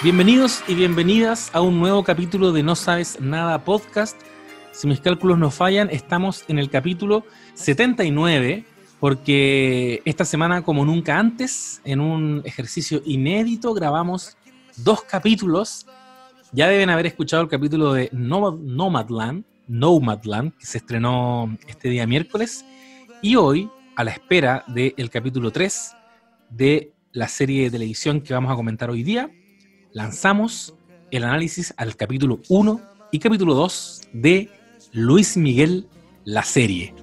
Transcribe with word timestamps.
Bienvenidos 0.00 0.62
y 0.68 0.76
bienvenidas 0.76 1.50
a 1.52 1.60
un 1.60 1.80
nuevo 1.80 2.04
capítulo 2.04 2.52
de 2.52 2.62
No 2.62 2.76
Sabes 2.76 3.20
Nada 3.20 3.64
Podcast. 3.64 4.16
Si 4.70 4.86
mis 4.86 5.00
cálculos 5.00 5.40
no 5.40 5.50
fallan, 5.50 5.90
estamos 5.90 6.44
en 6.46 6.60
el 6.60 6.70
capítulo 6.70 7.24
79, 7.54 8.64
porque 9.00 10.00
esta 10.04 10.24
semana, 10.24 10.62
como 10.62 10.84
nunca 10.84 11.18
antes, 11.18 11.80
en 11.84 11.98
un 11.98 12.42
ejercicio 12.44 13.02
inédito, 13.06 13.74
grabamos 13.74 14.36
dos 14.76 15.02
capítulos. 15.02 15.84
Ya 16.52 16.68
deben 16.68 16.90
haber 16.90 17.06
escuchado 17.06 17.42
el 17.42 17.48
capítulo 17.48 17.92
de 17.92 18.08
Nomadland, 18.12 19.44
Nomadland, 19.66 20.56
que 20.58 20.66
se 20.66 20.78
estrenó 20.78 21.58
este 21.66 21.88
día 21.88 22.06
miércoles. 22.06 22.64
Y 23.20 23.34
hoy, 23.34 23.68
a 23.96 24.04
la 24.04 24.12
espera 24.12 24.64
del 24.68 25.10
capítulo 25.10 25.50
3 25.50 25.96
de 26.50 26.92
la 27.10 27.26
serie 27.26 27.64
de 27.64 27.72
televisión 27.72 28.20
que 28.20 28.32
vamos 28.32 28.52
a 28.52 28.54
comentar 28.54 28.90
hoy 28.90 29.02
día, 29.02 29.28
lanzamos 29.92 30.74
el 31.10 31.24
análisis 31.24 31.74
al 31.76 31.96
capítulo 31.96 32.40
1 32.48 32.80
y 33.12 33.18
capítulo 33.18 33.54
2 33.54 34.02
de 34.12 34.50
Luis 34.92 35.36
Miguel, 35.36 35.88
la 36.24 36.42
serie. 36.42 36.94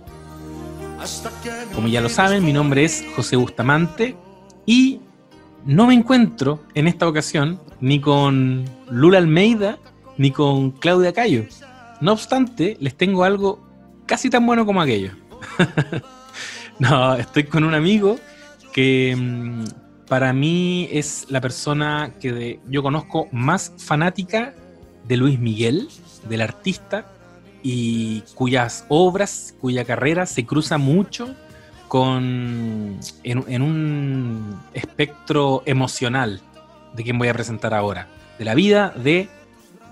Como 1.73 1.87
ya 1.87 2.01
lo 2.01 2.09
saben, 2.09 2.43
mi 2.43 2.53
nombre 2.53 2.83
es 2.83 3.03
José 3.15 3.35
Bustamante 3.35 4.15
y 4.65 4.99
no 5.65 5.87
me 5.87 5.93
encuentro 5.93 6.63
en 6.73 6.87
esta 6.87 7.07
ocasión 7.07 7.59
ni 7.81 7.99
con 7.99 8.65
Lula 8.89 9.17
Almeida 9.17 9.77
ni 10.17 10.31
con 10.31 10.71
Claudia 10.71 11.13
Cayo. 11.13 11.45
No 12.01 12.13
obstante, 12.13 12.77
les 12.79 12.95
tengo 12.95 13.23
algo 13.23 13.63
casi 14.05 14.29
tan 14.29 14.45
bueno 14.45 14.65
como 14.65 14.81
aquello. 14.81 15.11
no, 16.79 17.15
estoy 17.15 17.45
con 17.45 17.63
un 17.63 17.73
amigo 17.73 18.17
que 18.73 19.15
mm, 19.17 19.84
para 20.07 20.33
mí 20.33 20.87
es 20.91 21.25
la 21.29 21.41
persona 21.41 22.13
que 22.19 22.59
yo 22.67 22.83
conozco 22.83 23.27
más 23.31 23.73
fanática 23.77 24.53
de 25.07 25.17
Luis 25.17 25.39
Miguel, 25.39 25.89
del 26.27 26.41
artista, 26.41 27.05
y 27.67 28.21
cuyas 28.35 28.85
obras, 28.89 29.55
cuya 29.59 29.85
carrera 29.85 30.27
se 30.27 30.45
cruza 30.45 30.77
mucho 30.77 31.33
con 31.87 32.99
en, 33.23 33.61
un 33.61 34.59
espectro 34.73 35.63
emocional 35.65 36.41
de 36.93 37.03
quien 37.03 37.17
voy 37.17 37.27
a 37.27 37.33
presentar 37.33 37.73
ahora, 37.73 38.07
de 38.37 38.45
la 38.45 38.53
vida 38.53 38.93
de 38.95 39.29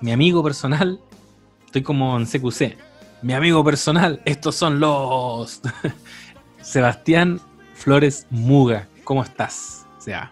mi 0.02 0.12
amigo 0.12 0.44
personal, 0.44 1.00
estoy 1.66 1.82
como 1.82 2.16
en 2.16 2.28
CQC, 2.28 2.78
mi 3.24 3.34
amigo 3.34 3.64
personal, 3.64 4.22
estos 4.26 4.54
son 4.54 4.80
los 4.80 5.62
Sebastián 6.62 7.42
Flores 7.74 8.28
Muga, 8.30 8.88
¿cómo 9.04 9.24
estás? 9.24 9.83
Sea. 10.04 10.32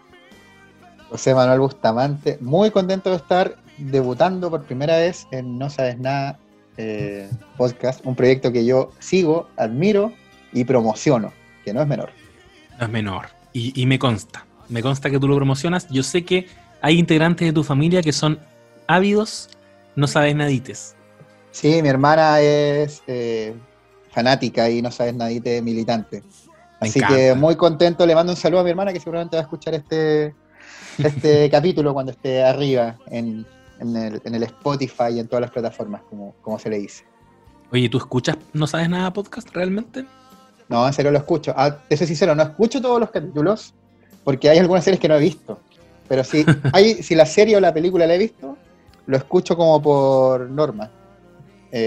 José 1.10 1.34
Manuel 1.34 1.60
Bustamante, 1.60 2.38
muy 2.40 2.70
contento 2.70 3.10
de 3.10 3.16
estar 3.16 3.56
debutando 3.78 4.50
por 4.50 4.64
primera 4.64 4.96
vez 4.96 5.26
en 5.30 5.58
No 5.58 5.68
Sabes 5.68 5.98
Nada 5.98 6.38
eh, 6.76 7.28
podcast, 7.56 8.04
un 8.06 8.14
proyecto 8.14 8.50
que 8.52 8.64
yo 8.64 8.92
sigo, 8.98 9.48
admiro 9.56 10.12
y 10.52 10.64
promociono, 10.64 11.32
que 11.64 11.74
no 11.74 11.82
es 11.82 11.88
menor. 11.88 12.10
No 12.78 12.86
es 12.86 12.90
menor, 12.90 13.26
y, 13.52 13.84
me 13.86 13.98
consta, 13.98 14.46
me 14.68 14.82
consta 14.82 15.10
que 15.10 15.18
tú 15.18 15.28
lo 15.28 15.36
promocionas. 15.36 15.86
Yo 15.90 16.02
sé 16.02 16.24
que 16.24 16.46
hay 16.80 16.98
integrantes 16.98 17.46
de 17.46 17.52
tu 17.52 17.62
familia 17.62 18.02
que 18.02 18.12
son 18.12 18.38
ávidos, 18.86 19.50
no 19.96 20.06
sabes 20.06 20.34
nadites. 20.34 20.96
Sí, 21.50 21.82
mi 21.82 21.88
hermana 21.88 22.40
es 22.40 23.02
eh, 23.06 23.54
fanática 24.10 24.70
y 24.70 24.80
no 24.80 24.90
sabes 24.90 25.14
nadite 25.14 25.60
militante. 25.60 26.22
Así 26.82 27.00
que 27.00 27.34
muy 27.34 27.54
contento, 27.54 28.04
le 28.04 28.14
mando 28.14 28.32
un 28.32 28.36
saludo 28.36 28.60
a 28.60 28.64
mi 28.64 28.70
hermana 28.70 28.92
que 28.92 28.98
seguramente 28.98 29.36
va 29.36 29.42
a 29.42 29.44
escuchar 29.44 29.74
este, 29.74 30.34
este 30.98 31.48
capítulo 31.50 31.94
cuando 31.94 32.10
esté 32.10 32.42
arriba 32.42 32.98
en, 33.06 33.46
el, 33.80 34.42
Spotify 34.42 35.14
y 35.14 35.20
en 35.20 35.28
todas 35.28 35.42
las 35.42 35.50
plataformas, 35.52 36.02
como, 36.10 36.34
como 36.42 36.58
se 36.58 36.70
le 36.70 36.78
dice. 36.78 37.04
Oye, 37.70 37.88
¿tú 37.88 37.98
escuchas 37.98 38.36
No 38.52 38.66
Sabes 38.66 38.88
Nada 38.88 39.12
podcast 39.12 39.48
realmente? 39.54 40.04
No, 40.68 40.86
en 40.86 40.92
serio 40.92 41.12
lo 41.12 41.18
escucho. 41.18 41.54
Ah, 41.56 41.78
te 41.88 41.96
soy 41.96 42.08
sincero, 42.08 42.34
no 42.34 42.42
escucho 42.42 42.80
todos 42.82 42.98
los 42.98 43.10
capítulos 43.10 43.74
porque 44.24 44.48
hay 44.48 44.58
algunas 44.58 44.84
series 44.84 45.00
que 45.00 45.08
no 45.08 45.14
he 45.14 45.20
visto. 45.20 45.60
Pero 46.08 46.24
si, 46.24 46.44
hay, 46.72 47.02
si 47.02 47.14
la 47.14 47.26
serie 47.26 47.56
o 47.56 47.60
la 47.60 47.72
película 47.72 48.06
la 48.06 48.14
he 48.14 48.18
visto, 48.18 48.56
lo 49.06 49.16
escucho 49.16 49.56
como 49.56 49.80
por 49.80 50.50
norma. 50.50 50.90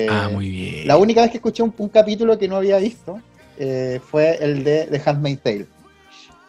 ah, 0.09 0.30
muy 0.31 0.50
bien. 0.50 0.88
La 0.88 0.96
única 0.98 1.22
vez 1.22 1.31
que 1.31 1.38
escuché 1.38 1.64
un, 1.64 1.74
un 1.78 1.90
capítulo 1.90 2.38
que 2.38 2.48
no 2.48 2.56
había 2.56 2.78
visto 2.78 3.19
eh, 3.58 4.00
fue 4.04 4.38
el 4.42 4.64
de 4.64 4.86
The 4.86 5.02
Handmaid's 5.06 5.42
Tale, 5.42 5.66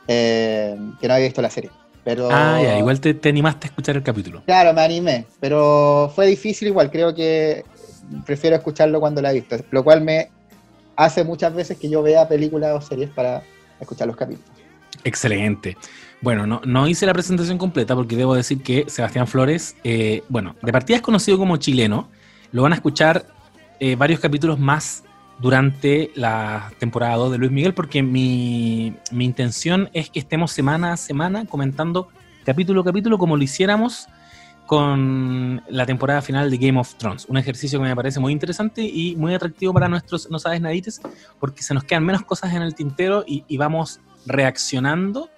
eh, 0.09 0.77
que 1.01 1.09
no 1.09 1.15
había 1.15 1.27
visto 1.27 1.43
la 1.43 1.51
serie. 1.51 1.71
Pero, 2.05 2.29
ah, 2.31 2.61
ya, 2.63 2.79
igual 2.79 3.01
te, 3.01 3.29
animaste 3.29 3.67
a 3.67 3.71
escuchar 3.71 3.97
el 3.97 4.03
capítulo. 4.03 4.43
Claro, 4.47 4.73
me 4.73 4.81
animé, 4.83 5.27
pero 5.41 6.11
fue 6.15 6.27
difícil 6.27 6.69
igual, 6.69 6.91
creo 6.91 7.15
que 7.15 7.65
prefiero 8.25 8.55
escucharlo 8.55 9.01
cuando 9.01 9.21
la 9.21 9.33
he 9.33 9.35
visto, 9.35 9.57
lo 9.73 9.83
cual 9.83 10.03
me 10.03 10.31
hace 10.95 11.25
muchas 11.25 11.53
veces 11.53 11.77
que 11.77 11.89
yo 11.89 12.03
vea 12.03 12.29
películas 12.29 12.73
o 12.77 12.81
series 12.81 13.11
para 13.11 13.43
escuchar 13.81 14.07
los 14.07 14.17
capítulos. 14.17 14.49
Excelente. 15.03 15.77
Bueno, 16.21 16.47
no, 16.47 16.61
no 16.65 16.87
hice 16.87 17.07
la 17.07 17.13
presentación 17.13 17.59
completa 17.59 17.95
porque 17.97 18.17
debo 18.17 18.35
decir 18.35 18.63
que 18.63 18.85
Sebastián 18.89 19.27
Flores, 19.27 19.77
eh, 19.83 20.23
bueno, 20.29 20.55
de 20.63 20.73
partida 20.73 20.97
es 20.97 21.03
conocido 21.03 21.39
como 21.39 21.57
chileno, 21.57 22.09
lo 22.53 22.63
van 22.63 22.73
a 22.73 22.77
escuchar 22.77 23.27
varios 23.99 24.21
capítulos 24.21 24.59
más 24.59 25.03
durante 25.39 26.11
la 26.15 26.73
temporada 26.79 27.17
2 27.17 27.33
de 27.33 27.39
Luis 27.39 27.53
Miguel, 27.53 27.75
porque 27.75 28.03
mi, 28.03 28.95
intención 29.13 29.91
es 29.93 30.11
que 30.11 30.19
estemos 30.19 30.53
semana 30.53 30.93
a 30.93 30.97
semana 30.97 31.45
comentando 31.47 32.09
capítulo 32.45 32.81
a 32.81 32.85
capítulo 32.85 33.19
como 33.19 33.37
lo 33.37 33.43
hiciéramos 33.43 34.07
con 34.67 35.63
la 35.69 35.87
temporada 35.87 36.23
final 36.23 36.51
de 36.51 36.57
Game 36.59 36.79
of 36.79 36.95
Thrones. 36.95 37.27
Un 37.29 37.37
ejercicio 37.37 37.79
que 37.79 37.87
me 37.87 37.95
parece 37.95 38.19
muy 38.19 38.33
interesante 38.33 38.83
y 38.83 39.15
muy 39.17 39.35
atractivo 39.35 39.73
para 39.73 39.89
nuestros 39.89 40.29
no 40.31 40.39
sabes 40.39 40.61
nadites, 40.61 41.01
porque 41.39 41.63
se 41.63 41.75
nos 41.75 41.85
quedan 41.85 42.05
menos 42.05 42.23
cosas 42.23 42.53
en 42.53 42.63
el 42.63 42.75
tintero 42.75 43.25
y, 43.27 43.45
y 43.47 43.57
vamos 43.59 44.01
reaccionando 44.27 45.31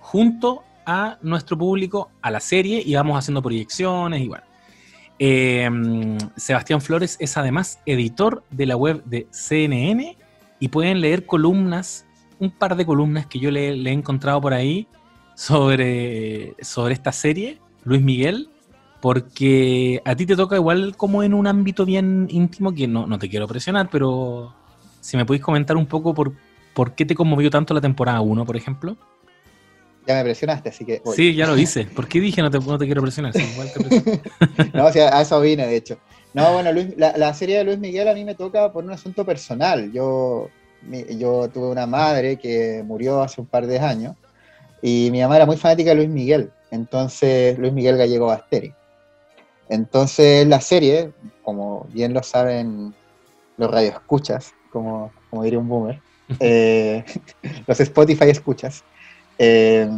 junto 0.00 0.64
a 0.84 1.18
nuestro 1.22 1.56
público 1.56 2.10
a 2.20 2.30
la 2.30 2.40
serie 2.40 2.82
y 2.84 2.94
vamos 2.94 3.18
haciendo 3.18 3.40
proyecciones 3.40 4.20
y 4.20 4.28
bueno. 4.28 4.53
Em, 5.18 6.18
Sebastián 6.36 6.80
Flores 6.80 7.16
es 7.20 7.36
además 7.36 7.80
editor 7.86 8.42
de 8.50 8.66
la 8.66 8.76
web 8.76 9.04
de 9.04 9.28
CNN 9.30 10.16
y 10.58 10.68
pueden 10.68 11.00
leer 11.00 11.26
columnas, 11.26 12.06
un 12.38 12.50
par 12.50 12.76
de 12.76 12.84
columnas 12.84 13.26
que 13.26 13.38
yo 13.38 13.50
le, 13.50 13.68
he 13.70 13.92
encontrado 13.92 14.40
por 14.40 14.54
ahí 14.54 14.88
sobre, 15.36 16.54
sobre 16.60 16.94
esta 16.94 17.12
serie, 17.12 17.60
Luis 17.84 18.02
Miguel, 18.02 18.50
porque 19.00 20.00
a 20.04 20.16
ti 20.16 20.26
te 20.26 20.36
toca 20.36 20.56
igual 20.56 20.96
como 20.96 21.22
en 21.22 21.34
un 21.34 21.46
ámbito 21.46 21.84
bien 21.84 22.26
íntimo 22.30 22.72
que 22.74 22.88
no, 22.88 23.06
no 23.06 23.18
te 23.18 23.28
quiero 23.28 23.46
presionar, 23.46 23.88
pero 23.90 24.54
si 25.00 25.16
me 25.16 25.26
podéis 25.26 25.44
comentar 25.44 25.76
un 25.76 25.86
poco 25.86 26.14
por, 26.14 26.32
por 26.74 26.94
qué 26.94 27.04
te 27.04 27.14
conmovió 27.14 27.50
tanto 27.50 27.74
la 27.74 27.80
temporada 27.80 28.20
1, 28.20 28.44
por 28.44 28.56
ejemplo. 28.56 28.96
Ya 30.06 30.14
me 30.16 30.24
presionaste, 30.24 30.68
así 30.68 30.84
que. 30.84 31.02
Sí, 31.14 31.34
ya 31.34 31.46
lo 31.46 31.56
hice. 31.56 31.84
¿Por 31.84 32.06
qué 32.06 32.20
dije 32.20 32.42
no 32.42 32.50
te, 32.50 32.58
no 32.58 32.78
te 32.78 32.84
quiero 32.84 33.00
presionar? 33.02 33.32
no, 34.74 34.86
o 34.86 34.92
sea, 34.92 35.16
a 35.16 35.22
eso 35.22 35.40
vine, 35.40 35.66
de 35.66 35.76
hecho. 35.76 35.98
No, 36.34 36.52
bueno, 36.52 36.70
la, 36.96 37.32
serie 37.32 37.58
de 37.58 37.64
Luis 37.64 37.78
Miguel 37.78 38.08
a 38.08 38.14
mí 38.14 38.24
me 38.24 38.34
toca 38.34 38.72
por 38.72 38.84
un 38.84 38.90
asunto 38.90 39.24
personal. 39.24 39.92
Yo, 39.92 40.48
yo 41.16 41.48
tuve 41.48 41.68
una 41.68 41.86
madre 41.86 42.36
que 42.36 42.82
murió 42.84 43.22
hace 43.22 43.40
un 43.40 43.46
par 43.46 43.66
de 43.66 43.78
años 43.78 44.16
y 44.82 45.08
mi 45.12 45.22
mamá 45.22 45.36
era 45.36 45.46
muy 45.46 45.56
fanática 45.56 45.90
de 45.90 45.96
Luis 45.96 46.08
Miguel. 46.08 46.50
Entonces, 46.70 47.56
Luis 47.56 47.72
Miguel 47.72 47.96
Gallego 47.96 48.26
Basteri. 48.26 48.74
Entonces, 49.68 50.46
la 50.46 50.60
serie, 50.60 51.12
como 51.42 51.86
bien 51.92 52.12
lo 52.12 52.22
saben 52.22 52.94
los 53.56 53.70
radioescuchas, 53.70 54.52
como, 54.70 55.12
como 55.30 55.44
diría 55.44 55.58
un 55.58 55.68
boomer, 55.68 56.00
eh, 56.40 57.04
los 57.66 57.80
Spotify 57.80 58.24
escuchas, 58.30 58.84
eh, 59.38 59.88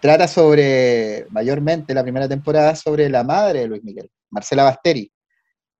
trata 0.00 0.28
sobre, 0.28 1.26
mayormente 1.30 1.94
la 1.94 2.02
primera 2.02 2.28
temporada, 2.28 2.74
sobre 2.74 3.08
la 3.08 3.24
madre 3.24 3.60
de 3.60 3.66
Luis 3.68 3.84
Miguel, 3.84 4.10
Marcela 4.30 4.64
Basteri. 4.64 5.10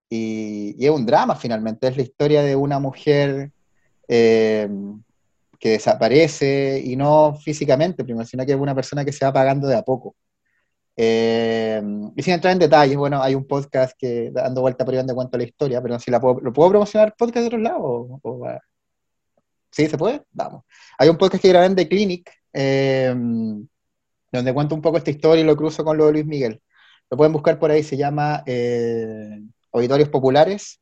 Y, 0.09 0.83
es 0.83 0.89
un 0.89 1.05
drama 1.05 1.35
finalmente, 1.35 1.87
es 1.87 1.97
la 1.97 2.03
historia 2.03 2.41
de 2.43 2.55
una 2.55 2.79
mujer 2.79 3.51
eh, 4.07 4.69
que 5.59 5.69
desaparece, 5.69 6.81
y 6.83 6.95
no 6.95 7.37
físicamente, 7.41 8.03
primero, 8.03 8.25
sino 8.25 8.45
que 8.45 8.53
es 8.53 8.57
una 8.57 8.75
persona 8.75 9.05
que 9.05 9.11
se 9.11 9.25
va 9.25 9.29
apagando 9.29 9.67
de 9.67 9.75
a 9.75 9.83
poco. 9.83 10.15
Eh, 10.97 11.81
y 12.15 12.23
sin 12.23 12.33
entrar 12.33 12.53
en 12.53 12.59
detalles, 12.59 12.97
bueno, 12.97 13.21
hay 13.21 13.35
un 13.35 13.45
podcast 13.45 13.95
que 13.97 14.31
dando 14.31 14.61
vuelta 14.61 14.85
por 14.85 14.93
ahí 14.93 14.97
donde 14.99 15.13
cuento 15.13 15.37
la 15.37 15.43
historia, 15.43 15.81
pero 15.81 15.99
si 15.99 16.09
la 16.09 16.21
puedo, 16.21 16.39
¿lo 16.39 16.53
puedo 16.53 16.69
promocionar 16.69 17.15
podcast 17.17 17.41
de 17.41 17.47
otro 17.47 17.59
lado? 17.59 18.21
¿Sí 19.71 19.87
se 19.87 19.97
puede? 19.97 20.23
Vamos. 20.31 20.63
Hay 20.97 21.09
un 21.09 21.17
podcast 21.17 21.41
que 21.41 21.49
grabé 21.49 21.65
en 21.65 21.75
The 21.75 21.87
Clinic, 21.87 22.31
Em, 22.57 23.67
donde 24.31 24.53
cuento 24.53 24.75
un 24.75 24.81
poco 24.81 24.97
esta 24.97 25.11
historia 25.11 25.41
y 25.41 25.45
lo 25.45 25.57
cruzo 25.57 25.83
con 25.83 25.97
lo 25.97 26.05
de 26.05 26.13
Luis 26.13 26.25
Miguel. 26.25 26.61
Lo 27.09 27.17
pueden 27.17 27.33
buscar 27.33 27.59
por 27.59 27.69
ahí, 27.69 27.83
se 27.83 27.97
llama 27.97 28.43
eh, 28.45 29.41
Auditorios 29.73 30.07
Populares, 30.07 30.79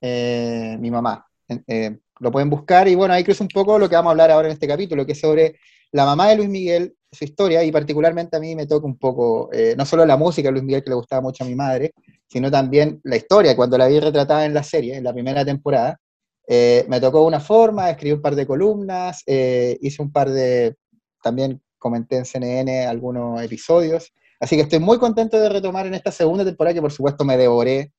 eh, 0.00 0.76
mi 0.80 0.90
mamá. 0.90 1.26
Eh, 1.66 1.98
lo 2.20 2.32
pueden 2.32 2.48
buscar 2.48 2.88
y 2.88 2.94
bueno, 2.94 3.12
ahí 3.12 3.24
cruzo 3.24 3.44
un 3.44 3.48
poco 3.48 3.78
lo 3.78 3.90
que 3.90 3.94
vamos 3.94 4.08
a 4.08 4.12
hablar 4.12 4.30
ahora 4.30 4.48
en 4.48 4.54
este 4.54 4.66
capítulo, 4.66 5.04
que 5.04 5.12
es 5.12 5.20
sobre 5.20 5.56
la 5.92 6.06
mamá 6.06 6.28
de 6.30 6.36
Luis 6.36 6.48
Miguel, 6.48 6.96
su 7.12 7.24
historia 7.24 7.62
y 7.62 7.70
particularmente 7.70 8.38
a 8.38 8.40
mí 8.40 8.56
me 8.56 8.66
toca 8.66 8.86
un 8.86 8.96
poco, 8.96 9.50
no 9.76 9.84
solo 9.84 10.06
la 10.06 10.16
música 10.16 10.48
de 10.48 10.52
Luis 10.52 10.64
Miguel 10.64 10.82
que 10.82 10.90
le 10.90 10.96
gustaba 10.96 11.20
mucho 11.20 11.44
a 11.44 11.46
mi 11.46 11.54
madre, 11.54 11.92
sino 12.26 12.50
también 12.50 13.00
la 13.04 13.16
historia, 13.16 13.54
cuando 13.54 13.76
la 13.76 13.86
vi 13.86 14.00
retratada 14.00 14.46
en 14.46 14.54
la 14.54 14.62
serie, 14.62 14.96
en 14.96 15.04
la 15.04 15.12
primera 15.12 15.44
temporada, 15.44 16.00
eh, 16.48 16.84
me 16.88 17.00
tocó 17.00 17.24
una 17.24 17.40
forma, 17.40 17.90
escribí 17.90 18.14
un 18.14 18.22
par 18.22 18.34
de 18.34 18.46
columnas, 18.46 19.22
hice 19.26 20.02
un 20.02 20.10
par 20.10 20.30
de, 20.30 20.76
también 21.26 21.60
comenté 21.76 22.18
en 22.18 22.24
CNN 22.24 22.86
algunos 22.86 23.42
episodios, 23.42 24.12
así 24.38 24.54
que 24.54 24.62
estoy 24.62 24.78
muy 24.78 24.98
contento 24.98 25.40
de 25.40 25.48
retomar 25.48 25.84
en 25.88 25.94
esta 25.94 26.12
segunda 26.12 26.44
temporada 26.44 26.74
que 26.74 26.80
por 26.80 26.92
supuesto 26.92 27.24
me 27.24 27.36
devoré 27.36 27.92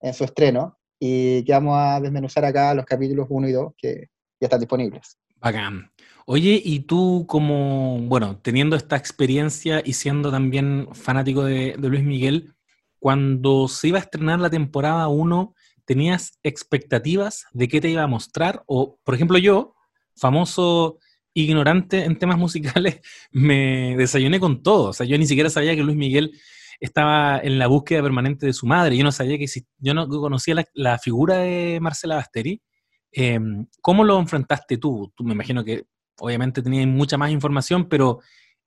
en 0.00 0.12
su 0.12 0.24
estreno 0.24 0.78
y 0.98 1.44
que 1.44 1.52
vamos 1.52 1.78
a 1.78 2.00
desmenuzar 2.00 2.44
acá 2.44 2.74
los 2.74 2.84
capítulos 2.84 3.28
1 3.30 3.48
y 3.48 3.52
2 3.52 3.72
que 3.78 4.08
ya 4.40 4.46
están 4.46 4.58
disponibles. 4.58 5.16
Bacán. 5.36 5.92
Oye, 6.26 6.60
y 6.64 6.80
tú 6.80 7.24
como, 7.28 7.98
bueno, 8.00 8.38
teniendo 8.38 8.74
esta 8.74 8.96
experiencia 8.96 9.80
y 9.84 9.92
siendo 9.92 10.32
también 10.32 10.88
fanático 10.92 11.44
de, 11.44 11.76
Luis 11.78 12.02
Miguel, 12.02 12.54
cuando 12.98 13.68
se 13.68 13.88
iba 13.88 13.98
a 13.98 14.02
estrenar 14.02 14.40
la 14.40 14.50
temporada 14.50 15.06
1, 15.06 15.54
¿tenías 15.84 16.38
expectativas 16.42 17.46
de 17.52 17.68
qué 17.68 17.80
te 17.80 17.90
iba 17.90 18.02
a 18.02 18.08
mostrar? 18.08 18.64
O, 18.66 18.98
por 19.04 19.14
ejemplo, 19.14 19.38
yo, 19.38 19.74
famoso 20.16 20.98
ignorante 21.34 22.04
en 22.04 22.18
temas 22.18 22.38
musicales, 22.38 23.00
me 23.30 23.96
desayuné 23.96 24.40
con 24.40 24.62
todo. 24.62 24.90
O 24.90 24.92
sea, 24.92 25.06
yo 25.06 25.18
ni 25.18 25.26
siquiera 25.26 25.50
sabía 25.50 25.74
que 25.74 25.82
Luis 25.82 25.96
Miguel 25.96 26.32
estaba 26.80 27.38
en 27.38 27.58
la 27.58 27.68
búsqueda 27.68 28.02
permanente 28.02 28.46
de 28.46 28.52
su 28.52 28.66
madre. 28.66 28.96
Yo 28.96 29.04
no 29.04 29.12
sabía 29.12 29.38
que 29.38 29.48
si, 29.48 29.66
yo 29.78 29.94
no 29.94 30.08
conocía 30.08 30.54
la, 30.54 30.64
la 30.74 30.98
figura 30.98 31.38
de 31.38 31.78
Marcela 31.80 32.16
Basteri. 32.16 32.60
Em, 33.12 33.66
¿Cómo 33.80 34.04
lo 34.04 34.18
enfrentaste 34.18 34.78
tú? 34.78 35.12
Tú 35.14 35.22
me 35.22 35.34
imagino 35.34 35.62
que 35.64 35.84
obviamente 36.18 36.62
tenías 36.62 36.86
mucha 36.86 37.16
más 37.16 37.30
información, 37.30 37.88
pero 37.88 38.20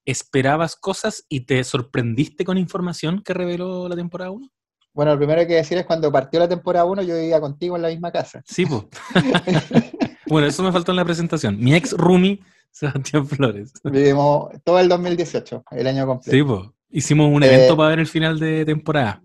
¿esperabas 0.06 0.76
cosas 0.76 1.26
y 1.28 1.42
te 1.42 1.64
sorprendiste 1.64 2.46
con 2.46 2.58
información 2.58 3.22
que 3.24 3.34
reveló 3.34 3.90
la 3.90 3.96
temporada 3.96 4.32
1? 4.32 4.50
Bueno, 4.94 5.12
lo 5.12 5.18
primero 5.18 5.40
que 5.40 5.42
hay 5.42 5.48
que 5.48 5.56
decir 5.56 5.78
es 5.78 5.86
cuando 5.86 6.10
partió 6.10 6.40
la 6.40 6.48
temporada 6.48 6.86
1 6.86 7.02
yo 7.02 7.16
vivía 7.16 7.42
contigo 7.42 7.76
en 7.76 7.82
la 7.82 7.90
misma 7.90 8.12
casa. 8.12 8.42
Sí, 8.46 8.66
pues. 8.66 8.84
bueno, 10.28 10.48
eso 10.48 10.64
me 10.64 10.72
faltó 10.72 10.92
en 10.92 10.98
la 10.98 11.06
presentación. 11.06 11.60
Mi 11.60 11.76
ex 11.76 11.92
Rumi, 11.92 12.40
Sebastián 12.76 13.26
Flores. 13.26 13.72
Vivimos 13.86 14.50
todo 14.66 14.80
el 14.80 14.90
2018, 14.90 15.64
el 15.72 15.88
año 15.88 16.06
completo. 16.06 16.36
Sí, 16.36 16.44
pues. 16.44 16.62
Hicimos 16.90 17.30
un 17.32 17.44
evento 17.44 17.74
eh, 17.74 17.78
para 17.78 17.90
ver 17.90 18.00
el 18.00 18.08
final 18.08 18.40
de 18.40 18.66
temporada. 18.66 19.22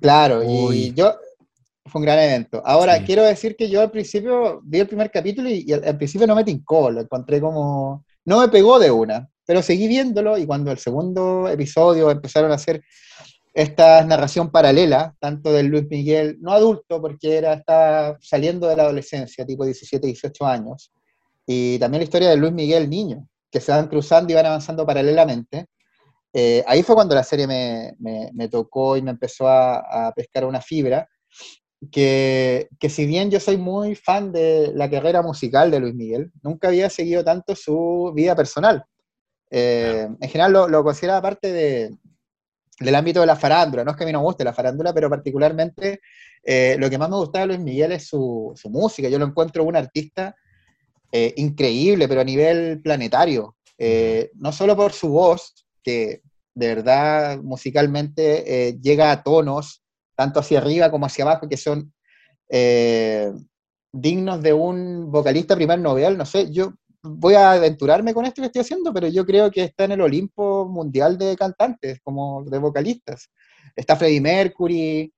Claro, 0.00 0.42
y 0.42 0.92
yo 0.94 1.14
fue 1.86 2.00
un 2.00 2.04
gran 2.04 2.18
evento. 2.18 2.62
Ahora, 2.64 3.02
quiero 3.02 3.24
decir 3.24 3.56
que 3.56 3.68
yo 3.68 3.80
al 3.80 3.90
principio 3.90 4.60
vi 4.62 4.80
el 4.80 4.86
primer 4.86 5.10
capítulo 5.10 5.48
y, 5.50 5.70
al, 5.72 5.96
principio 5.96 6.26
no 6.26 6.34
me 6.34 6.44
tincó, 6.44 6.90
lo 6.90 7.00
encontré 7.00 7.40
como... 7.40 8.04
No 8.24 8.40
me 8.40 8.48
pegó 8.48 8.78
de 8.78 8.90
una, 8.90 9.28
pero 9.44 9.60
seguí 9.60 9.88
viéndolo 9.88 10.38
y 10.38 10.46
cuando 10.46 10.70
el 10.70 10.78
segundo 10.78 11.48
episodio 11.48 12.10
empezaron 12.10 12.52
a 12.52 12.54
hacer 12.54 12.82
esta 13.52 14.04
narración 14.04 14.50
paralela, 14.50 15.14
tanto 15.18 15.52
del 15.52 15.66
Luis 15.66 15.88
Miguel, 15.90 16.38
no 16.40 16.52
adulto, 16.52 17.00
porque 17.00 17.36
era, 17.38 17.54
estaba 17.54 18.16
saliendo 18.20 18.68
de 18.68 18.76
la 18.76 18.84
adolescencia, 18.84 19.44
tipo 19.44 19.64
17, 19.64 20.06
18 20.06 20.46
años, 20.46 20.92
y 21.52 21.80
también 21.80 22.00
la 22.00 22.04
historia 22.04 22.30
de 22.30 22.36
Luis 22.36 22.52
Miguel 22.52 22.88
niño, 22.88 23.26
que 23.50 23.60
se 23.60 23.72
van 23.72 23.88
cruzando 23.88 24.32
y 24.32 24.36
van 24.36 24.46
avanzando 24.46 24.86
paralelamente. 24.86 25.66
Eh, 26.32 26.62
ahí 26.64 26.84
fue 26.84 26.94
cuando 26.94 27.16
la 27.16 27.24
serie 27.24 27.48
me, 27.48 27.96
me, 27.98 28.48
tocó 28.48 28.96
y 28.96 29.02
me 29.02 29.10
empezó 29.10 29.48
a, 29.48 30.06
a 30.06 30.12
pescar 30.12 30.44
una 30.44 30.60
fibra, 30.60 31.08
que, 31.90 32.68
si 32.88 33.04
bien 33.04 33.32
yo 33.32 33.40
soy 33.40 33.56
muy 33.56 33.96
fan 33.96 34.30
de 34.30 34.70
la 34.76 34.88
carrera 34.88 35.22
musical 35.22 35.72
de 35.72 35.80
Luis 35.80 35.94
Miguel, 35.96 36.30
nunca 36.40 36.68
había 36.68 36.88
seguido 36.88 37.24
tanto 37.24 37.56
su 37.56 38.12
vida 38.14 38.36
personal. 38.36 38.84
Eh, 39.50 40.08
en 40.20 40.28
general 40.28 40.52
lo, 40.52 40.68
lo 40.68 40.84
considera 40.84 41.20
parte 41.20 41.50
de, 41.50 41.96
del 42.78 42.94
ámbito 42.94 43.20
de 43.20 43.26
la 43.26 43.34
farándula. 43.34 43.84
No 43.84 43.90
es 43.90 43.96
que 43.96 44.04
a 44.04 44.06
mí 44.06 44.12
no 44.12 44.20
me 44.20 44.24
guste 44.26 44.44
la 44.44 44.52
farándula, 44.52 44.92
pero 44.92 45.10
particularmente 45.10 46.00
eh, 46.42 46.76
lo 46.78 46.88
que 46.88 46.98
más 46.98 47.10
me 47.10 47.16
gusta 47.16 47.40
de 47.40 47.46
Luis 47.46 47.60
Miguel 47.60 47.92
es 47.92 48.06
su, 48.06 48.54
música. 48.70 49.08
Yo 49.08 49.18
lo 49.18 49.26
encuentro 49.26 49.64
un 49.64 49.76
artista 49.76 50.34
eh, 51.12 51.34
increíble, 51.36 52.08
pero 52.08 52.20
a 52.20 52.24
nivel 52.24 52.80
planetario. 52.82 53.56
no 54.34 54.52
solo 54.52 54.76
por 54.76 54.92
su 54.92 55.08
voz, 55.08 55.66
que 55.82 56.22
de 56.54 56.74
verdad 56.74 57.40
musicalmente 57.42 58.78
llega 58.82 59.10
a 59.10 59.22
tonos 59.22 59.82
tanto 60.20 60.40
hacia 60.40 60.58
arriba 60.58 60.90
como 60.90 61.06
hacia 61.06 61.24
abajo, 61.24 61.48
que 61.48 61.56
son 61.56 61.94
eh, 62.50 63.32
dignos 63.90 64.42
de 64.42 64.52
un 64.52 65.10
vocalista 65.10 65.56
primer 65.56 65.78
novel. 65.78 66.18
No 66.18 66.26
sé, 66.26 66.50
yo 66.52 66.74
voy 67.02 67.32
a 67.32 67.52
aventurarme 67.52 68.12
con 68.12 68.26
esto 68.26 68.42
que 68.42 68.46
estoy 68.46 68.60
haciendo, 68.60 68.92
pero 68.92 69.08
yo 69.08 69.24
creo 69.24 69.50
que 69.50 69.62
está 69.64 69.84
en 69.84 69.92
el 69.92 70.02
Olimpo 70.02 70.68
mundial 70.68 71.16
de 71.16 71.36
cantantes, 71.36 72.00
como 72.02 72.44
de 72.44 72.58
vocalistas. 72.58 73.30
Está 73.74 73.96
Freddie 73.96 74.20
Mercury, 74.20 75.10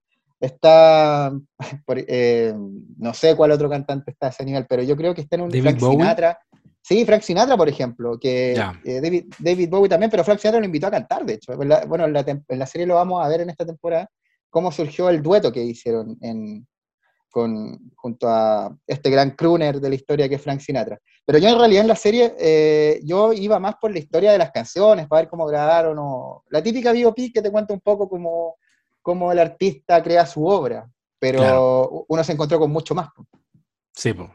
está, 0.46 1.32
eh, 2.08 2.54
no 2.98 3.14
sé 3.14 3.36
cuál 3.36 3.52
otro 3.52 3.70
cantante 3.70 4.10
está 4.10 4.26
a 4.26 4.30
ese 4.30 4.44
nivel, 4.44 4.66
pero 4.68 4.82
yo 4.82 4.96
creo 4.96 5.14
que 5.14 5.22
está 5.22 5.36
en 5.36 5.42
un 5.42 5.48
David 5.48 5.62
Frank 5.62 5.80
Sinatra. 5.80 6.38
Sí, 6.84 7.04
Frank 7.04 7.22
Sinatra, 7.22 7.56
por 7.56 7.68
ejemplo, 7.68 8.18
que 8.18 8.52
eh, 8.84 9.00
David, 9.00 9.32
David, 9.38 9.68
Bowie 9.70 9.88
también, 9.88 10.10
pero 10.10 10.24
Frank 10.24 10.40
Sinatra 10.40 10.58
lo 10.58 10.66
invitó 10.66 10.88
a 10.88 10.90
cantar, 10.90 11.24
de 11.24 11.34
hecho. 11.34 11.56
Bueno, 11.56 12.04
en 12.04 12.12
la, 12.12 12.24
en 12.26 12.58
la, 12.58 12.66
serie 12.66 12.86
lo 12.86 12.96
vamos 12.96 13.24
a 13.24 13.28
ver 13.28 13.42
en 13.42 13.50
esta 13.50 13.64
temporada, 13.64 14.10
cómo 14.50 14.72
surgió 14.72 15.08
el 15.08 15.22
dueto 15.22 15.52
que 15.52 15.62
hicieron 15.62 16.18
con, 17.30 17.78
junto 17.94 18.28
a 18.28 18.76
este 18.86 19.10
gran 19.10 19.30
crooner 19.30 19.80
de 19.80 19.88
la 19.88 19.94
historia 19.94 20.28
que 20.28 20.34
es 20.34 20.42
Frank 20.42 20.60
Sinatra. 20.60 20.98
Pero 21.24 21.38
yo 21.38 21.48
en 21.48 21.58
realidad 21.58 21.82
en 21.82 21.88
la 21.88 21.96
serie, 21.96 22.34
eh, 22.38 23.00
yo 23.04 23.32
iba 23.32 23.60
más 23.60 23.76
por 23.80 23.92
la 23.92 24.00
historia 24.00 24.32
de 24.32 24.38
las 24.38 24.50
canciones, 24.50 25.06
para 25.06 25.22
ver 25.22 25.30
cómo 25.30 25.46
grabaron, 25.46 25.96
o, 26.00 26.44
la 26.50 26.62
típica 26.62 26.92
biopic 26.92 27.34
que 27.34 27.42
te 27.42 27.50
cuenta 27.50 27.72
un 27.72 27.80
poco 27.80 28.08
cómo, 28.08 28.56
cómo 29.02 29.32
el 29.32 29.38
artista 29.38 30.02
crea 30.02 30.25
su 30.25 30.46
obra, 30.46 30.90
pero 31.19 32.06
uno 32.08 32.25
se 32.25 32.32
encontró 32.32 32.58
con 32.58 32.70
mucho 32.70 32.94
más. 32.94 33.10
Sí, 33.94 34.12
pues. 34.14 34.31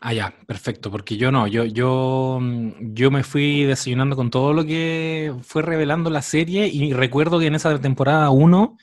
Ah, 0.00 0.12
ya, 0.12 0.32
perfecto, 0.46 0.92
porque 0.92 1.16
yo 1.16 1.32
no, 1.32 1.48
yo, 1.48 1.64
yo, 1.64 2.38
yo 2.80 3.10
me 3.10 3.24
fui 3.24 3.64
desayunando 3.64 4.14
con 4.14 4.30
todo 4.30 4.52
lo 4.52 4.64
que 4.64 5.34
fue 5.42 5.62
revelando 5.62 6.08
la 6.08 6.22
serie 6.22 6.68
y 6.68 6.92
recuerdo 6.92 7.40
que 7.40 7.46
en 7.46 7.56
esa 7.56 7.80
temporada 7.80 8.30
1 8.30 8.76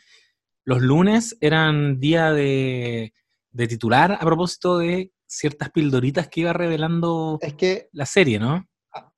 los 0.65 0.81
lunes 0.81 1.38
eran 1.39 2.01
día 2.01 2.33
de, 2.33 3.13
titular 3.56 4.12
a 4.12 4.19
propósito 4.19 4.77
de 4.80 5.12
ciertas 5.25 5.69
pildoritas 5.69 6.27
que 6.27 6.42
iba 6.42 6.51
revelando 6.51 7.38
es 7.42 7.53
que, 7.53 7.88
la 7.94 8.06
serie, 8.06 8.38
¿no? 8.38 8.68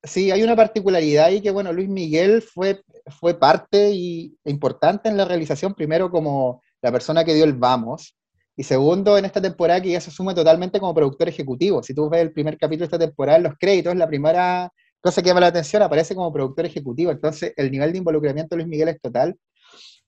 Sí, 0.04 0.32
hay 0.32 0.44
una 0.44 0.56
particularidad 0.56 1.26
ahí 1.26 1.42
que, 1.42 1.52
bueno, 1.52 1.74
Luis 1.74 1.90
Miguel 1.90 2.42
fue, 2.42 2.82
fue 3.20 3.38
parte 3.38 3.92
y, 3.92 4.38
importante 4.46 5.10
en 5.10 5.18
la 5.18 5.26
realización, 5.26 5.74
primero 5.74 6.10
como 6.12 6.62
la 6.82 6.92
persona 6.92 7.26
que 7.26 7.34
dio 7.34 7.44
el 7.44 7.54
vamos, 7.54 8.16
y 8.60 8.64
segundo, 8.64 9.18
en 9.18 9.26
esta 9.26 9.40
temporada 9.40 9.82
que 9.82 9.92
ya 9.92 10.02
se 10.02 10.10
asume 10.10 10.34
totalmente 10.34 10.80
como 10.80 10.94
productor 10.94 11.30
ejecutivo. 11.30 11.84
Si 11.84 11.94
tú 11.94 12.10
ves 12.10 12.22
el 12.22 12.34
primer 12.34 12.58
capítulo 12.58 12.88
de 12.88 12.96
esta 12.96 13.00
temporada, 13.00 13.38
en 13.38 13.44
los 13.44 13.54
créditos, 13.60 13.96
la 13.96 14.08
primera 14.08 14.72
cosa 15.00 15.22
que 15.22 15.28
llama 15.28 15.42
la 15.42 15.48
atención 15.48 15.84
aparece 15.84 16.16
como 16.16 16.34
productor 16.34 16.66
ejecutivo. 16.66 17.12
Entonces, 17.12 17.54
el 17.56 17.70
nivel 17.72 17.92
de 17.92 18.00
involucramiento 18.00 18.56
de 18.56 18.64
Luis 18.64 18.68
Miguel 18.68 18.90
es 18.90 19.00
total. 19.00 19.38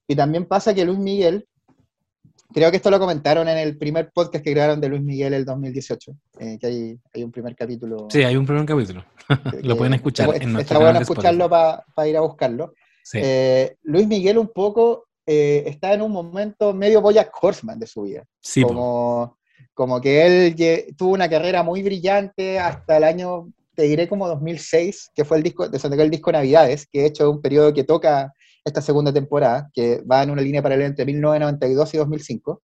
Y 0.07 0.15
también 0.15 0.45
pasa 0.47 0.73
que 0.73 0.83
Luis 0.83 0.97
Miguel, 0.97 1.47
creo 2.53 2.71
que 2.71 2.77
esto 2.77 2.89
lo 2.89 2.99
comentaron 2.99 3.47
en 3.47 3.57
el 3.57 3.77
primer 3.77 4.11
podcast 4.11 4.43
que 4.43 4.51
grabaron 4.51 4.81
de 4.81 4.89
Luis 4.89 5.01
Miguel 5.01 5.33
el 5.33 5.45
2018, 5.45 6.11
eh, 6.39 6.57
que 6.59 6.67
hay, 6.67 6.99
hay, 7.13 7.23
un 7.23 7.31
primer 7.31 7.55
capítulo. 7.55 8.07
Sí, 8.09 8.23
hay 8.23 8.35
un 8.35 8.45
primer 8.45 8.65
capítulo. 8.65 9.05
lo 9.63 9.77
pueden 9.77 9.93
escuchar. 9.93 10.29
en 10.41 10.57
está 10.57 10.79
bueno 10.79 10.99
escucharlo 10.99 11.49
para 11.49 12.07
ir 12.07 12.17
a 12.17 12.21
buscarlo. 12.21 12.73
Eh, 13.13 13.75
Luis 13.83 14.07
Miguel 14.07 14.37
un 14.37 14.49
poco 14.49 15.07
eh, 15.25 15.63
está 15.65 15.93
en 15.93 16.01
un 16.01 16.11
momento 16.11 16.73
medio 16.73 17.01
Boyack 17.01 17.31
Horseman 17.41 17.79
de 17.79 17.87
su 17.87 18.03
vida. 18.03 18.23
Sí, 18.39 18.61
como, 18.61 19.37
como 19.73 20.01
que 20.01 20.25
él 20.25 20.95
tuvo 20.95 21.13
una 21.13 21.29
carrera 21.29 21.63
muy 21.63 21.81
brillante 21.81 22.59
hasta 22.59 22.97
el 22.97 23.03
año, 23.03 23.51
te 23.75 23.83
diré 23.83 24.07
como 24.07 24.27
2006, 24.27 25.11
que 25.15 25.25
fue 25.25 25.37
el 25.37 25.43
disco, 25.43 25.67
de 25.67 26.03
el 26.03 26.09
disco 26.09 26.31
Navidades, 26.31 26.87
que 26.91 27.01
de 27.01 27.05
hecho 27.07 27.23
es 27.23 27.35
un 27.35 27.41
periodo 27.41 27.73
que 27.73 27.83
toca 27.83 28.33
esta 28.63 28.81
segunda 28.81 29.13
temporada, 29.13 29.69
que 29.73 30.01
va 30.01 30.23
en 30.23 30.31
una 30.31 30.41
línea 30.41 30.61
paralela 30.61 30.87
entre 30.87 31.05
1992 31.05 31.93
y 31.93 31.97
2005, 31.97 32.61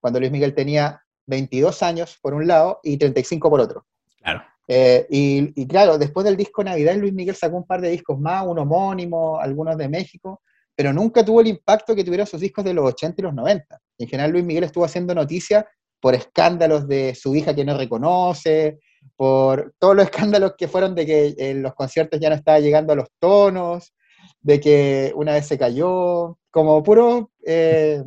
cuando 0.00 0.20
Luis 0.20 0.32
Miguel 0.32 0.54
tenía 0.54 1.02
22 1.26 1.82
años 1.82 2.18
por 2.20 2.34
un 2.34 2.46
lado 2.46 2.80
y 2.82 2.96
35 2.96 3.50
por 3.50 3.60
otro. 3.60 3.86
Claro. 4.20 4.42
Eh, 4.66 5.06
y, 5.08 5.66
claro, 5.66 5.96
después 5.96 6.24
del 6.24 6.36
disco 6.36 6.62
Navidad, 6.62 6.94
Luis 6.96 7.14
Miguel 7.14 7.34
sacó 7.34 7.56
un 7.56 7.66
par 7.66 7.80
de 7.80 7.88
discos 7.90 8.18
más, 8.20 8.46
un 8.46 8.58
homónimo, 8.58 9.40
algunos 9.40 9.76
de 9.78 9.88
México, 9.88 10.42
pero 10.74 10.92
nunca 10.92 11.24
tuvo 11.24 11.40
el 11.40 11.46
impacto 11.48 11.94
que 11.94 12.04
tuvieron 12.04 12.26
sus 12.26 12.40
discos 12.40 12.64
de 12.64 12.74
los 12.74 12.84
80 12.84 13.20
y 13.20 13.24
los 13.24 13.34
90. 13.34 13.80
En 13.98 14.08
general, 14.08 14.30
Luis 14.30 14.44
Miguel 14.44 14.64
estuvo 14.64 14.84
haciendo 14.84 15.14
noticias 15.14 15.64
por 16.00 16.14
escándalos 16.14 16.86
de 16.86 17.14
su 17.14 17.34
hija 17.34 17.54
que 17.54 17.64
no 17.64 17.76
reconoce, 17.76 18.78
por 19.16 19.74
todos 19.78 19.96
los 19.96 20.04
escándalos 20.10 20.54
que 20.56 20.68
fueron 20.68 20.94
de 20.94 21.06
que 21.06 21.34
en 21.38 21.62
los 21.62 21.74
conciertos 21.74 22.20
ya 22.20 22.28
no 22.28 22.36
estaba 22.36 22.60
llegando 22.60 22.92
a 22.92 22.96
los 22.96 23.08
tonos, 23.18 23.94
de 24.40 24.60
que 24.60 25.12
una 25.14 25.32
vez 25.32 25.46
se 25.46 25.58
cayó, 25.58 26.38
como 26.50 26.82
puro, 26.82 27.30
eh, 27.44 28.02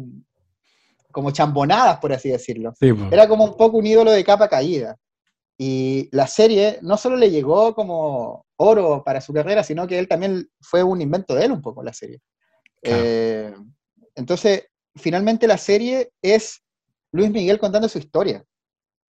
como 1.12 1.32
chambonadas, 1.32 2.00
por 2.00 2.14
así 2.14 2.30
decirlo. 2.30 2.74
Era 3.12 3.28
como 3.28 3.44
un 3.46 3.58
poco 3.58 3.78
un 3.78 3.86
ídolo 3.86 4.12
de 4.12 4.24
capa 4.24 4.48
caída. 4.48 4.98
Y 5.58 6.10
la 6.12 6.26
serie 6.26 6.80
no 6.82 6.98
solo 6.98 7.18
le 7.18 7.30
llegó 7.30 7.76
como 7.76 8.46
oro 8.56 9.04
para 9.04 9.22
su 9.22 9.34
carrera, 9.34 9.64
sino 9.64 9.86
que 9.88 10.00
él 10.00 10.08
también 10.08 10.50
fue 10.60 10.84
un 10.84 11.02
invento 11.02 11.36
de 11.36 11.46
él 11.46 11.52
un 11.52 11.62
poco 11.62 11.84
la 11.84 11.94
serie. 11.94 12.20
Eh, 12.82 13.54
entonces, 14.16 14.64
finalmente 14.96 15.48
la 15.48 15.58
serie 15.58 16.12
es 16.22 16.64
Luis 17.12 17.30
Miguel 17.30 17.60
contando 17.60 17.88
su 17.88 18.00
historia. 18.00 18.44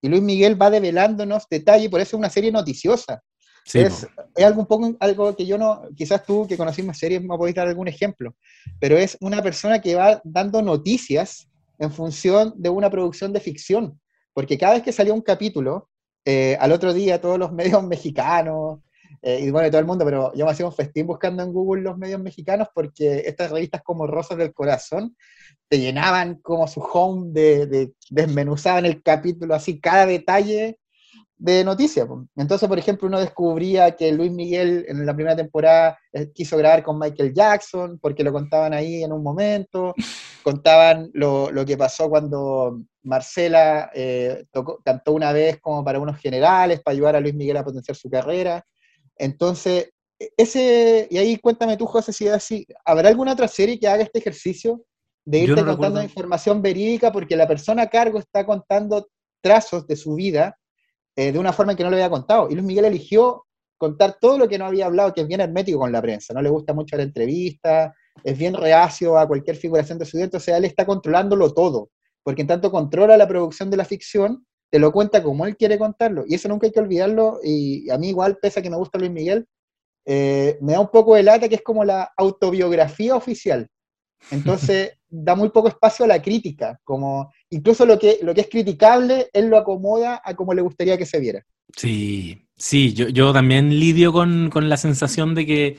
Y 0.02 0.08
Luis 0.08 0.22
Miguel 0.22 0.60
va 0.60 0.68
develándonos 0.68 1.46
detalles, 1.48 1.88
por 1.88 2.00
eso 2.00 2.16
es 2.16 2.18
una 2.18 2.30
serie 2.30 2.52
noticiosa. 2.52 3.22
Es, 3.74 4.06
algo 4.36 4.60
un 4.60 4.66
poco 4.66 4.96
algo 5.00 5.36
que 5.36 5.46
yo 5.46 5.58
no, 5.58 5.82
quizás 5.96 6.24
tú 6.24 6.46
que 6.46 6.56
conocís 6.56 6.84
más 6.84 6.98
series 6.98 7.22
me 7.22 7.36
podéis 7.36 7.56
dar 7.56 7.68
algún 7.68 7.88
ejemplo, 7.88 8.34
pero 8.80 8.96
es 8.96 9.16
una 9.20 9.42
persona 9.42 9.80
que 9.80 9.94
va 9.94 10.20
dando 10.24 10.62
noticias 10.62 11.48
en 11.78 11.90
función 11.92 12.54
de 12.56 12.68
una 12.68 12.90
producción 12.90 13.32
de 13.32 13.40
ficción, 13.40 14.00
porque 14.32 14.58
cada 14.58 14.74
vez 14.74 14.82
que 14.82 14.92
salió 14.92 15.14
un 15.14 15.22
capítulo, 15.22 15.88
eh, 16.24 16.56
al 16.60 16.72
otro 16.72 16.92
día 16.92 17.20
todos 17.20 17.38
los 17.38 17.52
medios 17.52 17.82
mexicanos, 17.84 18.80
eh, 19.20 19.40
y 19.42 19.50
bueno, 19.50 19.68
todo 19.68 19.80
el 19.80 19.86
mundo, 19.86 20.04
pero 20.04 20.34
yo 20.34 20.44
me 20.44 20.50
hacía 20.50 20.66
un 20.66 20.72
festín 20.72 21.06
buscando 21.06 21.42
en 21.42 21.52
Google 21.52 21.82
los 21.82 21.96
medios 21.96 22.20
mexicanos 22.20 22.68
porque 22.74 23.22
estas 23.26 23.50
revistas 23.50 23.82
como 23.82 24.06
Rosas 24.06 24.38
del 24.38 24.52
Corazón 24.52 25.16
te 25.68 25.78
llenaban 25.78 26.36
como 26.36 26.66
su 26.66 26.80
home 26.80 27.30
de, 27.32 27.66
de 27.66 27.92
desmenuzaban 28.10 28.84
el 28.84 29.02
capítulo 29.02 29.54
así, 29.54 29.78
cada 29.80 30.06
detalle 30.06 30.78
de 31.42 31.64
noticias. 31.64 32.06
Entonces, 32.36 32.68
por 32.68 32.78
ejemplo, 32.78 33.08
uno 33.08 33.18
descubría 33.18 33.96
que 33.96 34.12
Luis 34.12 34.30
Miguel 34.30 34.84
en 34.86 35.04
la 35.04 35.12
primera 35.12 35.34
temporada 35.34 35.98
eh, 36.12 36.30
quiso 36.32 36.56
grabar 36.56 36.84
con 36.84 37.00
Michael 37.00 37.34
Jackson, 37.34 37.98
porque 38.00 38.22
lo 38.22 38.32
contaban 38.32 38.72
ahí 38.72 39.02
en 39.02 39.12
un 39.12 39.24
momento, 39.24 39.92
contaban 40.44 41.10
lo, 41.14 41.50
lo 41.50 41.66
que 41.66 41.76
pasó 41.76 42.08
cuando 42.08 42.82
Marcela 43.02 43.90
eh, 43.92 44.44
cantó 44.84 45.14
una 45.14 45.32
vez 45.32 45.60
como 45.60 45.84
para 45.84 45.98
unos 45.98 46.16
generales, 46.20 46.80
para 46.80 46.94
ayudar 46.94 47.16
a 47.16 47.20
Luis 47.20 47.34
Miguel 47.34 47.56
a 47.56 47.64
potenciar 47.64 47.96
su 47.96 48.08
carrera. 48.08 48.64
Entonces, 49.16 49.90
e, 50.20 50.30
ese, 50.36 51.08
y 51.10 51.18
ahí 51.18 51.38
cuéntame 51.38 51.76
tú, 51.76 51.86
José, 51.86 52.12
si 52.12 52.28
así, 52.28 52.64
¿habrá 52.84 53.08
alguna 53.08 53.32
otra 53.32 53.48
serie 53.48 53.80
que 53.80 53.88
haga 53.88 54.04
este 54.04 54.20
ejercicio 54.20 54.84
de 55.24 55.38
irte 55.40 55.64
contando 55.64 56.00
información 56.00 56.62
verídica 56.62 57.10
porque 57.10 57.34
la 57.34 57.48
persona 57.48 57.82
a 57.82 57.90
cargo 57.90 58.20
está 58.20 58.46
contando 58.46 59.08
trazos 59.40 59.88
de 59.88 59.96
su 59.96 60.14
vida 60.14 60.56
eh, 61.16 61.32
de 61.32 61.38
una 61.38 61.52
forma 61.52 61.74
que 61.74 61.84
no 61.84 61.90
lo 61.90 61.96
había 61.96 62.10
contado? 62.10 62.48
Y 62.50 62.54
Luis 62.54 62.66
Miguel 62.66 62.86
eligió 62.86 63.44
contar 63.78 64.16
todo 64.20 64.38
lo 64.38 64.48
que 64.48 64.58
no 64.58 64.66
había 64.66 64.86
hablado, 64.86 65.12
que 65.12 65.22
es 65.22 65.26
bien 65.26 65.40
hermético 65.40 65.80
con 65.80 65.90
la 65.90 66.00
prensa, 66.00 66.32
no 66.32 66.40
le 66.40 66.50
gusta 66.50 66.72
mucho 66.72 66.96
la 66.96 67.02
entrevista, 67.02 67.92
es 68.22 68.38
bien 68.38 68.54
reacio 68.54 69.18
a 69.18 69.26
cualquier 69.26 69.56
figuración 69.56 69.98
de 69.98 70.04
su 70.04 70.18
o 70.20 70.40
sea, 70.40 70.56
él 70.56 70.64
está 70.64 70.86
controlándolo 70.86 71.52
todo, 71.52 71.90
porque 72.22 72.42
en 72.42 72.48
tanto 72.48 72.70
controla 72.70 73.16
la 73.16 73.26
producción 73.26 73.70
de 73.70 73.76
la 73.76 73.84
ficción, 73.84 74.46
te 74.70 74.78
lo 74.78 74.90
cuenta 74.90 75.22
como 75.22 75.44
él 75.46 75.56
quiere 75.56 75.78
contarlo. 75.78 76.24
Y 76.26 76.34
eso 76.34 76.48
nunca 76.48 76.66
hay 76.66 76.72
que 76.72 76.80
olvidarlo. 76.80 77.40
Y 77.42 77.90
a 77.90 77.98
mí 77.98 78.08
igual, 78.08 78.38
pese 78.40 78.60
a 78.60 78.62
que 78.62 78.70
me 78.70 78.76
gusta 78.76 78.98
Luis 78.98 79.10
Miguel, 79.10 79.46
eh, 80.06 80.56
me 80.62 80.72
da 80.72 80.80
un 80.80 80.88
poco 80.88 81.14
de 81.14 81.22
lata 81.22 81.48
que 81.48 81.56
es 81.56 81.62
como 81.62 81.84
la 81.84 82.10
autobiografía 82.16 83.14
oficial. 83.14 83.68
Entonces 84.30 84.92
da 85.10 85.34
muy 85.34 85.50
poco 85.50 85.68
espacio 85.68 86.06
a 86.06 86.08
la 86.08 86.22
crítica, 86.22 86.80
como 86.84 87.30
incluso 87.52 87.86
lo 87.86 87.98
que, 87.98 88.18
lo 88.22 88.34
que 88.34 88.40
es 88.40 88.48
criticable, 88.48 89.28
él 89.32 89.48
lo 89.48 89.58
acomoda 89.58 90.20
a 90.24 90.34
como 90.34 90.54
le 90.54 90.62
gustaría 90.62 90.98
que 90.98 91.06
se 91.06 91.20
viera. 91.20 91.44
Sí, 91.76 92.48
sí, 92.56 92.94
yo, 92.94 93.08
yo 93.08 93.32
también 93.32 93.68
lidio 93.78 94.12
con, 94.12 94.50
con, 94.50 94.68
la 94.68 94.76
sensación 94.76 95.34
de 95.34 95.46
que, 95.46 95.78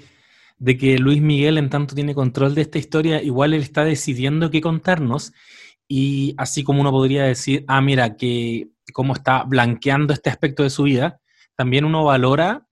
de 0.59 0.77
que 0.77 0.97
Luis 0.99 1.21
Miguel, 1.21 1.57
en 1.57 1.69
tanto 1.69 1.95
tiene 1.95 2.15
control 2.15 2.55
de 2.55 2.61
esta 2.61 2.77
historia, 2.77 3.21
igual 3.21 3.53
él 3.53 3.61
está 3.61 3.83
decidiendo 3.83 4.51
qué 4.51 4.61
contarnos. 4.61 5.33
Y 5.87 6.35
así 6.37 6.63
como 6.63 6.81
uno 6.81 6.91
podría 6.91 7.23
decir, 7.23 7.65
ah, 7.67 7.81
mira, 7.81 8.15
que 8.15 8.69
cómo 8.93 9.13
está 9.13 9.43
blanqueando 9.43 10.13
este 10.13 10.29
aspecto 10.29 10.63
de 10.63 10.69
su 10.69 10.83
vida, 10.83 11.19
también 11.55 11.85
uno 11.85 12.03
valora 12.03 12.67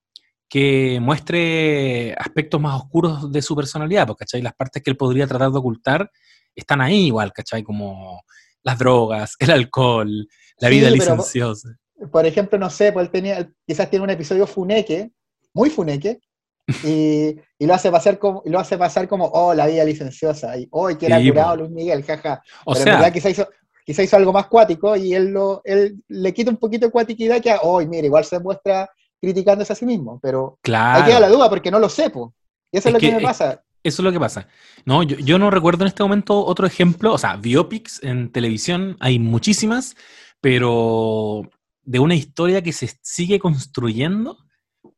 que 0.47 0.99
muestre 1.01 2.13
aspectos 2.13 2.59
más 2.61 2.75
oscuros 2.75 3.31
de 3.31 3.41
su 3.41 3.55
personalidad, 3.55 4.05
porque. 4.05 4.25
Las 4.41 4.53
partes 4.53 4.83
que 4.83 4.91
él 4.91 4.97
podría 4.97 5.25
tratar 5.25 5.51
de 5.51 5.57
ocultar 5.57 6.11
están 6.53 6.81
ahí 6.81 7.07
igual, 7.07 7.31
¿cachai? 7.33 7.63
Como 7.63 8.23
las 8.63 8.77
drogas, 8.77 9.35
el 9.39 9.51
alcohol, 9.51 10.27
la 10.59 10.69
vida 10.69 10.89
licenciosa. 10.89 11.69
Por 12.11 12.25
ejemplo, 12.25 12.57
no 12.57 12.69
sé, 12.69 12.91
pues 12.91 13.05
él 13.05 13.11
tenía, 13.11 13.51
quizás 13.65 13.89
tiene 13.89 14.03
un 14.03 14.09
episodio 14.09 14.47
funeque, 14.47 15.11
muy 15.53 15.69
funeque, 15.69 16.19
y, 16.83 17.35
lo 17.65 17.73
hace 17.73 17.91
pasar 17.91 18.17
como, 18.17 18.41
lo 18.45 18.59
hace 18.59 18.77
pasar 18.77 19.07
como, 19.07 19.25
oh, 19.25 19.53
la 19.53 19.67
vida 19.67 19.83
licenciosa, 19.83 20.57
y 20.57 20.67
hoy 20.71 20.93
oh, 20.93 20.97
que 20.97 21.05
era 21.07 21.21
curado 21.21 21.57
Luis 21.57 21.71
Miguel, 21.71 22.03
jaja. 22.03 22.41
O 22.65 22.73
sea, 22.75 22.83
en 22.83 22.99
verdad 22.99 23.13
quizás 23.13 23.31
hizo, 23.31 23.47
quizá 23.85 24.03
hizo 24.03 24.17
algo 24.17 24.33
más 24.33 24.47
cuático 24.47 24.95
y 24.95 25.13
él, 25.13 25.27
lo, 25.27 25.61
él 25.63 26.01
le 26.07 26.33
quita 26.33 26.51
un 26.51 26.57
poquito 26.57 26.85
de 26.85 26.91
cuatiquidad 26.91 27.41
que, 27.41 27.55
hoy, 27.61 27.87
mire, 27.87 28.07
igual 28.07 28.25
se 28.25 28.39
muestra 28.39 28.89
criticándose 29.19 29.73
a 29.73 29.75
sí 29.75 29.85
mismo, 29.85 30.19
pero 30.21 30.57
claro. 30.61 30.99
hay 30.99 31.05
queda 31.05 31.19
la 31.19 31.29
duda 31.29 31.49
porque 31.49 31.71
no 31.71 31.79
lo 31.79 31.89
sepo. 31.89 32.33
Y 32.71 32.77
eso 32.77 32.89
es, 32.89 32.93
lo 32.93 32.99
que, 32.99 33.11
me 33.11 33.21
pasa. 33.21 33.61
Eso 33.83 34.01
es 34.01 34.03
lo 34.03 34.11
que 34.11 34.19
pasa. 34.19 34.47
No, 34.85 35.03
yo, 35.03 35.39
no 35.39 35.49
recuerdo 35.49 35.83
en 35.83 35.87
este 35.87 36.03
momento 36.03 36.45
otro 36.45 36.67
ejemplo, 36.67 37.13
o 37.13 37.17
sea, 37.17 37.35
biopics 37.37 38.01
en 38.03 38.31
televisión 38.31 38.95
hay 38.99 39.17
muchísimas, 39.17 39.95
pero 40.39 41.49
de 41.83 41.99
una 41.99 42.15
historia 42.15 42.61
que 42.61 42.73
se 42.73 42.91
sigue 43.01 43.39
construyendo, 43.39 44.37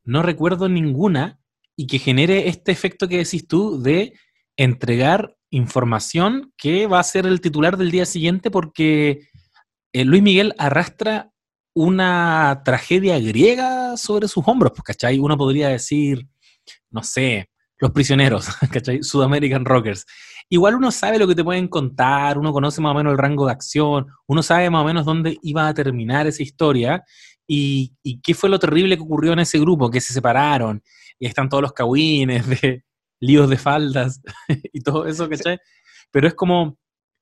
no 0.04 0.22
recuerdo 0.22 0.68
ninguna 0.68 1.40
y 1.78 1.88
que 1.88 2.00
genere 2.00 2.50
este 2.50 2.72
efecto 2.72 3.08
que 3.08 3.18
decís 3.18 3.48
tú 3.48 3.82
de 3.82 4.14
entregar 4.58 5.38
información 5.50 6.54
que 6.58 6.88
va 6.88 7.00
a 7.00 7.04
ser 7.04 7.26
el 7.26 7.40
titular 7.40 7.78
del 7.78 7.92
día 7.92 8.06
siguiente 8.06 8.52
porque 8.52 9.28
eh, 9.94 10.06
Luis 10.06 10.22
Miguel 10.22 10.54
arrastra 10.58 11.32
una 11.76 12.62
tragedia 12.66 13.20
griega 13.20 13.98
sobre 13.98 14.28
sus 14.28 14.44
hombros, 14.48 14.74
pues, 14.76 14.84
¿cachai? 14.84 15.20
Uno 15.20 15.38
podría 15.38 15.70
decir, 15.70 16.28
no 16.92 17.04
sé, 17.04 17.50
los 17.84 17.92
prisioneros, 17.92 18.48
¿cachai? 18.72 19.04
Sudamerican 19.04 19.66
Rockers. 19.66 20.06
Igual 20.50 20.76
uno 20.76 20.90
sabe 20.90 21.20
lo 21.20 21.28
que 21.28 21.36
te 21.36 21.44
pueden 21.44 21.68
contar, 21.68 22.38
uno 22.38 22.54
conoce 22.54 22.80
más 22.80 22.92
o 22.92 22.96
menos 22.96 23.12
el 23.12 23.18
rango 23.18 23.46
de 23.46 23.52
acción, 23.52 24.08
uno 24.26 24.42
sabe 24.42 24.70
más 24.70 24.84
o 24.84 24.86
menos 24.86 25.06
dónde 25.06 25.38
iba 25.42 25.68
a 25.68 25.74
terminar 25.74 26.26
esa 26.26 26.44
historia 26.44 27.04
y, 27.46 27.94
y 28.02 28.22
qué 28.22 28.34
fue 28.34 28.50
lo 28.50 28.58
terrible 28.58 28.96
que 28.96 29.04
ocurrió 29.04 29.34
en 29.34 29.40
ese 29.40 29.60
grupo, 29.60 29.92
que 29.92 30.00
se 30.00 30.14
separaron 30.14 30.82
y 31.20 31.28
están 31.28 31.50
todos 31.50 31.62
los 31.62 31.74
cagüines 31.74 32.48
de, 32.48 32.86
líos 33.20 33.50
de 33.50 33.58
faldas 33.58 34.22
y 34.72 34.80
todo 34.80 35.06
eso, 35.06 35.28
¿cachai? 35.28 35.60
Pero 36.10 36.30
es 36.30 36.36
como, 36.36 36.78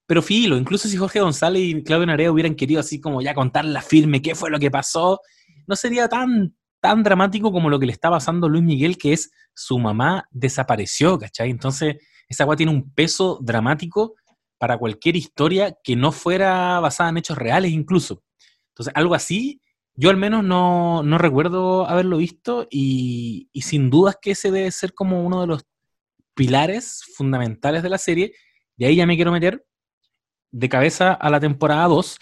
pero 0.06 0.22
filo, 0.22 0.58
incluso 0.58 0.88
si 0.88 0.96
Jorge 0.96 1.22
González 1.22 1.63
y 1.63 1.84
Claudio 1.84 2.06
Narea 2.06 2.32
hubieran 2.32 2.53
querido 2.53 2.82
así 2.82 3.01
como 3.01 3.24
ya 3.24 3.34
contar 3.34 3.65
la 3.65 3.82
firme 3.82 4.22
qué 4.22 4.36
fue 4.36 4.51
lo 4.51 4.60
que 4.60 4.70
pasó, 4.70 5.22
no 5.65 5.75
sería 5.75 6.08
tan, 6.08 6.56
tan 6.82 7.04
dramático 7.04 7.52
como 7.52 7.70
lo 7.70 7.80
que 7.80 7.86
le 7.86 7.92
está 7.92 8.10
pasando 8.10 8.48
a 8.48 8.50
Luis 8.50 8.64
Miguel, 8.64 8.98
que 8.98 9.14
es 9.14 9.32
su 9.54 9.80
mamá 9.80 10.28
desapareció, 10.32 11.18
¿cachai? 11.18 11.50
Entonces, 11.50 11.98
esa 12.28 12.44
agua 12.44 12.56
tiene 12.56 12.72
un 12.72 12.92
peso 12.94 13.40
dramático 13.42 14.16
para 14.58 14.78
cualquier 14.78 15.16
historia 15.16 15.76
que 15.84 15.96
no 15.96 16.12
fuera 16.12 16.80
basada 16.80 17.10
en 17.10 17.18
hechos 17.18 17.38
reales 17.38 17.72
incluso. 17.72 18.24
Entonces, 18.70 18.94
algo 18.96 19.16
así, 19.16 19.62
yo 19.96 20.10
al 20.10 20.18
menos 20.18 20.44
no, 20.44 21.04
no 21.04 21.18
recuerdo 21.18 21.88
haberlo 21.88 22.18
visto 22.18 22.68
y, 22.70 23.50
sin 23.54 23.90
dudas 23.90 24.18
que 24.22 24.32
ese 24.32 24.52
debe 24.52 24.72
ser 24.72 24.94
como 24.94 25.24
uno 25.24 25.42
de 25.42 25.48
los 25.48 25.66
pilares 26.34 27.04
fundamentales 27.16 27.84
de 27.84 27.90
la 27.90 27.98
serie, 27.98 28.34
y 28.78 28.86
ahí 28.86 28.96
ya 28.96 29.06
me 29.06 29.16
quiero 29.16 29.32
meter 29.32 29.66
de 30.52 30.70
cabeza 30.70 31.14
a 31.14 31.30
la 31.30 31.40
temporada 31.40 31.88
2, 31.88 32.18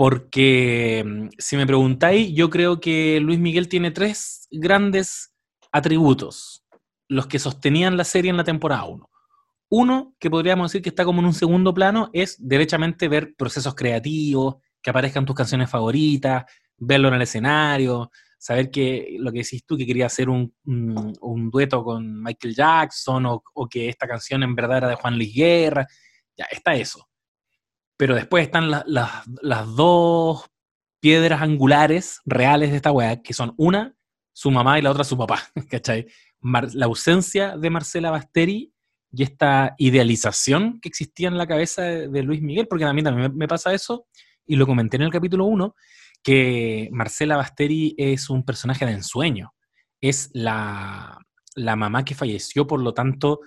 porque 0.00 1.04
mm, 1.04 1.28
si 1.36 1.58
me 1.58 1.66
preguntáis, 1.66 2.32
yo 2.32 2.48
creo 2.48 2.80
que 2.80 3.20
Luis 3.20 3.38
Miguel 3.38 3.68
tiene 3.68 3.90
tres 3.90 4.48
grandes 4.50 5.34
atributos, 5.72 6.64
los 7.06 7.26
que 7.26 7.38
sostenían 7.38 7.98
la 7.98 8.04
serie 8.04 8.30
en 8.30 8.38
la 8.38 8.44
temporada 8.44 8.86
1. 8.86 9.10
Uno, 9.68 10.14
que 10.18 10.30
podríamos 10.30 10.72
decir 10.72 10.80
que 10.80 10.88
está 10.88 11.04
como 11.04 11.20
en 11.20 11.26
un 11.26 11.34
segundo 11.34 11.74
plano, 11.74 12.08
es 12.14 12.38
derechamente 12.38 13.08
ver 13.08 13.34
procesos 13.36 13.74
creativos, 13.74 14.54
que 14.82 14.88
aparezcan 14.88 15.26
tus 15.26 15.36
canciones 15.36 15.68
favoritas, 15.68 16.44
verlo 16.78 17.08
en 17.08 17.14
el 17.14 17.22
escenario, 17.22 18.10
saber 18.38 18.70
que 18.70 19.18
lo 19.18 19.30
que 19.30 19.40
decís 19.40 19.66
tú, 19.66 19.76
que 19.76 19.84
quería 19.84 20.06
hacer 20.06 20.30
un, 20.30 20.50
un, 20.64 21.50
dueto 21.50 21.84
con 21.84 22.22
Michael 22.22 22.54
Jackson 22.54 23.26
o, 23.26 23.42
o, 23.52 23.68
que 23.68 23.90
esta 23.90 24.08
canción 24.08 24.42
en 24.44 24.54
verdad 24.54 24.78
era 24.78 24.88
de 24.88 24.94
Juan 24.94 25.16
Luis 25.16 25.34
Guerra, 25.34 25.86
ya 26.34 26.46
está 26.50 26.72
eso. 26.72 27.09
Pero 28.00 28.14
después 28.14 28.44
están 28.44 28.70
las 28.70 29.76
dos 29.76 30.50
piedras 31.00 31.42
angulares 31.42 32.22
reales 32.24 32.70
de 32.70 32.76
esta 32.76 32.92
weá, 32.92 33.20
que 33.20 33.34
son 33.34 33.52
una, 33.58 33.94
su 34.32 34.50
mamá 34.50 34.78
y 34.78 34.82
la 34.82 34.90
otra 34.90 35.04
su 35.04 35.18
papá, 35.18 35.42
¿cachai? 35.70 36.06
la 36.40 36.86
ausencia 36.86 37.58
de 37.58 37.68
Marcela 37.68 38.10
Basteri 38.10 38.72
y 39.12 39.22
esta 39.22 39.74
idealización 39.76 40.80
que 40.80 40.88
existía 40.88 41.28
en 41.28 41.36
la 41.36 41.46
cabeza 41.46 41.82
de, 41.82 42.22
Luis 42.22 42.40
Miguel, 42.40 42.68
porque 42.68 42.86
a 42.86 42.92
mí 42.94 43.02
también 43.02 43.32
me, 43.32 43.36
me 43.36 43.46
pasa 43.46 43.74
eso, 43.74 44.06
y 44.46 44.56
lo 44.56 44.66
comenté 44.66 44.96
en 44.96 45.02
el 45.02 45.10
capítulo 45.10 45.44
1, 45.44 45.74
que 46.22 46.88
Marcela 46.92 47.36
Basteri 47.36 47.94
es 47.98 48.30
un 48.30 48.46
personaje 48.46 48.86
de 48.86 48.92
ensueño. 48.92 49.52
Es 50.00 50.30
la, 50.32 51.18
mamá 51.54 52.02
que 52.02 52.14
falleció, 52.14 52.66
por 52.66 52.80
lo 52.80 52.94
tanto, 52.94 53.40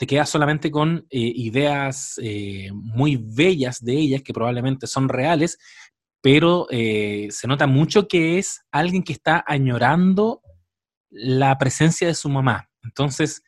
te 0.00 0.06
quedas 0.06 0.30
solamente 0.30 0.70
con 0.70 1.06
eh, 1.10 1.18
ideas 1.20 2.18
eh, 2.22 2.70
muy 2.72 3.18
bellas 3.22 3.84
de 3.84 3.92
ellas, 3.92 4.22
que 4.22 4.32
probablemente 4.32 4.86
son 4.86 5.10
reales, 5.10 5.58
pero 6.22 6.66
eh, 6.70 7.28
se 7.30 7.46
nota 7.46 7.66
mucho 7.66 8.08
que 8.08 8.38
es 8.38 8.62
alguien 8.72 9.02
que 9.02 9.12
está 9.12 9.44
añorando 9.46 10.40
la 11.10 11.58
presencia 11.58 12.08
de 12.08 12.14
su 12.14 12.30
mamá. 12.30 12.70
Entonces, 12.82 13.42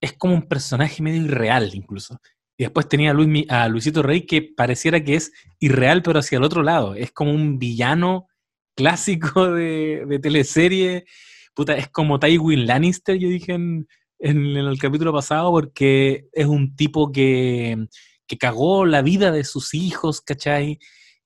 es 0.00 0.14
como 0.14 0.32
un 0.32 0.48
personaje 0.48 1.02
medio 1.02 1.20
irreal 1.20 1.72
incluso. 1.74 2.18
Y 2.56 2.64
después 2.64 2.88
tenía 2.88 3.10
a, 3.10 3.14
Luis, 3.14 3.44
a 3.50 3.68
Luisito 3.68 4.02
Rey 4.02 4.24
que 4.24 4.40
pareciera 4.40 5.04
que 5.04 5.16
es 5.16 5.30
irreal, 5.60 6.02
pero 6.02 6.20
hacia 6.20 6.38
el 6.38 6.44
otro 6.44 6.62
lado. 6.62 6.94
Es 6.94 7.12
como 7.12 7.32
un 7.32 7.58
villano 7.58 8.28
clásico 8.74 9.52
de, 9.52 10.18
teleserie. 10.22 11.04
Puta, 11.54 11.76
es 11.76 11.88
como 11.88 12.18
Tywin 12.18 12.66
Lannister, 12.66 13.18
yo 13.18 13.28
dije 13.28 13.58
el 14.18 14.78
capítulo 14.78 15.12
pasado, 15.12 15.50
porque 15.50 16.28
es 16.32 16.46
un 16.46 16.76
tipo 16.76 17.12
que, 17.12 17.86
que 18.26 18.38
cagó 18.38 18.86
la 18.86 19.02
vida 19.02 19.30
de 19.30 19.44
sus 19.44 19.74
hijos, 19.74 20.20
¿cachai? 20.20 20.78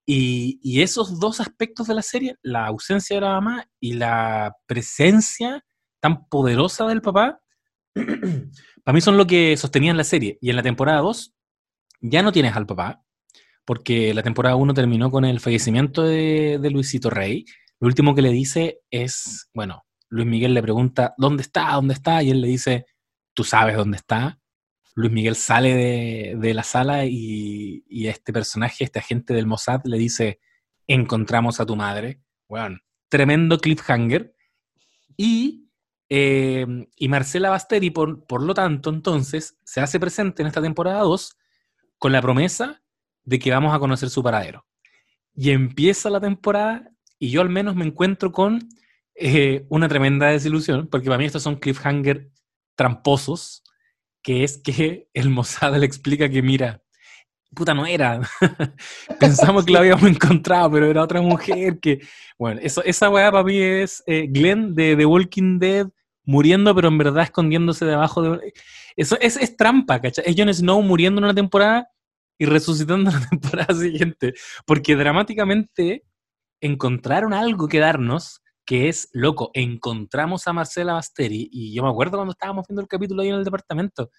Y, 0.04 0.58
y, 0.62 0.82
esos 0.82 1.20
dos 1.20 1.40
aspectos 1.40 1.86
de 1.86 1.94
la 1.94 2.02
serie, 2.02 2.36
la 2.42 2.66
ausencia 2.66 3.16
de 3.16 3.20
la 3.22 3.34
mamá 3.34 3.68
y 3.78 3.94
la 3.94 4.56
presencia 4.66 5.64
tan 6.00 6.28
poderosa 6.28 6.86
del 6.86 7.02
papá, 7.02 7.40
para 7.94 8.94
mí 8.94 9.00
son 9.00 9.16
lo 9.16 9.26
que 9.26 9.56
sostenían 9.56 9.96
la 9.96 10.04
serie. 10.04 10.38
Y 10.40 10.50
en 10.50 10.56
la 10.56 10.62
temporada 10.62 11.00
2 11.00 11.34
ya 12.00 12.22
no 12.22 12.32
tienes 12.32 12.56
al 12.56 12.66
papá, 12.66 13.04
porque 13.64 14.12
la 14.12 14.22
temporada 14.22 14.56
1 14.56 14.74
terminó 14.74 15.10
con 15.10 15.24
el 15.24 15.40
fallecimiento 15.40 16.02
de, 16.02 16.58
Luisito 16.70 17.10
Rey. 17.10 17.44
Lo 17.80 17.86
último 17.86 18.14
que 18.14 18.22
le 18.22 18.30
dice 18.30 18.80
es, 18.90 19.48
bueno, 19.54 19.84
Luis 20.12 20.26
Miguel 20.26 20.54
le 20.54 20.62
pregunta, 20.62 21.14
¿dónde 21.16 21.42
está? 21.42 21.72
¿Dónde 21.72 21.94
está? 21.94 22.22
Y 22.22 22.30
él 22.30 22.40
le 22.40 22.48
dice, 22.48 22.86
tú 23.34 23.44
sabes 23.44 23.76
dónde 23.76 23.96
está. 23.96 24.38
Luis 24.94 25.10
Miguel 25.10 25.36
sale 25.36 26.36
de, 26.36 26.54
la 26.54 26.62
sala 26.62 27.06
y, 27.06 27.82
y, 27.88 28.08
este 28.08 28.32
personaje, 28.32 28.84
este 28.84 28.98
agente 28.98 29.32
del 29.32 29.46
Mossad, 29.46 29.80
le 29.84 29.96
dice, 29.96 30.38
encontramos 30.86 31.60
a 31.60 31.66
tu 31.66 31.76
madre. 31.76 32.20
Bueno, 32.46 32.78
tremendo 33.08 33.58
cliffhanger. 33.58 34.34
Y 35.16 35.62
eh, 36.14 36.66
y 36.94 37.08
Marcela 37.08 37.48
Basteri, 37.48 37.88
por, 37.88 38.26
por 38.26 38.42
lo 38.42 38.52
tanto, 38.52 38.90
entonces, 38.90 39.56
se 39.64 39.80
hace 39.80 39.98
presente 39.98 40.42
en 40.42 40.48
esta 40.48 40.60
temporada 40.60 41.00
2 41.00 41.38
con 41.96 42.12
la 42.12 42.20
promesa 42.20 42.82
de 43.24 43.38
que 43.38 43.50
vamos 43.50 43.74
a 43.74 43.78
conocer 43.78 44.10
su 44.10 44.22
paradero. 44.22 44.66
Y 45.34 45.52
empieza 45.52 46.10
la 46.10 46.20
temporada 46.20 46.90
y 47.18 47.30
yo 47.30 47.40
al 47.40 47.48
menos 47.48 47.76
me 47.76 47.86
encuentro 47.86 48.30
con 48.30 48.68
eh, 49.14 49.66
una 49.68 49.88
tremenda 49.88 50.28
desilusión, 50.28 50.88
porque 50.88 51.06
para 51.06 51.18
mí 51.18 51.24
estos 51.24 51.42
son 51.42 51.56
cliffhanger 51.56 52.30
tramposos, 52.74 53.62
que 54.22 54.44
es 54.44 54.58
que 54.58 55.08
el 55.12 55.30
Mossad 55.30 55.76
le 55.76 55.86
explica 55.86 56.28
que, 56.28 56.42
mira, 56.42 56.82
puta, 57.54 57.74
no 57.74 57.86
era. 57.86 58.20
Pensamos 59.20 59.64
que 59.64 59.72
la 59.72 59.80
habíamos 59.80 60.04
encontrado, 60.04 60.70
pero 60.72 60.86
era 60.86 61.02
otra 61.02 61.20
mujer 61.20 61.78
que... 61.80 62.00
Bueno, 62.38 62.60
eso, 62.62 62.82
esa 62.84 63.10
weá 63.10 63.30
para 63.30 63.44
mí 63.44 63.58
es 63.58 64.02
eh, 64.06 64.26
Glenn 64.28 64.74
de 64.74 64.96
The 64.96 65.06
Walking 65.06 65.58
Dead 65.58 65.88
muriendo, 66.24 66.74
pero 66.74 66.88
en 66.88 66.98
verdad 66.98 67.24
escondiéndose 67.24 67.84
debajo 67.84 68.22
de... 68.22 68.52
Eso 68.96 69.16
es, 69.20 69.36
es 69.36 69.56
trampa, 69.56 70.00
¿cachai? 70.00 70.24
Es 70.26 70.34
Jon 70.36 70.52
Snow 70.52 70.82
muriendo 70.82 71.20
en 71.20 71.24
una 71.24 71.34
temporada 71.34 71.88
y 72.38 72.46
resucitando 72.46 73.10
en 73.10 73.20
la 73.20 73.26
temporada 73.30 73.74
siguiente. 73.74 74.34
Porque 74.66 74.96
dramáticamente 74.96 76.04
encontraron 76.60 77.32
algo 77.32 77.68
que 77.68 77.78
darnos 77.78 78.41
que 78.72 78.88
es, 78.88 79.10
loco, 79.12 79.50
encontramos 79.52 80.48
a 80.48 80.54
Marcela 80.54 80.94
Basteri 80.94 81.46
y 81.52 81.74
yo 81.74 81.82
me 81.82 81.90
acuerdo 81.90 82.16
cuando 82.16 82.32
estábamos 82.32 82.66
viendo 82.66 82.80
el 82.80 82.88
capítulo 82.88 83.20
ahí 83.20 83.28
en 83.28 83.34
el 83.34 83.44
departamento, 83.44 84.10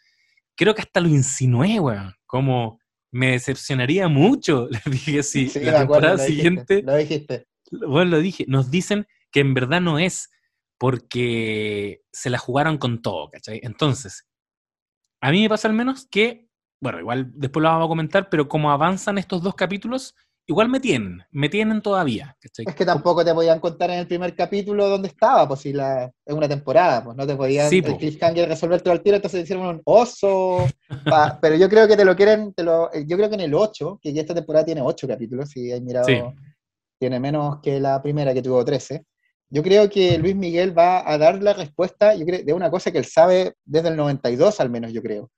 creo 0.55 0.75
que 0.75 0.83
hasta 0.83 0.99
lo 0.99 1.07
insinué, 1.07 1.79
weón, 1.79 2.13
como 2.27 2.79
me 3.11 3.31
decepcionaría 3.31 4.07
mucho, 4.09 4.67
le 4.69 4.79
dije, 4.91 5.23
sí, 5.23 5.51
la 5.55 5.79
temporada 5.79 6.19
siguiente... 6.19 6.83
lo 6.83 6.95
dijiste. 6.95 7.47
Bueno, 7.71 8.11
lo 8.11 8.19
dije, 8.19 8.45
nos 8.47 8.69
dicen 8.69 9.07
que 9.31 9.39
en 9.39 9.55
verdad 9.55 9.81
no 9.81 9.97
es, 9.97 10.29
porque 10.77 12.03
se 12.11 12.29
la 12.29 12.37
jugaron 12.37 12.77
con 12.77 13.01
todo, 13.01 13.31
¿cachai? 13.31 13.59
Entonces, 13.63 14.27
a 15.19 15.31
mí 15.31 15.41
me 15.41 15.49
pasa 15.49 15.67
al 15.67 15.73
menos 15.73 16.07
que, 16.11 16.47
bueno, 16.79 16.99
igual 16.99 17.31
después 17.33 17.63
lo 17.63 17.69
vamos 17.69 17.85
a 17.85 17.89
comentar, 17.89 18.29
pero 18.29 18.47
como 18.47 18.71
avanzan 18.71 19.17
estos 19.17 19.41
dos 19.41 19.55
capítulos, 19.55 20.13
igual 20.45 20.69
me 20.69 20.79
tienen, 20.79 21.23
me 21.31 21.49
tienen 21.49 21.81
todavía. 21.81 22.35
¿cachai? 22.39 22.65
Es 22.67 22.75
que 22.75 22.85
tampoco 22.85 23.23
te 23.23 23.33
podían 23.33 23.59
contar 23.59 23.91
en 23.91 23.99
el 23.99 24.07
primer 24.07 24.35
capítulo 24.35 24.87
dónde 24.87 25.07
estaba, 25.07 25.47
pues 25.47 25.61
si 25.61 25.73
la, 25.73 26.11
en 26.25 26.37
una 26.37 26.47
temporada, 26.47 27.03
pues 27.03 27.17
no 27.17 27.25
te 27.25 27.35
podían 27.35 27.69
sí, 27.69 27.81
el 27.83 27.97
cliffhanger 27.97 28.47
resolver 28.47 28.81
todo 28.81 28.93
al 28.93 29.01
tiro, 29.01 29.15
entonces 29.15 29.43
hicieron 29.43 29.67
un 29.67 29.81
oso. 29.85 30.65
pero 31.41 31.55
yo 31.55 31.69
creo 31.69 31.87
que 31.87 31.95
te 31.95 32.05
lo 32.05 32.15
quieren, 32.15 32.53
te 32.53 32.63
lo, 32.63 32.91
yo 32.93 33.17
creo 33.17 33.29
que 33.29 33.35
en 33.35 33.41
el 33.41 33.53
8, 33.53 33.99
que 34.01 34.13
ya 34.13 34.21
esta 34.21 34.35
temporada 34.35 34.65
tiene 34.65 34.81
8 34.81 35.07
capítulos, 35.07 35.49
si 35.49 35.71
hay 35.71 35.81
mirado, 35.81 36.07
tiene 36.99 37.19
menos 37.19 37.59
que 37.61 37.79
la 37.79 38.01
primera 38.01 38.33
que 38.33 38.41
tuvo 38.41 38.63
13. 38.63 39.03
Yo 39.49 39.61
creo 39.61 39.89
que 39.89 40.17
Luis 40.17 40.35
Miguel 40.35 40.75
va 40.75 41.07
a 41.07 41.17
dar 41.17 41.41
la 41.43 41.53
respuesta 41.53 42.15
yo 42.15 42.25
creo, 42.25 42.43
de 42.43 42.53
una 42.53 42.71
cosa 42.71 42.91
que 42.91 42.97
él 42.97 43.05
sabe 43.05 43.53
desde 43.63 43.89
el 43.89 43.95
92 43.95 44.59
al 44.59 44.69
menos, 44.69 44.91
yo 44.91 45.01
creo. 45.01 45.29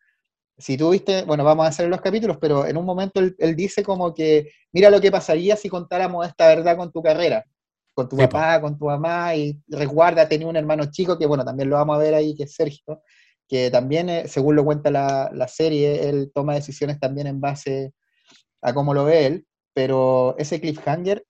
Si 0.57 0.77
tú 0.77 0.91
viste, 0.91 1.23
bueno, 1.23 1.43
vamos 1.43 1.65
a 1.65 1.69
hacer 1.69 1.89
los 1.89 2.01
capítulos, 2.01 2.37
pero 2.39 2.65
en 2.65 2.77
un 2.77 2.85
momento 2.85 3.19
él, 3.19 3.55
dice 3.55 3.83
como 3.83 4.13
que, 4.13 4.51
mira 4.71 4.89
lo 4.89 5.01
que 5.01 5.11
pasaría 5.11 5.55
si 5.55 5.69
contáramos 5.69 6.25
esta 6.27 6.47
verdad 6.47 6.77
con 6.77 6.91
tu 6.91 7.01
carrera, 7.03 7.45
con 7.93 8.07
tu 8.07 8.17
papá, 8.17 8.61
con 8.61 8.77
tu 8.77 8.85
mamá, 8.85 9.35
y 9.35 9.59
resguarda, 9.67 10.27
tenía 10.27 10.47
un 10.47 10.55
hermano 10.55 10.85
chico, 10.89 11.17
que 11.17 11.25
bueno, 11.25 11.43
también 11.43 11.69
lo 11.69 11.75
vamos 11.75 11.95
a 11.95 11.99
ver 11.99 12.13
ahí, 12.13 12.35
que 12.35 12.43
es 12.43 12.53
Sergio, 12.55 13.01
que 13.47 13.69
también, 13.69 14.09
eh, 14.09 14.27
según 14.27 14.55
lo 14.55 14.63
cuenta 14.63 14.89
la, 14.89 15.29
la 15.33 15.47
serie, 15.47 16.09
él 16.09 16.31
toma 16.33 16.55
decisiones 16.55 16.99
también 16.99 17.27
en 17.27 17.41
base 17.41 17.93
a 18.61 18.73
cómo 18.73 18.93
lo 18.93 19.05
ve 19.05 19.25
él, 19.25 19.47
pero 19.73 20.35
ese 20.37 20.61
cliffhanger 20.61 21.23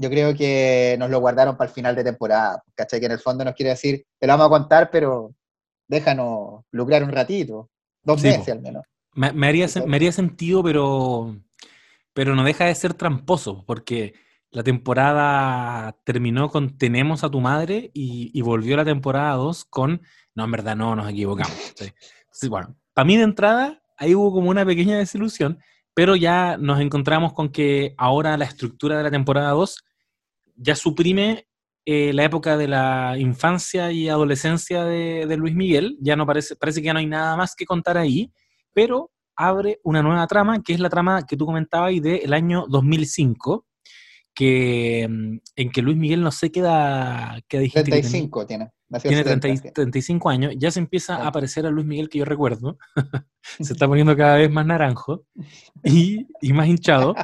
yo 0.00 0.08
creo 0.08 0.34
que 0.34 0.96
nos 0.98 1.10
lo 1.10 1.20
guardaron 1.20 1.58
para 1.58 1.68
el 1.68 1.74
final 1.74 1.94
de 1.94 2.04
temporada, 2.04 2.62
¿cachai? 2.74 3.00
Que 3.00 3.06
en 3.06 3.12
el 3.12 3.18
fondo 3.18 3.44
nos 3.44 3.54
quiere 3.54 3.70
decir, 3.70 4.06
te 4.18 4.26
lo 4.26 4.32
vamos 4.32 4.46
a 4.46 4.58
contar, 4.58 4.90
pero 4.90 5.34
déjanos 5.86 6.64
lucrar 6.70 7.04
un 7.04 7.12
ratito, 7.12 7.68
dos 8.02 8.22
meses 8.22 8.48
al 8.48 8.60
menos. 8.60 8.84
Me, 9.14 9.26
haría, 9.46 9.66
me, 9.86 9.96
haría, 9.96 10.12
sentido, 10.12 10.62
pero, 10.62 11.36
pero 12.12 12.34
no 12.34 12.44
deja 12.44 12.66
de 12.66 12.74
ser 12.74 12.94
tramposo, 12.94 13.64
porque 13.66 14.14
la 14.50 14.62
temporada 14.62 15.96
terminó 16.04 16.48
con 16.48 16.76
Tenemos 16.76 17.24
a 17.24 17.30
tu 17.30 17.40
madre 17.40 17.90
y, 17.94 18.40
volvió 18.42 18.76
la 18.76 18.84
temporada 18.84 19.34
2 19.34 19.64
con 19.64 20.02
No, 20.34 20.44
en 20.44 20.50
verdad 20.50 20.76
no, 20.76 20.96
nos 20.96 21.08
equivocamos. 21.10 21.56
bueno, 22.48 22.76
para 22.94 23.04
mí 23.04 23.16
de 23.16 23.24
entrada, 23.24 23.82
ahí 23.96 24.14
hubo 24.14 24.32
como 24.32 24.50
una 24.50 24.64
pequeña 24.64 24.98
desilusión, 24.98 25.58
pero 25.94 26.16
ya 26.16 26.56
nos 26.56 26.80
encontramos 26.80 27.32
con 27.32 27.50
que 27.50 27.94
ahora 27.96 28.36
la 28.36 28.44
estructura 28.44 28.96
de 28.96 29.04
la 29.04 29.10
temporada 29.10 29.50
2 29.50 29.84
ya 30.56 30.76
suprime 30.76 31.46
eh, 31.92 32.12
la 32.12 32.22
época 32.22 32.56
de 32.56 32.68
la 32.68 33.16
infancia 33.18 33.90
y 33.90 34.08
adolescencia 34.08 34.84
de, 34.84 35.36
Luis 35.36 35.56
Miguel, 35.56 35.98
ya 36.00 36.14
no 36.14 36.24
parece, 36.24 36.54
parece 36.54 36.80
que 36.80 36.86
ya 36.86 36.92
no 36.92 37.00
hay 37.00 37.06
nada 37.06 37.36
más 37.36 37.56
que 37.56 37.64
contar 37.64 37.98
ahí, 37.98 38.32
pero 38.72 39.10
abre 39.34 39.80
una 39.82 40.00
nueva 40.00 40.24
trama, 40.28 40.62
que 40.62 40.72
es 40.72 40.78
la 40.78 40.88
trama 40.88 41.26
que 41.26 41.36
tú 41.36 41.46
comentabas 41.46 41.92
del 42.00 42.32
año 42.32 42.66
2005, 42.68 43.66
que, 44.32 45.08
mm, 45.10 45.38
en 45.56 45.70
que 45.70 45.82
Luis 45.82 45.96
Miguel 45.96 46.22
no 46.22 46.30
sé 46.30 46.52
qué 46.52 46.60
edad, 46.60 47.40
qué 47.48 47.68
35 47.68 48.46
tiene. 48.46 48.70
Tiene 49.02 49.24
35 49.24 50.30
años, 50.30 50.54
ya 50.58 50.70
se 50.70 50.78
empieza 50.78 51.16
a 51.16 51.26
aparecer 51.26 51.66
a 51.66 51.70
Luis 51.70 51.86
Miguel 51.86 52.08
que 52.08 52.18
yo 52.18 52.24
recuerdo, 52.24 52.78
se 53.42 53.72
está 53.72 53.88
poniendo 53.88 54.16
cada 54.16 54.36
vez 54.36 54.50
más 54.50 54.64
naranjo 54.64 55.24
y, 55.82 56.28
y 56.40 56.52
más 56.52 56.68
hinchado. 56.68 57.16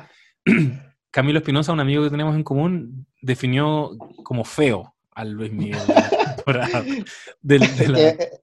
Camilo 1.11 1.38
Espinosa, 1.38 1.73
un 1.73 1.81
amigo 1.81 2.05
que 2.05 2.11
tenemos 2.11 2.35
en 2.35 2.42
común, 2.42 3.07
definió 3.23 3.97
como 4.23 4.45
feo 4.45 4.95
al 5.12 5.33
Luis 5.33 5.53
Miguel. 5.53 5.79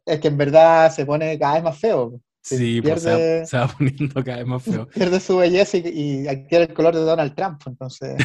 es, 0.06 0.20
que, 0.20 0.28
en 0.28 0.38
verdad 0.38 0.92
se 0.92 1.06
pone 1.06 1.38
cada 1.40 1.56
vez 1.56 1.64
más 1.64 1.78
feo. 1.78 2.20
Sí, 2.42 2.82
pues 2.82 3.04
se, 3.04 3.58
va, 3.58 3.68
poniendo 3.68 4.24
cada 4.24 4.40
vez 4.40 4.48
más 4.48 4.64
feo. 4.64 4.88
Pierde 4.88 5.20
su 5.20 5.38
belleza 5.38 5.78
y, 5.78 6.28
adquiere 6.28 6.66
el 6.66 6.74
color 6.74 6.94
de 6.96 7.02
Donald 7.02 7.36
Trump, 7.36 7.62
entonces. 7.66 8.18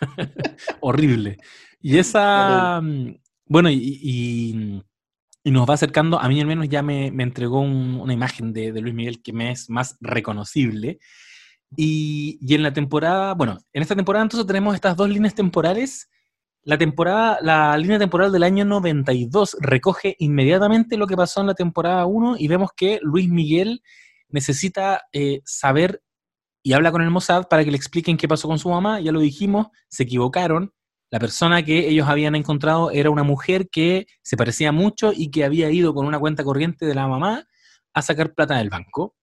Horrible. 0.80 1.38
Y 1.80 1.98
esa. 1.98 2.80
Mm, 2.82 3.16
bueno, 3.46 3.70
y, 3.70 4.82
nos 5.44 5.68
va 5.68 5.74
acercando, 5.74 6.18
a 6.18 6.28
mí 6.28 6.40
al 6.40 6.46
menos 6.46 6.68
ya 6.68 6.82
me, 6.82 7.06
entregó 7.06 7.60
una 7.60 8.12
imagen 8.12 8.52
de, 8.52 8.72
de, 8.72 8.80
Luis 8.80 8.94
Miguel 8.94 9.22
que 9.22 9.32
me 9.32 9.50
es 9.50 9.70
más 9.70 9.96
reconocible. 10.00 10.98
Y, 11.76 12.54
en 12.54 12.62
la 12.62 12.72
temporada, 12.72 13.34
bueno, 13.34 13.58
en 13.72 13.82
esta 13.82 13.96
temporada 13.96 14.22
entonces 14.22 14.46
tenemos 14.46 14.74
estas 14.74 14.96
dos 14.96 15.08
líneas 15.08 15.34
temporales. 15.34 16.08
La 16.62 16.78
temporada, 16.78 17.38
la 17.42 17.76
línea 17.76 17.98
temporal 17.98 18.32
del 18.32 18.42
año 18.42 18.64
92 18.64 19.56
recoge 19.60 20.16
inmediatamente 20.18 20.96
lo 20.96 21.06
que 21.06 21.16
pasó 21.16 21.40
en 21.40 21.48
la 21.48 21.54
temporada 21.54 22.06
1 22.06 22.36
y 22.38 22.48
vemos 22.48 22.70
que 22.74 22.98
Luis 23.02 23.28
Miguel 23.28 23.82
necesita 24.28 25.02
eh, 25.12 25.40
saber 25.44 26.02
y 26.62 26.72
habla 26.72 26.90
con 26.90 27.02
el 27.02 27.10
Mossad 27.10 27.48
para 27.48 27.64
que 27.64 27.70
le 27.70 27.76
expliquen 27.76 28.16
qué 28.16 28.26
pasó 28.26 28.48
con 28.48 28.58
su 28.58 28.70
mamá. 28.70 29.00
Ya 29.00 29.12
lo 29.12 29.20
dijimos, 29.20 29.66
se 29.88 30.04
equivocaron. 30.04 30.72
La 31.10 31.20
persona 31.20 31.62
que 31.62 31.88
ellos 31.88 32.08
habían 32.08 32.34
encontrado 32.34 32.90
era 32.90 33.10
una 33.10 33.22
mujer 33.22 33.68
que 33.68 34.06
se 34.22 34.36
parecía 34.36 34.72
mucho 34.72 35.12
y 35.14 35.30
que 35.30 35.44
había 35.44 35.70
ido 35.70 35.94
con 35.94 36.06
una 36.06 36.18
cuenta 36.18 36.42
corriente 36.42 36.86
de 36.86 36.94
la 36.94 37.06
mamá 37.06 37.44
a 37.92 38.02
sacar 38.02 38.34
plata 38.34 38.56
del 38.56 38.70
banco 38.70 39.14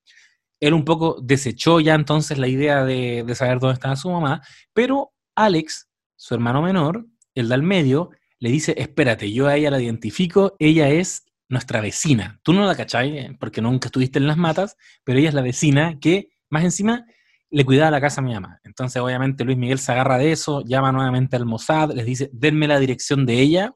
él 0.62 0.74
un 0.74 0.86
poco 0.86 1.18
desechó 1.22 1.80
ya 1.80 1.96
entonces 1.96 2.38
la 2.38 2.48
idea 2.48 2.86
de, 2.86 3.26
saber 3.36 3.60
dónde 3.60 3.74
estaba 3.74 3.96
su 3.96 4.10
mamá, 4.10 4.42
pero 4.74 5.12
Alex, 5.36 5.90
su 6.16 6.36
hermano 6.36 6.62
menor, 6.62 7.08
el 7.34 7.50
del 7.50 7.64
medio, 7.64 8.12
le 8.40 8.52
dice, 8.52 8.76
espérate, 8.78 9.32
yo 9.32 9.48
a 9.48 9.56
ella 9.56 9.72
la 9.72 9.82
identifico, 9.82 10.56
ella 10.60 10.90
es 10.90 11.26
nuestra 11.50 11.82
vecina. 11.82 12.40
Tú 12.44 12.54
no 12.54 12.66
la 12.66 12.76
cachai, 12.76 13.18
eh, 13.18 13.38
porque 13.40 13.62
nunca 13.62 13.88
estuviste 13.88 14.20
en 14.20 14.28
las 14.28 14.38
matas, 14.38 14.78
pero 15.04 15.20
ella 15.20 15.30
es 15.30 15.36
la 15.36 15.42
vecina 15.42 16.00
que, 16.00 16.30
más 16.50 16.64
encima, 16.64 17.06
le 17.50 17.66
cuidaba 17.66 17.92
la 17.92 18.02
casa 18.02 18.22
a 18.22 18.24
mi 18.24 18.34
mamá. 18.34 18.60
Entonces, 18.64 19.02
obviamente, 19.02 19.44
Luis 19.44 19.58
Miguel 19.58 19.80
se 19.80 19.92
agarra 19.92 20.18
de 20.18 20.32
eso, 20.32 20.64
llama 20.64 20.92
nuevamente 20.92 21.36
al 21.36 21.46
Mossad, 21.46 21.92
les 21.92 22.06
dice, 22.06 22.30
denme 22.34 22.68
la 22.68 22.80
dirección 22.80 23.26
de 23.26 23.40
ella, 23.40 23.74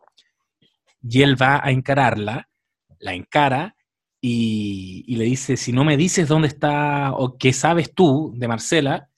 y 1.02 1.24
él 1.24 1.39
va 1.39 1.62
a 1.63 1.71
encararla, 1.71 2.48
la 3.00 3.13
encara, 3.13 3.74
y, 4.27 5.15
le 5.17 5.25
dice, 5.25 5.55
si 5.55 5.71
no 5.71 5.83
me 5.83 5.97
dices 5.97 6.27
dónde 6.27 6.47
está 6.47 7.13
o 7.13 7.38
qué 7.38 7.53
sabes 7.53 7.93
tú 7.93 8.33
de 8.35 8.47
Marcela, 8.47 9.11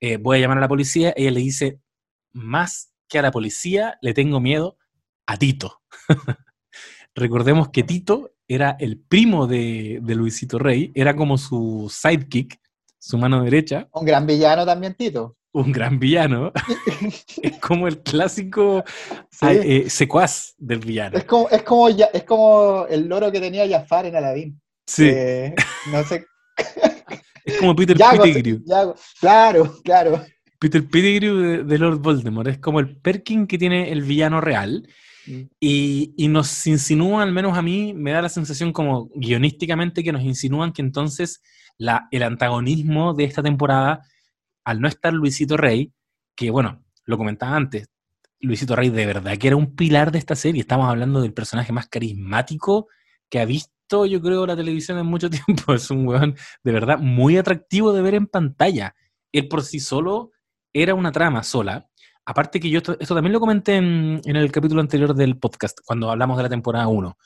eh, 0.00 0.16
voy 0.16 0.38
a 0.38 0.40
llamar 0.40 0.56
a 0.56 0.62
la 0.62 0.68
policía. 0.68 1.12
Ella 1.14 1.32
le 1.32 1.40
dice, 1.40 1.78
más 2.32 2.90
que 3.06 3.18
a 3.18 3.22
la 3.22 3.30
policía, 3.30 3.98
le 4.00 4.14
tengo 4.14 4.40
miedo 4.40 4.78
a 5.26 5.36
Tito. 5.36 5.82
Recordemos 7.14 7.68
que 7.68 7.82
Tito 7.82 8.32
era 8.48 8.78
el 8.80 8.98
primo 8.98 9.46
de, 9.46 9.98
de 10.02 10.14
Luisito 10.14 10.58
Rey, 10.58 10.90
era 10.94 11.14
como 11.14 11.36
su 11.36 11.92
sidekick, 11.92 12.58
su 12.98 13.18
mano 13.18 13.42
derecha. 13.42 13.90
Un 13.92 14.06
gran 14.06 14.26
villano 14.26 14.64
también, 14.64 14.94
Tito. 14.94 15.36
Un 15.56 15.72
gran 15.72 15.98
villano. 15.98 16.52
es 17.42 17.58
como 17.60 17.88
el 17.88 18.02
clásico 18.02 18.84
eh, 19.40 19.88
secuaz 19.88 20.54
del 20.58 20.80
villano. 20.80 21.16
Es 21.16 21.24
como, 21.24 21.48
es, 21.48 21.62
como 21.62 21.88
es 21.88 22.24
como 22.24 22.86
el 22.90 23.08
loro 23.08 23.32
que 23.32 23.40
tenía 23.40 23.66
Jafar 23.66 24.04
en 24.04 24.16
Aladdin. 24.16 24.60
Sí. 24.86 25.10
no 25.90 26.04
sé. 26.04 26.26
es 27.46 27.56
como 27.56 27.74
Peter 27.74 27.96
Pettigrew. 27.96 28.62
Claro, 29.18 29.74
claro. 29.82 30.22
Peter 30.58 30.86
Pettigrew 30.86 31.64
de, 31.64 31.78
Lord 31.78 32.00
Voldemort. 32.00 32.48
Es 32.48 32.58
como 32.58 32.78
el 32.78 32.94
Perkin 32.94 33.46
que 33.46 33.56
tiene 33.56 33.90
el 33.90 34.02
villano 34.02 34.42
real. 34.42 34.86
Mm. 35.26 35.40
Y, 35.58 36.12
y, 36.18 36.28
nos 36.28 36.66
insinúa, 36.66 37.22
al 37.22 37.32
menos 37.32 37.56
a 37.56 37.62
mí, 37.62 37.94
me 37.94 38.12
da 38.12 38.20
la 38.20 38.28
sensación 38.28 38.74
como 38.74 39.08
guionísticamente 39.14 40.04
que 40.04 40.12
nos 40.12 40.22
insinúan 40.22 40.74
que 40.74 40.82
entonces 40.82 41.40
la, 41.78 42.08
el 42.10 42.24
antagonismo 42.24 43.14
de 43.14 43.24
esta 43.24 43.42
temporada, 43.42 44.02
al 44.66 44.80
no 44.80 44.88
estar 44.88 45.14
Luisito 45.14 45.56
Rey, 45.56 45.92
que 46.34 46.50
bueno, 46.50 46.84
lo 47.04 47.16
comentaba 47.16 47.56
antes, 47.56 47.88
Luisito 48.40 48.74
Rey 48.74 48.90
de 48.90 49.06
verdad 49.06 49.38
que 49.38 49.46
era 49.46 49.56
un 49.56 49.76
pilar 49.76 50.10
de 50.10 50.18
esta 50.18 50.34
serie. 50.34 50.60
Estamos 50.60 50.90
hablando 50.90 51.22
del 51.22 51.32
personaje 51.32 51.72
más 51.72 51.86
carismático 51.88 52.88
que 53.30 53.38
ha 53.38 53.44
visto, 53.44 54.06
yo 54.06 54.20
creo, 54.20 54.44
la 54.44 54.56
televisión 54.56 54.98
en 54.98 55.06
mucho 55.06 55.30
tiempo. 55.46 55.72
Es 55.72 55.90
un 55.90 56.06
weón 56.06 56.36
de 56.64 56.72
verdad 56.72 56.98
muy 56.98 57.38
atractivo 57.38 57.92
de 57.92 58.02
ver 58.02 58.14
en 58.14 58.26
pantalla. 58.26 58.96
Él 59.32 59.46
por 59.46 59.62
sí 59.62 59.78
solo 59.78 60.32
era 60.72 60.94
una 60.94 61.12
trama 61.12 61.44
sola. 61.44 61.88
Aparte 62.24 62.58
que 62.58 62.68
yo 62.68 62.78
esto, 62.78 62.96
también 63.14 63.32
lo 63.32 63.40
comenté 63.40 63.76
en, 63.76 64.20
en, 64.24 64.34
el 64.34 64.50
capítulo 64.50 64.80
anterior 64.80 65.14
del 65.14 65.38
podcast, 65.38 65.78
cuando 65.86 66.10
hablamos 66.10 66.36
de 66.38 66.42
la 66.42 66.48
temporada 66.48 66.88
1. 66.88 67.16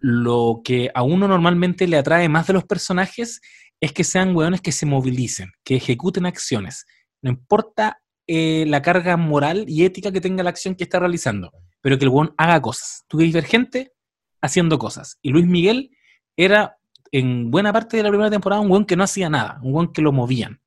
Lo 0.00 0.60
que 0.64 0.90
a 0.92 1.04
uno 1.04 1.28
normalmente 1.28 1.86
le 1.86 1.98
atrae 1.98 2.28
más 2.28 2.48
de 2.48 2.54
los 2.54 2.64
personajes 2.64 3.40
es 3.84 3.92
que 3.92 4.02
sean 4.02 4.34
weones 4.34 4.62
que 4.62 4.72
se 4.72 4.86
movilicen, 4.86 5.52
que 5.62 5.76
ejecuten 5.76 6.24
acciones. 6.24 6.86
No 7.20 7.30
importa 7.30 8.00
eh, 8.26 8.64
la 8.66 8.80
carga 8.80 9.18
moral 9.18 9.66
y 9.68 9.84
ética 9.84 10.10
que 10.10 10.22
tenga 10.22 10.42
la 10.42 10.48
acción 10.48 10.74
que 10.74 10.84
está 10.84 10.98
realizando, 10.98 11.52
pero 11.82 11.98
que 11.98 12.06
el 12.06 12.08
weón 12.08 12.34
haga 12.38 12.62
cosas. 12.62 13.04
Tú 13.08 13.18
que 13.18 13.42
gente 13.42 13.92
haciendo 14.40 14.78
cosas. 14.78 15.18
Y 15.20 15.30
Luis 15.30 15.44
Miguel 15.46 15.90
era 16.34 16.78
en 17.12 17.50
buena 17.50 17.74
parte 17.74 17.98
de 17.98 18.02
la 18.02 18.08
primera 18.08 18.30
temporada 18.30 18.62
un 18.62 18.70
weón 18.70 18.86
que 18.86 18.96
no 18.96 19.04
hacía 19.04 19.28
nada, 19.28 19.60
un 19.62 19.74
weón 19.74 19.92
que 19.92 20.00
lo 20.00 20.12
movían. 20.12 20.62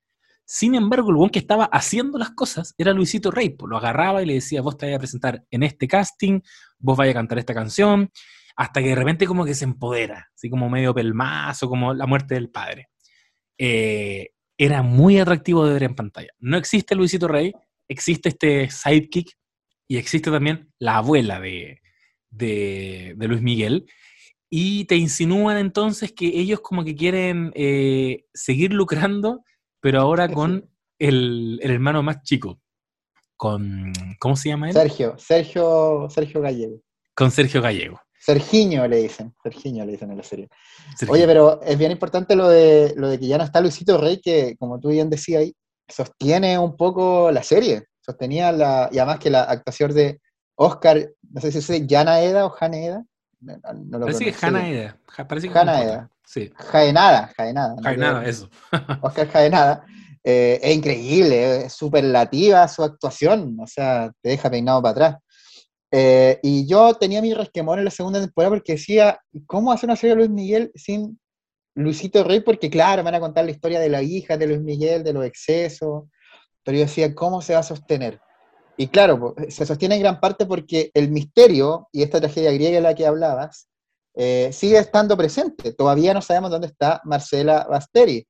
Sin 0.46 0.76
embargo, 0.76 1.10
el 1.10 1.16
weón 1.16 1.32
que 1.32 1.40
estaba 1.40 1.66
haciendo 1.66 2.20
las 2.20 2.30
cosas 2.30 2.76
era 2.78 2.94
Luisito 2.94 3.32
Rey, 3.32 3.50
pues 3.50 3.68
lo 3.68 3.78
agarraba 3.78 4.22
y 4.22 4.28
le 4.28 4.36
decía, 4.36 4.62
vos 4.62 4.78
te 4.78 4.86
vas 4.86 4.96
a 4.96 5.00
presentar 5.00 5.44
en 5.50 5.64
este 5.64 5.88
casting, 5.88 6.40
vos 6.78 6.96
vais 6.96 7.10
a 7.10 7.16
cantar 7.16 7.40
esta 7.40 7.56
canción, 7.56 8.12
hasta 8.56 8.80
que 8.80 8.90
de 8.90 8.96
repente 8.96 9.26
como 9.26 9.44
que 9.44 9.56
se 9.56 9.66
empodera, 9.66 10.30
así 10.36 10.52
como 10.52 10.70
medio 10.70 10.94
pelmazo, 10.94 11.68
como 11.68 11.96
la 11.96 12.06
muerte 12.06 12.36
del 12.36 12.52
padre. 12.52 12.90
Eh, 13.58 14.30
era 14.58 14.82
muy 14.82 15.20
atractivo 15.20 15.66
de 15.66 15.74
ver 15.74 15.84
en 15.84 15.96
pantalla. 15.96 16.30
No 16.40 16.58
existe 16.58 16.96
Luisito 16.96 17.28
Rey, 17.28 17.54
existe 17.88 18.30
este 18.30 18.70
sidekick 18.70 19.38
y 19.88 19.98
existe 19.98 20.32
también 20.32 20.74
la 20.80 20.98
abuela 20.98 21.40
de, 21.40 21.82
de, 22.30 23.16
Luis 23.20 23.42
Miguel. 23.42 23.86
Y 24.50 24.86
te 24.86 24.96
insinúan 24.96 25.58
entonces 25.58 26.14
que 26.14 26.28
ellos 26.28 26.62
como 26.62 26.84
que 26.84 26.96
quieren 26.96 27.52
eh, 27.56 28.26
seguir 28.34 28.74
lucrando, 28.74 29.44
pero 29.82 30.02
ahora 30.02 30.30
con 30.30 30.70
el, 31.00 31.60
el, 31.62 31.72
hermano 31.72 32.02
más 32.02 32.24
chico. 32.24 32.62
Con, 33.36 33.94
¿cómo 34.20 34.36
se 34.36 34.50
llama 34.50 34.70
él? 34.70 34.74
Sergio, 34.74 35.16
Sergio, 35.18 36.08
Sergio 36.10 36.42
Gallego. 36.42 36.82
Con 37.14 37.30
Sergio 37.30 37.62
Gallego. 37.62 38.00
Sergiño 38.28 38.86
le 38.90 38.98
dicen, 38.98 39.34
Sergiño 39.42 39.86
le 39.86 39.94
dicen 39.94 40.12
en 40.12 40.18
la 40.18 40.24
serie. 40.24 40.50
Oye, 41.08 41.26
pero 41.26 41.62
es 41.62 41.78
bien 41.78 41.94
importante 41.94 42.36
lo 42.36 42.50
de, 42.50 42.94
lo 42.98 43.08
de 43.08 43.18
que 43.18 43.26
ya 43.26 43.38
no 43.38 43.46
está 43.46 43.62
Luisito 43.62 43.98
Rey, 43.98 44.20
que 44.20 44.58
como 44.60 44.82
tú 44.82 44.90
bien 44.90 45.10
decías 45.10 45.44
ahí, 45.44 45.56
sostiene 45.88 46.60
un 46.60 46.76
poco 46.76 47.32
la 47.32 47.42
serie, 47.42 47.86
sostenía 48.02 48.52
la, 48.52 48.90
y 48.92 48.98
además 48.98 49.20
que 49.20 49.30
la 49.30 49.44
actuación 49.44 49.94
de 49.94 50.20
Oscar, 50.56 51.10
no 51.32 51.40
sé 51.40 51.54
si 51.54 51.60
es 51.60 51.88
Jana 51.88 52.20
Eda 52.20 52.46
o 52.46 52.50
Jana 52.50 52.78
Eda. 52.78 53.06
No, 53.40 53.98
parece 54.02 54.26
que 54.26 54.32
es 54.32 54.38
Jana 54.38 54.70
Eda. 54.70 54.98
Parece 55.26 55.48
que 55.48 55.54
Jana 55.54 55.82
Eda. 55.82 56.10
Sí. 56.26 56.52
Jaenada, 56.54 57.32
Jaenada. 57.38 57.76
Jaenada, 57.82 58.26
eso. 58.26 58.50
Oscar 59.04 59.30
Jaenada. 59.30 59.86
Eh, 60.22 60.60
es 60.62 60.76
increíble, 60.76 61.68
es 61.68 61.72
superlativa 61.72 62.68
su 62.68 62.84
actuación, 62.84 63.56
o 63.58 63.68
sea, 63.68 64.12
te 64.22 64.32
deja 64.32 64.50
peinado 64.50 64.82
para 64.82 64.92
atrás. 64.92 65.24
Eh, 65.92 66.40
y 66.44 66.68
yo 66.68 66.94
tenía 66.96 67.22
mi 67.22 67.34
resquemón 67.34 67.80
en 67.80 67.86
la 67.86 67.92
segunda 67.92 68.20
temporada 68.20 68.56
porque 68.56 68.74
decía, 68.74 69.20
¿cómo 69.46 69.72
hacer 69.72 69.88
una 69.88 69.96
serie 69.96 70.16
de 70.16 70.22
Luis 70.22 70.30
Miguel 70.30 70.72
sin 70.76 71.20
Luisito 71.76 72.24
Rey? 72.24 72.42
Porque 72.42 72.70
claro, 72.70 73.04
van 73.04 73.16
a 73.16 73.20
contar 73.20 73.46
la 73.46 73.52
historia 73.52 73.80
de 73.80 73.90
la 73.90 74.02
hija 74.02 74.38
de 74.38 74.48
Luis 74.48 74.62
Miguel, 74.62 75.04
de 75.04 75.14
los 75.14 75.26
excesos, 75.26 76.06
pero 76.64 76.78
yo 76.78 76.84
decía, 76.84 77.16
¿cómo 77.16 77.42
se 77.42 77.54
va 77.54 77.60
a 77.60 77.64
sostener? 77.64 78.20
Y 78.76 78.88
claro, 78.88 79.36
se 79.50 79.66
sostiene 79.66 79.96
en 79.96 80.02
gran 80.02 80.20
parte 80.20 80.46
porque 80.46 80.92
el 80.94 81.10
misterio 81.10 81.88
y 81.92 82.04
esta 82.04 82.20
tragedia 82.20 82.52
griega 82.52 82.76
de 82.76 82.82
la 82.82 82.94
que 82.94 83.08
hablabas 83.08 83.70
eh, 84.16 84.52
sigue 84.54 84.78
estando 84.78 85.18
presente. 85.18 85.74
Todavía 85.74 86.14
no 86.14 86.22
sabemos 86.22 86.52
dónde 86.52 86.68
está 86.68 87.02
Marcela 87.06 87.66
Basteri. 87.70 88.28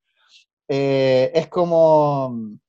Eh, 0.70 1.32
es 1.34 1.48
como 1.48 2.60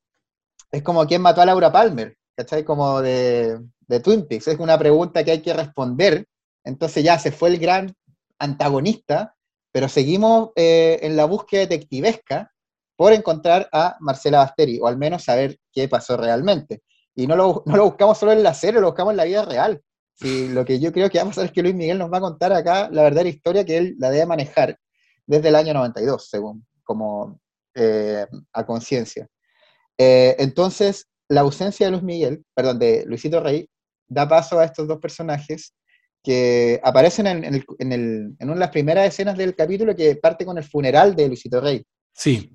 es 0.71 0.83
como 0.83 1.07
quien 1.07 1.23
mató 1.23 1.41
a 1.41 1.47
Laura 1.47 1.73
Palmer, 1.73 2.17
¿cachai? 2.39 2.63
Como 2.63 3.03
de, 3.03 3.59
de 3.89 4.01
Twin 4.01 4.25
Peaks. 4.29 4.47
Es 4.47 4.61
una 4.61 4.79
pregunta 4.79 5.25
que 5.25 5.33
hay 5.33 5.43
que 5.43 5.53
responder. 5.53 6.25
Entonces 6.63 7.03
ya 7.03 7.19
se 7.19 7.33
fue 7.33 7.49
el 7.49 7.59
gran 7.59 7.93
antagonista, 8.39 9.35
pero 9.73 9.89
seguimos 9.89 10.51
eh, 10.55 11.01
en 11.03 11.17
la 11.17 11.25
búsqueda 11.25 11.63
detectivesca 11.63 12.53
por 12.95 13.13
encontrar 13.13 13.69
a 13.73 13.97
Marcela 13.99 14.39
Basteri, 14.39 14.79
o 14.81 14.87
al 14.87 14.97
menos 14.97 15.25
saber 15.25 15.59
qué 15.73 15.89
pasó 15.89 16.17
realmente. 16.17 16.83
Y 17.17 17.27
no 17.27 17.35
lo, 17.35 17.65
no 17.67 17.77
lo 17.77 17.87
buscamos 17.87 18.17
solo 18.19 18.31
en 18.31 18.45
la 18.45 18.55
serie, 18.55 18.81
lo 18.81 18.87
buscamos 18.87 19.13
en 19.13 19.17
la 19.17 19.25
vida 19.25 19.45
real. 19.45 19.83
Y 20.21 20.47
lo 20.49 20.65
que 20.65 20.79
yo 20.79 20.93
creo 20.93 21.11
que 21.11 21.19
va 21.19 21.25
a 21.25 21.27
pasar 21.29 21.47
es 21.47 21.53
que 21.53 21.63
Luis 21.63 21.75
Miguel 21.75 21.99
nos 21.99 22.13
va 22.13 22.19
a 22.19 22.23
contar 22.23 22.53
acá 22.53 22.89
la 22.93 23.03
verdadera 23.03 23.31
historia 23.31 23.65
que 23.65 23.79
él 23.79 23.97
la 23.99 24.11
debe 24.11 24.27
manejar 24.27 24.79
desde 25.27 25.49
el 25.49 25.57
año 25.57 25.75
92, 25.75 26.29
según, 26.29 26.65
como 26.85 27.41
eh, 27.75 28.27
a 28.53 28.65
conciencia. 28.65 29.27
Eh, 29.97 30.37
entonces, 30.39 31.09
la 31.29 31.43
ausencia 31.43 31.87
de 31.87 31.93
Luis 31.93 32.03
Miguel, 32.03 32.45
perdón, 32.55 32.79
de 32.79 33.05
Luisito 33.07 33.41
Rey, 33.41 33.69
da 34.07 34.27
paso 34.27 34.59
a 34.59 34.65
estos 34.65 34.89
dos 34.89 34.99
personajes 34.99 35.75
que 36.23 36.81
aparecen 36.83 37.27
en, 37.27 37.65
una 37.79 38.55
de 38.55 38.59
las 38.59 38.71
primeras 38.71 39.07
escenas 39.07 39.37
del 39.37 39.55
capítulo 39.55 39.95
que 39.95 40.17
parte 40.17 40.45
con 40.45 40.59
el 40.59 40.65
funeral 40.65 41.15
de 41.15 41.29
Luisito 41.29 41.61
Rey. 41.61 41.85
Sí. 42.13 42.51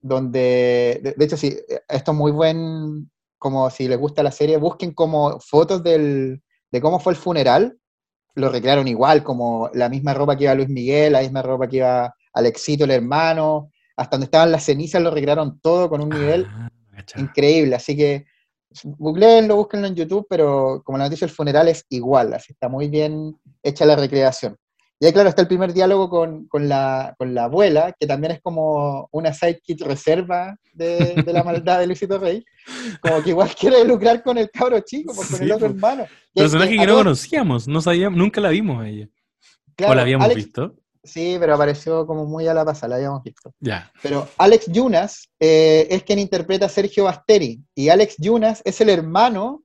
Donde, 0.00 1.14
de, 1.16 1.24
hecho, 1.24 1.36
sí, 1.36 1.56
esto 1.88 2.12
es 2.12 2.16
muy 2.16 2.32
buen, 2.32 3.10
como 3.38 3.70
si 3.70 3.88
les 3.88 3.98
gusta 3.98 4.22
la 4.22 4.30
serie, 4.30 4.56
busquen 4.56 4.92
como 4.92 5.40
fotos 5.40 5.82
de 5.82 6.40
cómo 6.80 7.00
fue 7.00 7.14
el 7.14 7.18
funeral, 7.18 7.78
lo 8.34 8.50
recrearon 8.50 8.86
igual, 8.86 9.22
como 9.22 9.70
la 9.72 9.88
misma 9.88 10.12
ropa 10.12 10.36
que 10.36 10.44
iba 10.44 10.54
Luis 10.54 10.68
Miguel, 10.68 11.14
la 11.14 11.22
misma 11.22 11.42
ropa 11.42 11.68
que 11.68 11.78
iba 11.78 12.14
Alexito, 12.34 12.84
el 12.84 12.90
hermano, 12.90 13.70
hasta 13.96 14.16
donde 14.16 14.26
estaban 14.26 14.52
las 14.52 14.64
cenizas 14.64 15.02
lo 15.02 15.10
recrearon 15.10 15.58
todo 15.60 15.88
con 15.88 16.02
un 16.02 16.10
nivel 16.10 16.46
ah, 16.50 16.68
increíble, 17.16 17.74
así 17.74 17.96
que 17.96 18.26
googleenlo, 18.84 19.56
búsquenlo 19.56 19.86
en 19.86 19.94
YouTube, 19.94 20.26
pero 20.28 20.82
como 20.84 20.98
la 20.98 21.04
noticia 21.04 21.26
del 21.26 21.34
funeral 21.34 21.68
es 21.68 21.84
igual, 21.88 22.34
así 22.34 22.52
está 22.52 22.68
muy 22.68 22.88
bien 22.88 23.36
hecha 23.62 23.84
la 23.84 23.96
recreación. 23.96 24.56
Y 24.98 25.04
ahí, 25.04 25.12
claro, 25.12 25.28
está 25.28 25.42
el 25.42 25.48
primer 25.48 25.74
diálogo 25.74 26.08
con, 26.08 26.46
con, 26.48 26.70
la, 26.70 27.14
con 27.18 27.34
la, 27.34 27.44
abuela, 27.44 27.94
que 27.98 28.06
también 28.06 28.32
es 28.32 28.40
como 28.40 29.08
una 29.12 29.30
sidekick 29.34 29.82
reserva 29.82 30.56
de, 30.72 31.22
de 31.22 31.32
la 31.34 31.44
maldad 31.44 31.80
de 31.80 31.86
Luisito 31.86 32.18
Rey, 32.18 32.42
como 33.00 33.22
que 33.22 33.30
igual 33.30 33.54
quiere 33.54 33.84
lucrar 33.84 34.22
con 34.22 34.38
el 34.38 34.50
cabro 34.50 34.80
chico, 34.80 35.12
pues, 35.14 35.30
con 35.30 35.42
el 35.42 35.52
otro 35.52 35.66
hermano. 35.66 36.06
Personaje 36.34 36.78
que, 36.78 36.86
no 36.86 36.94
conocíamos, 36.94 37.68
no 37.68 37.82
sabíamos, 37.82 38.18
nunca 38.18 38.40
la 38.40 38.48
vimos 38.48 38.82
a 38.82 38.88
ella. 38.88 39.08
¿O 39.86 39.94
la 39.94 40.00
habíamos 40.00 40.34
visto? 40.34 40.74
Sí, 41.06 41.36
pero 41.38 41.54
apareció 41.54 42.06
como 42.06 42.26
muy 42.26 42.46
a 42.46 42.54
la 42.54 42.64
pasada, 42.64 42.90
la 42.90 42.96
habíamos 42.96 43.22
visto. 43.22 43.52
Ya. 43.60 43.90
Pero 44.02 44.28
Alex 44.38 44.66
Yunas 44.66 45.28
eh, 45.40 45.86
es 45.90 46.02
quien 46.02 46.18
interpreta 46.18 46.66
a 46.66 46.68
Sergio 46.70 47.04
Basteri. 47.04 47.60
Y 47.74 47.88
Alex 47.88 48.16
Yunas 48.18 48.62
es 48.64 48.80
el 48.80 48.90
hermano 48.90 49.62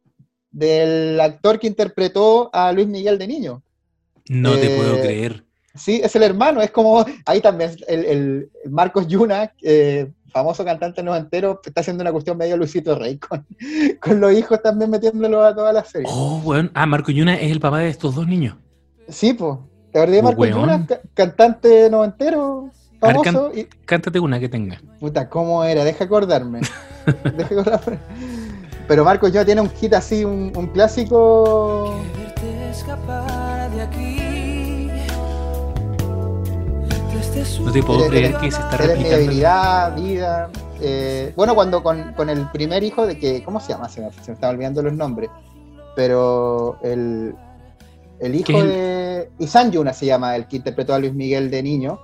del 0.51 1.19
actor 1.19 1.60
que 1.60 1.67
interpretó 1.67 2.49
a 2.54 2.71
Luis 2.71 2.88
Miguel 2.88 3.17
de 3.17 3.27
niño. 3.27 3.63
No 4.30 4.56
te 4.56 4.75
puedo 4.75 4.97
eh, 4.97 5.01
creer. 5.01 5.45
Sí, 5.73 6.01
es 6.04 6.15
el 6.15 6.23
hermano, 6.23 6.62
es 6.62 6.71
como, 6.71 7.06
ahí 7.25 7.39
también 7.39 7.71
el, 7.88 8.06
el 8.06 8.51
Marcos 8.69 9.08
Yuna, 9.08 9.54
eh, 9.62 10.12
famoso 10.32 10.65
cantante 10.65 11.01
noventero, 11.01 11.62
está 11.63 11.82
haciendo 11.82 12.01
una 12.01 12.12
cuestión 12.12 12.38
medio 12.38 12.58
Luisito 12.58 12.95
Rey, 12.95 13.17
con, 13.17 13.45
con 14.01 14.19
los 14.19 14.34
hijos 14.34 14.62
también 14.62 14.91
metiéndolo 14.91 15.43
a 15.43 15.56
toda 15.56 15.71
la 15.71 15.84
serie. 15.84 16.08
Oh, 16.12 16.39
bueno, 16.43 16.69
ah, 16.73 16.86
Marcos 16.86 17.15
Yuna 17.15 17.36
es 17.36 17.51
el 17.51 17.62
papá 17.62 17.80
de 17.80 17.89
estos 17.89 18.15
dos 18.15 18.27
niños. 18.27 18.58
Sí, 19.08 19.34
pues, 19.34 19.58
¿te 19.91 19.99
acordás 19.99 20.15
de 20.15 20.23
Marcos 20.23 20.49
Yuna, 20.49 20.88
cantante 21.13 21.89
noventero? 21.89 22.69
Famoso, 22.99 23.51
y... 23.56 23.65
Cántate 23.86 24.19
una 24.19 24.39
que 24.39 24.47
tenga. 24.47 24.80
Puta, 24.99 25.27
¿cómo 25.27 25.63
era? 25.63 25.84
Deja 25.84 26.04
acordarme. 26.04 26.62
Deja 27.38 27.56
acordarme. 27.56 27.99
Pero 28.88 29.04
Marcos 29.04 29.32
Yuna 29.32 29.45
tiene 29.45 29.62
un 29.62 29.69
hit 29.71 29.93
así, 29.93 30.23
un, 30.23 30.51
un 30.56 30.67
clásico. 30.67 31.95
No 37.63 37.71
te 37.71 37.84
puedo 37.84 38.08
creer 38.08 38.36
que 38.38 38.51
se 38.51 38.60
está 38.60 38.77
replicando. 38.77 39.17
debilidad, 39.17 39.95
vida. 39.95 40.49
Eh, 40.80 41.34
bueno, 41.36 41.56
cuando 41.56 41.82
con, 41.82 42.13
con, 42.13 42.30
el 42.30 42.49
primer 42.51 42.84
hijo 42.84 43.06
de 43.06 43.17
que, 43.17 43.43
¿cómo 43.43 43.60
se 43.60 43.73
llama? 43.73 43.88
Se 43.88 44.01
me, 44.01 44.12
se 44.12 44.32
me 44.32 44.34
están 44.34 44.51
olvidando 44.51 44.82
los 44.82 44.93
nombres. 44.93 45.30
Pero 45.95 46.77
el, 46.82 47.36
el 48.21 48.36
hijo 48.36 48.63
de 48.63 49.29
Isan 49.39 49.71
Yuna 49.71 49.93
se 49.93 50.05
llama, 50.05 50.36
el 50.36 50.47
que 50.47 50.57
interpretó 50.57 50.93
a 50.93 50.99
Luis 50.99 51.13
Miguel 51.13 51.49
de 51.49 51.63
niño. 51.63 51.99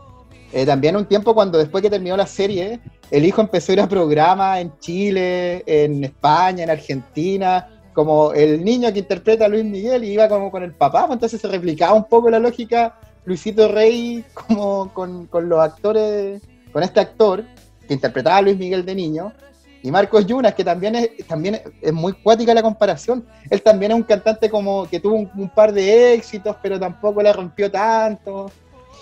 Eh, 0.52 0.66
también 0.66 0.96
un 0.96 1.06
tiempo 1.06 1.36
cuando 1.36 1.58
después 1.58 1.82
que 1.84 1.90
terminó 1.90 2.18
la 2.18 2.26
serie, 2.26 2.80
el 3.12 3.26
hijo 3.26 3.42
empezó 3.42 3.72
a 3.72 3.74
ir 3.74 3.82
a 3.82 3.88
programas 3.88 4.60
en 4.60 4.74
Chile, 4.80 5.64
en 5.68 6.04
España, 6.04 6.64
en 6.64 6.72
Argentina, 6.72 7.68
como 7.94 8.34
el 8.34 8.64
niño 8.64 8.92
que 8.92 9.00
interpreta 9.00 9.46
a 9.46 9.48
Luis 9.48 9.66
Miguel 9.66 10.04
y 10.04 10.14
iba 10.14 10.28
como 10.28 10.50
con 10.50 10.64
el 10.64 10.74
papá, 10.74 11.06
pues 11.06 11.18
entonces 11.18 11.40
se 11.40 11.48
replicaba 11.48 11.94
un 11.94 12.06
poco 12.06 12.30
la 12.30 12.40
lógica 12.40 13.00
Luisito 13.26 13.68
Rey 13.68 14.24
como 14.34 14.92
con, 14.94 15.28
los 15.32 15.60
actores, 15.60 16.42
con 16.72 16.82
este 16.82 17.00
actor 17.00 17.44
que 17.88 17.94
interpretaba 17.94 18.38
a 18.38 18.42
Luis 18.42 18.58
Miguel 18.58 18.86
de 18.86 18.96
niño, 18.96 19.34
y 19.84 19.92
Marcos 19.92 20.26
Yunas, 20.26 20.54
que 20.54 20.64
también 20.64 20.96
es, 20.96 21.10
también 21.28 21.62
es 21.82 21.94
muy 21.94 22.14
cuática 22.14 22.54
la 22.54 22.62
comparación. 22.62 23.26
Él 23.50 23.62
también 23.62 23.92
es 23.92 23.98
un 23.98 24.04
cantante 24.04 24.50
como 24.50 24.88
que 24.88 25.00
tuvo 25.00 25.16
un, 25.16 25.50
par 25.50 25.72
de 25.72 26.14
éxitos, 26.14 26.56
pero 26.62 26.80
tampoco 26.80 27.22
la 27.22 27.34
rompió 27.34 27.70
tanto. 27.70 28.52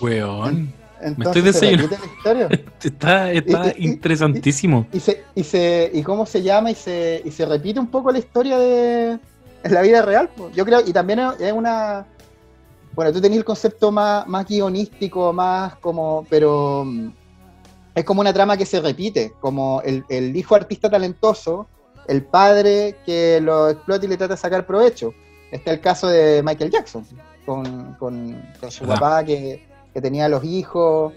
Weón. 0.00 0.72
Me 1.00 1.24
estoy 1.24 1.42
desayunando. 1.42 1.96
está 2.82 3.32
está 3.32 3.74
interesantísimo. 3.76 4.86
Y, 4.92 5.00
se, 5.00 5.24
y, 5.34 5.44
se, 5.44 5.90
y 5.92 6.02
cómo 6.02 6.24
se 6.24 6.42
llama 6.42 6.70
y 6.70 6.74
se, 6.74 7.22
y 7.24 7.30
se 7.30 7.44
repite 7.44 7.78
un 7.78 7.88
poco 7.88 8.10
la 8.10 8.18
historia 8.18 8.58
de 8.58 9.18
la 9.64 9.82
vida 9.82 10.02
real. 10.02 10.30
Yo 10.54 10.64
creo, 10.64 10.80
y 10.86 10.92
también 10.92 11.20
es 11.38 11.52
una, 11.52 12.06
bueno, 12.94 13.12
tú 13.12 13.20
tenías 13.20 13.38
el 13.38 13.44
concepto 13.44 13.92
más, 13.92 14.26
más 14.26 14.46
guionístico, 14.46 15.32
más 15.32 15.76
como, 15.76 16.26
pero 16.30 16.86
es 17.96 18.04
como 18.04 18.20
una 18.20 18.32
trama 18.32 18.58
que 18.58 18.66
se 18.66 18.78
repite, 18.78 19.32
como 19.40 19.80
el, 19.80 20.36
hijo 20.36 20.54
artista 20.54 20.90
talentoso, 20.90 21.66
el 22.06 22.22
padre 22.22 22.96
que 23.06 23.40
lo 23.40 23.70
explota 23.70 24.04
y 24.04 24.08
le 24.08 24.18
trata 24.18 24.34
de 24.34 24.40
sacar 24.40 24.66
provecho. 24.66 25.14
Este 25.50 25.70
es 25.70 25.76
el 25.76 25.80
caso 25.80 26.06
de 26.08 26.42
Michael 26.44 26.70
Jackson, 26.70 27.06
con, 27.46 27.96
su 28.68 28.84
papá 28.84 29.24
que, 29.24 29.66
tenía 29.94 30.28
los 30.28 30.44
hijos. 30.44 31.14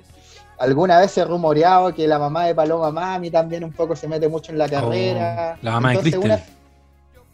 Alguna 0.57 0.99
vez 0.99 1.11
se 1.11 1.25
rumoreado 1.25 1.93
que 1.93 2.07
la 2.07 2.17
mamá 2.17 2.45
de 2.45 2.55
Paloma 2.55 2.91
Mami 2.91 3.29
también 3.29 3.65
un 3.65 3.73
poco 3.73 3.93
se 3.93 4.07
mete 4.07 4.29
mucho 4.29 4.53
en 4.53 4.57
la 4.57 4.65
oh, 4.65 4.69
carrera. 4.69 5.57
la 5.61 5.71
mamá 5.71 5.91
de 5.91 5.99
Crystal. 5.99 6.43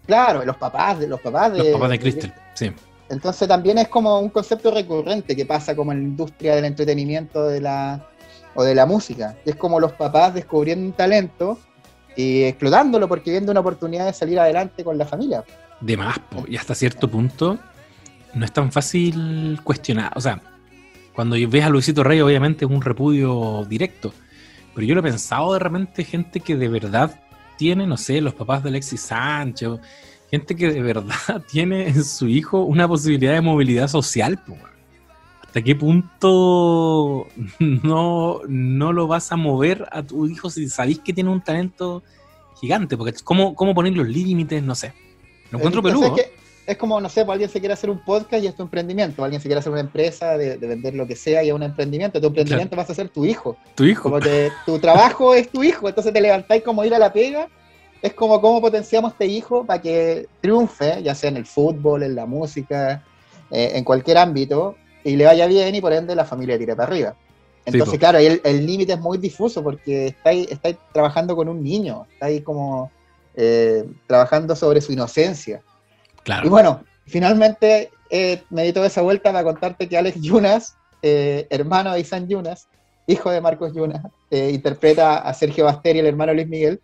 Claro, 0.07 0.43
los 0.43 0.57
papás 0.57 0.99
de 0.99 1.07
los 1.07 1.21
papás 1.21 1.53
de. 1.53 1.59
Los 1.59 1.73
papás 1.73 1.89
de 1.91 1.99
Crystal, 1.99 2.33
sí. 2.55 2.73
Entonces 3.09 3.47
también 3.47 3.77
es 3.77 3.89
como 3.89 4.19
un 4.19 4.29
concepto 4.29 4.71
recurrente 4.71 5.35
que 5.35 5.45
pasa 5.45 5.75
como 5.75 5.91
en 5.91 5.99
la 5.99 6.03
industria 6.05 6.55
del 6.55 6.65
entretenimiento 6.65 7.45
de 7.45 7.61
la, 7.61 8.07
o 8.55 8.63
de 8.63 8.75
la 8.75 8.85
música. 8.85 9.37
es 9.45 9.55
como 9.55 9.79
los 9.79 9.93
papás 9.93 10.33
descubriendo 10.33 10.85
un 10.85 10.93
talento 10.93 11.59
y 12.15 12.43
explotándolo 12.43 13.07
porque 13.07 13.31
viendo 13.31 13.51
una 13.51 13.59
oportunidad 13.59 14.05
de 14.05 14.13
salir 14.13 14.39
adelante 14.39 14.83
con 14.83 14.97
la 14.97 15.05
familia. 15.05 15.43
De 15.81 15.97
más, 15.97 16.17
y 16.47 16.55
hasta 16.55 16.73
cierto 16.73 17.09
punto 17.09 17.59
no 18.33 18.45
es 18.45 18.51
tan 18.51 18.71
fácil 18.71 19.59
cuestionar. 19.63 20.11
O 20.15 20.21
sea, 20.21 20.41
cuando 21.13 21.35
ves 21.47 21.63
a 21.63 21.69
Luisito 21.69 22.03
Rey, 22.03 22.21
obviamente 22.21 22.65
es 22.65 22.71
un 22.71 22.81
repudio 22.81 23.65
directo. 23.67 24.13
Pero 24.73 24.87
yo 24.87 24.93
lo 24.95 25.01
he 25.01 25.03
pensado 25.03 25.53
de 25.53 25.59
repente, 25.59 26.03
gente 26.03 26.39
que 26.39 26.55
de 26.55 26.67
verdad 26.67 27.21
tiene, 27.57 27.85
no 27.87 27.97
sé, 27.97 28.21
los 28.21 28.33
papás 28.33 28.63
de 28.63 28.69
Alexis 28.69 29.01
Sánchez 29.01 29.79
gente 30.31 30.55
que 30.55 30.71
de 30.71 30.81
verdad 30.81 31.43
tiene 31.51 31.87
en 31.87 32.03
su 32.03 32.27
hijo 32.27 32.63
una 32.63 32.87
posibilidad 32.87 33.33
de 33.33 33.41
movilidad 33.41 33.87
social. 33.87 34.39
¿Hasta 35.55 35.63
qué 35.63 35.73
punto 35.73 37.27
no, 37.59 38.41
no 38.45 38.91
lo 38.91 39.07
vas 39.07 39.31
a 39.31 39.37
mover 39.37 39.87
a 39.89 40.03
tu 40.03 40.27
hijo 40.27 40.49
si 40.49 40.67
sabéis 40.67 40.99
que 40.99 41.13
tiene 41.13 41.29
un 41.29 41.41
talento 41.41 42.03
gigante? 42.59 42.97
Porque 42.97 43.13
¿cómo, 43.23 43.55
cómo 43.55 43.73
poner 43.73 43.93
los 43.93 44.05
límites? 44.05 44.61
No 44.61 44.75
sé. 44.75 44.91
Lo 45.51 45.59
encuentro 45.59 45.81
peludo. 45.81 46.13
Es, 46.67 46.75
como, 46.75 46.99
no 46.99 47.07
sé, 47.07 47.23
pues 47.23 47.35
alguien 47.35 47.49
se 47.49 47.61
quiere 47.61 47.71
hacer 47.71 47.89
un 47.89 48.03
podcast 48.03 48.43
y 48.43 48.47
es 48.47 48.55
tu 48.57 48.63
emprendimiento. 48.63 49.23
Alguien 49.23 49.41
se 49.41 49.47
quiere 49.47 49.59
hacer 49.59 49.71
una 49.71 49.79
empresa 49.79 50.37
de, 50.37 50.57
vender 50.57 50.93
lo 50.93 51.07
que 51.07 51.15
sea 51.15 51.41
y 51.41 51.47
es 51.47 51.53
un 51.53 51.63
emprendimiento. 51.63 52.19
Tu 52.19 52.27
emprendimiento 52.27 52.75
vas 52.75 52.89
a 52.89 52.93
ser 52.93 53.07
tu 53.07 53.23
hijo. 53.23 53.55
Tu 53.75 53.85
hijo. 53.85 54.09
Como 54.09 54.19
tu 54.65 54.79
trabajo 54.79 55.33
es 55.33 55.49
tu 55.49 55.63
hijo. 55.63 55.87
Entonces 55.87 56.11
te 56.11 56.19
levantáis 56.19 56.63
como 56.63 56.83
ir 56.83 56.93
a 56.93 56.99
la 56.99 57.13
pega 57.13 57.47
es 58.01 58.13
como 58.13 58.41
cómo 58.41 58.59
potenciamos 58.59 59.13
este 59.13 59.25
hijo 59.25 59.65
para 59.65 59.81
que 59.81 60.27
triunfe, 60.41 61.01
ya 61.01 61.15
sea 61.15 61.29
en 61.29 61.37
el 61.37 61.45
fútbol, 61.45 62.03
en 62.03 62.13
la 62.13 62.25
música, 62.25 63.05
eh, 63.49 63.71
en 63.73 63.85
cualquier 63.85 64.17
ámbito, 64.17 64.75
y 65.05 65.15
le 65.15 65.25
vaya 65.25 65.45
bien 65.45 65.73
y 65.73 65.79
por 65.79 65.93
ende 65.93 66.15
la 66.15 66.25
familia 66.25 66.57
tire 66.57 66.75
para 66.75 66.89
arriba. 66.89 67.15
Entonces, 67.63 67.97
claro, 67.97 68.17
ahí 68.17 68.41
el 68.43 68.65
límite 68.65 68.93
es 68.93 68.99
muy 68.99 69.17
difuso 69.17 69.63
porque 69.63 70.07
estáis, 70.07 70.51
está 70.51 70.73
trabajando 70.91 71.35
con 71.35 71.47
un 71.47 71.63
niño, 71.63 72.05
estáis 72.11 72.43
como 72.43 72.91
eh, 73.35 73.85
trabajando 74.07 74.55
sobre 74.55 74.81
su 74.81 74.91
inocencia. 74.91 75.61
Claro. 76.23 76.45
Y 76.45 76.49
bueno, 76.49 76.83
finalmente 77.05 77.91
eh, 78.09 78.43
me 78.49 78.63
di 78.63 78.73
toda 78.73 78.87
esa 78.87 79.01
vuelta 79.01 79.31
para 79.31 79.43
contarte 79.43 79.87
que 79.87 79.97
Alex 79.97 80.21
Yunas, 80.21 80.75
hermano 81.01 81.93
de 81.93 81.99
Isan 81.99 82.27
Yunas, 82.27 82.67
hijo 83.07 83.29
de 83.29 83.41
Marcos 83.41 83.73
Yunas, 83.73 84.01
interpreta 84.31 85.19
a 85.19 85.33
Sergio 85.33 85.65
Basteri, 85.65 85.99
el 85.99 86.07
hermano 86.07 86.33
Luis 86.33 86.47
Miguel, 86.47 86.81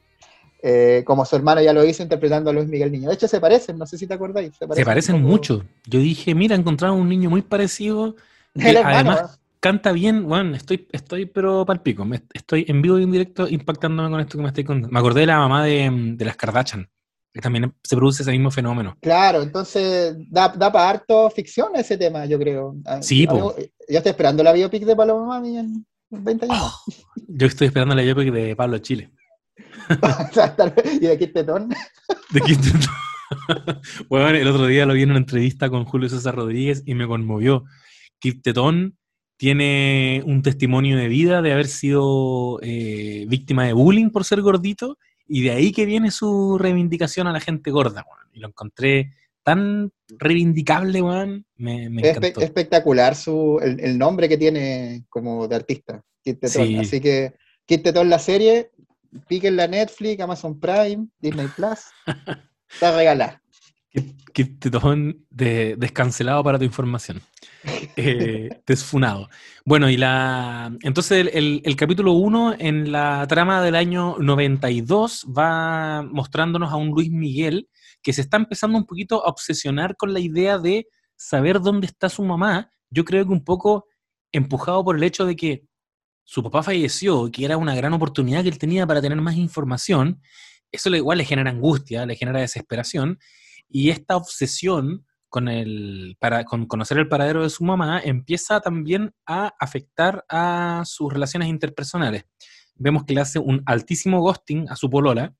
eh, 0.64 1.04
como 1.06 1.26
su 1.26 1.36
hermano 1.36 1.62
ya 1.62 1.74
lo 1.74 1.84
hizo 1.84 2.04
interpretando 2.04 2.52
a 2.52 2.54
Luis 2.54 2.68
Miguel 2.68 2.92
Niño. 2.92 3.10
De 3.10 3.16
hecho, 3.16 3.28
se 3.28 3.40
parecen, 3.40 3.78
no 3.78 3.88
sé 3.88 3.98
si 3.98 4.06
te 4.06 4.14
acordáis. 4.14 4.54
Se 4.58 4.86
parecen, 4.86 5.22
mucho. 5.22 5.64
Yo 5.88 6.00
dije, 6.00 6.36
mira, 6.36 6.56
encontraron 6.56 7.00
un 7.00 7.10
niño 7.10 7.30
muy 7.30 7.42
parecido. 7.42 8.16
además, 8.56 9.40
canta 9.60 9.92
bien. 9.92 10.28
Bueno, 10.28 10.56
estoy, 10.56 10.88
estoy 10.92 11.26
pero 11.26 11.66
palpico. 11.66 12.06
estoy 12.34 12.66
en 12.68 12.82
vivo 12.82 13.00
y 13.00 13.04
en 13.04 13.12
directo 13.12 13.48
impactándome 13.48 14.10
con 14.12 14.20
esto 14.20 14.38
que 14.38 14.44
me 14.44 14.50
estoy 14.50 14.64
contando. 14.64 14.94
Me 14.94 15.00
acordé 15.00 15.22
de 15.22 15.28
la 15.28 15.40
mamá 15.40 15.66
de, 15.66 16.16
las 16.20 16.36
Kardashian, 16.36 16.88
que 17.34 17.42
también 17.42 17.74
se 17.82 17.96
produce 17.96 18.22
ese 18.22 18.32
mismo 18.32 18.52
fenómeno. 18.52 18.98
Claro, 19.02 19.42
entonces 19.42 20.16
da, 20.30 20.50
da 20.50 20.72
para 20.72 20.90
harto 20.92 21.30
ficción 21.32 21.76
ese 21.76 21.98
tema, 21.98 22.28
yo 22.28 22.38
creo. 22.38 22.76
Ah, 22.86 23.02
sí, 23.02 23.26
Yo 23.26 23.56
estoy 23.88 24.12
esperando 24.12 24.44
la 24.44 24.54
biopic 24.54 24.84
de 24.84 24.96
Paloma 24.96 25.26
Mami 25.26 25.58
en 25.58 25.86
20 26.12 26.46
años. 26.46 26.58
Oh, 26.62 26.92
yo 27.28 27.48
estoy 27.48 27.66
esperando 27.66 27.96
la 27.96 28.04
biopic 28.04 28.32
de 28.32 28.56
Pablo 28.56 28.78
Chile. 28.78 29.10
¿Y 31.02 31.06
de 31.06 31.18
Kit 31.18 31.34
Tetón? 31.34 31.70
De 32.32 32.42
Kit 32.42 32.60
bueno, 34.10 34.30
el 34.38 34.48
otro 34.48 34.68
día 34.68 34.86
lo 34.86 34.94
vi 34.94 35.04
en 35.04 35.12
una 35.12 35.20
entrevista 35.20 35.70
con 35.70 35.86
Julio 35.86 36.10
César 36.10 36.36
Rodríguez 36.36 36.84
y 36.86 36.96
me 36.96 37.08
conmovió. 37.08 37.66
Kit 38.20 38.44
Tetón 38.44 38.98
tiene 39.38 40.22
un 40.26 40.42
testimonio 40.44 40.98
de 40.98 41.08
vida 41.08 41.42
de 41.42 41.52
haber 41.52 41.68
sido 41.68 42.60
eh, 42.62 43.26
víctima 43.28 43.66
de 43.66 43.74
bullying 43.74 44.10
por 44.10 44.24
ser 44.24 44.42
gordito 44.42 44.98
y 45.28 45.44
de 45.44 45.52
ahí 45.52 45.72
que 45.72 45.86
viene 45.86 46.12
su 46.12 46.58
reivindicación 46.60 47.28
a 47.28 47.32
la 47.32 47.40
gente 47.40 47.72
gorda, 47.72 48.06
Y 48.34 48.40
lo 48.40 48.50
encontré 48.50 49.14
tan 49.44 49.92
reivindicable, 50.10 51.02
weón. 51.02 51.46
Me, 51.56 51.88
es 52.02 52.18
espectacular 52.38 53.16
su, 53.16 53.60
el, 53.62 53.98
nombre 53.98 54.30
que 54.30 54.38
tiene 54.38 55.06
como 55.10 55.48
de 55.48 55.56
artista, 55.56 56.04
Kit 56.24 56.40
Tetón. 56.42 56.76
Así 56.76 57.00
que 57.00 57.34
Kit 57.66 57.84
Tetón, 57.84 58.10
la 58.10 58.20
serie, 58.20 58.72
la 59.52 59.68
Netflix, 59.68 60.22
Amazon 60.22 60.60
Prime, 60.60 61.08
Disney 61.20 61.48
Plus. 61.56 61.80
Está 62.70 62.96
regalada. 62.96 63.42
Que 64.34 64.46
te 64.46 64.70
de, 65.30 65.76
descancelado 65.78 66.44
para 66.44 66.58
tu 66.58 66.66
información. 66.66 67.22
Eh, 67.98 68.50
desfunado. 68.66 69.30
Bueno, 69.66 69.90
y 69.90 69.98
la. 69.98 70.76
Entonces, 70.82 71.30
el, 71.34 71.62
el 71.64 71.76
capítulo 71.76 72.14
1 72.14 72.56
en 72.58 72.92
la 72.92 73.28
trama 73.28 73.62
del 73.62 73.76
año 73.76 74.16
92 74.18 75.28
va 75.38 76.02
mostrándonos 76.04 76.72
a 76.72 76.78
un 76.78 76.90
Luis 76.90 77.12
Miguel 77.12 77.70
que 78.02 78.14
se 78.14 78.22
está 78.22 78.38
empezando 78.38 78.78
un 78.78 78.86
poquito 78.86 79.26
a 79.26 79.30
obsesionar 79.30 79.96
con 79.98 80.14
la 80.14 80.20
idea 80.20 80.58
de 80.58 80.88
saber 81.16 81.60
dónde 81.60 81.88
está 81.88 82.10
su 82.10 82.24
mamá. 82.24 82.72
Yo 82.90 83.06
creo 83.06 83.26
que 83.26 83.32
un 83.32 83.44
poco 83.44 83.86
empujado 84.32 84.84
por 84.84 84.96
el 84.96 85.04
hecho 85.04 85.26
de 85.26 85.36
que 85.36 85.64
su 86.24 86.44
papá 86.44 86.64
falleció, 86.64 87.30
que 87.32 87.46
era 87.46 87.58
una 87.58 87.76
gran 87.76 87.94
oportunidad 87.94 88.44
que 88.44 88.50
él 88.50 88.58
tenía 88.58 88.88
para 88.88 89.02
tener 89.02 89.20
más 89.20 89.36
información, 89.36 90.22
eso 90.72 90.90
igual 90.96 91.18
le 91.18 91.26
genera 91.26 91.52
angustia, 91.52 92.06
le 92.06 92.16
genera 92.16 92.40
desesperación, 92.40 93.20
Y 93.74 93.90
esta 93.90 94.18
obsesión 94.18 95.06
con, 95.30 95.48
el, 95.48 96.18
para, 96.20 96.44
con 96.44 96.66
conocer 96.66 96.98
el 96.98 97.08
paradero 97.08 97.44
de 97.44 97.50
su 97.50 97.64
mamá 97.64 98.02
empieza 98.04 98.60
también 98.60 99.14
a 99.26 99.54
afectar 99.60 100.26
a 100.28 100.84
sus 100.86 101.12
relaciones 101.12 101.48
interpersonales. 101.48 102.26
Vemos 102.76 103.06
que 103.06 103.14
le 103.14 103.22
hace 103.22 103.40
un 103.40 103.64
altísimo 103.66 104.20
ghosting 104.20 104.70
a 104.70 104.76
su 104.76 104.90
polola, 104.90 105.34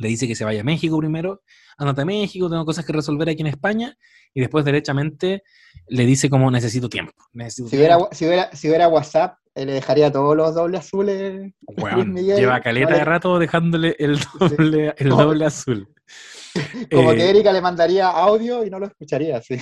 le 0.00 0.08
dice 0.08 0.26
que 0.26 0.34
se 0.34 0.44
vaya 0.44 0.62
a 0.62 0.64
México 0.64 0.98
primero, 0.98 1.42
andate 1.78 2.02
a 2.02 2.04
México, 2.04 2.48
tengo 2.48 2.64
cosas 2.64 2.84
que 2.84 2.92
resolver 2.92 3.28
aquí 3.28 3.42
en 3.42 3.48
España, 3.48 3.96
y 4.34 4.40
después 4.40 4.64
derechamente 4.64 5.42
le 5.86 6.06
dice 6.06 6.30
como 6.30 6.50
necesito 6.50 6.88
tiempo. 6.88 7.12
si, 7.48 7.62
Hubiera, 7.62 7.98
si, 8.52 8.68
hubiera, 8.68 8.88
WhatsApp, 8.88 9.38
le 9.54 9.66
dejaría 9.66 10.10
todos 10.10 10.36
los 10.36 10.54
dobles 10.54 10.80
azules. 10.80 11.52
lleva 12.14 12.60
caleta 12.60 12.94
de 12.94 13.04
rato 13.04 13.38
dejándole 13.38 13.96
el 13.98 14.18
doble, 14.38 14.94
el 14.96 15.08
doble 15.08 15.44
azul. 15.44 15.88
Como 16.90 17.12
que 17.12 17.24
eh, 17.24 17.30
Erika 17.30 17.52
le 17.52 17.60
mandaría 17.60 18.08
audio 18.08 18.64
y 18.64 18.70
no 18.70 18.78
lo 18.78 18.86
escucharía, 18.86 19.40
sí. 19.42 19.56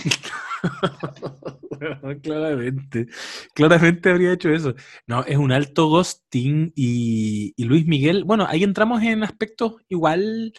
claramente, 2.23 3.07
claramente 3.55 4.11
habría 4.11 4.33
hecho 4.33 4.51
eso. 4.51 4.75
No, 5.07 5.25
es 5.25 5.37
un 5.37 5.53
alto 5.53 5.89
ghosting 5.89 6.73
y, 6.75 7.55
Luis 7.59 7.87
Miguel, 7.87 8.25
bueno, 8.25 8.47
ahí 8.49 8.65
entramos 8.65 9.03
en 9.03 9.23
aspectos 9.23 9.77
igual 9.89 10.53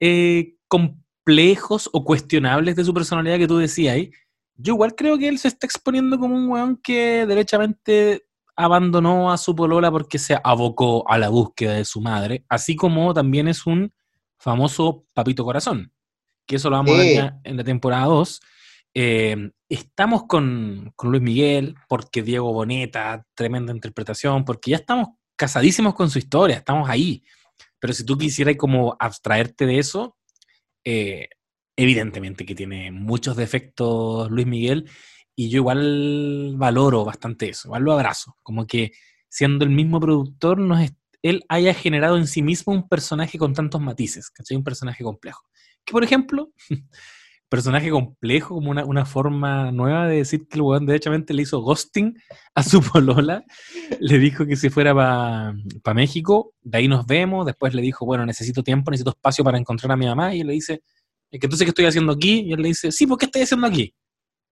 eh, 0.00 0.54
complejos 0.68 1.88
o 1.92 2.04
cuestionables 2.04 2.76
de 2.76 2.84
su 2.84 2.92
personalidad 2.92 3.38
que 3.38 3.48
tú 3.48 3.58
decías 3.58 3.94
ahí. 3.94 4.10
Yo 4.54 4.74
igual 4.74 4.94
creo 4.94 5.18
que 5.18 5.28
él 5.28 5.38
se 5.38 5.48
está 5.48 5.66
exponiendo 5.66 6.18
como 6.18 6.36
un 6.36 6.48
weón 6.48 6.76
que 6.76 7.26
derechamente 7.26 8.24
abandonó 8.54 9.32
a 9.32 9.38
su 9.38 9.56
polola 9.56 9.90
porque 9.90 10.18
se 10.18 10.38
abocó 10.44 11.08
a 11.08 11.18
la 11.18 11.30
búsqueda 11.30 11.74
de 11.74 11.84
su 11.84 12.00
madre, 12.00 12.44
así 12.48 12.76
como 12.76 13.14
también 13.14 13.48
es 13.48 13.66
un 13.66 13.92
famoso 14.42 15.06
Papito 15.14 15.44
Corazón, 15.44 15.92
que 16.46 16.56
eso 16.56 16.68
lo 16.68 16.76
vamos 16.76 16.94
a 16.94 16.98
ver 16.98 17.32
en 17.44 17.56
la 17.56 17.62
temporada 17.62 18.06
2. 18.06 18.40
Eh, 18.94 19.50
estamos 19.68 20.24
con, 20.24 20.92
Luis 21.00 21.22
Miguel, 21.22 21.76
porque 21.88 22.22
Diego 22.22 22.52
Boneta, 22.52 23.24
tremenda 23.34 23.72
interpretación, 23.72 24.44
porque 24.44 24.72
ya 24.72 24.78
estamos 24.78 25.10
casadísimos 25.36 25.94
con 25.94 26.10
su 26.10 26.18
historia, 26.18 26.56
estamos 26.56 26.90
ahí. 26.90 27.22
Pero 27.78 27.92
si 27.92 28.04
tú 28.04 28.18
quisieras 28.18 28.56
como 28.56 28.96
abstraerte 28.98 29.64
de 29.64 29.78
eso, 29.78 30.16
eh, 30.84 31.28
evidentemente 31.76 32.44
que 32.44 32.56
tiene 32.56 32.90
muchos 32.90 33.36
defectos 33.36 34.28
Luis 34.28 34.46
Miguel, 34.46 34.90
y 35.36 35.50
yo 35.50 35.58
igual 35.58 36.54
valoro 36.56 37.04
bastante 37.04 37.48
eso, 37.48 37.68
igual 37.68 37.84
lo 37.84 37.92
abrazo, 37.92 38.36
como 38.42 38.66
que 38.66 38.90
siendo 39.28 39.64
el 39.64 39.70
mismo 39.70 40.00
productor 40.00 40.58
nos, 40.58 40.80
él 41.22 41.44
haya 41.48 41.72
generado 41.74 42.16
en 42.16 42.26
sí 42.26 42.42
mismo 42.42 42.72
un 42.72 42.88
personaje 42.88 43.38
con 43.38 43.54
tantos 43.54 43.80
matices, 43.80 44.30
¿cachai? 44.30 44.56
Un 44.56 44.64
personaje 44.64 45.04
complejo. 45.04 45.42
Que, 45.84 45.92
por 45.92 46.04
ejemplo, 46.04 46.52
personaje 47.48 47.90
complejo, 47.90 48.54
como 48.54 48.70
una, 48.70 49.04
forma 49.04 49.70
nueva 49.72 50.06
de 50.06 50.16
decir 50.16 50.48
que 50.48 50.56
el 50.56 50.62
weón 50.62 50.86
derechamente 50.86 51.34
le 51.34 51.42
hizo 51.42 51.60
ghosting 51.60 52.16
a 52.54 52.62
su 52.62 52.80
polola, 52.92 53.44
le 54.00 54.18
dijo 54.18 54.46
que 54.46 54.56
se 54.56 54.70
fuera 54.70 54.94
para 54.94 55.94
México, 55.94 56.54
de 56.62 56.78
ahí 56.78 56.88
nos 56.88 57.06
vemos, 57.06 57.44
después 57.46 57.74
le 57.74 57.82
dijo, 57.82 58.06
bueno, 58.06 58.24
necesito 58.24 58.62
tiempo, 58.62 58.90
necesito 58.90 59.10
espacio 59.10 59.44
para 59.44 59.58
encontrar 59.58 59.92
a 59.92 59.96
mi 59.96 60.06
mamá, 60.06 60.34
y 60.34 60.40
él 60.40 60.46
le 60.46 60.54
dice, 60.54 60.82
entonces, 61.30 61.64
¿qué 61.64 61.70
estoy 61.70 61.84
haciendo 61.86 62.12
aquí? 62.12 62.40
Y 62.40 62.52
él 62.52 62.62
le 62.62 62.68
dice, 62.68 62.92
sí, 62.92 63.06
¿por 63.06 63.18
qué 63.18 63.26
estoy 63.26 63.42
haciendo 63.42 63.66
aquí? 63.66 63.94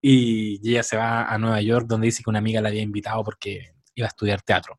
Y 0.02 0.60
ella 0.68 0.82
se 0.82 0.96
va 0.96 1.24
a 1.24 1.38
Nueva 1.38 1.60
York, 1.60 1.86
donde 1.86 2.06
dice 2.06 2.22
que 2.22 2.30
una 2.30 2.38
amiga 2.38 2.60
la 2.60 2.68
había 2.68 2.82
invitado 2.82 3.22
porque 3.22 3.72
iba 3.94 4.06
a 4.06 4.08
estudiar 4.08 4.40
teatro. 4.42 4.78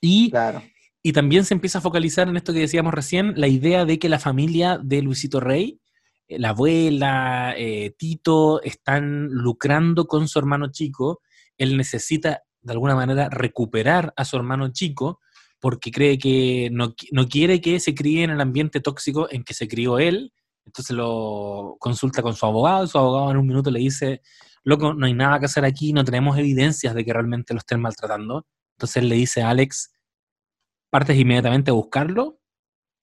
Y 0.00 0.30
claro. 0.30 0.62
Y 1.02 1.12
también 1.12 1.44
se 1.44 1.54
empieza 1.54 1.78
a 1.78 1.82
focalizar 1.82 2.28
en 2.28 2.36
esto 2.36 2.52
que 2.52 2.60
decíamos 2.60 2.92
recién, 2.92 3.34
la 3.36 3.48
idea 3.48 3.84
de 3.84 3.98
que 3.98 4.08
la 4.08 4.18
familia 4.18 4.78
de 4.82 5.02
Luisito 5.02 5.40
Rey, 5.40 5.80
eh, 6.28 6.38
la 6.38 6.50
abuela, 6.50 7.54
eh, 7.56 7.94
Tito, 7.96 8.62
están 8.62 9.28
lucrando 9.30 10.06
con 10.06 10.28
su 10.28 10.38
hermano 10.38 10.70
chico. 10.72 11.20
Él 11.56 11.76
necesita, 11.76 12.42
de 12.62 12.72
alguna 12.72 12.94
manera, 12.94 13.28
recuperar 13.28 14.12
a 14.16 14.24
su 14.24 14.36
hermano 14.36 14.72
chico 14.72 15.20
porque 15.60 15.90
cree 15.90 16.18
que 16.18 16.68
no, 16.72 16.94
no 17.12 17.28
quiere 17.28 17.60
que 17.60 17.80
se 17.80 17.94
críe 17.94 18.24
en 18.24 18.30
el 18.30 18.40
ambiente 18.40 18.80
tóxico 18.80 19.28
en 19.30 19.44
que 19.44 19.54
se 19.54 19.68
crió 19.68 19.98
él. 19.98 20.32
Entonces 20.66 20.94
lo 20.96 21.76
consulta 21.80 22.22
con 22.22 22.34
su 22.34 22.44
abogado 22.44 22.86
su 22.86 22.98
abogado 22.98 23.30
en 23.30 23.38
un 23.38 23.46
minuto 23.46 23.70
le 23.70 23.80
dice, 23.80 24.20
loco, 24.64 24.94
no 24.94 25.06
hay 25.06 25.14
nada 25.14 25.38
que 25.38 25.46
hacer 25.46 25.64
aquí, 25.64 25.92
no 25.92 26.04
tenemos 26.04 26.36
evidencias 26.38 26.94
de 26.94 27.04
que 27.04 27.12
realmente 27.12 27.54
lo 27.54 27.58
estén 27.58 27.80
maltratando. 27.80 28.46
Entonces 28.76 29.02
le 29.02 29.14
dice 29.16 29.42
a 29.42 29.50
Alex, 29.50 29.90
partes 30.90 31.16
inmediatamente 31.16 31.70
a 31.70 31.74
buscarlo 31.74 32.38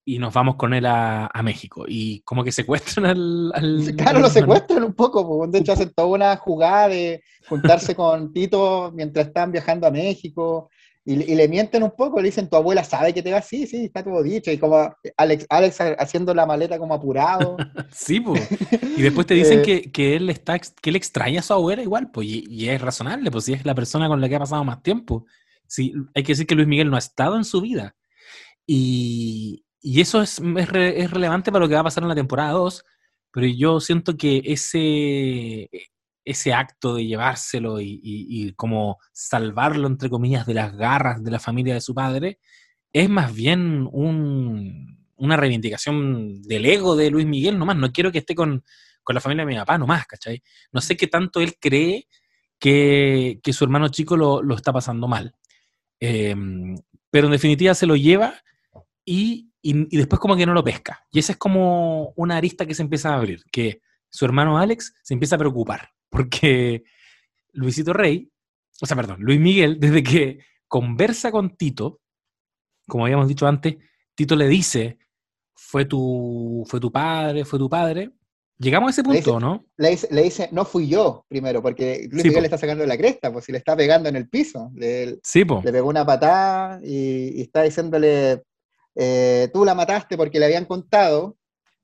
y 0.08 0.20
nos 0.20 0.34
vamos 0.34 0.56
con 0.56 0.74
él 0.74 0.86
a, 0.86 1.30
México. 1.44 1.86
Y 1.88 2.22
como 2.22 2.44
que 2.44 2.52
secuestran 2.52 3.06
al... 3.06 3.52
claro, 3.98 4.20
lo 4.20 4.30
secuestran 4.30 4.84
un 4.84 4.94
poco, 4.94 5.48
de 5.48 5.60
hecho 5.60 5.74
hacen 5.74 5.92
toda 5.94 6.08
una 6.08 6.38
jugada 6.38 6.90
de 6.90 7.24
juntarse 7.50 7.96
con 7.96 8.32
Tito 8.32 8.92
mientras 8.94 9.28
están 9.28 9.52
viajando 9.52 9.88
a 9.88 9.92
México. 9.92 10.70
Y, 11.08 11.36
le 11.36 11.48
mienten 11.48 11.84
un 11.84 11.92
poco, 11.92 12.20
le 12.20 12.30
dicen, 12.30 12.50
tu 12.50 12.56
abuela 12.56 12.84
sabe 12.84 13.14
que 13.14 13.22
te 13.22 13.32
va, 13.32 13.40
sí, 13.40 13.68
sí, 13.68 13.86
está 13.86 14.04
todo 14.04 14.24
dicho, 14.24 14.50
y 14.50 14.58
como 14.58 14.92
Alex, 15.18 15.46
Alex 15.50 15.78
haciendo 16.00 16.34
la 16.34 16.48
maleta 16.48 16.80
como 16.80 16.96
apurado. 16.96 17.58
sí, 17.92 18.20
pues. 18.20 18.48
Y 18.98 19.04
después 19.04 19.28
te 19.28 19.34
dicen 19.36 19.62
eh. 19.68 19.92
que, 19.92 20.16
él 20.16 20.32
está, 20.32 20.58
que 20.58 20.90
él 20.90 20.96
extraña 20.96 21.42
a 21.42 21.44
su 21.44 21.54
abuela 21.54 21.84
igual, 21.84 22.10
pues, 22.10 22.28
y, 22.28 22.46
y, 22.50 22.70
es 22.70 22.82
razonable, 22.82 23.30
pues 23.30 23.46
si 23.46 23.54
es 23.54 23.64
la 23.66 23.76
persona 23.76 24.08
con 24.08 24.20
la 24.20 24.28
que 24.28 24.36
ha 24.36 24.40
pasado 24.40 24.64
más 24.64 24.82
tiempo. 24.82 25.28
Sí, 25.68 25.94
hay 26.14 26.24
que 26.24 26.34
decir 26.34 26.48
que 26.48 26.56
Luis 26.56 26.68
Miguel 26.68 26.90
no 26.90 26.96
ha 26.96 27.00
estado 27.00 27.36
en 27.36 27.46
su 27.46 27.62
vida. 27.62 27.96
Y, 28.68 29.64
eso 29.82 30.22
es, 30.22 30.40
es, 30.40 30.70
relevante 31.12 31.52
para 31.52 31.64
lo 31.64 31.70
que 31.70 31.76
va 31.76 31.82
a 31.82 31.86
pasar 31.86 32.04
en 32.04 32.10
la 32.10 32.16
temporada 32.16 32.52
2, 32.52 32.84
pero 33.32 33.48
yo 33.48 33.80
siento 33.80 34.18
que 34.18 34.42
ese, 34.46 35.70
ese 36.26 36.54
acto 36.54 36.96
de 36.96 37.06
llevárselo 37.06 37.80
y, 37.80 38.54
como 38.56 38.98
salvarlo, 39.14 39.88
entre 39.88 40.10
comillas, 40.10 40.46
de 40.48 40.56
las 40.56 40.76
garras 40.76 41.24
de 41.24 41.32
la 41.32 41.40
familia 41.40 41.76
de 41.76 41.82
su 41.82 41.94
padre, 41.94 42.40
es 42.92 43.10
más 43.10 43.34
bien 43.34 43.88
una 43.92 45.38
reivindicación 45.38 46.42
del 46.42 46.66
ego 46.66 46.96
de 46.96 47.12
Luis 47.12 47.28
Miguel 47.28 47.60
nomás. 47.60 47.78
No 47.78 47.92
quiero 47.92 48.12
que 48.12 48.20
esté 48.20 48.34
con, 48.34 48.64
la 49.08 49.22
familia 49.22 49.46
de 49.46 49.52
mi 49.52 49.58
papá 49.58 49.78
nomás, 49.78 50.08
¿cachai? 50.08 50.42
No 50.72 50.82
sé 50.82 50.98
qué 50.98 51.08
tanto 51.08 51.42
él 51.42 51.56
cree 51.60 52.08
que, 52.58 53.40
su 53.52 53.64
hermano 53.64 53.90
chico 53.90 54.18
lo, 54.18 54.42
lo, 54.42 54.56
está 54.56 54.74
pasando 54.74 55.08
mal. 55.08 55.36
Em, 56.00 56.76
pero 57.10 57.28
en 57.28 57.32
definitiva 57.32 57.74
se 57.74 57.86
lo 57.86 57.96
lleva 57.96 58.36
y, 59.06 59.52
después 59.64 60.20
como 60.20 60.36
que 60.36 60.46
no 60.46 60.54
lo 60.54 60.64
pesca. 60.64 61.06
Y 61.12 61.20
esa 61.20 61.34
es 61.34 61.38
como 61.38 62.14
una 62.16 62.38
arista 62.38 62.66
que 62.66 62.76
se 62.76 62.84
empieza 62.84 63.12
a 63.12 63.18
abrir, 63.18 63.44
que 63.52 63.82
su 64.10 64.26
hermano 64.26 64.58
Alex 64.58 64.96
se 65.02 65.14
empieza 65.14 65.36
a 65.36 65.40
preocupar, 65.40 65.90
porque 66.10 66.84
Luisito 67.54 67.94
Rey, 67.94 68.32
o 68.82 68.86
sea, 68.86 68.96
perdón, 68.96 69.18
Luis 69.22 69.40
Miguel, 69.40 69.80
desde 69.80 70.04
que 70.04 70.40
conversa 70.68 71.32
con 71.32 71.56
Tito, 71.56 72.02
como 72.88 73.06
habíamos 73.06 73.28
dicho 73.28 73.48
antes, 73.48 73.78
Tito 74.14 74.36
le 74.36 74.48
dice, 74.48 75.00
fue 75.56 75.86
tu, 75.86 76.64
fue 76.68 76.80
tu 76.80 76.92
padre, 76.92 77.46
fue 77.46 77.58
tu 77.60 77.70
padre, 77.70 78.12
Llegamos 78.58 78.88
a 78.88 78.92
ese 78.92 79.04
punto, 79.04 79.40
¿no? 79.40 79.66
Le 79.78 79.98
dice, 80.24 80.48
no 80.52 80.64
fui 80.64 80.88
yo 80.88 81.26
primero, 81.28 81.62
porque 81.62 82.08
Luis 82.10 82.24
Miguel 82.24 82.42
le 82.42 82.48
está 82.48 82.58
sacando 82.58 82.86
la 82.86 82.98
cresta, 82.98 83.32
pues 83.32 83.46
si 83.46 83.52
le 83.52 83.58
está 83.58 83.76
pegando 83.76 84.08
en 84.08 84.16
el 84.16 84.30
piso. 84.30 84.72
Le, 84.76 85.20
sí, 85.24 85.44
le 85.64 85.72
pegó 85.72 85.90
una 85.90 86.06
patada 86.06 86.80
y, 86.82 87.42
está 87.42 87.64
diciéndole, 87.64 88.44
eh, 88.96 89.50
tú 89.54 89.66
la 89.66 89.76
mataste 89.76 90.16
porque 90.16 90.40
le 90.40 90.46
habían 90.46 90.66
contado 90.66 91.36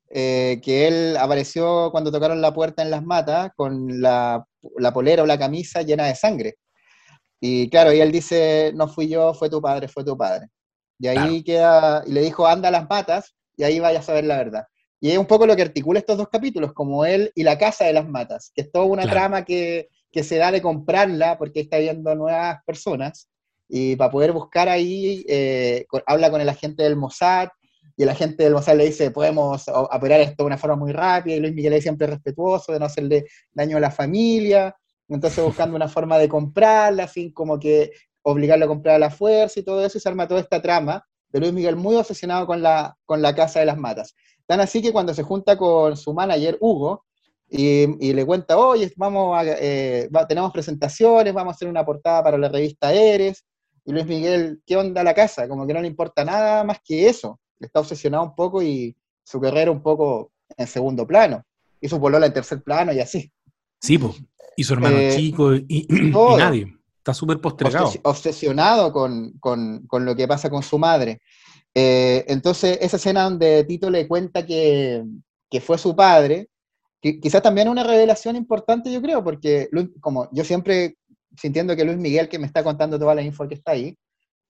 eh, 0.08 0.60
que 0.62 0.88
él 0.88 1.16
apareció 1.18 1.90
cuando 1.90 2.10
tocaron 2.10 2.40
la 2.40 2.54
puerta 2.54 2.82
en 2.82 2.90
las 2.90 3.02
matas 3.02 3.50
con 3.54 4.00
la, 4.00 4.46
polera 4.94 5.22
o 5.22 5.26
la 5.26 5.38
camisa 5.38 5.82
llena 5.82 6.06
de 6.06 6.14
sangre. 6.14 6.56
Y 7.38 7.68
claro, 7.68 7.92
y 7.92 8.00
él 8.00 8.12
dice, 8.12 8.72
no 8.74 8.88
fui 8.88 9.08
yo, 9.08 9.34
fue 9.34 9.50
tu 9.50 9.60
padre, 9.60 9.88
fue 9.88 10.04
tu 10.04 10.16
padre. 10.16 10.46
Y 10.98 11.08
ahí 11.08 11.42
queda, 11.42 12.02
y 12.06 12.12
le 12.12 12.22
dijo, 12.22 12.46
anda 12.46 12.68
a 12.68 12.72
las 12.72 12.88
matas, 12.88 13.34
y 13.56 13.64
ahí 13.64 13.80
vaya 13.80 13.98
a 13.98 14.02
saber 14.02 14.24
la 14.24 14.36
verdad. 14.36 14.64
Y 15.02 15.10
es 15.10 15.18
un 15.18 15.26
poco 15.26 15.48
lo 15.48 15.56
que 15.56 15.62
articula 15.62 15.98
estos 15.98 16.16
dos 16.16 16.28
capítulos, 16.28 16.72
como 16.72 17.04
él 17.04 17.32
y 17.34 17.42
la 17.42 17.58
casa 17.58 17.84
de 17.84 17.92
las 17.92 18.08
matas, 18.08 18.52
que 18.54 18.62
es 18.62 18.70
toda 18.70 18.84
una 18.84 19.02
trama 19.02 19.44
que, 19.44 19.88
se 20.12 20.36
da 20.36 20.52
de 20.52 20.62
comprarla 20.62 21.38
porque 21.38 21.58
está 21.58 21.78
viendo 21.78 22.14
nuevas 22.14 22.62
personas. 22.64 23.28
Y 23.68 23.96
para 23.96 24.12
poder 24.12 24.30
buscar 24.30 24.68
ahí, 24.68 25.24
eh, 25.28 25.86
habla 26.06 26.30
con 26.30 26.40
el 26.40 26.48
agente 26.48 26.84
del 26.84 26.94
Mossad, 26.94 27.48
y 27.96 28.04
el 28.04 28.10
agente 28.10 28.44
del 28.44 28.52
Mossad 28.52 28.76
le 28.76 28.84
dice, 28.84 29.10
podemos 29.10 29.64
operar 29.66 30.20
esto 30.20 30.44
de 30.44 30.46
una 30.46 30.56
forma 30.56 30.76
muy 30.76 30.92
rápida, 30.92 31.34
y 31.34 31.40
Luis 31.40 31.52
Miguel 31.52 31.72
es 31.72 31.82
siempre 31.82 32.06
respetuoso, 32.06 32.72
de 32.72 32.78
no 32.78 32.84
hacerle 32.84 33.24
daño 33.52 33.78
a 33.78 33.80
la 33.80 33.90
familia, 33.90 34.72
entonces 35.08 35.42
buscando 35.42 35.74
una 35.74 35.88
forma 35.88 36.16
de 36.16 36.28
comprarla, 36.28 37.04
así 37.04 37.32
como 37.32 37.58
que 37.58 37.90
obligarlo 38.22 38.66
a 38.66 38.68
comprar 38.68 38.94
a 38.94 39.00
la 39.00 39.10
fuerza 39.10 39.58
y 39.58 39.64
todo 39.64 39.84
eso, 39.84 39.98
y 39.98 40.00
se 40.00 40.08
arma 40.08 40.28
toda 40.28 40.42
esta 40.42 40.62
trama 40.62 41.04
de 41.30 41.40
Luis 41.40 41.52
Miguel 41.52 41.74
muy 41.74 41.96
obsesionado 41.96 42.46
con 42.46 42.62
la, 42.62 42.96
con 43.04 43.20
la 43.20 43.34
Casa 43.34 43.58
de 43.58 43.66
las 43.66 43.78
Matas. 43.78 44.14
Tan 44.52 44.60
así 44.60 44.82
que 44.82 44.92
cuando 44.92 45.14
se 45.14 45.22
junta 45.22 45.56
con 45.56 45.96
su 45.96 46.12
manager, 46.12 46.58
Hugo, 46.60 47.06
y, 47.48 48.12
le 48.12 48.26
cuenta, 48.26 48.58
oye, 48.58 48.92
vamos 48.96 49.34
a, 49.34 49.44
eh, 49.46 50.10
tenemos 50.28 50.52
presentaciones, 50.52 51.32
vamos 51.32 51.52
a 51.52 51.56
hacer 51.56 51.68
una 51.68 51.82
portada 51.86 52.22
para 52.22 52.36
la 52.36 52.50
revista 52.50 52.92
Eres, 52.92 53.46
y 53.86 53.92
Luis 53.92 54.04
Miguel, 54.04 54.60
¿qué 54.66 54.76
onda 54.76 55.02
la 55.02 55.14
casa? 55.14 55.48
Como 55.48 55.66
que 55.66 55.72
no 55.72 55.80
le 55.80 55.86
importa 55.88 56.22
nada 56.22 56.64
más 56.64 56.80
que 56.84 57.08
eso, 57.08 57.40
está 57.58 57.80
obsesionado 57.80 58.24
un 58.24 58.34
poco 58.34 58.62
y 58.62 58.94
su 59.24 59.40
carrera 59.40 59.70
un 59.70 59.82
poco 59.82 60.32
en 60.54 60.66
segundo 60.66 61.06
plano. 61.06 61.42
y 61.80 61.88
su 61.88 61.98
polola 61.98 62.26
en 62.26 62.34
tercer 62.34 62.62
plano 62.62 62.92
y 62.92 63.00
así. 63.00 63.32
Sí, 63.80 63.96
pues. 63.96 64.22
Y 64.54 64.64
su 64.64 64.74
hermano 64.74 64.98
Eh, 64.98 65.14
chico 65.16 65.54
y, 65.54 65.86
nadie. 66.36 66.66
Está 66.98 67.14
súper 67.14 67.40
postergado. 67.40 67.86
obses- 67.86 68.00
obsesionado 68.04 68.92
con, 68.92 69.32
con- 69.40 69.86
con 69.86 70.04
lo 70.04 70.14
que 70.14 70.28
pasa 70.28 70.50
con 70.50 70.62
su 70.62 70.78
madre. 70.78 71.20
Eh, 71.74 72.24
entonces, 72.28 72.78
esa 72.80 72.96
escena 72.96 73.24
donde 73.24 73.64
Tito 73.64 73.90
le 73.90 74.06
cuenta 74.06 74.44
que, 74.44 75.04
que 75.50 75.60
fue 75.60 75.78
su 75.78 75.96
padre, 75.96 76.48
que 77.00 77.18
quizás 77.18 77.42
también 77.42 77.68
una 77.68 77.82
revelación 77.82 78.36
importante, 78.36 78.92
yo 78.92 79.00
creo, 79.02 79.24
porque 79.24 79.68
como 80.00 80.28
yo 80.32 80.44
siempre 80.44 80.96
sintiendo 81.36 81.74
que 81.74 81.84
Luis 81.84 81.98
Miguel, 81.98 82.28
que 82.28 82.38
me 82.38 82.46
está 82.46 82.62
contando 82.62 82.98
toda 82.98 83.14
la 83.14 83.22
info 83.22 83.48
que 83.48 83.54
está 83.54 83.72
ahí, 83.72 83.96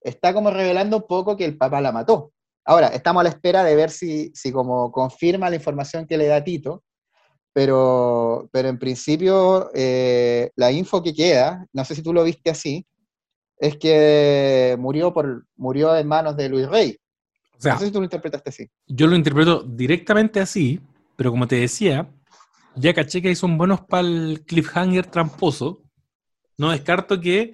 está 0.01 0.35
como 0.35 0.51
revelando 0.51 0.97
un 0.99 1.07
poco 1.07 1.37
que 1.37 1.45
el 1.45 1.57
papá 1.57 1.81
la 1.81 1.93
mató. 1.93 2.33
Ahora, 2.65 2.89
estamos 2.89 3.21
a 3.21 3.25
la 3.25 3.31
espera 3.31 3.65
de 3.65 3.75
ver 3.75 3.91
si, 3.91 4.31
si 4.35 4.53
como 4.53 4.93
confirma 4.93 5.51
la 5.51 5.57
información 5.57 6.07
que 6.07 6.19
le 6.19 6.27
da 6.27 6.45
Tito, 6.45 6.85
pero, 7.53 8.49
pero 8.53 8.69
en 8.69 8.79
principio 8.79 9.71
eh, 9.75 10.51
la 10.57 10.73
info 10.73 11.03
que 11.03 11.15
queda, 11.15 11.67
no 11.73 11.85
sé 11.85 11.95
si 11.95 12.03
tú 12.03 12.13
lo 12.13 12.25
viste 12.25 12.51
así, 12.51 12.87
es 13.59 13.77
que 13.77 14.77
murió, 14.79 15.13
por, 15.13 15.47
murió 15.57 15.97
en 15.97 16.07
manos 16.09 16.37
de 16.37 16.49
Luis 16.49 16.69
Rey. 16.69 16.99
O 17.63 17.65
sea, 17.65 17.75
no 17.75 17.79
sé 17.79 17.87
si 17.87 17.93
tú 17.93 17.99
lo 17.99 18.05
interpretaste 18.05 18.51
así. 18.51 18.71
yo 18.89 19.07
lo 19.07 19.15
interpreto 19.15 19.63
directamente 19.63 20.41
así, 20.41 20.81
pero 21.15 21.31
como 21.31 21.47
te 21.47 21.57
decía, 21.57 22.11
ya 22.75 22.93
caché 22.93 23.23
que 23.23 23.35
son 23.37 23.57
buenos 23.57 23.83
para 23.83 24.09
el 24.09 24.43
cliffhanger 24.45 25.07
tramposo. 25.07 25.83
No 26.59 26.73
descarto 26.73 27.21
que 27.21 27.53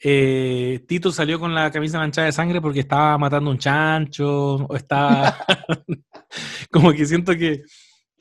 eh, 0.00 0.84
Tito 0.88 1.12
salió 1.12 1.38
con 1.38 1.54
la 1.54 1.70
camisa 1.70 1.98
manchada 1.98 2.26
de 2.26 2.32
sangre 2.32 2.60
porque 2.60 2.80
estaba 2.80 3.16
matando 3.16 3.50
un 3.50 3.58
chancho, 3.58 4.56
o 4.56 4.74
estaba... 4.74 5.38
como 6.70 6.92
que 6.92 7.06
siento 7.06 7.36
que, 7.36 7.62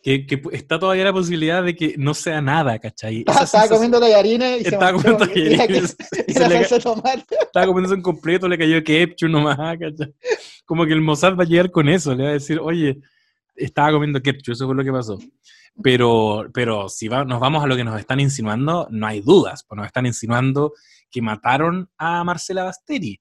que- 0.03 0.25
que 0.27 0.41
está 0.51 0.77
todavía 0.77 1.05
la 1.05 1.13
posibilidad 1.13 1.63
de 1.63 1.75
que 1.75 1.95
no 1.97 2.13
sea 2.13 2.41
nada, 2.41 2.77
¿cachai? 2.77 3.23
Esa 3.25 3.43
Estaba 3.45 3.67
comiendo 3.69 3.99
tallarines 3.99 4.59
y 4.61 4.63
se 4.65 4.69
Estaba 4.69 4.91
comiendo 4.93 5.17
tallarines 5.27 5.95
estaba 6.27 7.65
comiéndose 7.65 7.95
un 7.95 8.01
completo, 8.01 8.47
le 8.47 8.57
cayó 8.57 8.83
ketchup 8.83 9.29
nomás, 9.29 9.57
¿cachai? 9.57 10.13
Como 10.65 10.85
que 10.85 10.93
el 10.93 11.01
Mossad 11.01 11.35
va 11.35 11.43
a 11.43 11.47
llegar 11.47 11.71
con 11.71 11.87
eso, 11.89 12.13
le 12.13 12.23
va 12.23 12.29
a 12.29 12.33
decir, 12.33 12.59
oye, 12.59 12.99
estaba 13.55 13.91
comiendo 13.93 14.21
ketchup, 14.21 14.53
eso 14.53 14.65
fue 14.67 14.75
lo 14.75 14.83
que 14.83 14.91
pasó. 14.91 15.17
Pero, 15.81 16.47
pero 16.53 16.87
si 16.89 17.07
va- 17.07 17.25
nos 17.25 17.39
vamos 17.39 17.63
a 17.63 17.67
lo 17.67 17.75
que 17.75 17.83
nos 17.83 17.99
están 17.99 18.19
insinuando, 18.19 18.87
no 18.91 19.07
hay 19.07 19.21
dudas, 19.21 19.65
pues 19.67 19.77
nos 19.77 19.87
están 19.87 20.05
insinuando 20.05 20.73
que 21.09 21.21
mataron 21.21 21.89
a 21.97 22.23
Marcela 22.23 22.63
Basteri. 22.63 23.19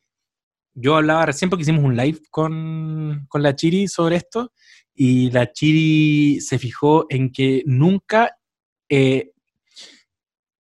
Yo 0.75 0.97
hablaba 0.97 1.27
recién 1.27 1.49
porque 1.49 1.63
hicimos 1.63 1.85
un 1.85 1.97
live 1.97 2.19
con, 2.31 3.25
con 3.29 3.43
la 3.43 3.55
Chiri 3.55 3.89
sobre 3.89 4.17
esto 4.17 4.53
y 4.95 5.31
la 5.31 5.53
Chiri 5.53 6.41
se 6.41 6.59
fijó 6.59 7.07
en 7.09 7.33
que 7.33 7.63
nunca 7.67 8.37
eh, 8.89 9.33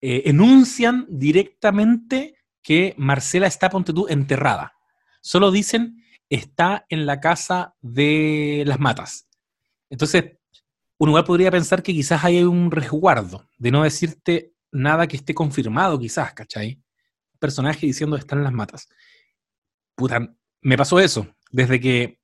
eh, 0.01 0.23
enuncian 0.27 1.07
directamente 1.09 2.37
que 2.63 2.95
Marcela 2.97 3.47
está, 3.47 3.69
tú, 3.69 4.07
enterrada. 4.09 4.73
Solo 5.21 5.51
dicen, 5.51 6.05
está 6.29 6.87
en 6.89 7.07
la 7.07 7.21
casa 7.21 7.75
de 7.81 8.63
las 8.67 8.79
matas. 8.79 9.27
Entonces, 9.91 10.37
uno 10.99 11.11
igual 11.11 11.25
podría 11.25 11.51
pensar 11.51 11.83
que 11.83 11.93
quizás 11.93 12.25
hay 12.25 12.43
un 12.43 12.71
resguardo 12.71 13.49
de 13.59 13.71
no 13.71 13.83
decirte 13.83 14.53
nada 14.71 15.07
que 15.07 15.17
esté 15.17 15.35
confirmado, 15.35 15.99
quizás, 15.99 16.33
¿cachai? 16.33 16.81
Personaje 17.39 17.87
diciendo 17.87 18.17
está 18.17 18.37
en 18.37 18.45
las 18.45 18.53
matas. 18.53 18.89
Puta, 19.95 20.35
me 20.63 20.77
pasó 20.77 21.01
eso. 21.01 21.27
Desde 21.51 21.81
que 21.81 22.21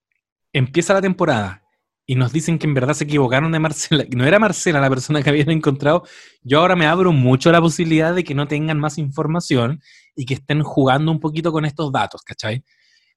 empieza 0.53 0.95
la 0.95 1.03
temporada 1.03 1.66
y 2.07 2.15
nos 2.15 2.33
dicen 2.33 2.59
que 2.59 2.67
en 2.67 2.75
verdad 2.75 2.95
se 2.95 3.05
equivocaron 3.05 3.51
de 3.51 3.59
Marcela, 3.59 4.05
no 4.17 4.25
era 4.25 4.39
Marcela 4.39 4.81
la 4.81 4.89
persona 4.89 5.23
que 5.23 5.31
habían 5.31 5.51
encontrado, 5.51 6.05
yo 6.43 6.61
ahora 6.61 6.77
me 6.77 6.87
abro 6.87 7.13
mucho 7.13 7.51
a 7.51 7.53
la 7.53 7.61
posibilidad 7.61 8.15
de 8.15 8.23
que 8.23 8.35
no 8.35 8.47
tengan 8.47 8.79
más 8.79 8.97
información 8.97 9.81
y 10.15 10.25
que 10.25 10.35
estén 10.35 10.63
jugando 10.63 11.11
un 11.11 11.21
poquito 11.21 11.51
con 11.53 11.65
estos 11.65 11.91
datos, 11.91 12.23
¿cachai? 12.23 12.65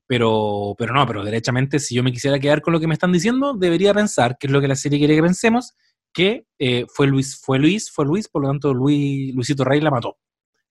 Pero, 0.07 0.73
pero 0.77 0.93
no, 0.93 1.05
pero 1.05 1.23
derechamente, 1.23 1.79
si 1.79 1.93
yo 1.93 2.01
me 2.01 2.11
quisiera 2.11 2.39
quedar 2.39 2.61
con 2.61 2.73
lo 2.73 2.79
que 2.79 2.87
me 2.87 2.93
están 2.93 3.11
diciendo, 3.11 3.53
debería 3.53 3.93
pensar, 3.93 4.37
que 4.39 4.47
es 4.47 4.53
lo 4.53 4.59
que 4.59 4.67
la 4.67 4.75
serie 4.75 4.97
quiere 4.97 5.15
que 5.15 5.21
pensemos, 5.21 5.75
que 6.11 6.45
eh, 6.57 6.85
fue 6.91 7.05
Luis, 7.05 7.39
fue 7.39 7.59
Luis, 7.59 7.91
fue 7.91 8.05
Luis, 8.05 8.27
por 8.27 8.41
lo 8.41 8.47
tanto 8.47 8.73
Luis, 8.73 9.35
Luisito 9.35 9.63
Rey 9.63 9.79
la 9.81 9.91
mató. 9.91 10.17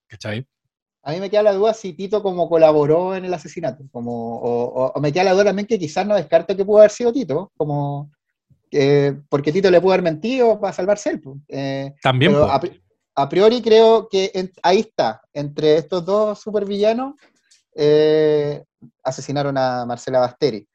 ¿Cachai? 0.07 0.45
A 1.03 1.11
mí 1.13 1.19
me 1.19 1.29
queda 1.29 1.43
la 1.43 1.53
duda 1.53 1.73
si 1.73 1.93
Tito 1.93 2.21
como 2.21 2.49
colaboró 2.49 3.15
en 3.15 3.25
el 3.25 3.33
asesinato, 3.33 3.83
como, 3.91 4.37
o, 4.39 4.63
o- 4.85 4.91
o 4.93 4.99
me 4.99 5.11
queda 5.13 5.23
la 5.25 5.33
duda 5.33 5.45
también 5.45 5.65
que 5.67 5.79
quizás 5.79 6.05
no 6.05 6.15
descarto 6.15 6.55
que 6.55 6.65
pudo 6.65 6.79
haber 6.79 6.91
sido 6.91 7.13
Tito, 7.13 7.51
como 7.57 8.11
eh, 8.71 9.17
porque 9.29 9.51
Tito 9.51 9.71
le 9.71 9.81
pudo 9.81 9.93
haber 9.93 10.03
mentido 10.03 10.59
para 10.59 10.73
salvarse 10.73 11.09
él. 11.11 11.21
Eh, 11.47 11.93
También, 12.03 12.31
pero 12.33 12.51
a, 12.51 12.59
pri- 12.59 12.81
a 13.15 13.27
priori 13.29 13.61
creo 13.61 14.07
que 14.07 14.29
en- 14.33 14.51
ahí 14.61 14.79
está, 14.81 15.21
entre 15.33 15.77
estos 15.77 16.05
dos 16.05 16.39
supervillanos, 16.39 17.15
eh, 17.75 18.63
asesinaron 19.03 19.57
a 19.57 19.85
Marcela 19.85 20.19
Basteri. 20.19 20.67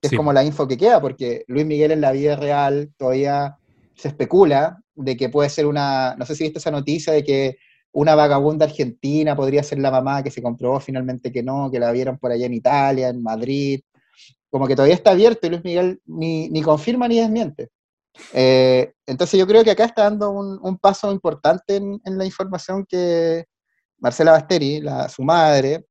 que 0.00 0.08
Es 0.08 0.16
como 0.16 0.32
la 0.32 0.42
info 0.44 0.66
que 0.66 0.76
queda, 0.76 1.00
porque 1.00 1.44
Luis 1.46 1.64
Miguel 1.66 1.92
en 1.92 2.00
la 2.00 2.10
vida 2.12 2.34
real 2.36 2.90
todavía 2.96 3.56
se 3.94 4.08
especula 4.08 4.80
de 4.94 5.16
que 5.16 5.28
puede 5.28 5.48
ser 5.48 5.66
una, 5.66 6.16
no 6.16 6.24
sé 6.26 6.34
si 6.34 6.42
viste 6.44 6.58
esa 6.58 6.70
noticia 6.72 7.12
de 7.12 7.22
que 7.22 7.56
una 7.92 8.14
vagabunda 8.14 8.66
argentina 8.66 9.36
podría 9.36 9.62
ser 9.62 9.78
la 9.78 9.90
mamá 9.90 10.22
que 10.22 10.30
se 10.30 10.42
comprobó 10.42 10.80
finalmente 10.80 11.30
que 11.30 11.42
no, 11.42 11.70
que 11.70 11.78
la 11.78 11.92
vieron 11.92 12.18
por 12.18 12.32
allá 12.32 12.46
en 12.46 12.54
Italia, 12.54 13.08
en 13.08 13.22
Madrid, 13.22 13.80
como 14.50 14.66
que 14.66 14.74
todavía 14.74 14.94
está 14.94 15.12
abierto 15.12 15.46
y 15.46 15.50
Luis 15.50 15.64
Miguel 15.64 16.00
ni, 16.06 16.48
ni 16.48 16.62
confirma 16.62 17.08
ni 17.08 17.20
desmiente. 17.20 17.70
Eh, 18.32 18.92
entonces 19.06 19.38
yo 19.38 19.46
creo 19.46 19.64
que 19.64 19.70
acá 19.70 19.84
está 19.84 20.04
dando 20.04 20.30
un, 20.30 20.58
un 20.62 20.78
paso 20.78 21.10
importante 21.12 21.76
en, 21.76 22.00
la 22.04 22.24
información 22.24 22.84
que 22.86 23.46
Marcela 23.98 24.32
Basteri, 24.32 24.82
su 25.08 25.22
madre, 25.22 25.86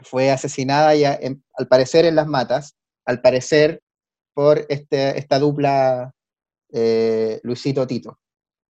fue 0.00 0.30
asesinada 0.30 0.94
ya 0.94 1.18
al 1.54 1.68
parecer 1.68 2.04
en 2.04 2.16
las 2.16 2.26
matas, 2.26 2.76
al 3.04 3.20
parecer 3.20 3.82
por 4.34 4.64
este, 4.68 5.18
esta 5.18 5.38
dupla 5.38 6.12
eh, 6.72 7.40
Luisito 7.42 7.86
Tito. 7.86 8.18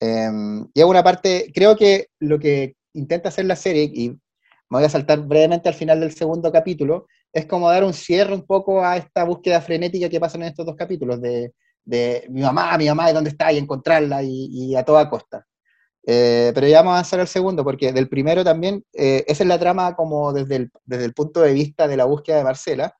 Eh, 0.00 0.30
y 0.74 0.80
es 0.80 0.86
una 0.86 1.02
parte, 1.02 1.50
creo 1.54 1.76
que 1.76 2.08
lo 2.20 2.38
que 2.38 2.74
intenta 2.94 3.28
hacer 3.28 3.44
la 3.44 3.56
serie, 3.56 3.90
y 3.92 4.10
me 4.10 4.18
voy 4.78 4.84
a 4.84 4.88
saltar 4.88 5.20
brevemente 5.20 5.68
al 5.68 5.74
final 5.74 6.00
del 6.00 6.14
segundo 6.14 6.50
capítulo, 6.52 7.06
es 7.32 7.46
como 7.46 7.70
dar 7.70 7.84
un 7.84 7.92
cierre 7.92 8.34
un 8.34 8.46
poco 8.46 8.84
a 8.84 8.96
esta 8.96 9.24
búsqueda 9.24 9.60
frenética 9.60 10.08
que 10.08 10.20
pasan 10.20 10.42
en 10.42 10.48
estos 10.48 10.66
dos 10.66 10.76
capítulos, 10.76 11.20
de, 11.20 11.52
de 11.84 12.26
mi 12.30 12.40
mamá, 12.42 12.76
mi 12.78 12.86
mamá, 12.86 13.12
¿dónde 13.12 13.30
está? 13.30 13.52
Y 13.52 13.58
encontrarla 13.58 14.22
y, 14.22 14.48
y 14.50 14.76
a 14.76 14.84
toda 14.84 15.08
costa. 15.08 15.44
Eh, 16.06 16.52
pero 16.54 16.66
ya 16.66 16.78
vamos 16.78 16.92
a 16.92 16.94
avanzar 16.94 17.20
al 17.20 17.28
segundo, 17.28 17.62
porque 17.62 17.92
del 17.92 18.08
primero 18.08 18.42
también, 18.42 18.82
eh, 18.94 19.24
esa 19.26 19.42
es 19.42 19.48
la 19.48 19.58
trama 19.58 19.94
como 19.94 20.32
desde 20.32 20.56
el, 20.56 20.70
desde 20.86 21.04
el 21.04 21.12
punto 21.12 21.40
de 21.42 21.52
vista 21.52 21.86
de 21.86 21.98
la 21.98 22.06
búsqueda 22.06 22.38
de 22.38 22.44
Marcela, 22.44 22.94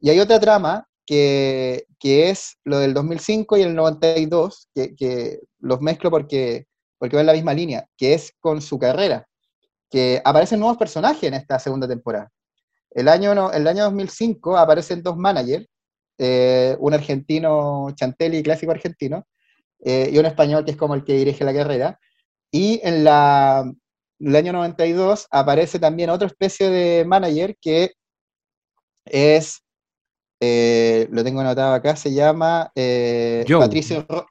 y 0.00 0.10
hay 0.10 0.18
otra 0.18 0.40
trama 0.40 0.88
que, 1.10 2.30
es 2.30 2.56
lo 2.64 2.78
del 2.78 2.94
2005 2.94 3.56
y 3.56 3.62
el 3.62 3.74
92, 3.74 4.68
que, 4.72 4.94
que 4.94 5.40
los 5.58 5.80
mezclo 5.80 6.08
porque, 6.08 6.66
porque 6.98 7.16
va 7.16 7.22
en 7.22 7.26
la 7.26 7.32
misma 7.32 7.52
línea, 7.52 7.86
que 7.96 8.14
es 8.14 8.32
con 8.38 8.62
su 8.62 8.78
carrera, 8.78 9.26
que 9.90 10.22
aparecen 10.24 10.60
nuevos 10.60 10.78
personajes 10.78 11.24
en 11.24 11.34
esta 11.34 11.58
segunda 11.58 11.88
temporada. 11.88 12.30
El 12.90 13.08
año, 13.08 13.50
el 13.52 13.66
año 13.66 13.84
2005 13.84 14.56
aparecen 14.56 15.02
dos 15.02 15.16
managers, 15.16 15.66
eh, 16.18 16.76
un 16.78 16.94
argentino, 16.94 17.88
Chantelli, 17.94 18.42
clásico 18.44 18.70
argentino, 18.70 19.26
eh, 19.80 20.10
y 20.12 20.18
un 20.18 20.26
español 20.26 20.64
que 20.64 20.72
es 20.72 20.76
como 20.76 20.94
el 20.94 21.04
que 21.04 21.14
dirige 21.14 21.44
la 21.44 21.54
carrera. 21.54 21.98
Y 22.52 22.80
en 22.84 23.02
la, 23.02 23.68
el 24.20 24.36
año 24.36 24.52
92 24.52 25.26
aparece 25.30 25.80
también 25.80 26.10
otra 26.10 26.28
especie 26.28 26.70
de 26.70 27.04
manager 27.04 27.56
que 27.60 27.94
es, 29.06 29.62
eh, 30.40 31.06
lo 31.12 31.22
tengo 31.22 31.40
anotado 31.40 31.74
acá, 31.74 31.94
se 31.96 32.12
llama 32.12 32.72
eh, 32.74 33.44
Joe. 33.48 33.60
Patricio 33.60 34.04
Ro- 34.08 34.26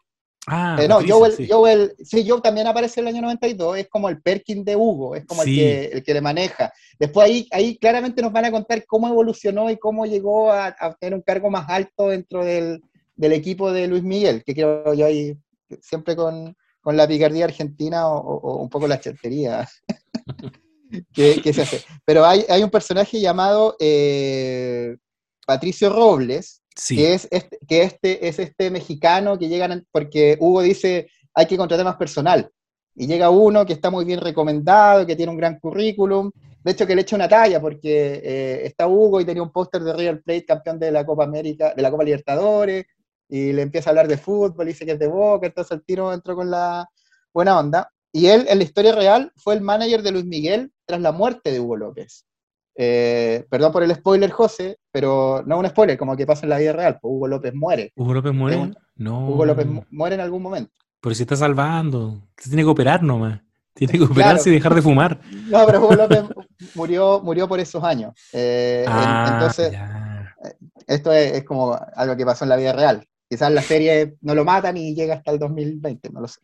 Ah, 0.52 0.78
eh, 0.82 0.88
no, 0.88 0.96
Patricia, 0.96 1.16
Joel, 1.16 1.32
sí. 1.34 1.48
Joel, 1.48 1.96
sí, 2.04 2.26
Joe 2.28 2.42
también 2.42 2.66
aparece 2.66 3.00
en 3.02 3.08
el 3.08 3.14
año 3.14 3.22
92, 3.24 3.78
es 3.78 3.88
como 3.88 4.10
el 4.10 4.20
Perkin 4.20 4.64
de 4.66 4.76
Hugo, 4.76 5.16
es 5.16 5.24
como 5.26 5.44
Sí. 5.44 5.50
el, 5.52 5.56
que, 5.56 5.86
el 5.98 6.04
que 6.04 6.14
le 6.16 6.22
maneja. 6.22 6.74
Después 6.98 7.26
ahí, 7.28 7.48
ahí 7.52 7.78
claramente 7.78 8.22
nos 8.24 8.32
van 8.32 8.46
a 8.46 8.52
contar 8.52 8.84
cómo 8.88 9.08
evolucionó 9.08 9.70
y 9.70 9.78
cómo 9.78 10.08
llegó 10.08 10.52
a, 10.52 10.76
a 10.80 10.96
tener 10.96 11.14
un 11.14 11.22
cargo 11.22 11.52
más 11.52 11.70
alto 11.70 12.08
dentro 12.08 12.44
del, 12.44 12.82
del 13.16 13.34
equipo 13.34 13.72
de 13.72 13.88
Luis 13.88 14.02
Miguel, 14.02 14.44
que 14.44 14.56
creo 14.56 14.92
yo 14.96 15.06
ahí 15.06 15.38
siempre 15.82 16.16
con, 16.16 16.56
con 16.82 16.98
la 16.98 17.08
picardía 17.08 17.46
argentina 17.46 18.08
o, 18.08 18.18
o- 18.18 18.54
o 18.54 18.56
un 18.64 18.70
poco 18.70 18.88
la 18.88 19.00
chantería 19.00 19.70
que, 21.14 21.42
que 21.44 21.54
se 21.54 21.62
hace. 21.62 21.82
Pero 22.06 22.26
hay, 22.26 22.44
hay 22.50 22.64
un 22.64 22.72
personaje 22.72 23.20
llamado 23.20 23.76
eh, 23.80 24.96
Patricio 25.50 25.90
Robles, 25.90 26.62
Sí, 26.76 26.96
que 26.96 27.14
es 27.16 27.28
este, 27.32 27.58
que 27.68 27.82
este 27.82 28.28
es 28.28 28.38
este 28.38 28.70
mexicano 28.70 29.38
que 29.40 29.50
llegan 29.50 29.86
porque 29.92 30.38
Hugo 30.40 30.62
dice 30.62 31.08
hay 31.34 31.48
que 31.48 31.58
contratar 31.58 31.86
más 31.86 31.98
personal 31.98 32.50
y 32.96 33.08
llega 33.08 33.32
uno 33.32 33.66
que 33.66 33.74
está 33.74 33.90
muy 33.90 34.06
bien 34.06 34.22
recomendado, 34.22 35.06
que 35.08 35.16
tiene 35.16 35.32
un 35.32 35.38
gran 35.38 35.60
currículum, 35.60 36.32
de 36.64 36.72
hecho 36.72 36.86
que 36.86 36.96
le 36.96 37.02
echa 37.02 37.16
una 37.16 37.28
talla 37.28 37.60
porque 37.60 38.22
eh, 38.24 38.62
está 38.64 38.88
Hugo 38.88 39.20
y 39.20 39.26
tenía 39.26 39.42
un 39.42 39.52
póster 39.52 39.82
de 39.84 39.94
River 39.94 40.22
Plate 40.22 40.46
campeón 40.46 40.78
de 40.78 40.92
la 40.92 41.04
Copa 41.04 41.24
América, 41.24 41.74
de 41.76 41.82
la 41.82 41.90
Copa 41.90 42.04
Libertadores, 42.04 42.86
y 43.28 43.52
le 43.52 43.64
empieza 43.64 43.90
a 43.90 43.92
hablar 43.92 44.08
de 44.08 44.18
fútbol, 44.18 44.68
dice 44.68 44.86
que 44.86 44.94
es 44.94 45.00
de 45.00 45.08
Boca, 45.08 45.48
entonces 45.48 45.72
el 45.72 45.84
tiro 45.84 46.14
entró 46.14 46.36
con 46.36 46.52
la 46.52 46.88
buena 47.34 47.60
onda. 47.60 47.92
Y 48.12 48.28
él, 48.28 48.46
en 48.50 48.58
la 48.58 48.64
historia 48.64 48.94
real, 48.94 49.32
fue 49.36 49.54
el 49.54 49.62
manager 49.62 50.02
de 50.02 50.12
Luis 50.12 50.26
Miguel 50.26 50.72
tras 50.86 51.02
la 51.02 51.12
muerte 51.12 51.52
de 51.52 51.60
Hugo 51.60 51.78
López. 51.78 52.26
Eh, 52.82 53.46
perdón 53.50 53.74
por 53.74 53.84
el 53.84 53.94
spoiler, 53.94 54.32
José, 54.32 54.78
pero 54.90 55.44
no 55.46 55.60
un 55.60 55.68
spoiler, 55.68 55.98
como 55.98 56.16
que 56.16 56.26
pasa 56.26 56.46
en 56.46 56.50
la 56.52 56.60
vida 56.60 56.72
real, 56.72 56.98
pues 57.02 57.12
Hugo 57.14 57.28
López 57.28 57.54
muere. 57.54 57.92
¿Hugo 57.94 58.14
López 58.14 58.34
muere? 58.34 58.72
no. 58.96 59.28
Hugo 59.28 59.46
López 59.46 59.68
muere 59.92 60.16
en 60.16 60.22
algún 60.22 60.42
momento. 60.42 60.72
Pero 61.02 61.14
si 61.14 61.24
está 61.24 61.36
salvando, 61.36 62.22
se 62.38 62.50
tiene 62.50 62.64
que 62.64 62.70
operar 62.70 63.04
nomás. 63.04 63.42
Tiene 63.74 63.98
que 63.98 64.06
operarse 64.06 64.50
y 64.50 64.54
dejar 64.54 64.76
de 64.76 64.82
fumar. 64.82 65.20
No, 65.50 65.66
pero 65.66 65.80
Hugo 65.80 65.96
López 65.96 66.24
murió, 66.74 67.20
murió 67.22 67.50
por 67.50 67.60
esos 67.60 67.84
años. 67.84 68.14
Eh, 68.32 68.86
ah, 68.88 69.30
entonces, 69.34 69.74
eh, 69.74 70.56
esto 70.88 71.12
es, 71.12 71.44
como 71.44 71.78
algo 71.98 72.16
que 72.16 72.26
pasó 72.26 72.46
en 72.46 72.50
la 72.50 72.56
vida 72.56 72.72
real. 72.72 73.06
Quizás 73.28 73.52
la 73.52 73.62
serie 73.62 74.16
no 74.22 74.34
lo 74.34 74.46
matan 74.46 74.78
y 74.78 74.96
llega 74.96 75.16
hasta 75.16 75.32
el 75.32 75.40
2020, 75.40 76.12
no 76.12 76.22
lo 76.22 76.30
sé. 76.30 76.40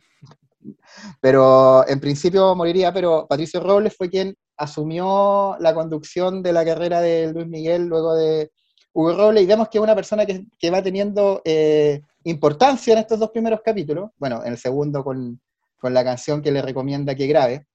Pero 1.21 1.88
en 1.88 2.01
principio 2.01 2.53
moriría, 2.55 2.91
pero 2.91 3.25
Patricio 3.25 3.61
Robles 3.61 3.95
fue 3.95 4.09
quien 4.09 4.36
asumió 4.58 5.58
la 5.60 5.74
conducción 5.74 6.43
de 6.43 6.53
la 6.53 6.66
carrera 6.66 7.01
de 7.01 7.32
Luis 7.32 7.47
Miguel 7.47 7.86
luego 7.86 8.16
de 8.16 8.51
Hugo 8.93 9.14
Robles 9.14 9.43
y 9.43 9.45
vemos 9.45 9.70
que 9.70 9.78
es 9.78 9.84
una 9.84 9.95
persona 9.95 10.26
que, 10.26 10.45
que 10.58 10.70
va 10.70 10.82
teniendo 10.82 11.41
eh, 11.43 12.01
importancia 12.24 12.93
en 12.93 12.99
estos 12.99 13.20
dos 13.20 13.32
primeros 13.32 13.62
capítulos, 13.64 14.12
bueno, 14.18 14.41
en 14.43 14.53
el 14.53 14.58
segundo 14.58 15.03
con, 15.03 15.39
con, 15.78 15.93
la 15.93 16.03
canción 16.03 16.41
que 16.41 16.51
le 16.51 16.62
recomienda 16.62 17.14
que 17.14 17.28
grabe, 17.28 17.68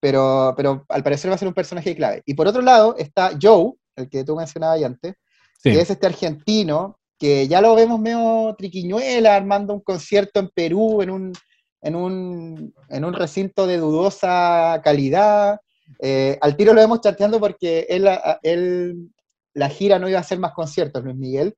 pero, 0.00 0.54
pero 0.56 0.84
al 0.88 1.02
parecer 1.02 1.30
va 1.30 1.34
a 1.34 1.38
ser 1.38 1.48
un 1.48 1.54
personaje 1.54 1.94
clave. 1.94 2.22
Y 2.24 2.34
por 2.34 2.48
otro 2.48 2.62
lado 2.62 2.96
está 2.96 3.32
Joe, 3.40 3.72
el 3.96 4.08
que 4.08 4.24
tú 4.24 4.34
mencionabas 4.34 4.82
antes, 4.82 5.14
que 5.62 5.80
es 5.80 5.90
este 5.90 6.06
argentino 6.06 6.98
que 7.22 7.46
ya 7.46 7.60
lo 7.60 7.76
vemos 7.76 8.00
medio 8.00 8.52
triquiñuela 8.58 9.36
armando 9.36 9.74
un 9.74 9.80
concierto 9.80 10.40
en 10.40 10.48
Perú 10.48 11.02
en 11.02 11.10
un, 11.10 11.32
en 11.80 11.94
un, 11.94 12.74
en 12.88 13.04
un 13.04 13.12
recinto 13.12 13.64
de 13.66 13.76
dudosa 13.76 14.80
calidad. 14.82 15.60
Eh, 16.00 16.38
al 16.40 16.56
tiro 16.56 16.72
lo 16.72 16.80
vemos 16.80 17.00
chateando 17.00 17.38
porque 17.40 17.86
él, 17.88 18.08
él, 18.42 19.10
la 19.54 19.68
gira 19.68 19.98
no 19.98 20.08
iba 20.08 20.18
a 20.18 20.22
hacer 20.22 20.38
más 20.38 20.52
conciertos, 20.52 21.02
Luis 21.02 21.16
Miguel, 21.16 21.54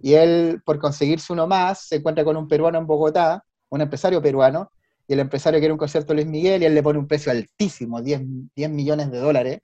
y 0.00 0.14
él, 0.14 0.60
por 0.64 0.78
conseguirse 0.78 1.32
uno 1.32 1.46
más, 1.46 1.86
se 1.86 1.96
encuentra 1.96 2.24
con 2.24 2.36
un 2.36 2.48
peruano 2.48 2.78
en 2.78 2.86
Bogotá, 2.86 3.44
un 3.70 3.80
empresario 3.80 4.20
peruano, 4.20 4.70
y 5.06 5.14
el 5.14 5.20
empresario 5.20 5.60
quiere 5.60 5.72
un 5.72 5.78
concierto 5.78 6.14
Luis 6.14 6.26
Miguel 6.26 6.62
y 6.62 6.66
él 6.66 6.74
le 6.74 6.82
pone 6.82 6.98
un 6.98 7.06
precio 7.06 7.32
altísimo, 7.32 8.00
10, 8.00 8.22
10 8.54 8.70
millones 8.70 9.10
de 9.10 9.18
dólares, 9.18 9.60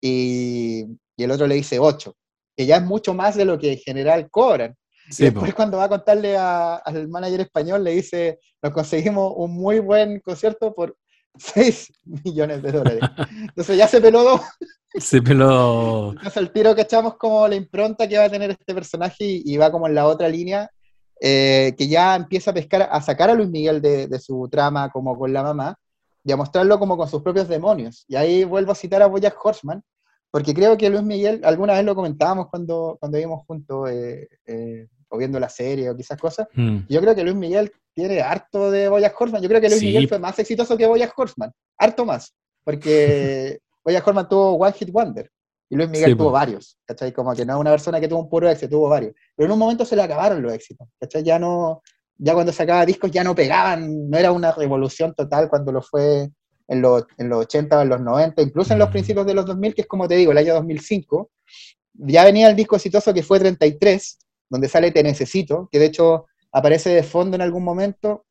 y, 0.00 0.84
y, 1.16 1.24
el 1.24 1.30
otro 1.30 1.46
le 1.46 1.54
dice 1.54 1.78
8, 1.78 2.14
que 2.56 2.66
ya 2.66 2.76
es 2.76 2.84
mucho 2.84 3.14
más 3.14 3.36
de 3.36 3.44
lo 3.44 3.58
que 3.58 3.72
en 3.72 3.78
general 3.78 4.30
cobran. 4.30 4.76
y 5.10 5.24
después 5.24 5.54
cuando 5.54 5.78
va 5.78 5.84
a 5.84 5.88
contarle 5.88 6.36
al 6.36 7.08
manager 7.08 7.40
español, 7.40 7.84
le 7.84 7.92
dice, 7.92 8.38
nos 8.62 8.72
conseguimos 8.72 9.32
un 9.36 9.52
muy 9.52 9.78
buen 9.78 10.20
concierto 10.20 10.74
por 10.74 10.96
6 11.38 11.92
millones 12.24 12.62
de 12.62 12.72
dólares. 12.72 13.00
Entonces 13.40 13.76
ya 13.76 13.88
se 13.88 14.00
peló 14.00 14.22
dos. 14.22 14.40
Se 14.98 15.20
peló. 15.20 16.12
Entonces 16.12 16.36
el 16.38 16.52
tiro 16.52 16.74
que 16.74 16.80
echamos 16.82 17.16
como 17.16 17.46
la 17.46 17.54
impronta 17.54 18.08
que 18.08 18.16
va 18.16 18.24
a 18.24 18.30
tener 18.30 18.50
este 18.50 18.74
personaje 18.74 19.24
y, 19.44 19.56
va 19.58 19.70
como 19.70 19.86
en 19.86 19.94
la 19.94 20.06
otra 20.06 20.26
línea, 20.26 20.70
eh, 21.20 21.74
que 21.76 21.86
ya 21.86 22.16
empieza 22.16 22.50
a 22.50 22.54
pescar, 22.54 22.88
a 22.90 23.02
sacar 23.02 23.28
a 23.28 23.34
Luis 23.34 23.50
Miguel 23.50 23.82
de, 23.82 24.18
su 24.18 24.48
trama 24.50 24.88
como 24.90 25.18
con 25.18 25.34
la 25.34 25.42
mamá 25.42 25.76
y 26.24 26.32
a 26.32 26.36
mostrarlo 26.36 26.78
como 26.78 26.96
con 26.96 27.08
sus 27.08 27.22
propios 27.22 27.46
demonios. 27.46 28.06
Y 28.08 28.16
ahí 28.16 28.44
vuelvo 28.44 28.72
a 28.72 28.74
citar 28.74 29.02
a 29.02 29.06
Boyack 29.06 29.36
Horseman, 29.44 29.82
porque 30.30 30.54
creo 30.54 30.78
que 30.78 30.88
Luis 30.88 31.02
Miguel, 31.02 31.42
alguna 31.44 31.74
vez 31.74 31.84
lo 31.84 31.94
comentábamos 31.94 32.48
cuando, 32.48 32.96
cuando 32.98 33.18
vimos 33.18 33.44
juntos 33.46 33.90
eh, 33.90 34.28
eh, 34.46 34.86
o 35.16 35.18
viendo 35.18 35.40
la 35.40 35.48
serie 35.48 35.90
o 35.90 35.96
quizás 35.96 36.18
cosas, 36.18 36.46
mm. 36.54 36.80
yo 36.88 37.00
creo 37.00 37.14
que 37.14 37.24
Luis 37.24 37.36
Miguel 37.36 37.72
tiene 37.94 38.20
harto 38.20 38.70
de 38.70 38.88
Boyack 38.88 39.20
Horseman. 39.20 39.42
Yo 39.42 39.48
creo 39.48 39.60
que 39.60 39.68
Luis 39.68 39.82
Miguel 39.82 40.08
fue 40.08 40.18
más 40.18 40.38
exitoso 40.38 40.76
que 40.76 40.86
Boyack 40.86 41.18
Horseman, 41.18 41.50
harto 41.78 42.04
más, 42.04 42.34
porque 42.62 43.58
Boyack 43.84 44.06
Horseman 44.06 44.28
tuvo 44.28 44.54
One 44.54 44.72
Hit 44.72 44.90
Wonder 44.92 45.30
y 45.68 45.76
Luis 45.76 45.88
Miguel 45.88 46.16
tuvo 46.16 46.30
varios, 46.30 46.78
¿cachai? 46.84 47.12
Como 47.12 47.34
que 47.34 47.44
no 47.44 47.54
es 47.54 47.60
una 47.60 47.70
persona 47.70 47.98
que 47.98 48.06
tuvo 48.06 48.20
un 48.20 48.28
puro 48.28 48.48
éxito, 48.48 48.76
tuvo 48.76 48.88
varios. 48.88 49.14
Pero 49.34 49.46
en 49.46 49.52
un 49.52 49.58
momento 49.58 49.84
se 49.84 49.96
le 49.96 50.02
acabaron 50.02 50.40
los 50.40 50.52
éxitos, 50.52 50.86
¿cachai? 51.00 51.24
Ya 51.24 51.38
no, 51.38 51.82
ya 52.18 52.34
cuando 52.34 52.52
sacaba 52.52 52.86
discos 52.86 53.10
ya 53.10 53.24
no 53.24 53.34
pegaban, 53.34 54.08
no 54.08 54.16
era 54.16 54.30
una 54.32 54.52
revolución 54.52 55.14
total 55.14 55.48
cuando 55.48 55.72
lo 55.72 55.82
fue 55.82 56.30
en 56.68 56.82
los, 56.82 57.04
en 57.18 57.28
los 57.28 57.40
80 57.40 57.78
o 57.78 57.82
en 57.82 57.88
los 57.88 58.00
90, 58.00 58.42
incluso 58.42 58.72
en 58.72 58.78
los 58.78 58.88
mm. 58.88 58.92
principios 58.92 59.26
de 59.26 59.34
los 59.34 59.46
2000, 59.46 59.74
que 59.74 59.82
es 59.82 59.86
como 59.86 60.08
te 60.08 60.16
digo, 60.16 60.32
el 60.32 60.38
año 60.38 60.54
2005, 60.54 61.30
ya 61.94 62.24
venía 62.24 62.48
el 62.48 62.56
disco 62.56 62.76
exitoso 62.76 63.14
que 63.14 63.22
fue 63.22 63.38
33, 63.38 64.18
donde 64.48 64.68
sale 64.68 64.90
Te 64.90 65.02
Necesito, 65.02 65.68
que 65.70 65.78
de 65.78 65.86
hecho 65.86 66.26
aparece 66.52 66.90
de 66.90 67.02
fondo 67.02 67.34
en 67.34 67.42
algún 67.42 67.64
momento 67.64 68.24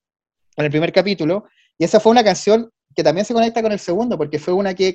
en 0.55 0.65
el 0.65 0.71
primer 0.71 0.91
capítulo, 0.91 1.45
y 1.77 1.83
esa 1.83 1.99
fue 1.99 2.11
una 2.11 2.23
canción 2.23 2.69
que 2.95 3.03
también 3.03 3.25
se 3.25 3.33
conecta 3.33 3.61
con 3.61 3.71
el 3.71 3.79
segundo, 3.79 4.17
porque 4.17 4.39
fue 4.39 4.53
una 4.53 4.73
que 4.73 4.93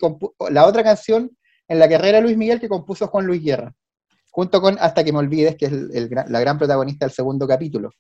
la 0.51 0.67
otra 0.67 0.83
canción 0.83 1.31
en 1.69 1.79
la 1.79 1.89
carrera 1.89 2.21
Luis 2.21 2.37
Miguel 2.37 2.61
que 2.61 2.69
compuso 2.69 3.07
Juan 3.09 3.27
Luis 3.27 3.43
Guerra, 3.43 3.73
junto 4.31 4.61
con 4.61 4.79
Hasta 4.81 5.05
que 5.05 5.13
me 5.13 5.19
olvides, 5.19 5.57
que 5.57 5.67
es 5.67 5.73
la 5.73 6.41
gran 6.41 6.59
protagonista 6.59 7.05
del 7.05 7.13
segundo 7.13 7.47
capítulo. 7.47 7.91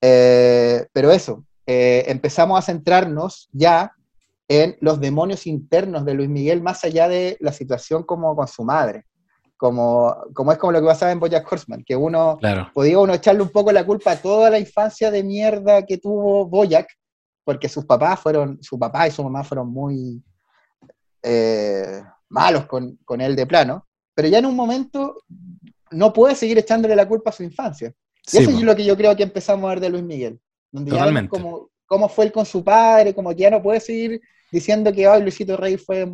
Eh, 0.00 0.86
pero 0.92 1.12
eso, 1.12 1.44
eh, 1.66 2.04
empezamos 2.08 2.58
a 2.58 2.62
centrarnos 2.62 3.48
ya 3.52 3.92
en 4.48 4.76
los 4.80 5.00
demonios 5.00 5.46
internos 5.46 6.04
de 6.04 6.14
Luis 6.14 6.28
Miguel, 6.28 6.60
más 6.60 6.84
allá 6.84 7.08
de 7.08 7.36
la 7.40 7.52
situación 7.52 8.02
como 8.02 8.34
con 8.36 8.48
su 8.48 8.64
madre 8.64 9.04
como, 9.56 10.14
como 10.34 10.52
es 10.52 10.58
como 10.58 10.72
lo 10.72 10.80
que 10.80 10.86
pasaba 10.86 11.12
en 11.12 11.20
Bojack 11.20 11.50
Horseman, 11.50 11.84
que 11.84 11.96
uno 11.96 12.38
podía 12.72 12.98
uno 12.98 13.14
echarle 13.14 13.42
un 13.42 13.50
poco 13.50 13.72
la 13.72 13.86
culpa 13.86 14.12
a 14.12 14.16
toda 14.16 14.50
la 14.50 14.58
infancia 14.58 15.10
de 15.10 15.22
mierda 15.22 15.84
que 15.86 15.98
tuvo 15.98 16.46
Bojack, 16.46 16.88
porque 17.44 17.68
sus 17.68 17.84
papás 17.84 18.20
fueron, 18.20 18.62
su 18.62 18.78
papá 18.78 19.06
y 19.06 19.10
su 19.10 19.22
mamá 19.22 19.44
fueron 19.44 19.68
muy 19.70 20.22
eh, 21.22 22.02
malos 22.28 22.66
con, 22.66 22.98
con, 23.04 23.20
él 23.20 23.36
de 23.36 23.46
plano, 23.46 23.86
pero 24.14 24.28
ya 24.28 24.38
en 24.38 24.46
un 24.46 24.56
momento 24.56 25.22
no 25.90 26.12
puede 26.12 26.34
seguir 26.34 26.58
echándole 26.58 26.96
la 26.96 27.08
culpa 27.08 27.30
a 27.30 27.34
su 27.34 27.42
infancia. 27.42 27.92
Y 28.32 28.38
eso 28.38 28.50
es 28.50 28.62
lo 28.62 28.74
que 28.74 28.84
yo 28.84 28.96
creo 28.96 29.14
que 29.14 29.22
empezamos 29.22 29.64
a 29.66 29.68
ver 29.68 29.80
de 29.80 29.90
Luis 29.90 30.02
Miguel, 30.02 30.40
donde 30.72 30.92
ya 30.92 31.28
como 31.28 31.68
cómo 31.86 32.08
fue 32.08 32.24
él 32.26 32.32
con 32.32 32.46
su 32.46 32.64
padre, 32.64 33.14
como 33.14 33.30
que 33.30 33.36
ya 33.36 33.50
no 33.50 33.62
puede 33.62 33.80
seguir 33.80 34.20
diciendo 34.50 34.92
que 34.92 35.06
hoy 35.06 35.22
Luisito 35.22 35.56
Rey 35.56 35.76
fue, 35.76 36.10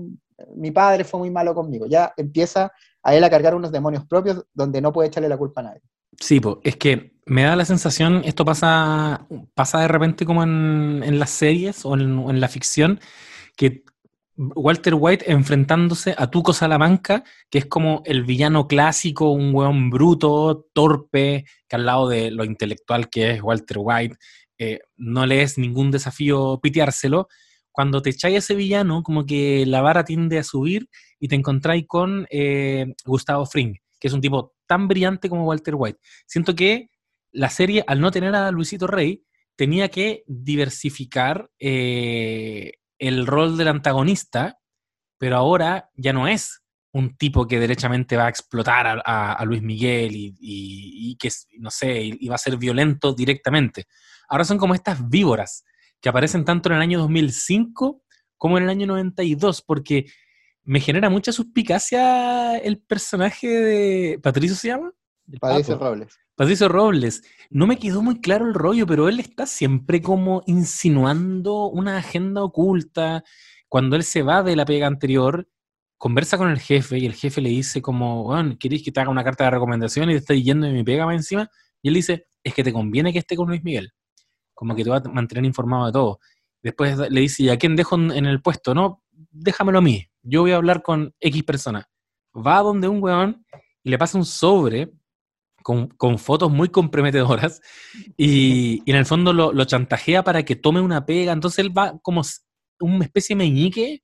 mi 0.55 0.70
padre 0.70 1.05
fue 1.05 1.20
muy 1.20 1.30
malo 1.30 1.55
conmigo, 1.55 1.86
ya 1.86 2.12
empieza 2.16 2.72
a 3.03 3.15
él 3.15 3.25
a 3.25 3.31
cargar 3.31 3.55
unos 3.55 3.73
demonios 3.73 4.07
propios 4.07 4.45
donde 4.53 4.81
no 4.81 4.93
puede 4.93 5.09
echarle 5.09 5.29
la 5.29 5.39
culpa 5.39 5.61
a 5.61 5.65
nadie. 5.65 5.81
Sí, 6.19 6.41
pues, 6.41 6.57
es 6.65 6.77
que 6.77 7.13
me 7.27 7.45
da 7.45 7.57
la 7.57 7.65
sensación, 7.65 8.23
esto 8.25 8.45
pasa, 8.45 9.27
pasa 9.55 9.81
de 9.81 9.89
repente 9.89 10.27
como 10.27 10.43
en, 10.43 11.19
las 11.19 11.31
series 11.31 11.85
o 11.85 11.95
en, 11.95 12.41
la 12.41 12.49
ficción, 12.49 13.01
que 13.57 13.85
Walter 14.37 14.95
White 14.99 15.31
enfrentándose 15.31 16.15
a 16.19 16.31
Tuco 16.31 16.53
Salamanca, 16.53 17.25
que 17.49 17.59
es 17.59 17.67
como 17.67 18.03
el 18.05 18.25
villano 18.25 18.67
clásico, 18.67 19.31
un 19.31 19.55
hueón 19.55 19.91
bruto, 19.91 20.67
torpe, 20.73 21.45
que 21.69 21.77
al 21.77 21.87
lado 21.87 22.09
de 22.09 22.31
lo 22.31 22.45
intelectual 22.45 23.09
que 23.09 23.33
es 23.33 23.43
Walter 23.43 23.79
White, 23.81 24.17
eh, 24.59 24.81
no 24.97 25.25
le 25.25 25.43
es 25.43 25.57
ningún 25.57 25.91
desafío 25.91 26.59
piteárselo. 26.63 27.29
Cuando 27.71 28.03
te 28.03 28.11
echáis 28.11 28.39
ese 28.39 28.55
villano, 28.55 29.03
como 29.03 29.25
que 29.25 29.65
la 29.67 29.83
vara 29.83 30.05
tiende 30.05 30.39
a 30.39 30.45
subir 30.45 30.89
y 31.21 31.29
te 31.29 31.37
encontráis 31.37 31.85
con 31.87 32.27
eh, 32.31 32.95
Gustavo 33.05 33.47
Fring, 33.47 33.77
que 34.01 34.09
es 34.09 34.14
un 34.14 34.23
tipo 34.23 34.55
tan 34.66 34.89
brillante 34.89 35.29
como 35.29 35.45
Walter 35.45 35.75
White. 35.77 36.01
Siento 36.27 36.55
que 36.57 36.89
la 37.31 37.51
serie, 37.51 37.85
al 37.87 38.01
no 38.01 38.11
tener 38.11 38.35
a 38.35 38.51
Luisito 38.51 38.87
Rey, 38.87 39.23
tenía 39.55 39.91
que 39.91 40.25
diversificar 40.27 41.51
eh, 41.59 42.73
el 42.99 43.27
rol 43.27 43.57
del 43.59 43.68
antagonista, 43.68 44.59
pero 45.18 45.37
ahora 45.37 45.91
ya 45.95 46.12
no 46.12 46.27
es 46.27 46.62
un 46.93 47.16
tipo 47.16 47.47
que 47.47 47.61
derechamente 47.61 48.16
va 48.16 48.27
a 48.27 48.31
explotar 48.31 49.03
a, 49.05 49.45
Luis 49.45 49.62
Miguel 49.62 50.12
y, 50.14 51.16
que, 51.21 51.31
no 51.59 51.71
sé, 51.71 52.03
y 52.03 52.27
va 52.29 52.35
a 52.35 52.39
ser 52.39 52.57
violento 52.57 53.12
directamente. 53.12 53.85
Ahora 54.29 54.45
son 54.45 54.59
como 54.59 54.75
estas 54.75 55.09
víboras 55.09 55.64
que 56.01 56.09
aparecen 56.09 56.45
tanto 56.45 56.68
en 56.68 56.77
el 56.77 56.83
año 56.83 56.99
2005 56.99 58.03
como 58.37 58.57
en 58.57 58.64
el 58.64 58.71
año 58.71 58.87
92, 58.87 59.62
porque 59.62 60.07
me 60.65 60.81
genera 60.81 61.11
mucha 61.11 61.33
suspicacia 61.33 62.57
el 62.59 62.79
personaje 62.79 63.49
de. 63.49 64.19
¿Patricio 64.23 64.57
se 64.57 64.69
llama? 64.69 64.93
Patricio 65.41 65.79
Robles. 65.79 66.19
Patricio 66.35 66.69
Robles. 66.69 67.23
No 67.51 67.67
me 67.67 67.79
quedó 67.79 68.03
muy 68.03 68.21
claro 68.21 68.47
el 68.47 68.55
rollo, 68.55 68.87
pero 68.87 69.09
él 69.09 69.21
está 69.21 69.47
siempre 69.47 70.01
como 70.03 70.43
insinuando 70.47 71.67
una 71.67 71.99
agenda 71.99 72.43
oculta. 72.43 73.23
Cuando 73.69 73.97
él 73.97 74.03
se 74.03 74.23
va 74.23 74.43
de 74.43 74.57
la 74.57 74.65
pega 74.65 74.87
anterior, 74.87 75.49
conversa 75.97 76.39
con 76.39 76.51
el 76.51 76.59
jefe 76.59 76.99
y 76.99 77.07
el 77.07 77.15
jefe 77.15 77.41
le 77.41 77.51
dice 77.51 77.83
como, 77.83 78.25
bueno, 78.25 78.57
¿queréis 78.59 78.83
que 78.83 78.91
te 78.91 79.01
haga 79.01 79.11
una 79.11 79.23
carta 79.23 79.45
de 79.45 79.51
recomendación 79.51 80.11
y 80.11 80.15
te 80.15 80.19
estoy 80.19 80.43
yendo 80.43 80.67
de 80.67 80.73
mi 80.73 80.83
pega 80.83 81.07
más 81.07 81.15
encima? 81.15 81.49
Y 81.83 81.89
él 81.89 81.95
dice, 81.95 82.27
es 82.43 82.55
que 82.55 82.65
te 82.65 82.73
conviene 82.73 83.13
que 83.13 83.21
esté 83.21 83.37
con 83.37 83.49
Luis 83.49 83.63
Miguel. 83.63 83.93
Como 84.55 84.75
que 84.75 84.83
te 84.83 84.91
va 84.91 84.97
a 84.97 85.09
mantener 85.09 85.45
informado 85.45 85.87
de 85.87 85.93
todo. 85.93 86.21
Después 86.63 86.99
le 86.99 87.21
dice, 87.21 87.45
¿y 87.45 87.49
a 87.49 87.59
quién 87.59 87.77
dejo 87.77 87.97
en 87.97 88.27
el 88.27 88.43
puesto? 88.43 88.75
No, 88.75 89.03
déjamelo 89.31 89.79
a 89.79 89.83
mí 89.83 90.11
yo 90.23 90.43
voy 90.43 90.53
a 90.53 90.57
hablar 90.57 90.83
con 90.83 91.14
X 91.21 91.43
persona. 91.45 91.89
Va 92.35 92.59
a 92.59 92.62
donde 92.62 92.89
un 92.89 93.03
weón 93.03 93.45
y 93.83 93.91
le 93.91 93.99
pasa 93.99 94.18
un 94.18 94.25
sobre 94.25 94.93
con, 95.62 96.18
fotos 96.18 96.51
muy 96.51 96.68
comprometedoras 96.68 97.61
y, 98.16 98.83
en 98.91 98.97
el 98.97 99.07
fondo 99.07 99.33
lo, 99.33 99.64
chantajea 99.64 100.25
para 100.25 100.45
que 100.45 100.57
tome 100.57 100.81
una 100.81 101.07
pega. 101.07 101.33
Entonces 101.33 101.61
él 101.61 101.77
va 101.77 101.99
como 102.03 102.23
una 102.81 103.05
especie 103.05 103.35
de 103.35 103.45
meñique 103.45 104.03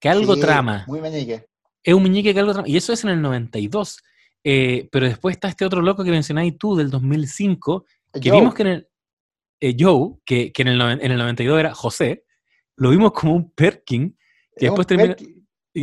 que 0.00 0.08
algo 0.08 0.36
trama. 0.36 0.84
Muy 0.86 1.00
meñique. 1.00 1.46
Es 1.82 1.94
un 1.94 2.02
meñique 2.02 2.34
que 2.34 2.40
algo 2.40 2.52
trama. 2.52 2.68
Y 2.68 2.76
eso 2.76 2.92
es 2.92 3.04
en 3.04 3.10
el 3.10 3.22
92. 3.22 3.98
Eh, 4.44 4.88
pero 4.90 5.06
después 5.06 5.34
está 5.34 5.48
este 5.48 5.64
otro 5.64 5.82
loco 5.82 6.04
que 6.04 6.10
mencionáis 6.10 6.56
tú 6.56 6.76
del 6.76 6.90
2005, 6.90 7.84
que 8.20 8.30
vimos 8.30 8.54
que 8.54 8.62
en 8.62 8.68
el. 8.68 8.88
Eh, 9.60 9.76
Joe, 9.76 10.14
que, 10.24 10.52
en, 10.56 10.68
el, 10.68 10.80
en, 10.80 11.10
el, 11.10 11.18
92 11.18 11.58
era 11.58 11.74
José, 11.74 12.24
lo 12.76 12.90
vimos 12.90 13.10
como 13.10 13.34
un 13.34 13.50
Perkin, 13.50 14.16
que 14.58 14.66
después 14.66 14.86
termina. 14.86 15.16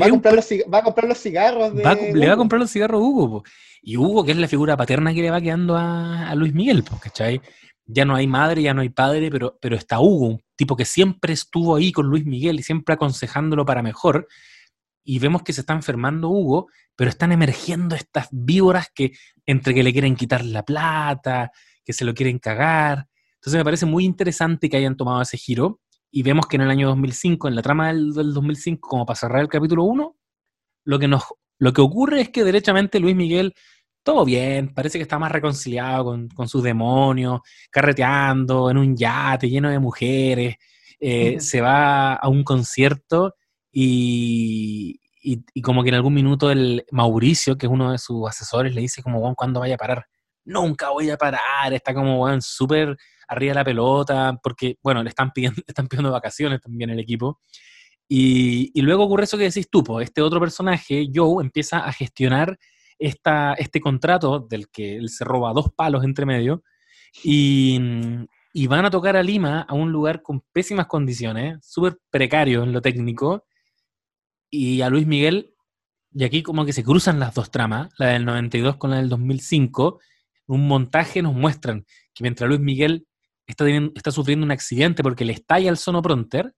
Va 0.01 0.07
a, 0.07 0.09
comprar 0.09 0.33
los, 0.33 0.45
va 0.51 0.79
a, 0.79 0.83
comprar 0.83 1.07
los, 1.07 1.17
cigarros. 1.17 1.73
le 1.73 1.83
va 2.27 2.33
a 2.33 2.37
comprar 2.37 2.59
los 2.59 2.71
cigarros 2.71 2.99
a 2.99 3.03
Hugo. 3.03 3.43
Y 3.81 3.97
Hugo, 3.97 4.25
que 4.25 4.31
es 4.31 4.37
la 4.37 4.47
figura 4.47 4.75
paterna 4.75 5.13
que 5.13 5.21
le 5.21 5.29
va 5.29 5.39
quedando 5.39 5.77
a, 5.77 6.33
Luis 6.35 6.53
Miguel, 6.53 6.83
¿cachai? 6.99 7.39
Ya 7.85 8.03
no 8.03 8.15
hay 8.15 8.25
madre, 8.25 8.63
ya 8.63 8.73
no 8.73 8.81
hay 8.81 8.89
padre, 8.89 9.29
pero, 9.29 9.57
pero 9.61 9.75
está 9.75 9.99
Hugo, 9.99 10.25
un 10.25 10.41
tipo 10.55 10.75
que 10.75 10.85
siempre 10.85 11.33
estuvo 11.33 11.75
ahí 11.75 11.91
con 11.91 12.07
Luis 12.07 12.25
Miguel 12.25 12.59
y 12.59 12.63
siempre 12.63 12.95
aconsejándolo 12.95 13.63
para 13.63 13.83
mejor. 13.83 14.27
Y 15.03 15.19
vemos 15.19 15.43
que 15.43 15.53
se 15.53 15.61
está 15.61 15.73
enfermando 15.73 16.29
Hugo, 16.29 16.67
pero 16.95 17.09
están 17.09 17.31
emergiendo 17.31 17.95
estas 17.95 18.27
víboras 18.31 18.89
que 18.93 19.11
entre 19.45 19.73
que 19.75 19.83
le 19.83 19.93
quieren 19.93 20.15
quitar 20.15 20.43
la 20.43 20.63
plata, 20.63 21.51
que 21.83 21.93
se 21.93 22.05
lo 22.05 22.15
quieren 22.15 22.39
cagar. 22.39 23.07
Entonces 23.35 23.59
me 23.59 23.63
parece 23.63 23.85
muy 23.85 24.03
interesante 24.03 24.67
que 24.67 24.77
hayan 24.77 24.97
tomado 24.97 25.21
ese 25.21 25.37
giro 25.37 25.79
y 26.15 26.23
vemos 26.23 26.47
que 26.47 26.55
en 26.55 26.61
el 26.61 26.69
año 26.69 26.87
2005, 26.87 27.49
en 27.49 27.55
la 27.55 27.61
trama 27.61 27.89
del, 27.89 28.13
2005, 28.13 28.87
como 28.87 29.05
para 29.05 29.17
cerrar 29.17 29.41
el 29.41 29.49
capítulo 29.49 29.83
1, 29.83 30.15
lo 30.85 30.97
que, 30.97 31.09
nos, 31.09 31.23
lo 31.59 31.73
que 31.73 31.81
ocurre 31.81 32.21
es 32.21 32.29
que 32.29 32.45
derechamente 32.45 33.01
Luis 33.01 33.17
Miguel, 33.17 33.53
todo 34.01 34.23
bien, 34.23 34.73
parece 34.73 34.97
que 34.97 35.01
está 35.01 35.19
más 35.19 35.29
reconciliado 35.29 36.17
con, 36.33 36.47
sus 36.47 36.63
demonios, 36.63 37.41
carreteando 37.69 38.71
en 38.71 38.77
un 38.77 38.95
yate 38.95 39.49
lleno 39.49 39.69
de 39.69 39.77
mujeres, 39.77 40.55
eh, 41.01 41.41
se 41.41 41.59
va 41.59 42.13
a 42.13 42.29
un 42.29 42.45
concierto 42.45 43.35
y, 43.69 45.01
y, 45.21 45.61
como 45.61 45.83
que 45.83 45.89
en 45.89 45.95
algún 45.95 46.13
minuto 46.13 46.49
el 46.49 46.85
Mauricio, 46.91 47.57
que 47.57 47.65
es 47.65 47.71
uno 47.73 47.91
de 47.91 47.97
sus 47.97 48.25
asesores, 48.25 48.73
le 48.73 48.79
dice 48.79 49.03
como, 49.03 49.35
¿cuándo 49.35 49.59
vaya 49.59 49.75
a 49.75 49.79
parar? 49.79 50.05
Nunca 50.45 50.89
voy 50.89 51.09
a 51.09 51.17
parar, 51.17 51.73
está 51.73 51.93
como, 51.93 52.17
bueno, 52.19 52.41
súper 52.41 52.95
arriba 53.27 53.51
de 53.51 53.55
la 53.55 53.65
pelota, 53.65 54.39
porque, 54.41 54.77
bueno, 54.81 55.03
le 55.03 55.09
están 55.09 55.31
pidiendo, 55.31 55.61
están 55.67 55.87
pidiendo 55.87 56.11
vacaciones 56.11 56.61
también 56.61 56.89
el 56.89 56.99
equipo. 56.99 57.41
Y, 58.07 58.79
luego 58.81 59.05
ocurre 59.05 59.23
eso 59.23 59.37
que 59.37 59.45
decís 59.45 59.67
tú, 59.69 59.99
este 59.99 60.21
otro 60.21 60.39
personaje, 60.39 61.07
Joe, 61.13 61.43
empieza 61.43 61.79
a 61.79 61.91
gestionar 61.91 62.57
esta, 62.99 63.53
este 63.55 63.81
contrato 63.81 64.39
del 64.39 64.69
que 64.69 64.95
él 64.95 65.09
se 65.09 65.25
roba 65.25 65.53
dos 65.53 65.71
palos 65.75 66.03
entre 66.03 66.25
medio 66.25 66.63
y, 67.23 67.79
y 68.53 68.67
van 68.67 68.85
a 68.85 68.91
tocar 68.91 69.17
a 69.17 69.23
Lima, 69.23 69.61
a 69.61 69.73
un 69.73 69.91
lugar 69.91 70.21
con 70.21 70.41
pésimas 70.53 70.85
condiciones, 70.85 71.65
súper 71.65 71.97
precario 72.11 72.63
en 72.63 72.73
lo 72.73 72.81
técnico, 72.81 73.45
y 74.49 74.81
a 74.81 74.89
Luis 74.89 75.07
Miguel, 75.07 75.53
y 76.13 76.23
aquí 76.23 76.43
como 76.43 76.65
que 76.65 76.73
se 76.73 76.83
cruzan 76.83 77.19
las 77.19 77.33
dos 77.33 77.51
tramas, 77.51 77.89
la 77.97 78.07
del 78.07 78.23
92 78.23 78.77
con 78.77 78.91
la 78.91 78.97
del 78.97 79.09
2005, 79.09 79.99
un 80.47 80.67
montaje 80.67 81.21
nos 81.21 81.33
muestran 81.33 81.85
que 82.13 82.23
mientras 82.23 82.47
Luis 82.47 82.61
Miguel 82.61 83.07
está, 83.47 84.11
sufriendo 84.11 84.45
un 84.45 84.51
accidente 84.51 85.03
porque 85.03 85.25
le 85.25 85.33
estalla 85.33 85.69
el 85.69 85.77
sonopronter 85.77 86.53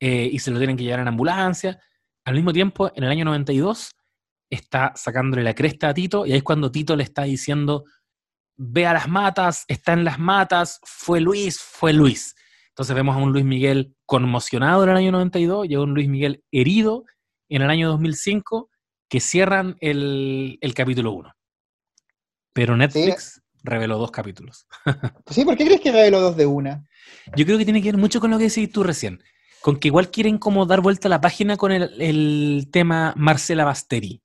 eh, 0.00 0.28
y 0.30 0.38
se 0.38 0.50
lo 0.50 0.58
tienen 0.58 0.76
que 0.76 0.84
llevar 0.84 1.00
en 1.00 1.08
ambulancia. 1.08 1.80
Al 2.24 2.34
mismo 2.34 2.52
tiempo, 2.52 2.90
en 2.94 3.04
el 3.04 3.10
año 3.10 3.24
92, 3.24 3.90
está 4.50 4.92
sacándole 4.94 5.42
la 5.42 5.54
cresta 5.54 5.88
a 5.88 5.94
Tito 5.94 6.26
y 6.26 6.32
ahí 6.32 6.38
es 6.38 6.44
cuando 6.44 6.70
Tito 6.70 6.96
le 6.96 7.02
está 7.02 7.22
diciendo, 7.22 7.84
ve 8.56 8.86
a 8.86 8.92
las 8.92 9.08
matas, 9.08 9.64
está 9.68 9.92
en 9.92 10.04
las 10.04 10.18
matas, 10.18 10.80
fue 10.84 11.20
Luis, 11.20 11.60
fue 11.60 11.92
Luis. 11.92 12.34
Entonces 12.68 12.94
vemos 12.94 13.16
a 13.16 13.18
un 13.18 13.32
Luis 13.32 13.44
Miguel 13.44 13.94
conmocionado 14.04 14.84
en 14.84 14.90
el 14.90 14.96
año 14.96 15.12
92 15.12 15.66
y 15.68 15.74
a 15.74 15.80
un 15.80 15.94
Luis 15.94 16.08
Miguel 16.08 16.44
herido 16.50 17.04
en 17.48 17.62
el 17.62 17.70
año 17.70 17.88
2005 17.88 18.70
que 19.08 19.20
cierran 19.20 19.76
el, 19.80 20.58
capítulo 20.74 21.12
1. 21.12 21.32
Pero 22.56 22.74
Netflix 22.74 23.42
reveló 23.62 23.98
dos 23.98 24.10
capítulos. 24.10 24.66
sí, 25.30 25.44
¿por 25.44 25.58
qué 25.58 25.66
crees 25.66 25.82
que 25.82 25.92
reveló 25.92 26.22
dos 26.22 26.38
de 26.38 26.46
una? 26.46 26.88
Yo 27.36 27.44
creo 27.44 27.58
que 27.58 27.66
tiene 27.66 27.82
que 27.82 27.92
ver 27.92 28.00
mucho 28.00 28.18
con 28.18 28.30
lo 28.30 28.38
que 28.38 28.44
decís 28.44 28.72
tú 28.72 28.82
recién, 28.82 29.22
con 29.60 29.76
que 29.76 29.88
igual 29.88 30.10
quieren 30.10 30.38
como 30.38 30.64
dar 30.64 30.80
vuelta 30.80 31.08
a 31.08 31.10
la 31.10 31.20
página 31.20 31.58
con 31.58 31.70
el, 31.70 32.68
tema 32.72 33.12
Marcela 33.14 33.66
Basteri. 33.66 34.22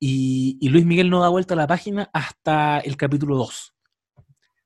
Y, 0.00 0.68
Luis 0.68 0.84
Miguel 0.84 1.08
no 1.08 1.20
da 1.20 1.28
vuelta 1.28 1.54
a 1.54 1.56
la 1.56 1.68
página 1.68 2.10
hasta 2.12 2.80
el 2.80 2.96
capítulo 2.96 3.36
2. 3.36 3.74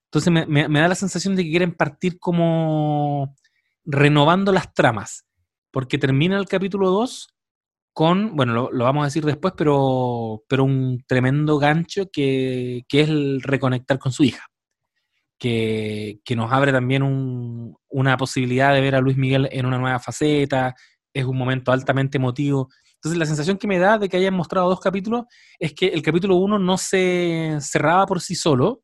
Entonces 0.07 0.33
me, 0.49 0.81
da 0.81 0.89
la 0.89 0.95
sensación 0.95 1.37
de 1.37 1.45
que 1.45 1.51
quieren 1.51 1.75
partir 1.75 2.19
como 2.19 3.37
renovando 3.85 4.53
las 4.53 4.73
tramas, 4.73 5.27
porque 5.71 5.99
termina 5.99 6.39
el 6.39 6.49
capítulo 6.49 6.89
2 6.89 7.36
con, 7.97 8.37
bueno, 8.37 8.69
lo, 8.71 8.85
vamos 8.85 9.05
a 9.05 9.07
decir 9.07 9.25
después, 9.25 9.55
pero, 9.57 10.45
pero 10.51 10.65
un 10.65 11.03
tremendo 11.07 11.59
gancho 11.59 12.11
que, 12.13 12.85
es 12.87 13.09
el 13.09 13.41
reconectar 13.41 13.99
con 13.99 14.13
su 14.13 14.23
hija, 14.23 14.45
que, 15.39 16.21
nos 16.37 16.53
abre 16.53 16.73
también 16.73 17.03
una 17.89 18.17
posibilidad 18.19 18.75
de 18.75 18.83
ver 18.83 18.97
a 18.97 19.01
Luis 19.01 19.17
Miguel 19.17 19.49
en 19.51 19.65
una 19.65 19.79
nueva 19.79 19.99
faceta, 19.99 20.75
es 21.15 21.25
un 21.25 21.39
momento 21.39 21.73
altamente 21.73 22.19
emotivo. 22.19 22.69
Entonces 22.97 23.19
la 23.19 23.25
sensación 23.25 23.57
que 23.57 23.67
me 23.67 23.79
da 23.79 23.97
de 23.97 24.11
que 24.11 24.19
hayan 24.19 24.35
mostrado 24.35 24.69
dos 24.69 24.81
capítulos 24.81 25.25
es 25.59 25.73
que 25.73 25.87
el 25.87 26.03
capítulo 26.03 26.37
1 26.37 26.59
no 26.59 26.77
se 26.77 27.57
cerraba 27.63 28.05
por 28.05 28.21
sí 28.21 28.35
solo, 28.35 28.83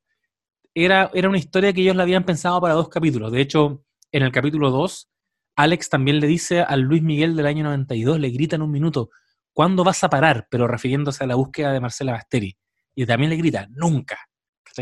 era, 0.74 1.10
era 1.12 1.28
una 1.28 1.36
historia 1.36 1.74
que 1.74 1.82
ellos 1.82 1.96
la 1.96 2.04
habían 2.04 2.24
pensado 2.24 2.62
para 2.62 2.72
dos 2.72 2.88
capítulos. 2.88 3.30
De 3.30 3.42
hecho, 3.42 3.84
en 4.10 4.22
el 4.22 4.32
capítulo 4.32 4.70
2 4.70 5.11
Alex 5.56 5.88
también 5.88 6.20
le 6.20 6.26
dice 6.26 6.60
al 6.60 6.80
Luis 6.80 7.02
Miguel 7.02 7.36
del 7.36 7.46
año 7.46 7.64
92, 7.64 8.18
le 8.18 8.30
grita 8.30 8.56
en 8.56 8.62
un 8.62 8.70
minuto, 8.70 9.10
¿cuándo 9.52 9.84
vas 9.84 10.02
a 10.04 10.10
parar? 10.10 10.46
Pero 10.50 10.66
refiriéndose 10.66 11.24
a 11.24 11.26
la 11.26 11.34
búsqueda 11.34 11.72
de 11.72 11.80
Marcela 11.80 12.12
Basteri. 12.12 12.56
Y 12.94 13.06
también 13.06 13.30
le 13.30 13.36
grita, 13.36 13.66
nunca. 13.70 14.18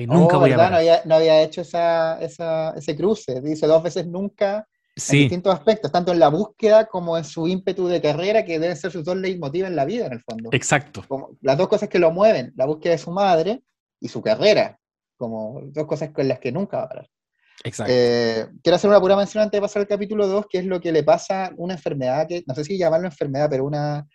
Nunca 0.07 0.37
oh, 0.37 0.41
voy 0.41 0.53
a 0.53 0.57
parar. 0.57 1.03
No, 1.05 1.15
había, 1.17 1.43
hecho 1.43 1.63
ese 1.63 2.97
cruce. 2.97 3.41
Dice 3.41 3.67
dos 3.67 3.83
veces 3.83 4.07
nunca 4.07 4.67
en 5.09 5.19
distintos 5.19 5.55
aspectos, 5.55 5.91
tanto 5.91 6.13
en 6.13 6.19
la 6.19 6.29
búsqueda 6.29 6.87
como 6.87 7.17
en 7.17 7.25
su 7.25 7.49
ímpetu 7.49 7.87
de 7.89 8.01
carrera, 8.01 8.45
que 8.45 8.59
deben 8.59 8.77
ser 8.77 8.91
sus 8.91 9.05
dos 9.05 9.17
leitmotiv 9.17 9.65
en 9.65 9.77
la 9.77 9.85
vida, 9.85 10.07
en 10.07 10.13
el 10.13 10.21
fondo. 10.21 10.51
Exacto. 10.53 11.05
las 11.41 11.57
dos 11.57 11.69
cosas 11.69 11.89
que 11.89 11.99
lo 11.99 12.11
mueven, 12.11 12.53
la 12.57 12.67
búsqueda 12.67 12.93
de 12.93 12.99
su 12.99 13.11
madre 13.11 13.63
y 13.99 14.09
su 14.09 14.21
carrera, 14.21 14.79
como 15.17 15.61
dos 15.67 15.87
cosas 15.87 16.11
con 16.11 16.29
las 16.29 16.39
que 16.39 16.53
nunca 16.53 16.79
va 16.79 16.83
a 16.85 16.89
parar. 16.89 17.11
Eh, 17.65 18.47
quiero 18.63 18.77
hacer 18.77 18.89
una 18.89 19.01
pura 19.01 19.17
mención 19.17 19.43
antes 19.43 19.59
de 19.59 19.63
pasar 19.63 19.83
al 19.83 19.89
capítulo 19.89 20.27
2, 20.27 20.47
que 20.49 20.59
es 20.59 20.65
lo 20.65 20.81
que 20.81 20.93
le 20.93 21.03
pasa 21.03 21.53
una 21.57 21.75
enfermedad, 21.75 22.27
que 22.27 22.43
no 22.47 22.55
sé 22.55 22.65
si 22.65 22.79
llamarlo 22.79 23.07
enfermedad, 23.07 23.49
pero 23.51 23.65
una, 23.65 24.07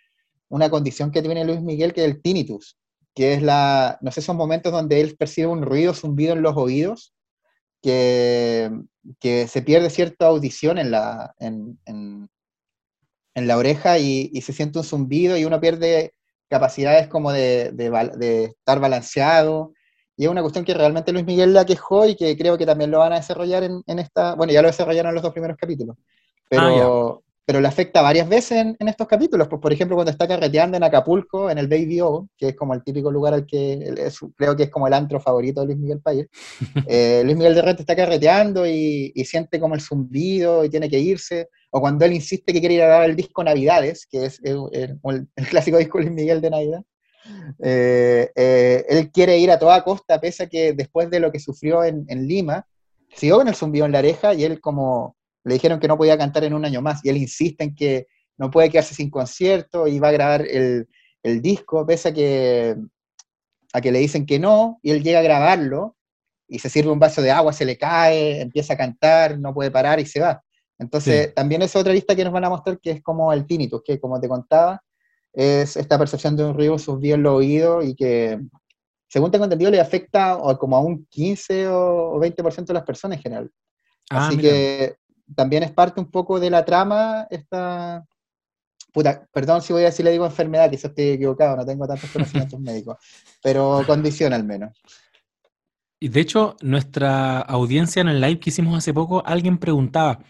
una 0.48 0.68
condición 0.68 1.10
que 1.10 1.22
tiene 1.22 1.44
Luis 1.44 1.60
Miguel, 1.60 1.92
que 1.92 2.04
es 2.04 2.10
el 2.10 2.22
tinnitus, 2.22 2.76
que 3.14 3.34
es 3.34 3.42
la, 3.42 3.98
no 4.00 4.10
sé, 4.10 4.20
son 4.20 4.36
momentos 4.36 4.72
donde 4.72 5.00
él 5.00 5.16
percibe 5.16 5.46
un 5.46 5.62
ruido, 5.62 5.94
zumbido 5.94 6.32
en 6.32 6.42
los 6.42 6.56
oídos, 6.56 7.14
que, 7.82 8.70
que 9.20 9.46
se 9.46 9.62
pierde 9.62 9.90
cierta 9.90 10.26
audición 10.26 10.78
en 10.78 10.90
la, 10.90 11.34
en, 11.38 11.78
en, 11.86 12.28
la 13.34 13.58
oreja 13.58 13.98
y, 13.98 14.30
y, 14.32 14.40
se 14.40 14.52
siente 14.52 14.78
un 14.78 14.84
zumbido 14.84 15.36
y 15.36 15.44
uno 15.44 15.60
pierde 15.60 16.14
capacidades 16.48 17.06
como 17.06 17.32
de, 17.32 17.70
de, 17.72 17.90
de 18.16 18.44
estar 18.44 18.80
balanceado, 18.80 19.72
y 20.16 20.24
es 20.24 20.30
una 20.30 20.40
cuestión 20.40 20.64
que 20.64 20.74
realmente 20.74 21.12
Luis 21.12 21.26
Miguel 21.26 21.52
la 21.52 21.66
quejó 21.66 22.06
y 22.06 22.16
que 22.16 22.36
creo 22.36 22.56
que 22.56 22.66
también 22.66 22.90
lo 22.90 22.98
van 22.98 23.12
a 23.12 23.16
desarrollar 23.16 23.62
en, 23.64 23.82
en 23.86 23.98
esta, 23.98 24.34
bueno, 24.34 24.52
ya 24.52 24.62
lo 24.62 24.68
desarrollaron 24.68 25.10
en 25.10 25.14
los 25.16 25.22
dos 25.22 25.32
primeros 25.32 25.56
capítulos, 25.58 25.96
pero, 26.48 26.62
ah, 26.62 27.20
pero 27.44 27.60
le 27.60 27.68
afecta 27.68 28.00
varias 28.00 28.26
veces 28.26 28.52
en, 28.52 28.76
en, 28.78 28.88
estos 28.88 29.06
capítulos, 29.06 29.46
pues 29.46 29.60
por 29.60 29.72
ejemplo 29.72 29.94
cuando 29.94 30.10
está 30.10 30.26
carreteando 30.26 30.78
en 30.78 30.84
Acapulco, 30.84 31.50
en 31.50 31.58
el 31.58 31.68
Baby 31.68 32.00
O, 32.00 32.28
que 32.36 32.48
es 32.48 32.56
como 32.56 32.72
el 32.72 32.82
típico 32.82 33.10
lugar 33.10 33.34
al 33.34 33.44
que 33.44 33.94
creo 34.36 34.56
que 34.56 34.64
es 34.64 34.70
como 34.70 34.86
el 34.86 34.94
antro 34.94 35.20
favorito 35.20 35.60
de 35.60 35.66
Luis 35.66 35.78
Miguel 35.78 36.00
País, 36.00 36.26
eh, 36.88 37.20
Luis 37.22 37.36
Miguel 37.36 37.54
de 37.54 37.60
repente 37.60 37.82
está 37.82 37.94
carreteando 37.94 38.66
y, 38.66 39.12
y, 39.14 39.24
siente 39.26 39.60
como 39.60 39.74
el 39.74 39.82
zumbido 39.82 40.64
y 40.64 40.70
tiene 40.70 40.88
que 40.88 40.98
irse, 40.98 41.50
o 41.70 41.80
cuando 41.80 42.06
él 42.06 42.14
insiste 42.14 42.54
que 42.54 42.60
quiere 42.60 42.76
ir 42.76 42.82
a 42.82 42.86
grabar 42.86 43.10
el 43.10 43.16
disco 43.16 43.44
Navidades, 43.44 44.06
que 44.10 44.24
es 44.24 44.40
el, 44.42 44.62
el, 44.72 44.98
el 45.36 45.46
clásico 45.46 45.76
disco 45.76 45.98
Luis 45.98 46.10
Miguel 46.10 46.40
de 46.40 46.50
Navidad, 46.50 46.82
eh, 47.62 48.30
eh, 48.34 48.84
él 48.88 49.10
quiere 49.10 49.38
ir 49.38 49.50
a 49.50 49.58
toda 49.58 49.82
costa, 49.84 50.20
pese 50.20 50.44
a 50.44 50.48
que 50.48 50.72
después 50.72 51.10
de 51.10 51.20
lo 51.20 51.32
que 51.32 51.40
sufrió 51.40 51.84
en, 51.84 52.06
Lima, 52.26 52.66
siguió 53.14 53.38
con 53.38 53.48
el 53.48 53.54
zumbido 53.54 53.86
en 53.86 53.92
la 53.92 54.00
oreja 54.00 54.34
y 54.34 54.44
él 54.44 54.60
como 54.60 55.16
le 55.44 55.54
dijeron 55.54 55.78
que 55.78 55.88
no 55.88 55.96
podía 55.96 56.18
cantar 56.18 56.44
en 56.44 56.54
un 56.54 56.64
año 56.64 56.82
más 56.82 57.04
y 57.04 57.08
él 57.08 57.16
insiste 57.16 57.64
en 57.64 57.74
que 57.74 58.06
no 58.36 58.50
puede 58.50 58.68
quedarse 58.68 58.94
sin 58.94 59.10
concierto 59.10 59.86
y 59.86 59.98
va 59.98 60.08
a 60.08 60.12
grabar 60.12 60.42
el, 60.42 60.86
disco, 61.40 61.84
pese 61.84 62.10
a 62.10 62.14
que, 62.14 62.76
a 63.72 63.80
que 63.80 63.90
le 63.90 63.98
dicen 63.98 64.26
que 64.26 64.38
no, 64.38 64.78
y 64.80 64.92
él 64.92 65.02
llega 65.02 65.18
a 65.18 65.22
grabarlo 65.22 65.96
y 66.46 66.60
se 66.60 66.70
sirve 66.70 66.92
un 66.92 67.00
vaso 67.00 67.20
de 67.20 67.32
agua, 67.32 67.52
se 67.52 67.64
le 67.64 67.76
cae, 67.76 68.40
empieza 68.40 68.74
a 68.74 68.76
cantar, 68.76 69.36
no 69.36 69.52
puede 69.52 69.72
parar 69.72 69.98
y 69.98 70.06
se 70.06 70.20
va. 70.20 70.40
Entonces, 70.78 71.34
también 71.34 71.62
es 71.62 71.74
otra 71.74 71.92
lista 71.92 72.14
que 72.14 72.22
nos 72.22 72.32
van 72.32 72.44
a 72.44 72.50
mostrar 72.50 72.78
que 72.78 72.92
es 72.92 73.02
como 73.02 73.32
el 73.32 73.46
tinnitus, 73.46 73.82
que 73.84 73.98
como 73.98 74.20
te 74.20 74.28
contaba, 74.28 74.82
es 75.36 75.76
esta 75.76 75.98
percepción 75.98 76.34
de 76.34 76.44
un 76.44 76.54
ruido 76.54 76.78
subido 76.78 77.14
en 77.14 77.22
los 77.22 77.34
oídos 77.34 77.84
y 77.84 77.94
que, 77.94 78.40
según 79.06 79.30
tengo 79.30 79.44
entendido, 79.44 79.70
le 79.70 79.80
afecta 79.80 80.38
como 80.58 80.76
a 80.76 80.80
un 80.80 81.04
15 81.06 81.68
o 81.68 82.18
20% 82.18 82.64
de 82.64 82.74
las 82.74 82.84
personas 82.84 83.18
en 83.18 83.22
general. 83.22 83.50
Ah, 84.08 84.26
Así 84.26 84.38
que 84.38 84.96
también 85.34 85.62
es 85.62 85.72
parte 85.72 86.00
un 86.00 86.10
poco 86.10 86.40
de 86.40 86.50
la 86.50 86.64
trama 86.64 87.26
esta... 87.30 88.04
Puta, 88.94 89.26
perdón 89.30 89.60
si 89.60 89.74
voy 89.74 89.82
a 89.82 89.86
decir 89.86 90.06
le 90.06 90.12
digo 90.12 90.24
enfermedad, 90.24 90.70
quizás 90.70 90.86
estoy 90.88 91.10
equivocado, 91.10 91.54
no 91.54 91.66
tengo 91.66 91.86
tantos 91.86 92.10
conocimientos 92.10 92.58
médicos, 92.60 92.96
pero 93.42 93.82
condición 93.86 94.32
al 94.32 94.44
menos. 94.44 94.72
Y 96.00 96.08
de 96.08 96.20
hecho, 96.20 96.56
nuestra 96.62 97.40
audiencia 97.40 98.00
en 98.00 98.08
el 98.08 98.22
live 98.22 98.40
que 98.40 98.48
hicimos 98.48 98.78
hace 98.78 98.94
poco, 98.94 99.22
alguien 99.26 99.58
preguntaba, 99.58 100.20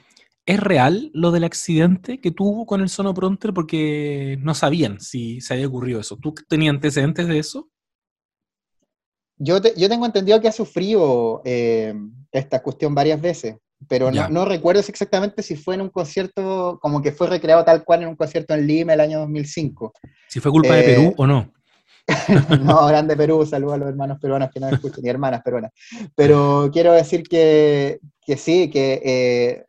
¿es 0.47 0.61
real 0.61 1.11
lo 1.13 1.33
del 1.33 1.45
accidente 1.45 2.21
que 2.21 2.31
tuvo 2.31 2.65
con 2.67 2.81
el 2.81 2.89
sonopronter? 2.89 3.53
Porque 3.53 4.39
no 4.41 4.55
sabían 4.55 5.01
si 5.01 5.41
se 5.41 5.55
había 5.55 5.67
ocurrido 5.67 6.01
eso. 6.01 6.17
¿Tú 6.17 6.35
tenías 6.49 6.75
antecedentes 6.75 7.27
de 7.27 7.39
eso? 7.39 7.69
Yo, 9.39 9.59
yo 9.77 9.89
tengo 9.89 10.07
entendido 10.07 10.41
que 10.41 10.49
ha 10.49 10.53
sufrido 10.53 11.43
eh, 11.45 11.93
esta 12.33 12.63
cuestión 12.63 12.95
varias 12.95 13.21
veces, 13.21 13.57
pero 13.87 14.11
no, 14.11 14.45
recuerdo 14.47 14.81
exactamente 14.81 15.43
si 15.43 15.57
fue 15.57 15.75
en 15.75 15.83
un 15.83 15.91
concierto, 15.91 16.79
como 16.81 17.03
que 17.03 17.13
fue 17.13 17.27
recreado 17.27 17.63
tal 17.63 17.85
cual 17.85 18.03
en 18.03 18.09
un 18.09 18.17
concierto 18.17 18.55
en 18.55 18.67
Lima 18.67 18.95
el 18.95 19.01
año 19.01 19.19
2005. 19.21 19.93
Si 20.29 20.41
fue 20.41 20.51
culpa 20.51 20.75
de 20.75 20.83
Perú 20.83 21.03
eh, 21.03 21.15
o 21.19 21.27
no. 21.27 21.53
no, 22.63 22.87
grande 22.87 23.17
Perú, 23.17 23.45
saludos 23.45 23.75
a 23.75 23.79
los 23.79 23.89
hermanos 23.89 24.19
peruanos 24.21 24.51
que 24.53 24.61
no 24.61 24.69
me 24.69 24.75
escuchan, 24.75 25.01
ni 25.03 25.11
hermanas 25.11 25.43
peruanas. 25.43 25.73
Pero 26.15 26.71
quiero 26.73 26.93
decir 26.93 27.25
que, 27.25 27.99
que 28.25 28.37
sí, 28.37 28.71
que 28.71 29.03
eh, 29.05 29.65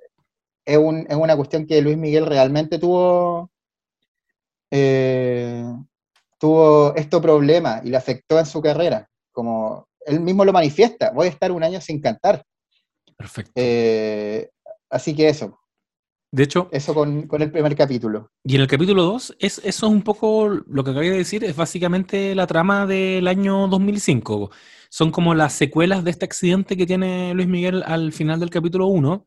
es, 0.67 0.77
un, 0.77 1.07
es, 1.09 1.15
una 1.15 1.35
cuestión 1.35 1.65
que 1.65 1.81
Luis 1.81 1.97
Miguel 1.97 2.25
realmente 2.25 2.77
tuvo, 2.77 3.49
eh, 4.69 5.63
tuvo 6.37 6.93
esto 6.95 7.21
problema 7.21 7.81
y 7.83 7.89
le 7.89 7.97
afectó 7.97 8.37
en 8.37 8.45
su 8.45 8.61
carrera. 8.61 9.09
Como 9.31 9.87
él 10.05 10.19
mismo 10.19 10.43
lo 10.43 10.51
manifiesta, 10.51 11.11
voy 11.11 11.27
a 11.27 11.31
estar 11.31 11.53
un 11.53 11.63
año 11.63 11.79
sin 11.79 12.01
cantar. 12.01 12.43
Perfecto. 13.15 13.53
Eh, 13.55 14.49
así 14.89 15.15
que 15.15 15.29
eso. 15.29 15.57
De 16.33 16.43
hecho. 16.43 16.67
Eso 16.73 16.93
con, 16.93 17.29
el 17.31 17.51
primer 17.51 17.73
capítulo. 17.73 18.29
Y 18.43 18.55
en 18.55 18.61
el 18.61 18.67
capítulo 18.67 19.03
2, 19.03 19.37
es, 19.39 19.59
eso 19.59 19.85
es 19.87 19.91
un 19.91 20.01
poco 20.01 20.49
lo 20.49 20.83
que 20.83 20.91
acabé 20.91 21.11
de 21.11 21.17
decir, 21.17 21.45
es 21.45 21.55
básicamente 21.55 22.35
la 22.35 22.45
trama 22.45 22.85
del 22.85 23.25
año 23.29 23.69
2005. 23.69 24.51
Son 24.89 25.11
como 25.11 25.33
las 25.33 25.53
secuelas 25.53 26.03
de 26.03 26.11
este 26.11 26.25
accidente 26.25 26.75
que 26.75 26.85
tiene 26.85 27.33
Luis 27.33 27.47
Miguel 27.47 27.83
al 27.85 28.11
final 28.11 28.41
del 28.41 28.49
capítulo 28.49 28.87
1, 28.87 29.25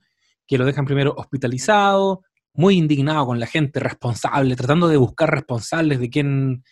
que 0.51 0.59
lo 0.59 0.65
dejan 0.65 0.85
primero 0.85 1.15
hospitalizado, 1.17 2.25
muy 2.55 2.77
indignado 2.77 3.25
con 3.25 3.39
la 3.39 3.47
gente 3.47 3.79
responsable, 3.79 4.57
tratando 4.57 4.89
de 4.89 4.97
buscar 4.97 5.31
responsables 5.31 6.01
de 6.01 6.11
quién 6.11 6.65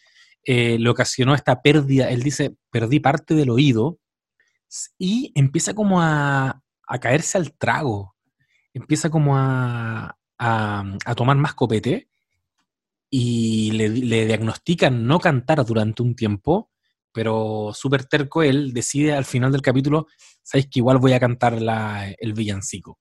eh, 0.42 0.80
le 0.80 0.90
ocasionó 0.90 1.32
esta 1.32 1.62
pérdida. 1.62 2.10
Él 2.10 2.24
dice, 2.24 2.56
perdí 2.72 2.98
parte 2.98 3.34
del 3.34 3.50
oído. 3.50 4.00
Y 4.98 5.30
empieza 5.36 5.74
como 5.74 6.02
a, 6.02 6.60
a 6.88 6.98
caerse 6.98 7.38
al 7.38 7.52
trago. 7.56 8.16
Empieza 8.74 9.10
como 9.10 9.38
a, 9.38 10.18
a, 10.38 11.14
tomar 11.16 11.36
más 11.36 11.54
copete 11.54 12.08
y 13.08 13.70
le, 13.70 13.90
diagnostican 14.26 15.06
no 15.06 15.20
cantar 15.20 15.64
durante 15.64 16.02
un 16.02 16.16
tiempo, 16.16 16.72
pero 17.12 17.70
súper 17.74 18.06
terco 18.06 18.42
él 18.42 18.72
decide 18.72 19.12
al 19.14 19.24
final 19.24 19.52
del 19.52 19.62
capítulo, 19.62 20.08
sabéis 20.42 20.66
que 20.68 20.80
igual 20.80 20.98
voy 20.98 21.12
a 21.12 21.20
cantar 21.20 21.56
el 22.18 22.32
villancico. 22.32 22.98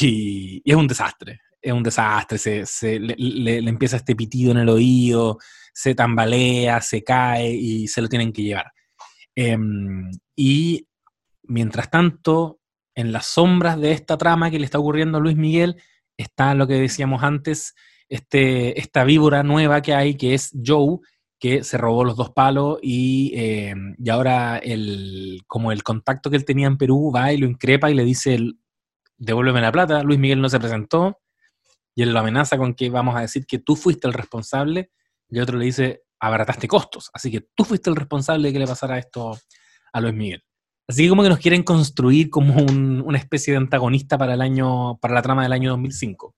Y, 0.00 0.62
es 0.64 0.76
un 0.76 0.86
desastre, 0.86 1.40
es 1.60 1.72
un 1.72 1.82
desastre, 1.82 2.38
se, 2.38 2.98
le, 2.98 3.58
empieza 3.58 3.96
este 3.96 4.16
pitido 4.16 4.52
en 4.52 4.58
el 4.58 4.68
oído, 4.68 5.38
se 5.72 5.94
tambalea, 5.94 6.80
se 6.80 7.02
cae 7.02 7.52
y 7.52 7.88
se 7.88 8.00
lo 8.02 8.08
tienen 8.08 8.32
que 8.32 8.42
llevar. 8.42 8.72
Em, 9.34 10.10
y 10.36 10.86
mientras 11.44 11.90
tanto, 11.90 12.60
en 12.94 13.12
las 13.12 13.26
sombras 13.26 13.80
de 13.80 13.92
esta 13.92 14.18
trama 14.18 14.50
que 14.50 14.58
le 14.58 14.64
está 14.64 14.78
ocurriendo 14.78 15.18
a 15.18 15.20
Luis 15.20 15.36
Miguel, 15.36 15.76
está 16.16 16.54
lo 16.54 16.66
que 16.66 16.74
decíamos 16.74 17.22
antes, 17.22 17.74
este, 18.08 18.78
esta 18.78 19.04
víbora 19.04 19.42
nueva 19.42 19.80
que 19.82 19.94
hay, 19.94 20.16
que 20.16 20.34
es 20.34 20.50
Joe, 20.64 20.98
que 21.38 21.64
se 21.64 21.76
robó 21.76 22.04
los 22.04 22.16
dos 22.16 22.30
palos 22.30 22.78
y, 22.82 23.32
eh, 23.34 23.74
y, 23.98 24.10
ahora 24.10 24.58
el, 24.58 25.40
como 25.46 25.72
el 25.72 25.82
contacto 25.82 26.30
que 26.30 26.36
él 26.36 26.44
tenía 26.44 26.68
en 26.68 26.76
Perú 26.76 27.10
va 27.14 27.32
y 27.32 27.38
lo 27.38 27.46
increpa 27.46 27.90
y 27.90 27.94
le 27.94 28.04
dice, 28.04 28.38
devuélveme 29.22 29.60
la 29.60 29.72
plata, 29.72 30.02
Luis 30.02 30.18
Miguel 30.18 30.40
no 30.40 30.48
se 30.48 30.58
presentó, 30.58 31.20
y 31.94 32.02
él 32.02 32.12
lo 32.12 32.18
amenaza 32.18 32.58
con 32.58 32.74
que 32.74 32.90
vamos 32.90 33.16
a 33.16 33.20
decir 33.20 33.46
que 33.46 33.58
tú 33.58 33.76
fuiste 33.76 34.08
el 34.08 34.14
responsable, 34.14 34.90
y 35.28 35.38
otro 35.38 35.58
le 35.58 35.66
dice, 35.66 36.02
abarataste 36.18 36.66
costos, 36.66 37.10
así 37.14 37.30
que 37.30 37.46
tú 37.54 37.64
fuiste 37.64 37.88
el 37.88 37.96
responsable 37.96 38.48
de 38.48 38.52
que 38.52 38.58
le 38.58 38.66
pasara 38.66 38.98
esto 38.98 39.38
a 39.92 40.00
Luis 40.00 40.14
Miguel. 40.14 40.42
Así 40.88 41.04
que 41.04 41.08
como 41.08 41.22
que 41.22 41.28
nos 41.28 41.38
quieren 41.38 41.62
construir 41.62 42.28
como 42.30 42.54
una 42.64 43.16
especie 43.16 43.52
de 43.52 43.58
antagonista 43.58 44.18
para 44.18 44.34
el 44.34 44.40
año, 44.40 44.98
para 44.98 45.14
la 45.14 45.22
trama 45.22 45.44
del 45.44 45.52
año 45.52 45.70
2005. 45.70 46.34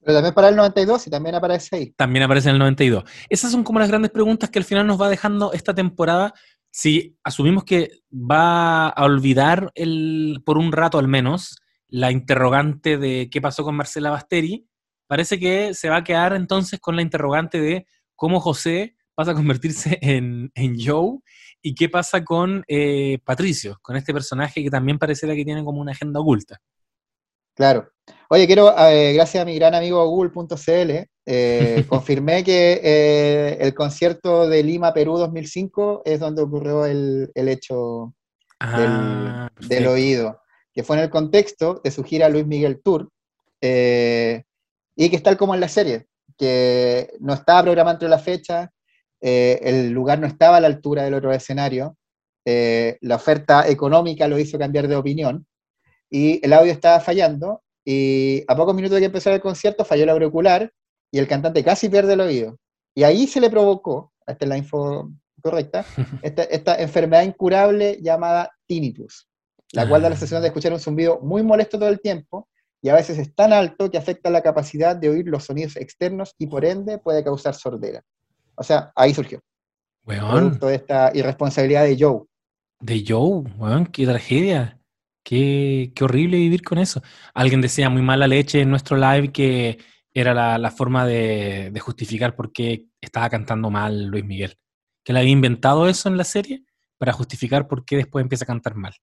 Pero 0.00 0.14
también 0.14 0.34
para 0.34 0.48
el 0.48 0.56
92 0.56 1.06
y 1.06 1.10
también 1.10 1.34
aparece 1.34 1.76
ahí. 1.76 1.90
También 1.92 2.24
aparece 2.24 2.48
en 2.48 2.54
el 2.54 2.58
92. 2.60 3.04
Esas 3.28 3.52
son 3.52 3.62
como 3.62 3.78
las 3.78 3.88
grandes 3.88 4.10
preguntas 4.10 4.50
que 4.50 4.58
al 4.58 4.64
final 4.64 4.86
nos 4.86 5.00
va 5.00 5.08
dejando 5.08 5.52
esta 5.52 5.74
temporada. 5.74 6.32
Si 6.70 7.16
asumimos 7.22 7.64
que 7.64 7.90
va 8.10 8.88
a 8.88 9.04
olvidar 9.04 9.70
el, 9.74 10.42
por 10.44 10.56
un 10.56 10.72
rato 10.72 10.98
al 10.98 11.06
menos 11.06 11.61
la 11.92 12.10
interrogante 12.10 12.98
de 12.98 13.28
qué 13.30 13.40
pasó 13.40 13.62
con 13.62 13.76
Marcela 13.76 14.10
Basteri, 14.10 14.66
parece 15.06 15.38
que 15.38 15.74
se 15.74 15.90
va 15.90 15.98
a 15.98 16.04
quedar 16.04 16.34
entonces 16.34 16.80
con 16.80 16.96
la 16.96 17.02
interrogante 17.02 17.60
de 17.60 17.86
cómo 18.16 18.40
José 18.40 18.96
pasa 19.14 19.30
a 19.30 19.34
convertirse 19.34 19.98
en, 20.02 20.50
en 20.54 20.76
Joe 20.84 21.20
¿Y 21.64 21.76
qué 21.76 21.88
pasa 21.88 22.24
con 22.24 22.64
eh, 22.66 23.20
Patricio, 23.24 23.78
con 23.82 23.96
este 23.96 24.12
personaje 24.12 24.64
que 24.64 24.70
también 24.70 24.98
pareciera 24.98 25.34
que 25.34 25.44
tiene 25.44 25.64
como 25.64 25.80
una 25.80 25.92
agenda 25.92 26.18
oculta? 26.18 26.60
Claro. 27.54 27.88
Oye, 28.28 28.46
quiero, 28.46 28.76
eh, 28.76 29.12
gracias 29.12 29.42
a 29.42 29.44
mi 29.44 29.54
gran 29.54 29.74
amigo 29.74 30.04
Google.cl, 30.08 31.06
eh, 31.26 31.84
confirmé 31.88 32.42
que 32.42 33.56
el 33.60 33.74
concierto 33.74 34.48
de 34.48 34.64
Lima, 34.64 34.92
Perú 34.92 35.18
2005 35.18 36.02
es 36.04 36.18
donde 36.18 36.42
ocurrió 36.42 36.84
el, 36.84 37.30
hecho 37.34 38.12
ah, 38.58 39.48
del, 39.60 39.86
oído, 39.86 40.41
que 40.72 40.82
fue 40.82 40.96
en 40.96 41.02
el 41.02 41.10
contexto 41.10 41.80
de 41.82 41.90
su 41.90 42.04
gira 42.04 42.28
Luis 42.28 42.46
Miguel 42.46 42.80
Tour, 42.82 43.08
y 43.60 45.08
que 45.08 45.16
es 45.16 45.22
tal 45.22 45.36
como 45.36 45.54
en 45.54 45.60
la 45.60 45.68
serie, 45.68 46.06
que 46.36 47.12
no 47.20 47.34
estaba 47.34 47.62
programado 47.62 47.96
entre 47.96 48.08
la 48.08 48.18
fecha, 48.18 48.72
eh, 49.20 49.60
el 49.62 49.90
lugar 49.90 50.18
no 50.18 50.26
estaba 50.26 50.56
a 50.56 50.60
la 50.60 50.66
altura 50.66 51.04
del 51.04 51.14
otro 51.14 51.32
escenario, 51.32 51.96
eh, 52.44 52.98
la 53.00 53.16
oferta 53.16 53.68
económica 53.68 54.26
lo 54.26 54.38
hizo 54.38 54.58
cambiar 54.58 54.88
de 54.88 54.96
opinión 54.96 55.46
y 56.10 56.44
el 56.44 56.52
audio 56.52 56.72
estaba 56.72 56.98
fallando 56.98 57.62
y 57.84 58.42
a 58.48 58.56
pocos 58.56 58.74
minutos 58.74 58.96
de 58.96 59.02
que 59.02 59.06
empezara 59.06 59.36
el 59.36 59.42
concierto 59.42 59.84
falló 59.84 60.02
el 60.02 60.10
auricular 60.10 60.72
y 61.12 61.18
el 61.18 61.28
cantante 61.28 61.62
casi 61.62 61.88
pierde 61.88 62.14
el 62.14 62.20
oído. 62.20 62.58
Y 62.96 63.04
ahí 63.04 63.28
se 63.28 63.40
le 63.40 63.48
provocó, 63.48 64.12
esta 64.26 64.44
es 64.44 64.48
la 64.48 64.58
info 64.58 65.10
correcta, 65.40 65.84
esta, 66.22 66.74
enfermedad 66.76 67.22
incurable 67.22 67.98
llamada 68.02 68.50
tinnitus, 68.66 69.28
la 69.72 69.88
cual 69.88 70.02
da 70.02 70.10
la 70.10 70.16
sensación 70.16 70.42
de 70.42 70.48
escuchar 70.48 70.72
un 70.72 70.80
zumbido 70.80 71.20
muy 71.20 71.42
molesto 71.42 71.78
todo 71.78 71.88
el 71.88 72.00
tiempo 72.00 72.48
y 72.82 72.88
a 72.88 72.94
veces 72.94 73.18
es 73.18 73.34
tan 73.34 73.52
alto 73.52 73.90
que 73.90 73.96
afecta 73.96 74.28
la 74.28 74.42
capacidad 74.42 74.96
de 74.96 75.08
oír 75.08 75.26
los 75.28 75.44
sonidos 75.44 75.76
externos 75.76 76.34
y 76.38 76.46
por 76.46 76.64
ende 76.64 76.98
puede 76.98 77.22
causar 77.22 77.54
sordera. 77.54 78.02
O 78.56 78.62
sea, 78.62 78.92
ahí 78.96 79.14
surgió. 79.14 79.40
Weón. 80.04 80.58
Toda 80.58 80.74
esta 80.74 81.12
irresponsabilidad 81.14 81.84
de 81.84 81.96
Joe. 81.98 82.22
De 82.80 83.04
Joe, 83.06 83.44
weón, 83.56 83.86
qué 83.86 84.04
tragedia. 84.04 84.78
Qué, 85.22 85.92
horrible 86.00 86.36
vivir 86.36 86.62
con 86.62 86.78
eso. 86.78 87.00
Alguien 87.32 87.60
decía 87.60 87.88
muy 87.88 88.02
mala 88.02 88.26
leche 88.26 88.60
en 88.60 88.70
nuestro 88.70 88.96
live 88.96 89.30
que 89.30 89.78
era 90.12 90.58
la, 90.58 90.70
forma 90.72 91.06
de, 91.06 91.72
justificar 91.80 92.34
por 92.34 92.52
qué 92.52 92.88
estaba 93.00 93.30
cantando 93.30 93.70
mal 93.70 94.06
Luis 94.06 94.24
Miguel. 94.24 94.58
Que 95.04 95.12
le 95.12 95.20
había 95.20 95.32
inventado 95.32 95.88
eso 95.88 96.08
en 96.08 96.16
la 96.16 96.24
serie 96.24 96.64
para 96.98 97.12
justificar 97.12 97.68
por 97.68 97.84
qué 97.84 97.96
después 97.96 98.22
empieza 98.22 98.44
a 98.44 98.46
cantar 98.46 98.74
mal. 98.74 98.94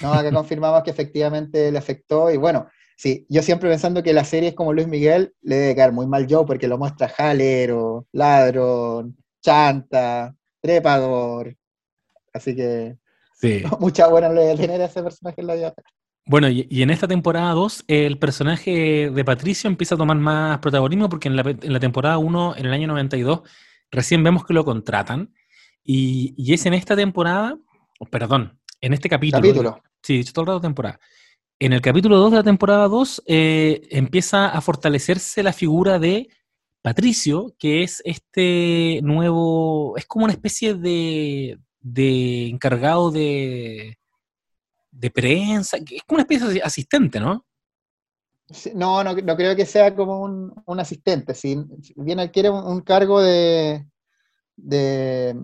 No, 0.00 0.12
acá 0.12 0.32
confirmamos 0.32 0.82
que 0.82 0.90
efectivamente 0.90 1.70
le 1.70 1.78
afectó 1.78 2.30
y 2.30 2.36
bueno, 2.36 2.68
Sí, 2.96 3.26
yo 3.28 3.42
siempre 3.42 3.68
pensando 3.68 4.02
que 4.02 4.12
la 4.12 4.24
serie 4.24 4.50
es 4.50 4.54
como 4.54 4.72
Luis 4.72 4.86
Miguel, 4.86 5.34
le 5.42 5.56
debe 5.56 5.76
caer 5.76 5.92
muy 5.92 6.06
mal 6.06 6.26
yo 6.26 6.46
porque 6.46 6.68
lo 6.68 6.78
muestra 6.78 7.08
jalero, 7.08 8.06
ladrón, 8.12 9.16
chanta, 9.42 10.34
trepador. 10.60 11.56
Así 12.32 12.54
que 12.54 12.96
sí. 13.34 13.62
mucha 13.80 14.06
buena 14.06 14.28
le 14.28 14.42
debe 14.42 14.56
tener 14.56 14.80
a 14.80 14.86
ese 14.86 15.02
personaje 15.02 15.40
en 15.40 15.46
la 15.46 15.54
vida. 15.54 15.74
Bueno, 16.26 16.48
y, 16.48 16.66
en 16.70 16.88
esta 16.88 17.06
temporada 17.06 17.52
2, 17.52 17.84
el 17.86 18.18
personaje 18.18 19.10
de 19.10 19.24
Patricio 19.24 19.68
empieza 19.68 19.94
a 19.94 19.98
tomar 19.98 20.16
más 20.16 20.58
protagonismo 20.60 21.10
porque 21.10 21.28
en 21.28 21.36
la, 21.36 21.80
temporada 21.80 22.16
1, 22.16 22.54
en 22.56 22.64
el 22.64 22.72
año 22.72 22.86
92, 22.88 23.42
recién 23.90 24.24
vemos 24.24 24.46
que 24.46 24.54
lo 24.54 24.64
contratan. 24.64 25.34
Y, 25.82 26.32
y 26.38 26.54
es 26.54 26.64
en 26.64 26.72
esta 26.72 26.96
temporada, 26.96 27.58
perdón, 28.10 28.58
en 28.84 28.92
este 28.92 29.08
capítulo. 29.08 29.42
Capítulo. 29.42 29.82
Sí, 30.02 30.18
dicho 30.18 30.32
todo 30.32 30.42
el 30.42 30.46
rato 30.48 30.60
temporada 30.60 31.00
en 31.58 31.72
el 31.72 31.80
capítulo 31.80 32.18
2 32.18 32.32
de 32.32 32.36
la 32.36 32.42
temporada 32.42 32.88
2 32.88 33.22
eh, 33.26 33.86
empieza 33.90 34.48
a 34.48 34.60
fortalecerse 34.60 35.42
la 35.42 35.52
figura 35.52 35.98
de 35.98 36.28
Patricio, 36.82 37.54
que 37.58 37.82
es 37.82 38.02
este 38.04 39.00
nuevo, 39.02 39.96
es 39.96 40.04
como 40.06 40.26
una 40.26 40.34
especie 40.34 40.74
de, 40.74 41.58
de 41.80 42.48
encargado 42.48 43.10
de, 43.10 43.98
de 44.90 45.10
prensa, 45.10 45.78
es 45.78 46.02
como 46.06 46.16
una 46.16 46.22
especie 46.22 46.48
de 46.48 46.62
asistente, 46.62 47.20
¿no? 47.20 47.46
No, 48.74 49.02
no, 49.02 49.14
no 49.14 49.36
creo 49.36 49.56
que 49.56 49.64
sea 49.64 49.94
como 49.96 50.20
un, 50.20 50.80
asistente. 50.80 51.32
Si 51.32 51.56
bien 51.96 52.20
adquiere 52.20 52.50
un, 52.50 52.82
cargo 52.82 53.22
de, 53.22 53.86
de, 54.54 55.34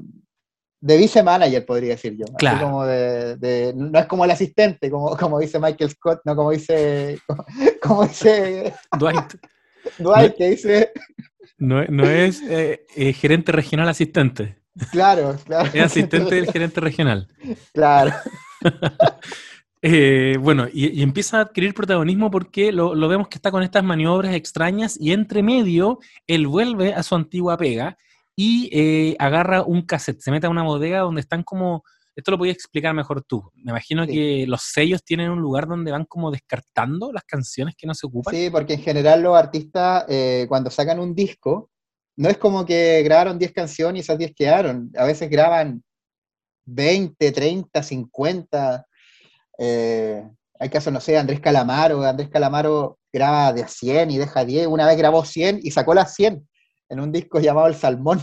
de 0.80 0.96
vice 0.96 1.22
manager, 1.22 1.64
podría 1.66 1.90
decir 1.90 2.16
yo. 2.16 2.24
Claro. 2.38 2.66
Como 2.66 2.86
de, 2.86 3.72
no 3.76 3.98
es 3.98 4.06
como 4.06 4.24
el 4.24 4.30
asistente, 4.30 4.90
como, 4.90 5.16
como 5.16 5.38
dice 5.38 5.58
Michael 5.58 5.90
Scott, 5.90 6.20
no 6.24 6.34
como 6.34 6.50
dice, 6.50 7.18
como, 7.82 8.06
dice 8.06 8.74
Dwight. 8.98 9.34
Dwight, 9.98 10.34
que 10.36 10.50
dice... 10.50 10.92
No, 11.58 11.82
es 11.82 12.40
eh, 12.42 12.86
eh, 12.96 13.12
gerente 13.12 13.52
regional 13.52 13.88
asistente. 13.88 14.56
Claro, 14.90 15.36
claro. 15.44 15.68
Es 15.74 15.82
asistente 15.82 16.34
del 16.34 16.50
gerente 16.50 16.80
regional. 16.80 17.28
Claro. 17.72 18.12
Eh, 19.82 20.36
bueno, 20.38 20.66
y, 20.70 21.02
empieza 21.02 21.38
a 21.38 21.40
adquirir 21.40 21.72
protagonismo 21.72 22.30
porque 22.30 22.70
lo, 22.70 22.94
vemos 23.08 23.28
que 23.28 23.38
está 23.38 23.50
con 23.50 23.62
estas 23.62 23.82
maniobras 23.82 24.34
extrañas 24.34 24.98
y 25.00 25.12
entre 25.12 25.42
medio 25.42 26.00
él 26.26 26.46
vuelve 26.46 26.92
a 26.92 27.02
su 27.02 27.14
antigua 27.14 27.56
pega 27.56 27.96
y 28.42 28.70
eh, 28.72 29.16
agarra 29.18 29.62
un 29.62 29.82
cassette, 29.82 30.22
se 30.22 30.30
mete 30.30 30.46
a 30.46 30.50
una 30.50 30.62
bodega 30.62 31.00
donde 31.00 31.20
están 31.20 31.42
como, 31.42 31.84
esto 32.16 32.30
lo 32.30 32.38
podías 32.38 32.54
explicar 32.54 32.94
mejor 32.94 33.22
tú, 33.22 33.50
me 33.54 33.72
imagino 33.72 34.06
que 34.06 34.46
los 34.48 34.62
sellos 34.62 35.04
tienen 35.04 35.30
un 35.30 35.42
lugar 35.42 35.68
donde 35.68 35.92
van 35.92 36.06
como 36.06 36.30
descartando 36.30 37.12
las 37.12 37.24
canciones 37.24 37.74
que 37.76 37.86
no 37.86 37.92
se 37.92 38.06
ocupan. 38.06 38.34
Sí, 38.34 38.48
porque 38.48 38.72
en 38.72 38.80
general 38.80 39.20
los 39.20 39.36
artistas 39.36 40.06
eh, 40.08 40.46
cuando 40.48 40.70
sacan 40.70 41.00
un 41.00 41.14
disco, 41.14 41.68
no 42.16 42.30
es 42.30 42.38
como 42.38 42.64
que 42.64 43.02
grabaron 43.02 43.38
10 43.38 43.52
canciones 43.52 43.98
y 43.98 44.00
esas 44.04 44.16
10 44.16 44.32
quedaron, 44.34 44.90
a 44.96 45.04
veces 45.04 45.28
graban 45.28 45.82
20, 46.64 47.32
30, 47.32 47.82
50 47.82 48.86
eh, 49.58 50.26
hay 50.58 50.68
casos, 50.70 50.90
no 50.94 51.00
sé, 51.02 51.18
Andrés 51.18 51.40
Calamaro, 51.40 52.04
Andrés 52.04 52.30
Calamaro 52.30 52.98
graba 53.12 53.52
de 53.52 53.64
a 53.64 53.68
100 53.68 54.12
y 54.12 54.16
deja 54.16 54.46
10, 54.46 54.66
una 54.68 54.86
vez 54.86 54.96
grabó 54.96 55.26
100 55.26 55.60
y 55.62 55.72
sacó 55.72 55.92
las 55.92 56.14
100 56.14 56.48
en 56.90 57.00
un 57.00 57.12
disco 57.12 57.40
llamado 57.40 57.68
El 57.68 57.74
Salmón, 57.74 58.20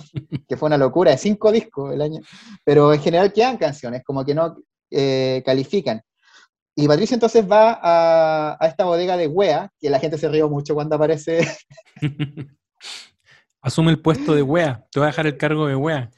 que 0.47 0.57
fue 0.57 0.67
una 0.67 0.77
locura, 0.77 1.11
de 1.11 1.17
cinco 1.17 1.51
discos 1.51 1.93
el 1.93 2.01
año, 2.01 2.19
pero 2.63 2.93
en 2.93 3.01
general 3.01 3.33
quedan 3.33 3.57
canciones, 3.57 4.03
como 4.05 4.23
que 4.23 4.35
no 4.35 4.57
eh, 4.91 5.41
califican. 5.45 6.01
Y 6.75 6.87
Patricio 6.87 7.15
entonces 7.15 7.49
va 7.49 7.79
a, 7.81 8.67
esta 8.67 8.85
bodega 8.85 9.17
de 9.17 9.27
Wea, 9.27 9.71
que 9.79 9.89
la 9.89 9.99
gente 9.99 10.17
se 10.17 10.29
rió 10.29 10.47
mucho 10.47 10.75
cuando 10.75 10.95
aparece. 10.95 11.47
Asume 13.61 13.89
el 13.89 13.99
puesto 13.99 14.35
de 14.35 14.43
Wea, 14.43 14.85
te 14.91 14.99
voy 14.99 15.05
a 15.05 15.07
dejar 15.07 15.25
el 15.25 15.37
cargo 15.37 15.65
de 15.65 15.75
Wea. 15.75 16.11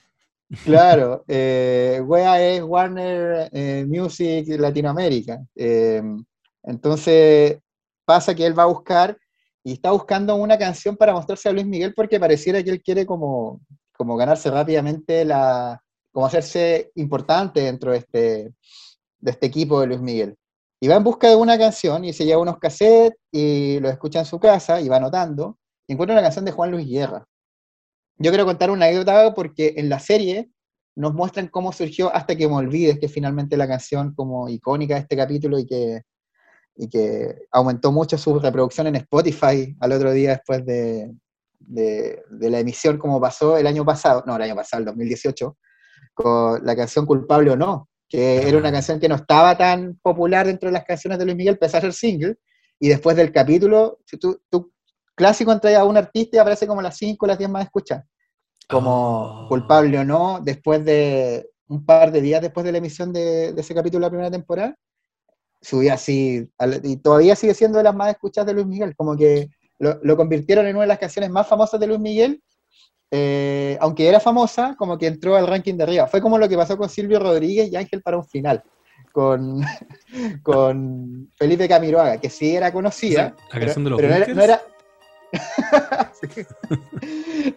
Claro, 0.66 1.24
eh, 1.28 2.02
Wea 2.04 2.42
es 2.42 2.64
Warner 2.64 3.50
eh, 3.54 3.86
Music 3.88 4.48
Latinoamérica. 4.60 5.40
Eh, 5.56 6.02
entonces 6.64 7.60
pasa 8.04 8.34
que 8.36 8.46
él 8.46 8.58
va 8.58 8.64
a 8.64 8.74
buscar 8.74 9.18
y 9.64 9.74
está 9.74 9.92
buscando 9.92 10.36
una 10.36 10.58
canción 10.58 10.96
para 10.96 11.14
mostrarse 11.14 11.50
a 11.50 11.52
Luis 11.52 11.66
Miguel 11.66 11.94
porque 11.94 12.20
pareciera 12.20 12.64
que 12.64 12.70
él 12.70 12.82
quiere 12.82 13.06
como, 13.06 13.62
como 13.96 14.16
ganarse 14.16 14.50
rápidamente 14.50 15.26
la, 15.26 15.82
como 16.12 16.26
hacerse 16.26 16.92
importante 16.96 17.62
dentro 17.62 17.92
de 17.92 17.98
este, 17.98 18.54
de 19.20 19.32
este 19.32 19.48
equipo 19.48 19.82
de 19.82 19.88
Luis 19.88 20.02
Miguel. 20.02 20.36
Y 20.82 20.88
va 20.88 20.96
en 20.96 21.04
busca 21.04 21.28
de 21.30 21.36
una 21.36 21.58
canción 21.58 22.06
y 22.06 22.14
se 22.14 22.26
lleva 22.26 22.42
unos 22.42 22.58
cassettes 22.58 23.20
y 23.32 23.80
lo 23.80 23.90
escucha 23.90 24.20
en 24.20 24.26
su 24.26 24.40
casa 24.40 24.80
y 24.80 24.88
va 24.88 24.98
anotando 24.98 25.58
y 25.88 25.94
encuentra 25.94 26.16
una 26.16 26.22
canción 26.24 26.46
de 26.46 26.52
Juan 26.52 26.72
Luis 26.72 26.88
Guerra. 26.88 27.26
Yo 28.18 28.32
quiero 28.32 28.46
contar 28.46 28.72
una 28.72 28.86
anécdota 28.86 29.34
porque 29.34 29.74
en 29.78 29.90
la 29.90 30.00
serie 30.00 30.50
nos 30.96 31.14
muestran 31.14 31.48
cómo 31.48 31.72
surgió 31.72 32.14
Hasta 32.14 32.36
que 32.36 32.48
me 32.48 32.56
olvides, 32.56 33.00
que 33.00 33.08
finalmente 33.08 33.56
la 33.56 33.68
canción 33.68 34.14
como 34.14 34.50
icónica 34.50 34.96
de 34.96 35.02
este 35.02 35.16
capítulo 35.16 35.60
y 35.60 35.66
que, 35.66 36.02
y 36.76 36.90
que 36.90 37.48
aumentó 37.52 37.92
mucho 37.92 38.18
su 38.18 38.40
reproducción 38.40 38.88
en 38.88 38.96
Spotify 38.98 39.76
al 39.80 39.92
otro 39.92 40.12
día 40.12 40.32
después 40.32 40.66
de, 40.66 41.14
de, 41.60 42.50
la 42.50 42.60
emisión 42.60 42.98
como 42.98 43.20
pasó 43.20 43.58
el 43.58 43.68
año 43.68 43.86
pasado, 43.86 44.24
no, 44.26 44.36
el 44.36 44.44
año 44.44 44.56
pasado, 44.56 44.82
el 44.82 44.86
2018, 44.86 45.58
con 46.14 46.66
la 46.66 46.76
canción 46.76 47.06
Culpable 47.06 47.52
o 47.52 47.56
No, 47.56 47.90
que 48.08 48.48
era 48.48 48.58
una 48.58 48.72
canción 48.72 49.00
que 49.00 49.10
no 49.10 49.16
estaba 49.16 49.58
tan 49.58 50.00
popular 50.02 50.48
dentro 50.48 50.70
de 50.70 50.74
las 50.74 50.86
canciones 50.86 51.20
de 51.20 51.26
Luis 51.26 51.38
Miguel, 51.38 51.56
empezó 51.56 51.78
a 51.78 51.82
ser 51.82 51.94
single, 51.94 52.38
y 52.80 52.88
después 52.88 53.16
del 53.16 53.32
capítulo, 53.32 54.00
si 54.06 54.18
tú, 54.18 54.42
tú 54.50 54.72
clásico 55.16 55.52
entra 55.52 55.78
a 55.78 55.84
un 55.84 55.98
artista 55.98 56.38
y 56.38 56.40
aparece 56.40 56.66
como 56.66 56.82
las 56.82 56.98
5 56.98 57.26
o 57.26 57.28
las 57.28 57.38
10 57.38 57.50
más 57.50 57.66
escuchadas. 57.66 58.06
Como 58.70 59.44
oh. 59.44 59.48
culpable 59.50 60.00
o 60.00 60.06
no, 60.06 60.40
después 60.42 60.84
de 60.86 61.50
un 61.68 61.86
par 61.86 62.12
de 62.12 62.22
días 62.22 62.42
después 62.42 62.66
de 62.66 62.72
la 62.72 62.78
emisión 62.80 63.12
de, 63.12 63.50
ese 63.50 63.76
capítulo 63.76 64.00
de 64.00 64.06
la 64.06 64.10
primera 64.10 64.32
temporada, 64.32 64.76
subía 65.62 65.94
así, 65.94 66.50
y 66.84 66.98
todavía 66.98 67.36
sigue 67.36 67.54
siendo 67.54 67.78
de 67.78 67.84
las 67.84 67.96
más 67.96 68.12
escuchadas 68.12 68.48
de 68.48 68.54
Luis 68.54 68.68
Miguel, 68.68 68.96
como 68.96 69.16
que 69.16 69.50
lo, 69.80 70.18
convirtieron 70.18 70.68
en 70.68 70.76
una 70.76 70.84
de 70.84 70.90
las 70.90 71.00
canciones 71.00 71.30
más 71.30 71.48
famosas 71.48 71.80
de 71.80 71.88
Luis 71.88 72.00
Miguel, 72.00 72.42
eh, 73.12 73.78
aunque 73.82 74.08
era 74.08 74.20
famosa, 74.20 74.76
como 74.78 74.98
que 74.98 75.08
entró 75.08 75.36
al 75.36 75.48
ranking 75.48 75.76
de 75.76 75.84
arriba. 75.84 76.08
Fue 76.08 76.22
como 76.22 76.38
lo 76.38 76.48
que 76.48 76.58
pasó 76.58 76.78
con 76.78 76.90
Silvio 76.90 77.20
Rodríguez 77.20 77.72
y 77.72 77.76
Ángel 77.76 78.02
para 78.02 78.18
un 78.18 78.26
final, 78.26 78.64
con, 79.12 79.62
con 80.44 81.30
Felipe 81.36 81.68
Camiroaga, 81.68 82.18
que 82.18 82.30
sí 82.30 82.56
era 82.56 82.72
conocida, 82.72 83.36
la 83.52 83.60
canción 83.60 83.84
de 83.84 83.90
los 83.90 84.00
pero 84.00 84.36
no 84.36 84.44
era 84.44 84.62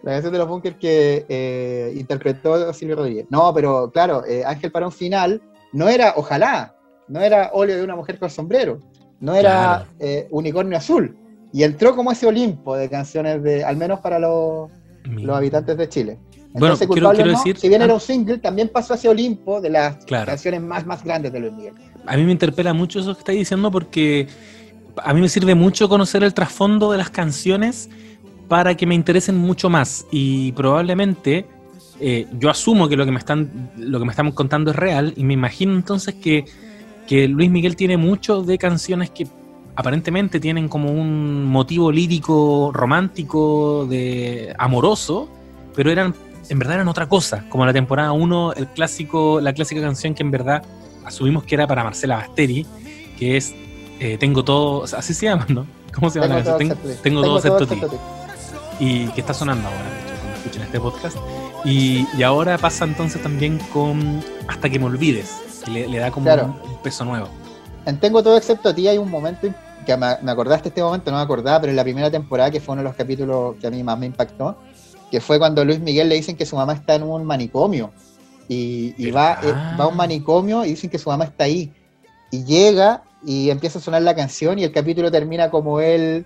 la 0.03 0.11
canción 0.11 0.31
de 0.31 0.37
los 0.37 0.47
bunkers 0.47 0.77
que 0.77 1.25
eh, 1.27 1.93
interpretó 1.95 2.71
Silvio 2.73 2.97
Rodríguez. 2.97 3.25
No, 3.29 3.53
pero 3.53 3.91
claro, 3.91 4.23
eh, 4.25 4.43
Ángel 4.45 4.71
para 4.71 4.85
un 4.85 4.91
final 4.91 5.41
no 5.71 5.89
era 5.89 6.13
Ojalá, 6.15 6.75
no 7.07 7.21
era 7.21 7.51
Óleo 7.53 7.77
de 7.77 7.83
una 7.83 7.95
mujer 7.95 8.19
con 8.19 8.29
sombrero, 8.29 8.79
no 9.19 9.35
era 9.35 9.87
eh, 9.99 10.27
Unicornio 10.31 10.77
Azul. 10.77 11.17
Y 11.51 11.63
entró 11.63 11.95
como 11.95 12.11
ese 12.11 12.25
Olimpo 12.25 12.75
de 12.75 12.89
canciones, 12.89 13.43
de 13.43 13.63
al 13.63 13.77
menos 13.77 13.99
para 13.99 14.17
los, 14.17 14.71
los 15.05 15.35
habitantes 15.35 15.77
de 15.77 15.87
Chile. 15.87 16.19
Entonces, 16.53 16.87
bueno, 16.87 17.11
quiero, 17.11 17.31
decir, 17.31 17.57
si 17.57 17.67
bien 17.67 17.81
era 17.81 17.93
un 17.93 17.99
single, 17.99 18.37
también 18.37 18.69
pasó 18.69 18.93
a 18.93 18.95
ese 18.95 19.09
Olimpo 19.09 19.61
de 19.61 19.69
las 19.69 20.03
canciones 20.05 20.61
más, 20.61 20.85
más 20.85 21.03
grandes 21.03 21.31
de 21.31 21.39
Luis 21.39 21.53
Miguel. 21.53 21.73
A 22.05 22.17
mí 22.17 22.23
me 22.23 22.31
interpela 22.31 22.73
mucho 22.73 22.99
eso 22.99 23.13
que 23.13 23.19
está 23.19 23.31
diciendo 23.31 23.71
porque 23.71 24.27
a 25.03 25.13
mí 25.13 25.21
me 25.21 25.29
sirve 25.29 25.55
mucho 25.55 25.89
conocer 25.89 26.23
el 26.23 26.33
trasfondo 26.33 26.91
de 26.91 26.97
las 26.97 27.09
canciones 27.09 27.89
para 28.47 28.75
que 28.75 28.85
me 28.85 28.93
interesen 28.93 29.37
mucho 29.37 29.69
más 29.69 30.05
y 30.11 30.51
probablemente 30.51 31.47
eh, 31.99 32.27
yo 32.37 32.49
asumo 32.49 32.89
que 32.89 32.97
lo 32.97 33.05
que 33.05 33.11
me 33.11 33.19
están 33.19 33.71
lo 33.77 33.99
que 33.99 34.05
me 34.05 34.11
están 34.11 34.31
contando 34.31 34.71
es 34.71 34.75
real 34.75 35.13
y 35.15 35.23
me 35.23 35.33
imagino 35.33 35.73
entonces 35.73 36.15
que, 36.15 36.45
que 37.07 37.27
Luis 37.27 37.49
Miguel 37.49 37.75
tiene 37.75 37.97
mucho 37.97 38.43
de 38.43 38.57
canciones 38.57 39.09
que 39.09 39.27
aparentemente 39.75 40.39
tienen 40.39 40.67
como 40.69 40.91
un 40.91 41.45
motivo 41.45 41.91
lírico 41.91 42.71
romántico 42.73 43.85
de 43.89 44.53
amoroso 44.59 45.29
pero 45.75 45.89
eran 45.89 46.13
en 46.49 46.59
verdad 46.59 46.75
eran 46.75 46.87
otra 46.87 47.09
cosa 47.09 47.45
como 47.49 47.65
la 47.65 47.73
temporada 47.73 48.11
1 48.11 48.53
el 48.53 48.67
clásico 48.67 49.41
la 49.41 49.53
clásica 49.53 49.81
canción 49.81 50.13
que 50.13 50.21
en 50.21 50.29
verdad 50.29 50.63
asumimos 51.05 51.43
que 51.43 51.55
era 51.55 51.65
para 51.65 51.83
Marcela 51.83 52.17
Basteri 52.17 52.67
que 53.17 53.37
es 53.37 53.55
eh, 53.99 54.17
tengo 54.17 54.43
todo, 54.43 54.83
así 54.83 55.13
se 55.13 55.27
llama, 55.27 55.45
¿no? 55.47 55.65
¿Cómo 55.93 56.09
se 56.09 56.19
llama 56.19 56.43
tengo, 56.43 56.57
tengo, 56.57 56.75
tengo, 57.01 57.21
todo, 57.21 57.37
excepto 57.37 57.67
ti. 57.67 57.81
Y 58.79 59.07
que 59.07 59.21
está 59.21 59.33
sonando 59.33 59.67
ahora, 59.67 59.81
de 59.81 59.99
hecho, 60.01 60.13
cuando 60.19 60.37
escuchen 60.37 60.61
este 60.63 60.79
podcast. 60.79 61.17
Y, 61.63 62.05
y, 62.17 62.23
ahora 62.23 62.57
pasa 62.57 62.83
entonces 62.83 63.21
también 63.23 63.59
con 63.71 64.21
Hasta 64.49 64.69
que 64.69 64.77
me 64.77 64.85
olvides, 64.85 65.37
que 65.63 65.71
le, 65.71 65.97
da 65.99 66.11
como 66.11 66.31
un, 66.31 66.55
peso 66.83 67.05
nuevo. 67.05 67.27
En 67.85 67.99
Tengo 67.99 68.23
todo 68.23 68.37
excepto 68.37 68.69
a 68.69 68.75
ti 68.75 68.87
hay 68.87 68.97
un 68.97 69.09
momento 69.09 69.47
que 69.85 69.97
me, 69.97 70.07
me 70.21 70.31
acordaste 70.31 70.69
este 70.69 70.81
momento, 70.81 71.11
no 71.11 71.17
me 71.17 71.23
acordaba, 71.23 71.59
pero 71.61 71.71
en 71.71 71.75
la 71.75 71.83
primera 71.83 72.09
temporada, 72.09 72.51
que 72.51 72.59
fue 72.59 72.73
uno 72.73 72.81
de 72.81 72.89
los 72.89 72.95
capítulos 72.95 73.55
que 73.59 73.67
a 73.67 73.69
mí 73.69 73.83
más 73.83 73.99
me 73.99 74.05
impactó, 74.05 74.57
que 75.11 75.19
fue 75.19 75.37
cuando 75.37 75.63
Luis 75.65 75.79
Miguel 75.79 76.09
le 76.09 76.15
dicen 76.15 76.35
que 76.35 76.45
su 76.45 76.55
mamá 76.55 76.73
está 76.73 76.95
en 76.95 77.03
un 77.03 77.25
manicomio. 77.25 77.91
Y, 78.47 78.93
y 78.97 79.11
va, 79.11 79.39
eh, 79.43 79.51
va 79.79 79.85
a 79.85 79.87
un 79.87 79.95
manicomio 79.95 80.65
y 80.65 80.69
dicen 80.69 80.89
que 80.89 80.99
su 80.99 81.09
mamá 81.09 81.25
está 81.25 81.45
ahí. 81.45 81.73
Y 82.31 82.43
llega 82.43 83.03
y 83.25 83.49
empieza 83.49 83.79
a 83.79 83.81
sonar 83.81 84.01
la 84.01 84.15
canción 84.15 84.59
y 84.59 84.63
el 84.63 84.71
capítulo 84.71 85.11
termina 85.11 85.49
como 85.49 85.79
él, 85.79 86.25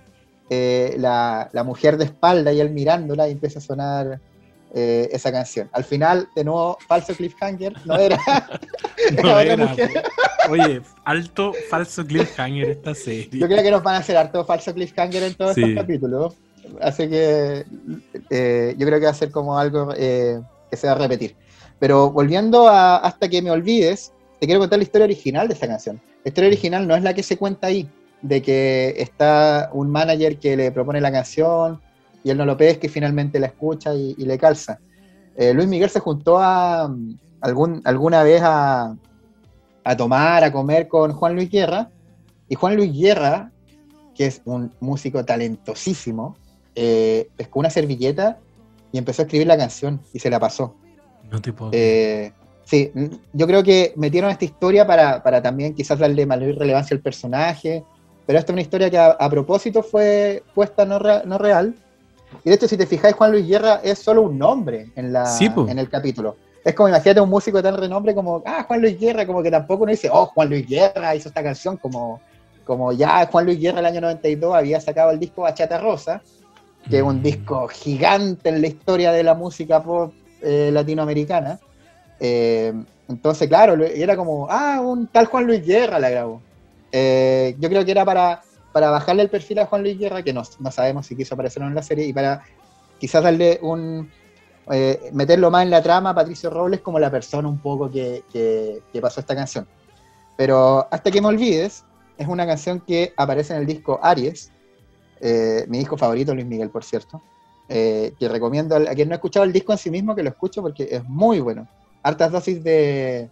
eh, 0.50 0.96
la, 0.98 1.50
mujer 1.64 1.96
de 1.96 2.06
espalda 2.06 2.52
y 2.52 2.60
él 2.60 2.70
mirándola 2.70 3.28
y 3.28 3.32
empieza 3.32 3.58
a 3.58 3.62
sonar 3.62 4.20
eh, 4.74 5.08
esa 5.12 5.32
canción. 5.32 5.68
Al 5.72 5.84
final, 5.84 6.28
de 6.36 6.44
nuevo, 6.44 6.76
falso 6.86 7.14
cliffhanger, 7.14 7.74
no 7.86 7.96
era. 7.96 8.18
no 9.22 9.40
era, 9.40 9.74
Oye, 10.50 10.82
alto 11.04 11.52
falso 11.70 12.04
cliffhanger 12.04 12.70
esta 12.70 12.94
serie. 12.94 13.40
Yo 13.40 13.46
creo 13.46 13.62
que 13.62 13.70
nos 13.70 13.82
van 13.82 13.96
a 13.96 13.98
hacer 13.98 14.16
harto 14.16 14.44
falso 14.44 14.74
cliffhanger 14.74 15.22
en 15.22 15.34
todos 15.34 15.56
estos 15.56 15.74
capítulos. 15.74 16.34
Así 16.82 17.08
que 17.08 17.64
eh, 18.28 18.74
yo 18.76 18.86
creo 18.86 18.98
que 18.98 19.06
va 19.06 19.10
a 19.10 19.14
ser 19.14 19.30
como 19.30 19.58
algo 19.58 19.88
que 19.88 20.42
se 20.72 20.86
va 20.86 20.92
a 20.92 20.96
repetir. 20.96 21.34
Pero 21.78 22.10
volviendo 22.10 22.68
a 22.68 22.96
Hasta 22.96 23.28
que 23.28 23.40
me 23.40 23.50
olvides, 23.50 24.12
te 24.40 24.46
quiero 24.46 24.60
contar 24.60 24.78
la 24.78 24.82
historia 24.82 25.04
original 25.04 25.48
de 25.48 25.54
esta 25.54 25.66
canción. 25.66 26.00
La 26.24 26.28
historia 26.28 26.48
original 26.48 26.86
no 26.86 26.94
es 26.94 27.02
la 27.02 27.14
que 27.14 27.22
se 27.22 27.36
cuenta 27.36 27.68
ahí, 27.68 27.88
de 28.22 28.42
que 28.42 28.94
está 28.98 29.70
un 29.72 29.90
manager 29.90 30.38
que 30.38 30.56
le 30.56 30.72
propone 30.72 31.00
la 31.00 31.12
canción 31.12 31.80
y 32.24 32.30
él 32.30 32.38
no 32.38 32.44
lo 32.44 32.56
pesca 32.56 32.86
y 32.86 32.90
finalmente 32.90 33.38
la 33.38 33.46
escucha 33.46 33.94
y, 33.94 34.14
le 34.14 34.38
calza. 34.38 34.78
Eh, 35.36 35.54
Luis 35.54 35.68
Miguel 35.68 35.90
se 35.90 36.00
juntó 36.00 36.38
a, 36.38 36.92
algún, 37.40 37.80
alguna 37.84 38.22
vez 38.22 38.42
a, 38.42 38.96
a 39.84 39.96
tomar, 39.96 40.44
a 40.44 40.52
comer 40.52 40.88
con 40.88 41.12
Juan 41.12 41.34
Luis 41.34 41.50
Guerra, 41.50 41.90
y 42.48 42.54
Juan 42.54 42.76
Luis 42.76 42.92
Guerra, 42.92 43.52
que 44.14 44.26
es 44.26 44.40
un 44.44 44.72
músico 44.80 45.24
talentosísimo, 45.24 46.36
eh, 46.74 47.28
pescó 47.36 47.60
una 47.60 47.70
servilleta 47.70 48.38
y 48.92 48.98
empezó 48.98 49.22
a 49.22 49.24
escribir 49.24 49.46
la 49.46 49.56
canción 49.56 50.00
y 50.12 50.18
se 50.18 50.30
la 50.30 50.40
pasó. 50.40 50.74
No 51.30 51.40
te 51.40 51.52
puedo. 51.52 51.70
Eh, 51.74 52.32
sí, 52.64 52.90
yo 53.32 53.46
creo 53.46 53.62
que 53.62 53.92
metieron 53.96 54.30
esta 54.30 54.44
historia 54.44 54.86
para, 54.86 55.22
para 55.22 55.42
también 55.42 55.74
quizás 55.74 55.98
darle 55.98 56.24
mayor 56.24 56.56
relevancia 56.56 56.94
al 56.94 57.02
personaje, 57.02 57.84
pero 58.26 58.38
esta 58.38 58.52
es 58.52 58.54
una 58.54 58.62
historia 58.62 58.90
que 58.90 58.98
a, 58.98 59.30
propósito 59.30 59.82
fue 59.82 60.42
puesta 60.54 60.84
no, 60.84 60.98
no, 60.98 61.38
real. 61.38 61.74
Y 62.44 62.50
de 62.50 62.56
hecho, 62.56 62.68
si 62.68 62.76
te 62.76 62.86
fijáis, 62.86 63.14
Juan 63.14 63.32
Luis 63.32 63.46
Guerra 63.46 63.80
es 63.82 63.98
solo 63.98 64.22
un 64.22 64.38
nombre 64.38 64.90
en, 64.96 65.12
la, 65.12 65.24
en 65.40 65.78
el 65.78 65.88
capítulo. 65.88 66.36
Es 66.64 66.74
como, 66.74 66.88
imagínate 66.88 67.20
un 67.20 67.30
músico 67.30 67.56
de 67.58 67.62
tal 67.62 67.78
renombre 67.78 68.14
como, 68.14 68.42
ah, 68.44 68.64
Juan 68.66 68.80
Luis 68.80 68.98
Guerra, 68.98 69.26
como 69.26 69.42
que 69.42 69.50
tampoco 69.50 69.84
uno 69.84 69.90
dice, 69.90 70.10
oh, 70.12 70.26
Juan 70.26 70.50
Luis 70.50 70.66
Guerra 70.66 71.14
hizo 71.14 71.28
esta 71.28 71.42
canción, 71.42 71.76
como, 71.76 72.20
como 72.64 72.92
ya 72.92 73.26
Juan 73.26 73.46
Luis 73.46 73.58
Guerra 73.58 73.80
el 73.80 73.86
año 73.86 74.00
92 74.02 74.54
había 74.54 74.80
sacado 74.80 75.10
el 75.10 75.18
disco 75.18 75.42
Bachata 75.42 75.78
Rosa, 75.78 76.20
que 76.88 76.98
es 76.98 77.02
un 77.02 77.20
mm. 77.20 77.22
disco 77.22 77.68
gigante 77.68 78.48
en 78.50 78.60
la 78.60 78.66
historia 78.66 79.12
de 79.12 79.22
la 79.22 79.34
música 79.34 79.82
pop 79.82 80.12
eh, 80.42 80.70
latinoamericana. 80.72 81.58
Eh, 82.20 82.72
entonces, 83.08 83.48
claro, 83.48 83.82
era 83.84 84.16
como, 84.16 84.46
ah, 84.50 84.80
un 84.82 85.06
tal 85.06 85.26
Juan 85.26 85.46
Luis 85.46 85.64
Guerra 85.64 85.98
la 85.98 86.10
grabó. 86.10 86.42
Eh, 86.92 87.56
yo 87.58 87.68
creo 87.68 87.84
que 87.84 87.90
era 87.90 88.04
para, 88.04 88.42
para 88.72 88.90
bajarle 88.90 89.22
el 89.22 89.30
perfil 89.30 89.60
a 89.60 89.66
Juan 89.66 89.82
Luis 89.82 89.98
Guerra, 89.98 90.22
que 90.22 90.32
no, 90.32 90.42
no 90.58 90.70
sabemos 90.70 91.06
si 91.06 91.16
quiso 91.16 91.34
aparecer 91.34 91.62
en 91.62 91.74
la 91.74 91.82
serie, 91.82 92.06
y 92.06 92.12
para 92.12 92.42
quizás 92.98 93.22
darle 93.22 93.58
un. 93.62 94.10
Eh, 94.70 95.10
meterlo 95.14 95.50
más 95.50 95.62
en 95.62 95.70
la 95.70 95.82
trama 95.82 96.10
a 96.10 96.14
Patricio 96.14 96.50
Robles 96.50 96.82
como 96.82 96.98
la 96.98 97.10
persona 97.10 97.48
un 97.48 97.58
poco 97.58 97.90
que, 97.90 98.22
que, 98.30 99.00
pasó 99.00 99.20
esta 99.20 99.34
canción. 99.34 99.66
Pero 100.36 100.86
Hasta 100.90 101.10
que 101.10 101.22
me 101.22 101.28
olvides 101.28 101.84
es 102.18 102.28
una 102.28 102.46
canción 102.46 102.80
que 102.80 103.14
aparece 103.16 103.54
en 103.54 103.60
el 103.60 103.66
disco 103.66 103.98
Aries, 104.02 104.52
eh, 105.20 105.64
mi 105.68 105.78
disco 105.78 105.96
favorito, 105.96 106.34
Luis 106.34 106.46
Miguel, 106.46 106.68
por 106.68 106.84
cierto. 106.84 107.22
que 107.66 108.28
recomiendo 108.28 108.76
a 108.76 108.94
quien 108.94 109.08
no 109.08 109.14
ha 109.14 109.16
escuchado 109.16 109.44
el 109.44 109.52
disco 109.52 109.72
en 109.72 109.78
sí 109.78 109.90
mismo 109.90 110.14
que 110.14 110.22
lo 110.22 110.28
escuche 110.28 110.60
porque 110.60 110.86
es 110.90 111.02
muy 111.04 111.40
bueno. 111.40 111.66
Hartas 112.02 112.30
dosis 112.30 112.62
de, 112.62 113.30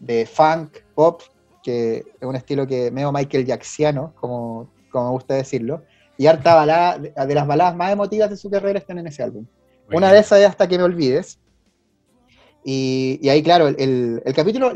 de 0.00 0.26
funk, 0.26 0.78
pop, 0.94 1.22
que 1.62 1.98
es 1.98 2.26
un 2.26 2.36
estilo 2.36 2.66
que 2.66 2.90
medio 2.90 3.12
Michael 3.12 3.44
Jacksoniano, 3.44 4.12
como, 4.20 4.68
como 4.90 5.06
me 5.06 5.10
gusta 5.12 5.34
decirlo, 5.34 5.82
y 6.16 6.26
harta 6.26 6.54
balada, 6.54 6.98
de 6.98 7.34
las 7.34 7.46
baladas 7.46 7.76
más 7.76 7.92
emotivas 7.92 8.28
de 8.28 8.36
su 8.36 8.50
carrera 8.50 8.78
están 8.78 8.98
en 8.98 9.06
ese 9.06 9.22
álbum. 9.22 9.46
Una 9.92 10.12
de 10.12 10.18
esas 10.18 10.40
es 10.40 10.46
Hasta 10.46 10.68
que 10.68 10.76
me 10.76 10.84
olvides. 10.84 11.38
Y, 12.64 13.26
ahí, 13.28 13.42
claro, 13.42 13.68
el, 13.68 14.20
capítulo 14.34 14.72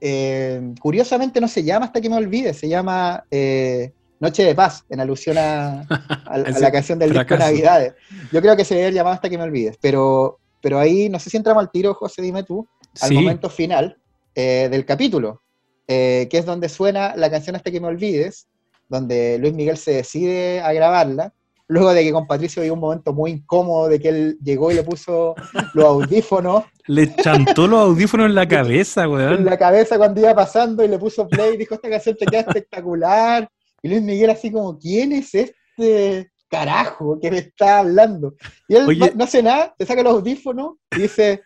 eh, 0.00 0.74
curiosamente 0.80 1.40
no 1.40 1.48
se 1.48 1.62
llama 1.62 1.86
Hasta 1.86 2.00
que 2.00 2.08
me 2.08 2.16
olvides, 2.16 2.56
se 2.56 2.68
llama 2.68 3.24
eh, 3.30 3.92
Noche 4.18 4.42
de 4.42 4.54
Paz, 4.54 4.84
en 4.88 5.00
alusión 5.00 5.36
a, 5.38 5.86
la 6.60 6.72
canción 6.72 6.98
del 6.98 7.12
disco 7.12 7.36
Navidades. 7.36 7.94
Yo 8.32 8.40
creo 8.40 8.56
que 8.56 8.64
se 8.64 8.74
debe 8.74 8.92
llamado 8.92 9.14
Hasta 9.14 9.28
que 9.28 9.38
me 9.38 9.44
olvides, 9.44 9.76
pero, 9.80 10.38
pero 10.60 10.78
ahí 10.78 11.08
no 11.08 11.20
sé 11.20 11.30
si 11.30 11.36
entramos 11.36 11.62
al 11.62 11.70
tiro, 11.70 11.94
José, 11.94 12.22
dime 12.22 12.42
tú, 12.42 12.66
al 13.00 13.12
momento 13.12 13.50
final 13.50 13.96
eh, 14.34 14.68
del 14.70 14.84
capítulo. 14.84 15.42
Que 15.86 16.28
es 16.30 16.44
donde 16.44 16.68
suena 16.68 17.16
la 17.16 17.30
canción 17.30 17.56
Hasta 17.56 17.70
que 17.70 17.80
me 17.80 17.86
olvides, 17.86 18.46
donde 18.88 19.38
Luis 19.38 19.54
Miguel 19.54 19.76
se 19.76 19.92
decide 19.92 20.60
a 20.60 20.72
grabarla, 20.72 21.32
luego 21.68 21.92
de 21.92 22.02
que 22.02 22.12
con 22.12 22.26
Patricio 22.26 22.60
había 22.60 22.72
un 22.72 22.80
momento 22.80 23.12
muy 23.12 23.32
incómodo 23.32 23.88
de 23.88 24.00
que 24.00 24.08
él 24.08 24.38
llegó 24.42 24.70
y 24.70 24.74
le 24.74 24.82
puso 24.82 25.34
los 25.74 25.84
audífonos. 25.84 26.64
Le 26.86 27.14
chantó 27.16 27.66
los 27.66 27.80
audífonos 27.80 28.26
en 28.26 28.34
la 28.34 28.48
cabeza, 28.48 29.08
weón. 29.08 29.34
En 29.34 29.44
la 29.44 29.58
cabeza 29.58 29.98
cuando 29.98 30.20
iba 30.20 30.34
pasando 30.34 30.84
y 30.84 30.88
le 30.88 30.98
puso 30.98 31.28
play 31.28 31.54
y 31.54 31.58
dijo, 31.58 31.74
esta 31.74 31.90
canción 31.90 32.16
te 32.16 32.26
queda 32.26 32.40
espectacular. 32.40 33.48
Y 33.82 33.88
Luis 33.88 34.02
Miguel 34.02 34.30
así 34.30 34.50
como, 34.50 34.78
¿quién 34.78 35.12
es 35.12 35.34
este 35.34 36.30
carajo 36.48 37.18
que 37.20 37.30
me 37.30 37.38
está 37.38 37.80
hablando? 37.80 38.34
Y 38.66 38.74
él 38.74 38.98
no, 38.98 39.06
no, 39.14 39.24
hace 39.24 39.42
nada, 39.42 39.74
te 39.76 39.84
saca 39.84 40.02
los 40.02 40.14
audífonos 40.14 40.76
y 40.96 41.02
dice, 41.02 41.42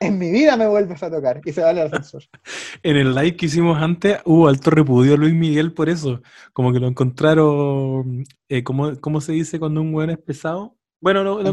en 0.00 0.18
mi 0.18 0.30
vida 0.30 0.56
me 0.56 0.66
vuelves 0.66 1.02
a 1.02 1.10
tocar. 1.10 1.40
Y 1.44 1.52
se 1.52 1.62
va 1.62 1.70
al 1.70 1.78
ascensor. 1.78 2.22
en 2.82 2.96
el 2.96 3.14
live 3.14 3.36
que 3.36 3.46
hicimos 3.46 3.80
antes 3.80 4.18
hubo 4.24 4.48
alto 4.48 4.70
repudio 4.70 5.14
a 5.14 5.16
Luis 5.16 5.34
Miguel 5.34 5.72
por 5.72 5.88
eso. 5.88 6.22
Como 6.52 6.72
que 6.72 6.80
lo 6.80 6.88
encontraron, 6.88 8.24
eh, 8.48 8.62
¿cómo, 8.62 9.20
se 9.20 9.32
dice 9.32 9.58
cuando 9.58 9.80
un 9.80 9.94
weón 9.94 10.10
es 10.10 10.18
pesado? 10.18 10.76
Bueno, 11.00 11.22
lo, 11.22 11.42
lo, 11.42 11.50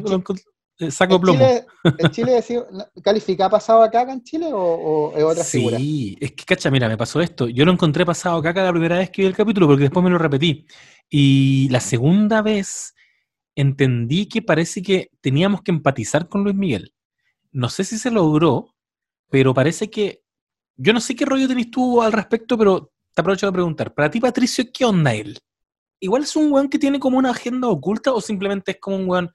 eh, 0.80 0.91
saco 0.91 1.22
plomo. 1.22 1.39
Chile, 1.39 1.66
¿En 2.00 2.10
Chile 2.12 2.66
califica 3.04 3.50
pasado 3.50 3.84
acá 3.84 4.02
en 4.12 4.24
Chile 4.24 4.50
o, 4.52 5.14
es 5.16 5.24
otra 5.24 5.44
figura? 5.44 5.78
Sí, 5.78 6.18
es 6.20 6.32
que 6.32 6.46
cacha, 6.46 6.72
mira, 6.72 6.88
me 6.88 6.98
pasó 6.98 7.22
esto. 7.22 7.48
Yo 7.48 7.66
lo 7.66 7.72
encontré 7.72 8.06
pasado 8.06 8.38
acá 8.38 8.54
la 8.64 8.72
primera 8.72 8.98
vez 8.98 9.10
que 9.10 9.22
vi 9.22 9.28
el 9.28 9.36
capítulo 9.36 9.68
porque 9.68 9.84
después 9.84 10.04
me 10.04 10.10
lo 10.10 10.18
repetí. 10.18 10.66
Y 11.10 11.70
la 11.70 11.80
segunda 11.80 12.41
vez 12.41 12.96
entendí 13.56 14.28
que 14.28 14.41
parece 14.41 14.82
que 14.82 15.12
teníamos 15.22 15.62
que 15.62 15.72
empatizar 15.72 16.28
con 16.28 16.44
Luis 16.44 16.56
Miguel 16.56 16.94
no 17.54 17.70
sé 17.70 17.84
si 17.84 17.97
se 17.97 18.12
logró, 18.12 18.76
pero 19.30 19.54
parece 19.54 19.89
que. 19.89 20.24
Yo 20.76 20.91
no 20.91 20.99
sé 20.99 21.16
qué 21.16 21.26
rollo 21.26 21.47
tenés 21.47 21.70
tú 21.70 22.01
al 22.01 22.12
respecto, 22.12 22.58
pero 22.58 22.91
te 23.14 23.22
aprovecho 23.22 23.45
de 23.45 23.54
preguntar. 23.54 23.93
Para 23.93 24.10
ti, 24.10 24.20
Patricio, 24.20 24.66
¿qué 24.74 24.86
onda 24.86 25.14
él? 25.14 25.38
¿Igual 25.99 26.24
es 26.24 26.36
un 26.36 26.51
weón 26.51 26.68
que 26.68 26.80
tiene 26.80 26.99
como 26.99 27.18
una 27.18 27.30
agenda 27.30 27.70
oculta 27.70 28.12
o 28.12 28.20
simplemente 28.20 28.72
es 28.72 28.78
como 28.80 28.97
un 28.97 29.08
weón 29.08 29.32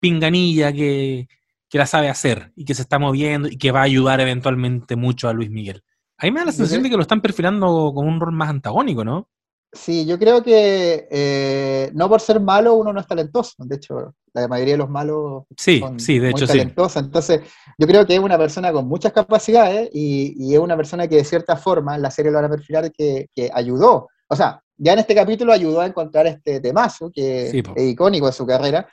pinganilla 0.00 0.72
que, 0.72 1.28
que 1.68 1.78
la 1.78 1.86
sabe 1.86 2.08
hacer 2.08 2.52
y 2.56 2.64
que 2.64 2.74
se 2.74 2.82
está 2.82 2.98
moviendo 2.98 3.48
y 3.48 3.56
que 3.56 3.70
va 3.70 3.80
a 3.80 3.84
ayudar 3.84 4.20
eventualmente 4.20 4.96
mucho 4.96 5.28
a 5.28 5.32
Luis 5.32 5.50
Miguel? 5.50 5.82
A 6.18 6.26
mí 6.26 6.32
me 6.32 6.40
da 6.40 6.46
la 6.46 6.52
sensación 6.52 6.82
de 6.82 6.90
que 6.90 6.96
lo 6.96 7.02
están 7.02 7.20
perfilando 7.20 7.92
con 7.94 8.06
un 8.06 8.20
rol 8.20 8.32
más 8.32 8.50
antagónico, 8.50 9.04
¿no? 9.04 9.30
Sí, 9.70 10.06
yo 10.06 10.18
creo 10.18 10.42
que 10.42 11.06
eh, 11.10 11.90
no 11.92 12.08
por 12.08 12.22
ser 12.22 12.40
malo 12.40 12.74
uno 12.74 12.92
no 12.92 13.00
es 13.00 13.06
talentoso. 13.06 13.54
De 13.58 13.76
hecho, 13.76 14.14
la 14.32 14.48
mayoría 14.48 14.74
de 14.74 14.78
los 14.78 14.88
malos 14.88 15.44
sí, 15.56 15.78
son 15.78 16.00
sí, 16.00 16.18
de 16.18 16.30
muy 16.30 16.46
talentosos. 16.46 17.02
Entonces, 17.02 17.42
yo 17.76 17.86
creo 17.86 18.06
que 18.06 18.14
es 18.14 18.20
una 18.20 18.38
persona 18.38 18.72
con 18.72 18.88
muchas 18.88 19.12
capacidades 19.12 19.90
y, 19.92 20.54
es 20.54 20.58
una 20.58 20.76
persona 20.76 21.06
que 21.06 21.16
de 21.16 21.24
cierta 21.24 21.56
forma 21.56 21.96
en 21.96 22.02
la 22.02 22.10
serie 22.10 22.30
lo 22.30 22.38
van 22.38 22.46
a 22.46 22.50
perfilar 22.50 22.90
que, 22.90 23.28
ayudó. 23.52 24.08
O 24.28 24.36
sea, 24.36 24.62
ya 24.78 24.94
en 24.94 25.00
este 25.00 25.14
capítulo 25.14 25.52
ayudó 25.52 25.80
a 25.80 25.86
encontrar 25.86 26.26
este 26.26 26.60
temazo 26.60 27.10
que 27.12 27.48
es 27.48 27.54
icónico 27.76 28.26
de 28.26 28.32
su 28.32 28.46
carrera. 28.46 28.88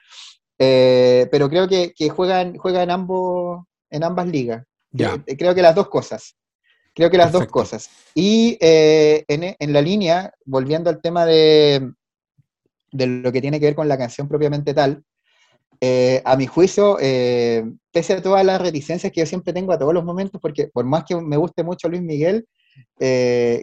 Eh, 0.59 1.28
pero 1.32 1.49
creo 1.49 1.69
que, 1.69 1.93
juega, 2.09 2.41
en, 2.41 2.57
juega 2.57 2.84
en, 2.84 2.91
ambos, 2.91 3.65
en 3.89 4.03
ambas 4.03 4.28
ligas. 4.28 4.65
Eh, 4.97 5.38
creo 5.38 5.55
que 5.55 5.61
las 5.61 5.76
dos 5.76 5.88
cosas. 5.88 6.36
Creo 6.95 7.09
que 7.09 7.17
las 7.17 7.33
dos 7.33 7.47
cosas. 7.47 7.89
Y 8.13 8.57
eh, 8.61 9.25
en, 9.27 9.73
la 9.73 9.81
línea, 9.81 10.33
volviendo 10.45 10.89
al 10.89 11.01
tema 11.01 11.25
de, 11.25 11.91
de, 12.91 13.07
lo 13.07 13.33
que 13.33 13.41
tiene 13.41 13.59
que 13.59 13.65
ver 13.65 13.75
con 13.75 13.89
la 13.89 13.97
canción 13.97 14.29
propiamente 14.29 14.73
tal, 14.73 15.03
eh, 15.81 16.21
a 16.23 16.37
mi 16.37 16.47
juicio, 16.47 16.97
eh, 17.01 17.65
pese 17.91 18.13
a 18.13 18.21
todas 18.21 18.45
las 18.45 18.61
reticencias 18.61 19.11
que 19.11 19.19
yo 19.19 19.25
siempre 19.25 19.51
tengo 19.51 19.73
a 19.73 19.77
todos 19.77 19.93
los 19.93 20.05
momentos, 20.05 20.39
porque 20.39 20.69
por 20.69 20.85
más 20.85 21.03
que 21.03 21.17
me 21.17 21.35
guste 21.35 21.65
mucho 21.65 21.89
Luis 21.89 22.01
Miguel, 22.01 22.47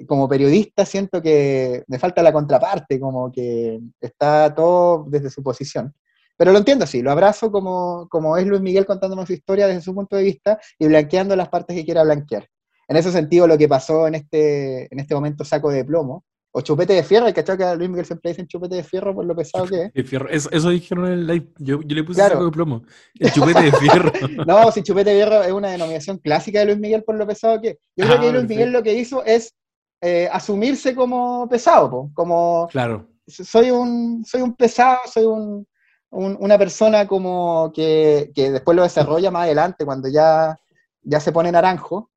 como 0.06 0.28
periodista 0.28 0.84
siento 0.84 1.22
que 1.22 1.84
me 1.86 1.98
falta 1.98 2.22
la 2.22 2.34
contraparte, 2.34 3.00
como 3.00 3.32
que 3.32 3.80
está 3.98 4.54
todo 4.54 5.06
desde 5.08 5.30
su 5.30 5.42
posición. 5.42 5.94
Pero 6.36 6.52
lo 6.52 6.58
entiendo 6.58 6.84
así, 6.84 7.00
lo 7.00 7.10
abrazo 7.10 7.50
como, 7.50 8.08
como 8.10 8.36
es 8.36 8.46
Luis 8.46 8.60
Miguel 8.60 8.84
contándome 8.84 9.24
su 9.24 9.32
historia 9.32 9.66
desde 9.66 9.80
su 9.80 9.94
punto 9.94 10.16
de 10.16 10.24
vista 10.24 10.58
y 10.78 10.86
blanqueando 10.86 11.34
las 11.34 11.48
partes 11.48 11.74
que 11.74 11.84
quiera 11.84 12.02
blanquear 12.02 12.46
en 12.92 12.98
ese 12.98 13.10
sentido, 13.10 13.46
lo 13.46 13.56
que 13.56 13.68
pasó 13.68 14.06
en 14.06 14.14
este, 14.14 14.92
en 14.92 15.00
este 15.00 15.14
momento 15.14 15.44
saco 15.44 15.70
de 15.70 15.84
plomo, 15.84 16.24
o 16.54 16.60
chupete 16.60 16.92
de 16.92 17.02
fierro, 17.02 17.32
¿cachai? 17.32 17.56
Que 17.56 17.64
a 17.64 17.74
Luis 17.74 17.88
Miguel 17.88 18.04
siempre 18.04 18.30
dicen 18.30 18.46
chupete 18.46 18.76
de 18.76 18.84
fierro 18.84 19.14
por 19.14 19.24
lo 19.24 19.34
pesado 19.34 19.66
que 19.66 19.90
es. 19.94 20.08
fierro. 20.08 20.28
Eso, 20.28 20.68
dijeron 20.68 21.06
en 21.06 21.12
el 21.12 21.26
live. 21.26 21.48
Yo, 21.58 21.80
yo 21.80 21.96
le 21.96 22.04
puse 22.04 22.20
saco 22.20 22.44
de 22.44 22.50
plomo. 22.50 22.82
El 23.18 23.32
chupete 23.32 23.62
de 23.62 23.72
fierro. 23.72 24.12
no, 24.46 24.70
si 24.70 24.82
chupete 24.82 25.10
de 25.10 25.16
fierro 25.16 25.42
es 25.42 25.52
una 25.52 25.70
denominación 25.70 26.18
clásica 26.18 26.60
de 26.60 26.66
Luis 26.66 26.78
Miguel 26.78 27.04
por 27.04 27.14
lo 27.14 27.26
pesado 27.26 27.58
que 27.60 27.68
es. 27.70 27.78
Yo 27.96 28.04
creo 28.04 28.20
que 28.20 28.28
ah, 28.28 28.32
Luis 28.32 28.46
Miguel 28.46 28.70
lo 28.70 28.82
que 28.82 28.92
hizo 28.92 29.24
es 29.24 29.54
eh, 30.02 30.28
asumirse 30.30 30.94
como 30.94 31.48
pesado, 31.48 32.10
como. 32.12 32.68
Claro. 32.70 33.08
Soy 33.26 33.70
un, 33.70 34.22
soy 34.26 34.42
un 34.42 34.54
pesado, 34.54 34.98
soy 35.10 35.24
un, 35.24 35.66
una 36.10 36.58
persona 36.58 37.06
como 37.06 37.72
que, 37.74 38.30
que, 38.34 38.50
después 38.50 38.76
lo 38.76 38.82
desarrolla 38.82 39.30
más 39.30 39.44
adelante, 39.44 39.86
cuando 39.86 40.08
ya, 40.10 40.58
ya 41.00 41.18
se 41.18 41.32
pone 41.32 41.50
naranjo. 41.50 42.10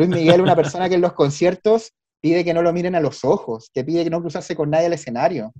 Luis 0.00 0.10
Miguel, 0.10 0.40
una 0.40 0.56
persona 0.56 0.88
que 0.88 0.94
en 0.94 1.02
los 1.02 1.12
conciertos 1.12 1.92
pide 2.20 2.44
que 2.44 2.54
no 2.54 2.62
lo 2.62 2.72
miren 2.72 2.94
a 2.94 3.00
los 3.00 3.24
ojos, 3.24 3.70
que 3.72 3.84
pide 3.84 4.04
que 4.04 4.10
no 4.10 4.20
cruzarse 4.20 4.56
con 4.56 4.70
nadie 4.70 4.86
al 4.86 4.94
escenario. 4.94 5.52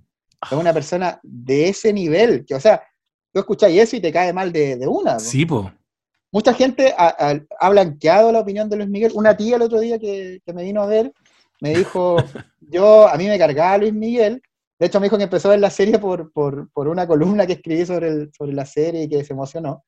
Es 0.42 0.56
una 0.56 0.72
persona 0.72 1.20
de 1.22 1.68
ese 1.68 1.92
nivel, 1.92 2.46
que, 2.46 2.54
o 2.54 2.60
sea, 2.60 2.82
tú 3.32 3.40
escuchas 3.40 3.70
eso 3.70 3.96
y 3.96 4.00
te 4.00 4.12
cae 4.12 4.32
mal 4.32 4.50
de, 4.50 4.78
una. 4.86 5.18
Sí, 5.18 5.44
po. 5.44 5.70
Mucha 6.32 6.54
gente 6.54 6.94
ha, 6.96 7.68
blanqueado 7.68 8.32
la 8.32 8.40
opinión 8.40 8.70
de 8.70 8.76
Luis 8.76 8.88
Miguel. 8.88 9.12
Una 9.14 9.36
tía 9.36 9.56
el 9.56 9.62
otro 9.62 9.80
día 9.80 9.98
que, 9.98 10.40
me 10.54 10.62
vino 10.62 10.82
a 10.82 10.86
ver 10.86 11.12
me 11.60 11.74
dijo, 11.74 12.16
yo, 12.60 13.06
a 13.06 13.16
mí 13.16 13.26
me 13.26 13.38
cargaba 13.38 13.76
Luis 13.78 13.92
Miguel. 13.92 14.40
De 14.78 14.86
hecho, 14.86 14.98
me 14.98 15.06
dijo 15.06 15.18
que 15.18 15.24
empezó 15.24 15.48
a 15.48 15.50
ver 15.50 15.60
la 15.60 15.68
serie 15.68 15.98
por, 15.98 16.30
una 16.74 17.06
columna 17.06 17.46
que 17.46 17.54
escribí 17.54 17.84
sobre, 17.84 18.30
sobre 18.32 18.54
la 18.54 18.64
serie 18.64 19.02
y 19.02 19.08
que 19.08 19.22
se 19.24 19.34
emocionó. 19.34 19.84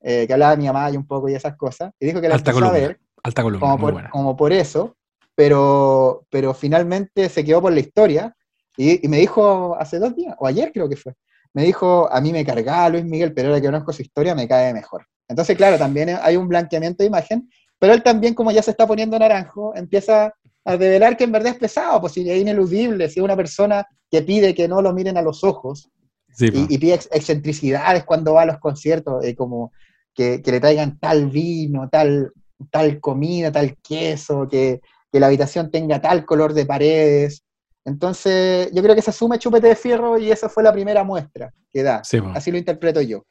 que 0.00 0.28
hablaba 0.30 0.52
de 0.52 0.58
mi 0.58 0.66
mamá 0.66 0.88
y 0.90 0.96
un 0.96 1.06
poco 1.06 1.28
y 1.28 1.34
esas 1.34 1.56
cosas, 1.56 1.92
y 1.98 2.06
dijo 2.06 2.20
que 2.20 2.28
la 2.28 2.36
alta 2.36 2.52
empezó 2.52 2.68
columna, 2.70 2.84
a 2.84 2.88
ver 2.88 3.00
alta 3.26 3.42
columna, 3.42 3.60
como, 3.60 3.76
muy 3.76 3.80
por, 3.82 3.92
buena. 3.92 4.10
como 4.10 4.36
por 4.36 4.52
eso, 4.52 4.96
pero, 5.34 6.24
pero 6.30 6.54
finalmente 6.54 7.28
se 7.28 7.44
quedó 7.44 7.60
por 7.60 7.72
la 7.72 7.80
historia 7.80 8.34
y, 8.76 9.04
y 9.04 9.08
me 9.08 9.18
dijo 9.18 9.76
hace 9.78 9.98
dos 9.98 10.14
días, 10.14 10.34
o 10.38 10.46
ayer 10.46 10.70
creo 10.72 10.88
que 10.88 10.96
fue, 10.96 11.14
me 11.52 11.64
dijo, 11.64 12.10
a 12.12 12.20
mí 12.20 12.32
me 12.32 12.44
cargaba 12.44 12.88
Luis 12.90 13.04
Miguel, 13.04 13.32
pero 13.32 13.48
ahora 13.48 13.60
que 13.60 13.66
conozco 13.68 13.92
su 13.92 14.02
historia 14.02 14.34
me 14.34 14.46
cae 14.46 14.72
mejor. 14.74 15.06
Entonces, 15.28 15.56
claro, 15.56 15.78
también 15.78 16.10
hay 16.22 16.36
un 16.36 16.48
blanqueamiento 16.48 17.02
de 17.02 17.08
imagen, 17.08 17.48
pero 17.78 17.92
él 17.94 18.02
también, 18.02 18.34
como 18.34 18.50
ya 18.52 18.62
se 18.62 18.70
está 18.70 18.86
poniendo 18.86 19.18
naranjo, 19.18 19.74
empieza 19.74 20.32
a 20.64 20.76
revelar 20.76 21.16
que 21.16 21.24
en 21.24 21.32
verdad 21.32 21.52
es 21.52 21.58
pesado, 21.58 22.00
pues 22.00 22.12
si 22.12 22.28
es 22.28 22.40
ineludible, 22.40 23.08
si 23.08 23.20
es 23.20 23.24
una 23.24 23.36
persona 23.36 23.86
que 24.10 24.22
pide 24.22 24.54
que 24.54 24.68
no 24.68 24.80
lo 24.82 24.92
miren 24.92 25.16
a 25.16 25.22
los 25.22 25.42
ojos 25.44 25.90
Sí, 26.32 26.50
po. 26.50 26.58
y, 26.58 26.74
y 26.74 26.78
pide 26.78 26.94
ex- 26.94 27.08
excentricidades 27.12 28.04
cuando 28.04 28.34
va 28.34 28.42
a 28.42 28.46
los 28.46 28.58
conciertos, 28.58 29.24
eh, 29.24 29.34
como 29.34 29.72
que, 30.14 30.42
que 30.42 30.50
le 30.52 30.60
traigan 30.60 30.98
tal 30.98 31.28
vino, 31.30 31.88
tal, 31.90 32.32
tal 32.70 33.00
comida, 33.00 33.52
tal 33.52 33.76
queso, 33.78 34.46
que, 34.48 34.80
que 35.12 35.20
la 35.20 35.26
habitación 35.26 35.70
tenga 35.70 36.00
tal 36.00 36.24
color 36.24 36.52
de 36.54 36.66
paredes. 36.66 37.42
Entonces, 37.84 38.70
yo 38.72 38.82
creo 38.82 38.94
que 38.94 39.02
se 39.02 39.10
asume 39.10 39.38
chupete 39.38 39.68
de 39.68 39.76
fierro 39.76 40.18
y 40.18 40.30
esa 40.30 40.48
fue 40.48 40.62
la 40.62 40.72
primera 40.72 41.04
muestra 41.04 41.52
que 41.72 41.82
da. 41.82 42.02
Sí. 42.02 42.18
Así 42.34 42.50
lo 42.50 42.58
interpreto 42.58 43.00
yo. 43.00 43.24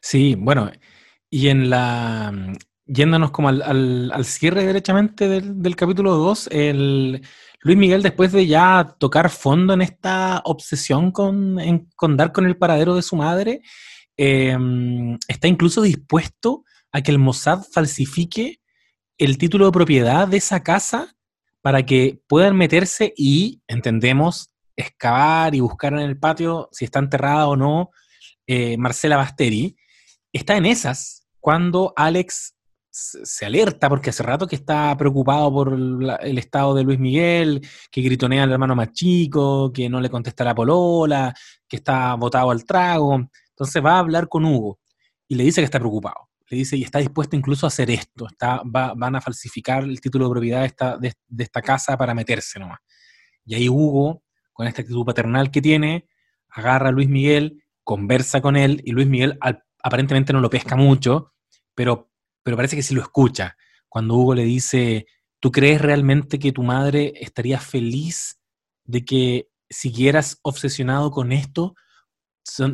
Sí, 0.00 0.34
bueno, 0.38 0.70
y 1.28 1.48
en 1.48 1.70
la. 1.70 2.32
Yéndonos 2.86 3.30
como 3.30 3.48
al, 3.48 3.62
al- 3.62 4.10
al 4.12 4.24
cierre 4.24 4.66
derechamente 4.66 5.28
del, 5.28 5.62
del 5.62 5.76
capítulo 5.76 6.16
2, 6.16 6.48
el 6.50 7.22
Luis 7.60 7.76
Miguel, 7.78 8.02
después 8.02 8.32
de 8.32 8.48
ya 8.48 8.96
tocar 8.98 9.30
fondo 9.30 9.74
en 9.74 9.82
esta 9.82 10.42
obsesión 10.44 11.12
con, 11.12 11.60
en- 11.60 11.88
con 11.94 12.16
dar 12.16 12.32
con 12.32 12.46
el 12.46 12.56
paradero 12.56 12.96
de 12.96 13.02
su 13.02 13.14
madre, 13.14 13.62
eh, 14.16 14.56
está 15.28 15.46
incluso 15.46 15.82
dispuesto 15.82 16.64
a 16.92 17.02
que 17.02 17.10
el 17.10 17.18
Mossad 17.18 17.62
falsifique 17.72 18.60
el 19.18 19.38
título 19.38 19.66
de 19.66 19.72
propiedad 19.72 20.28
de 20.28 20.38
esa 20.38 20.62
casa 20.62 21.14
para 21.60 21.84
que 21.84 22.20
puedan 22.26 22.56
meterse 22.56 23.12
y, 23.16 23.60
entendemos, 23.68 24.50
excavar 24.76 25.54
y 25.54 25.60
buscar 25.60 25.92
en 25.92 26.00
el 26.00 26.18
patio 26.18 26.68
si 26.72 26.86
está 26.86 27.00
enterrada 27.00 27.48
o 27.48 27.56
no 27.56 27.90
eh, 28.46 28.76
Marcela 28.78 29.16
Basteri 29.16 29.76
está 30.32 30.56
en 30.56 30.66
esas 30.66 31.28
cuando 31.38 31.92
Alex 31.96 32.54
se 32.90 33.46
alerta 33.46 33.88
porque 33.88 34.10
hace 34.10 34.22
rato 34.22 34.46
que 34.46 34.56
está 34.56 34.96
preocupado 34.96 35.52
por 35.52 35.72
el 35.72 36.38
estado 36.38 36.74
de 36.74 36.82
Luis 36.82 36.98
Miguel, 36.98 37.60
que 37.90 38.02
gritonea 38.02 38.42
al 38.42 38.52
hermano 38.52 38.74
más 38.74 38.92
chico, 38.92 39.72
que 39.72 39.88
no 39.88 40.00
le 40.00 40.10
contesta 40.10 40.44
la 40.44 40.54
polola, 40.54 41.32
que 41.68 41.76
está 41.76 42.14
botado 42.14 42.50
al 42.50 42.64
trago. 42.64 43.14
Entonces 43.50 43.84
va 43.84 43.94
a 43.94 43.98
hablar 44.00 44.28
con 44.28 44.44
Hugo 44.44 44.80
y 45.28 45.36
le 45.36 45.44
dice 45.44 45.60
que 45.60 45.66
está 45.66 45.78
preocupado. 45.78 46.29
Le 46.50 46.56
dice 46.58 46.76
y 46.76 46.82
está 46.82 46.98
dispuesto 46.98 47.36
incluso 47.36 47.64
a 47.64 47.68
hacer 47.68 47.90
esto. 47.90 48.26
Está, 48.26 48.62
va- 48.64 48.92
van 48.94 49.14
a 49.14 49.20
falsificar 49.20 49.84
el 49.84 50.00
título 50.00 50.26
de 50.26 50.30
propiedad 50.32 50.60
de 50.98 51.14
esta, 51.38 51.62
casa 51.62 51.96
para 51.96 52.12
meterse 52.12 52.58
nomás. 52.58 52.80
Y 53.44 53.54
ahí 53.54 53.68
Hugo, 53.68 54.24
con 54.52 54.66
esta 54.66 54.82
actitud 54.82 55.04
paternal 55.04 55.50
que 55.50 55.62
tiene, 55.62 56.08
agarra 56.48 56.88
a 56.88 56.92
Luis 56.92 57.08
Miguel, 57.08 57.62
conversa 57.84 58.40
con 58.40 58.56
él 58.56 58.82
y 58.84 58.90
Luis 58.90 59.06
Miguel 59.06 59.38
aparentemente 59.82 60.32
no 60.32 60.40
lo 60.40 60.50
pesca 60.50 60.74
mucho, 60.74 61.32
pero, 61.74 62.10
pero 62.42 62.56
parece 62.56 62.74
que 62.76 62.82
sí 62.82 62.94
lo 62.94 63.00
escucha. 63.02 63.56
Cuando 63.88 64.14
Hugo 64.16 64.34
le 64.34 64.44
dice, 64.44 65.06
¿tú 65.38 65.52
crees 65.52 65.80
realmente 65.80 66.40
que 66.40 66.52
tu 66.52 66.64
madre 66.64 67.12
estaría 67.20 67.60
feliz 67.60 68.40
de 68.84 69.04
que 69.04 69.48
siguieras 69.68 70.38
obsesionado 70.42 71.12
con 71.12 71.30
esto? 71.30 71.74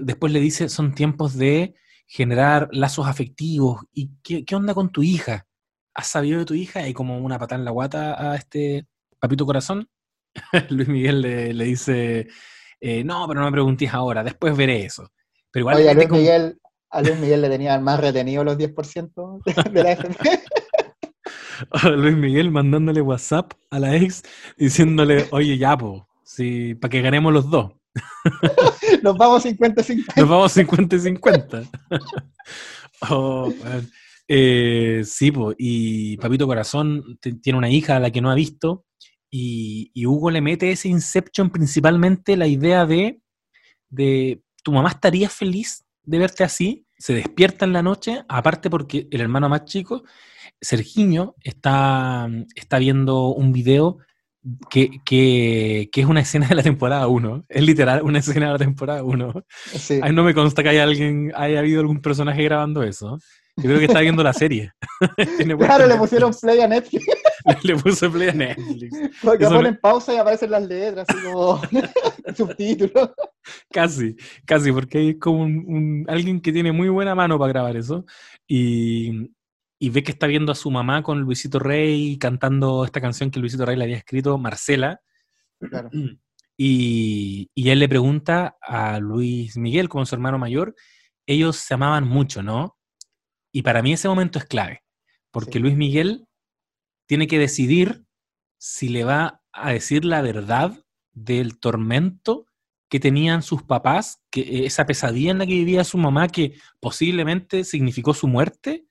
Después 0.01 0.33
le 0.33 0.41
dice, 0.41 0.70
son 0.70 0.95
tiempos 0.95 1.37
de 1.37 1.74
generar 2.07 2.69
lazos 2.73 3.07
afectivos. 3.07 3.83
¿Y 3.93 4.11
qué, 4.23 4.45
qué 4.45 4.55
onda 4.57 4.75
con 4.75 4.91
tu 4.91 5.03
hija? 5.03 5.47
¿Has 5.95 6.09
sabido 6.09 6.39
de 6.41 6.45
tu 6.45 6.55
hija? 6.55 6.87
Y 6.89 6.93
como 6.93 7.19
una 7.19 7.39
patada 7.39 7.59
en 7.59 7.65
la 7.65 7.71
guata 7.71 8.33
a 8.33 8.37
este 8.37 8.87
papito 9.19 9.47
corazón. 9.47 9.89
Luis 10.71 10.89
Miguel 10.89 11.21
le, 11.23 11.55
le 11.55 11.65
dice, 11.65 12.29
eh, 12.81 13.03
no, 13.05 13.27
pero 13.27 13.41
no 13.41 13.47
me 13.47 13.53
preguntes 13.53 13.93
ahora, 13.93 14.23
después 14.23 14.57
veré 14.57 14.85
eso. 14.85 15.09
Pero 15.51 15.63
igual 15.63 15.77
Oye, 15.77 15.91
a 15.91 15.95
Luis, 15.95 16.07
como- 16.09 16.21
Miguel, 16.21 16.59
a 16.91 17.03
Luis 17.03 17.19
Miguel 17.19 17.43
le 17.43 17.49
tenían 17.49 17.83
más 17.83 17.99
retenido 18.01 18.45
los 18.45 18.57
10% 18.59 19.43
de 19.73 19.83
la 19.83 19.93
FP. 19.93 20.41
Luis 21.97 22.17
Miguel 22.17 22.51
mandándole 22.51 23.01
WhatsApp 23.01 23.53
a 23.71 23.79
la 23.79 23.97
ex 23.97 24.23
diciéndole, 24.59 25.27
oye, 25.31 25.57
ya, 25.57 25.77
po, 25.77 26.07
si, 26.23 26.75
para 26.75 26.91
que 26.91 27.01
ganemos 27.01 27.33
los 27.33 27.49
dos. 27.51 27.73
Nos 29.03 29.16
vamos 29.16 29.44
50-50. 29.44 30.16
Nos 30.16 30.28
vamos 30.28 30.53
50 30.53 30.97
y 30.97 31.01
50. 31.01 31.62
Oh. 33.11 33.53
Eh, 34.26 35.03
sí, 35.05 35.30
y 35.59 36.16
Papito 36.16 36.47
Corazón 36.47 37.18
tiene 37.42 37.59
una 37.59 37.68
hija 37.68 37.97
a 37.97 38.01
la 38.01 38.11
que 38.11 38.22
no 38.22 38.30
ha 38.30 38.34
visto, 38.34 38.86
y, 39.30 39.90
y 39.92 40.07
Hugo 40.07 40.30
le 40.30 40.40
mete 40.40 40.70
ese 40.70 40.88
Inception 40.88 41.51
principalmente 41.51 42.38
la 42.38 42.47
idea 42.47 42.86
de, 42.86 43.20
de 43.90 44.42
tu 44.62 44.72
mamá 44.72 44.88
estaría 44.88 45.28
feliz 45.28 45.84
de 46.03 46.18
verte 46.18 46.44
así, 46.44 46.86
se 46.99 47.12
despierta 47.12 47.64
en 47.64 47.72
la 47.72 47.82
noche, 47.82 48.24
aparte 48.28 48.70
porque 48.70 49.09
el 49.11 49.20
hermano 49.20 49.49
más 49.49 49.64
chico, 49.64 50.05
Sergiño, 50.61 51.34
está, 51.42 52.28
está 52.55 52.78
viendo 52.78 53.28
un 53.28 53.53
video 53.53 53.99
que, 54.70 55.01
que, 55.05 55.88
que 55.92 56.01
es 56.01 56.07
una 56.07 56.20
escena 56.20 56.47
de 56.49 56.55
la 56.55 56.62
temporada 56.62 57.07
1, 57.09 57.44
es 57.49 57.62
literal 57.62 58.03
una 58.03 58.18
escena 58.20 58.47
de 58.47 58.53
la 58.53 58.59
temporada 58.59 59.03
1. 59.03 59.44
Sí. 59.74 60.01
No 60.12 60.24
me 60.24 60.34
consta 60.34 60.62
que 60.62 60.68
haya 60.70 60.82
alguien, 60.82 61.32
haya 61.34 61.59
habido 61.61 61.80
algún 61.80 62.01
personaje 62.01 62.42
grabando 62.44 62.82
eso. 62.82 63.18
Yo 63.59 63.64
creo 63.64 63.78
que 63.78 63.86
está 63.86 64.01
viendo 64.01 64.22
la 64.22 64.32
serie. 64.34 64.72
Claro, 65.59 65.86
le 65.86 65.97
pusieron 65.97 66.32
play 66.40 66.61
a 66.61 66.68
Netflix. 66.68 67.07
Le, 67.44 67.57
le 67.74 67.76
puso 67.76 68.11
play 68.11 68.28
a 68.28 68.32
Netflix. 68.32 68.99
Porque 69.22 69.44
Eso 69.44 69.55
ponen 69.55 69.78
pausa 69.80 70.12
y 70.14 70.16
aparecen 70.16 70.51
las 70.51 70.62
letras, 70.66 71.07
así 71.09 71.22
como 71.24 71.61
subtítulos. 72.36 73.11
Casi, 73.70 74.16
casi, 74.44 74.72
porque 74.72 74.99
hay 74.99 75.18
como 75.18 75.42
un, 75.42 75.64
un- 75.66 76.05
alguien 76.09 76.40
que 76.40 76.53
tiene 76.53 76.72
muy 76.72 76.88
buena 76.88 77.14
mano 77.14 77.38
para 77.38 77.53
grabar 77.53 77.76
eso. 77.76 78.05
Y, 78.47 79.30
y 79.79 79.91
ve 79.91 80.03
que 80.03 80.12
está 80.12 80.27
viendo 80.27 80.53
a 80.53 80.55
su 80.55 80.70
mamá 80.70 81.03
con 81.03 81.20
Luisito 81.20 81.59
Rey 81.59 82.18
cantando 82.18 82.85
esta 82.85 83.01
canción 83.01 83.31
que 83.31 83.41
Luisito 83.41 83.66
Rey 83.66 83.77
le 83.77 83.85
había 83.85 83.97
escrito, 83.97 84.39
Marcela. 84.39 85.01
Claro. 85.59 85.91
Y, 86.59 87.51
y 87.55 87.68
él 87.68 87.81
le 87.81 87.87
pregunta 87.87 88.57
a 88.62 88.99
Luis 88.99 89.59
Miguel, 89.59 89.91
como 89.91 90.07
su 90.07 90.14
hermano 90.14 90.39
mayor, 90.39 90.74
ellos 91.27 91.57
se 91.57 91.74
amaban 91.74 92.09
mucho, 92.09 92.43
¿no? 92.43 92.79
Y 93.53 93.61
para 93.61 93.83
mí 93.83 93.93
ese 93.93 94.09
momento 94.09 94.39
es 94.39 94.47
clave, 94.47 94.83
porque 95.31 95.55
Sí. 95.55 95.59
Luis 95.59 95.77
Miguel 95.77 96.27
tiene 97.07 97.27
que 97.27 97.39
decidir 97.39 98.07
si 98.59 98.89
le 98.89 99.05
va 99.05 99.43
a 99.53 99.73
decir 99.73 100.07
la 100.07 100.23
verdad 100.23 100.82
del 101.12 101.59
tormento 101.59 102.47
que 102.89 103.01
tenían 103.01 103.43
sus 103.43 103.62
papás, 103.62 104.23
que 104.31 104.40
eh, 104.40 104.66
esa 104.66 104.86
pesadilla 104.86 105.32
en 105.32 105.39
la 105.39 105.47
que 105.47 105.55
vivía 105.55 105.85
su 105.85 105.98
mamá, 105.98 106.28
que 106.28 106.55
posiblemente 106.81 107.65
significó 107.65 108.15
su 108.15 108.28
muerte, 108.28 108.86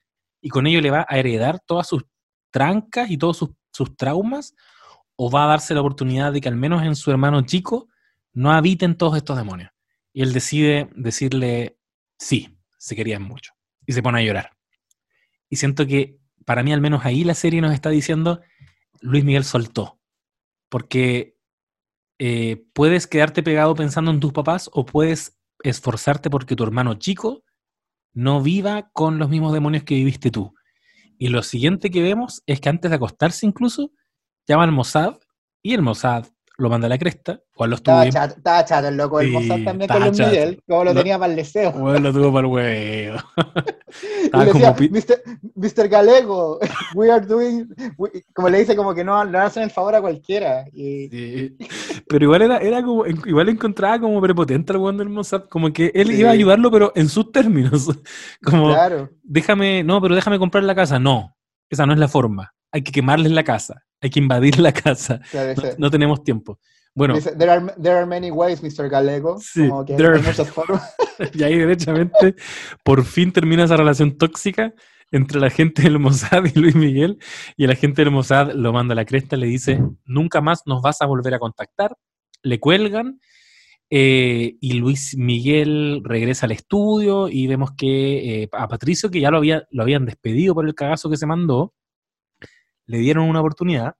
y 0.45 0.49
con 0.49 0.67
ello 0.67 0.79
le 0.79 0.91
va 0.91 1.07
a 1.09 1.17
heredar 1.17 1.59
todas 1.59 1.87
sus 1.87 2.05
trancas 2.51 3.09
y 3.09 3.17
todos 3.17 3.35
sus, 3.35 3.49
sus 3.73 3.97
traumas, 3.97 4.53
o 5.15 5.31
va 5.31 5.45
a 5.45 5.47
darse 5.47 5.73
la 5.73 5.81
oportunidad 5.81 6.31
de 6.31 6.39
que 6.39 6.47
al 6.47 6.55
menos 6.55 6.83
en 6.83 6.95
su 6.95 7.09
hermano 7.09 7.41
chico 7.41 7.87
no 8.31 8.51
habiten 8.51 8.95
todos 8.95 9.17
estos 9.17 9.37
demonios. 9.37 9.71
Y 10.13 10.21
él 10.21 10.33
decide 10.33 10.87
decirle, 10.95 11.79
sí, 12.19 12.59
se 12.77 12.95
querían 12.95 13.23
mucho. 13.23 13.53
Y 13.87 13.93
se 13.93 14.03
pone 14.03 14.19
a 14.19 14.23
llorar. 14.23 14.51
Y 15.49 15.55
siento 15.55 15.87
que 15.87 16.19
para 16.45 16.61
mí 16.61 16.71
al 16.71 16.79
menos 16.79 17.05
ahí 17.05 17.23
la 17.23 17.33
serie 17.33 17.59
nos 17.59 17.73
está 17.73 17.89
diciendo, 17.89 18.41
Luis 19.01 19.25
Miguel 19.25 19.45
soltó. 19.45 19.99
Porque 20.69 21.39
eh, 22.19 22.67
puedes 22.73 23.07
quedarte 23.07 23.41
pegado 23.41 23.73
pensando 23.73 24.11
en 24.11 24.19
tus 24.19 24.31
papás 24.31 24.69
o 24.73 24.85
puedes 24.85 25.39
esforzarte 25.63 26.29
porque 26.29 26.55
tu 26.55 26.63
hermano 26.63 26.93
chico 26.93 27.44
no 28.15 28.41
viva 28.41 28.89
con 28.93 29.19
los 29.19 29.29
mismos 29.29 29.53
demonios 29.53 29.83
que 29.83 29.95
viviste 29.95 30.31
tú. 30.31 30.55
Y 31.19 31.27
lo 31.27 31.43
siguiente 31.43 31.91
que 31.91 32.01
vemos 32.01 32.41
es 32.47 32.59
que 32.59 32.69
antes 32.69 32.89
de 32.89 32.95
acostarse 32.95 33.45
incluso, 33.45 33.91
llama 34.47 34.63
al 34.63 34.71
Mossad 34.71 35.17
y 35.61 35.73
el 35.73 35.81
Mossad 35.81 36.25
lo 36.57 36.69
manda 36.69 36.87
a 36.87 36.89
la 36.89 36.97
cresta, 36.97 37.39
o 37.55 37.67
lo 37.67 37.75
estuvo 37.75 38.01
Estaba 38.01 38.27
chato, 38.27 38.37
estaba 38.37 38.65
chato 38.65 38.87
el 38.87 38.95
loco 38.97 39.17
del 39.19 39.27
Sí, 39.27 39.33
Mozart 39.33 39.63
también 39.65 39.89
con 39.89 40.01
Luis. 40.01 40.19
Miguel, 40.19 40.63
como 40.67 40.83
lo 40.85 40.93
tenía 40.93 41.19
para 41.19 41.31
el 41.31 41.35
deseo. 41.37 41.71
Bueno, 41.77 41.99
lo 41.99 42.13
tuvo 42.13 42.33
para 42.33 42.47
el 42.47 42.53
huevo. 42.53 43.17
Y 44.33 44.45
decía, 44.45 44.75
pi- 44.75 44.89
Mr. 44.89 45.87
Galego, 45.87 46.59
we 46.95 47.09
are 47.11 47.25
doing, 47.25 47.67
we-" 47.97 48.23
como 48.33 48.49
le 48.49 48.59
dice, 48.59 48.75
como 48.75 48.93
que 48.93 49.03
no, 49.03 49.23
no 49.25 49.39
hacen 49.39 49.63
el 49.63 49.71
favor 49.71 49.95
a 49.95 50.01
cualquiera. 50.01 50.65
Y, 50.73 51.07
Sí. 51.09 51.57
Pero 52.07 52.25
igual 52.25 52.41
era, 52.41 52.57
era 52.57 52.83
como, 52.83 53.05
igual 53.05 53.49
encontraba 53.49 53.99
como 53.99 54.19
prepotente 54.21 54.73
al 54.73 54.79
weón 54.79 54.97
del 54.97 55.09
Mossad, 55.09 55.43
como 55.45 55.71
que 55.71 55.91
él 55.93 56.07
Sí. 56.09 56.19
iba 56.21 56.29
a 56.29 56.33
ayudarlo, 56.33 56.69
pero 56.71 56.91
en 56.95 57.07
sus 57.09 57.31
términos. 57.31 57.87
Como, 58.43 58.69
claro, 58.69 59.09
déjame, 59.23 59.83
no, 59.83 60.01
pero 60.01 60.15
déjame 60.15 60.39
comprar 60.39 60.63
la 60.63 60.75
casa. 60.75 60.99
No, 60.99 61.35
esa 61.69 61.85
no 61.85 61.93
es 61.93 61.99
la 61.99 62.07
forma. 62.07 62.53
Hay 62.75 62.81
que 62.81 62.91
quemarles 62.91 63.31
la 63.31 63.45
casa, 63.45 63.85
hay 64.01 64.09
que 64.09 64.19
invadir 64.19 64.59
la 64.59 64.73
casa. 64.73 65.21
claro, 65.31 65.53
No, 65.77 65.89
tenemos 65.89 66.25
tiempo. 66.25 66.59
Bueno, 66.93 67.17
there, 67.21 67.49
are, 67.49 67.73
there 67.81 67.95
are 67.95 68.05
many 68.05 68.31
ways, 68.31 68.61
Mr. 68.61 68.89
Galego. 68.89 69.39
Sí, 69.39 69.69
como 69.69 69.85
que 69.85 69.93
hay 69.93 70.21
muchas 70.21 70.49
formas. 70.49 70.93
y 71.33 71.43
ahí, 71.43 71.57
derechamente, 71.57 72.35
por 72.83 73.05
fin 73.05 73.31
termina 73.31 73.63
esa 73.63 73.77
relación 73.77 74.17
tóxica 74.17 74.73
entre 75.09 75.39
la 75.39 75.49
gente 75.49 75.83
del 75.83 75.99
Mossad 75.99 76.43
y 76.53 76.59
Luis 76.59 76.75
Miguel. 76.75 77.17
Y 77.55 77.65
la 77.65 77.75
gente 77.75 78.01
del 78.01 78.11
Mossad 78.11 78.51
lo 78.51 78.73
manda 78.73 78.91
a 78.91 78.97
la 78.97 79.05
cresta, 79.05 79.37
le 79.37 79.47
dice: 79.47 79.81
Nunca 80.03 80.41
más 80.41 80.63
nos 80.65 80.81
vas 80.81 81.01
a 81.01 81.05
volver 81.05 81.33
a 81.33 81.39
contactar. 81.39 81.95
Le 82.43 82.59
cuelgan. 82.59 83.21
Eh, 83.89 84.57
y 84.59 84.73
Luis 84.73 85.15
Miguel 85.17 86.01
regresa 86.03 86.45
al 86.45 86.51
estudio 86.51 87.29
y 87.29 87.47
vemos 87.47 87.71
que 87.77 88.43
eh, 88.43 88.49
a 88.51 88.67
Patricio, 88.67 89.09
que 89.09 89.21
ya 89.21 89.31
lo, 89.31 89.37
había, 89.37 89.65
lo 89.69 89.83
habían 89.83 90.05
despedido 90.05 90.53
por 90.53 90.65
el 90.65 90.75
cagazo 90.75 91.09
que 91.09 91.17
se 91.17 91.25
mandó, 91.25 91.73
le 92.85 92.97
dieron 92.99 93.29
una 93.29 93.39
oportunidad 93.39 93.95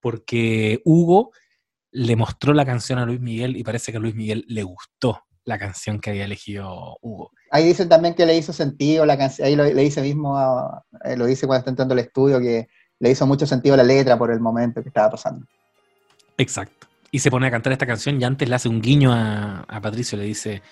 porque 0.00 0.80
Hugo 0.84 1.32
le 1.90 2.16
mostró 2.16 2.52
la 2.52 2.64
canción 2.64 2.98
a 2.98 3.06
Luis 3.06 3.20
Miguel 3.20 3.56
y 3.56 3.64
parece 3.64 3.92
que 3.92 3.98
a 3.98 4.00
Luis 4.00 4.14
Miguel 4.14 4.44
le 4.48 4.62
gustó 4.62 5.24
la 5.44 5.58
canción 5.58 5.98
que 5.98 6.10
había 6.10 6.26
elegido 6.26 6.98
Hugo. 7.00 7.32
Ahí 7.50 7.64
dicen 7.64 7.88
también 7.88 8.14
que 8.14 8.26
le 8.26 8.36
hizo 8.36 8.52
sentido 8.52 9.06
la 9.06 9.16
canción, 9.16 9.48
ahí 9.48 9.56
lo, 9.56 9.64
le 9.64 9.82
dice 9.82 10.02
mismo, 10.02 10.38
eh, 11.04 11.16
lo 11.16 11.24
dice 11.24 11.46
cuando 11.46 11.60
está 11.60 11.70
entrando 11.70 11.94
al 11.94 12.00
estudio, 12.00 12.38
que 12.38 12.68
le 13.00 13.10
hizo 13.10 13.26
mucho 13.26 13.46
sentido 13.46 13.76
la 13.76 13.82
letra 13.82 14.18
por 14.18 14.30
el 14.30 14.40
momento 14.40 14.82
que 14.82 14.88
estaba 14.88 15.10
pasando. 15.10 15.46
Exacto. 16.36 16.86
Y 17.10 17.20
se 17.20 17.30
pone 17.30 17.46
a 17.46 17.50
cantar 17.50 17.72
esta 17.72 17.86
canción 17.86 18.20
y 18.20 18.24
antes 18.24 18.48
le 18.48 18.54
hace 18.54 18.68
un 18.68 18.82
guiño 18.82 19.12
a, 19.12 19.80
Patricio, 19.80 20.18
le 20.18 20.24
dice, 20.24 20.62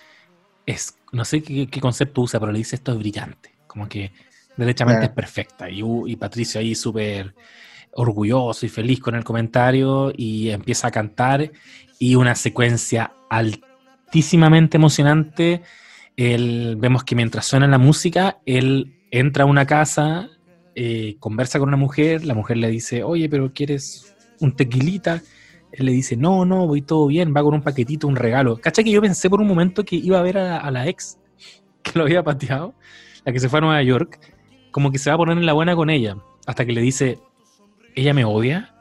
es, 0.67 0.99
no 1.13 1.25
sé 1.25 1.43
qué, 1.43 1.81
concepto 1.81 2.21
usa, 2.21 2.39
pero 2.39 2.53
le 2.53 2.59
dice 2.59 2.77
esto 2.77 2.93
es 2.93 2.99
brillante, 2.99 3.55
como 3.67 3.89
que 3.89 4.13
derechamente 4.57 5.07
es 5.07 5.13
perfecta. 5.13 5.71
Y, 5.71 5.83
y 6.07 6.17
Patricio 6.17 6.61
ahí 6.61 6.75
súper 6.75 7.35
orgulloso 7.97 8.67
y 8.67 8.69
feliz 8.69 9.01
con 9.01 9.15
el 9.15 9.25
comentario 9.25 10.13
y 10.15 10.51
empieza 10.51 10.89
a 10.89 10.91
cantar 10.91 11.51
y 11.99 12.15
una 12.15 12.35
secuencia 12.35 13.13
altísimamente 13.31 14.77
emocionante. 14.77 15.63
vemos 16.17 17.05
que 17.05 17.15
mientras 17.15 17.47
suena 17.47 17.67
la 17.67 17.79
música, 17.79 18.39
él 18.47 18.95
entra 19.11 19.45
a 19.45 19.47
una 19.47 19.67
casa, 19.67 20.29
eh, 20.75 21.17
conversa 21.19 21.59
con 21.59 21.69
una 21.69 21.77
mujer, 21.77 22.25
la 22.25 22.35
mujer 22.35 22.59
le 22.59 22.69
dice, 22.69 23.03
oye, 23.03 23.29
pero 23.29 23.53
¿quieres 23.53 24.15
un 24.41 24.55
tequilita? 24.55 25.23
Él 25.73 25.87
le 25.87 25.93
dice, 25.93 26.17
no, 26.17 26.45
no, 26.45 26.67
voy 26.67 26.83
todo 26.83 27.07
bien, 27.07 27.35
va 27.35 27.43
con 27.43 27.55
un 27.55 27.63
paquetito, 27.63 28.07
un 28.07 28.17
regalo. 28.17 28.59
¿Cacha 28.59 28.83
que 28.85 28.91
yo 28.91 29.01
pensé 29.01 29.29
por 29.31 29.41
un 29.41 29.49
momento 29.49 29.85
que 29.85 29.97
iba 29.97 30.19
a 30.19 30.23
ver 30.23 30.39
a, 30.39 30.59
a 30.59 30.71
la 30.71 30.87
ex 30.87 31.19
que 31.83 31.93
lo 31.99 32.05
había 32.05 32.23
pateado, 32.23 32.75
la 33.25 33.33
que 33.33 33.41
se 33.41 33.49
fue 33.49 33.59
a 33.59 33.63
Nueva 33.63 33.83
York, 33.83 34.36
como 34.77 34.93
que 34.93 34.99
se 34.99 35.09
va 35.09 35.15
a 35.15 35.17
poner 35.17 35.39
en 35.39 35.47
la 35.47 35.55
buena 35.55 35.75
con 35.75 35.89
ella, 35.89 36.19
hasta 36.45 36.67
que 36.67 36.73
le 36.73 36.83
dice, 36.83 37.19
ella 37.95 38.13
me 38.13 38.27
odia. 38.27 38.75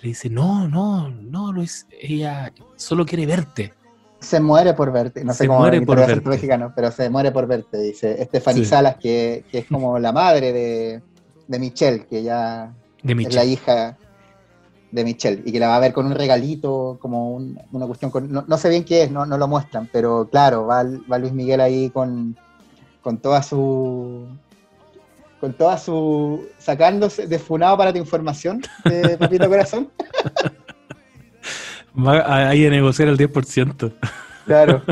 Le 0.00 0.08
dice, 0.08 0.30
no, 0.30 0.66
no, 0.68 1.10
no, 1.10 1.52
Luis, 1.52 1.86
ella 2.00 2.50
solo 2.76 3.04
quiere 3.04 3.26
verte. 3.26 3.74
Se 4.20 4.40
muere 4.40 4.72
por 4.72 4.90
verte, 4.90 5.22
no 5.22 5.34
sé 5.34 5.46
cómo 5.46 5.58
muere 5.58 5.82
por 5.82 5.98
verte. 5.98 6.26
mexicano, 6.26 6.72
pero 6.74 6.90
se 6.90 7.10
muere 7.10 7.30
por 7.30 7.46
verte, 7.46 7.78
dice 7.78 8.24
Stephanie 8.24 8.64
Salas, 8.64 8.96
que, 8.96 9.44
es 9.52 9.66
como 9.66 9.98
la 10.06 10.12
madre 10.12 10.50
de, 10.54 11.02
de 11.46 11.58
Michelle, 11.58 12.06
que 12.06 12.22
ya 12.22 12.74
es 13.02 13.34
la 13.34 13.44
hija 13.44 13.98
de 14.92 15.04
Michelle, 15.04 15.42
y 15.44 15.52
que 15.52 15.60
la 15.60 15.68
va 15.68 15.76
a 15.76 15.80
ver 15.80 15.92
con 15.92 16.06
un 16.06 16.14
regalito, 16.14 16.96
como 17.02 17.34
una 17.34 17.86
cuestión, 17.86 18.10
con, 18.10 18.32
no, 18.32 18.56
sé 18.56 18.70
bien 18.70 18.84
qué 18.84 19.02
es, 19.02 19.10
no, 19.10 19.26
no 19.26 19.36
lo 19.36 19.46
muestran, 19.46 19.90
pero 19.92 20.26
claro, 20.30 20.64
va, 20.64 20.84
va 20.84 21.18
Luis 21.18 21.34
Miguel 21.34 21.60
ahí 21.60 21.90
con, 21.90 22.34
con 23.02 23.18
toda 23.18 23.42
su 23.42 24.26
con 25.44 25.52
toda 25.52 25.76
su. 25.76 26.48
sacándose 26.56 27.26
de 27.26 27.38
funado 27.38 27.76
para 27.76 27.92
tu 27.92 27.98
información, 27.98 28.62
de 28.82 29.18
Papito 29.18 29.46
Corazón. 29.46 29.90
Va 31.94 32.48
ahí 32.48 32.64
a 32.64 32.70
negociar 32.70 33.08
el 33.08 33.18
10%. 33.18 33.92
Claro. 34.46 34.82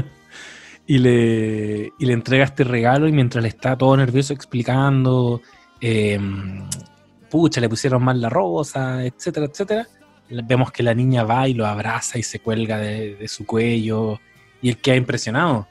y, 0.87 0.99
le, 0.99 1.91
y 1.99 2.05
le 2.05 2.13
entrega 2.13 2.45
este 2.45 2.65
regalo 2.65 3.09
y 3.09 3.13
mientras 3.13 3.43
le 3.43 3.49
está 3.49 3.79
todo 3.79 3.97
nervioso 3.97 4.35
explicando, 4.35 5.41
em, 5.81 6.69
pucha, 7.31 7.59
le 7.59 7.71
pusieron 7.71 8.05
mal 8.05 8.21
la 8.21 8.29
rosa, 8.29 9.07
etcétera, 9.07 9.47
etcétera. 9.47 9.89
Vemos 10.29 10.71
que 10.71 10.83
la 10.83 10.93
niña 10.93 11.25
va 11.25 11.49
y 11.49 11.55
lo 11.55 11.67
abraza 11.67 12.19
y 12.19 12.23
se 12.23 12.41
cuelga 12.41 12.77
de, 12.77 13.27
su 13.27 13.47
cuello 13.47 14.21
y 14.61 14.69
él 14.69 14.77
queda 14.77 14.97
impresionado. 14.97 15.67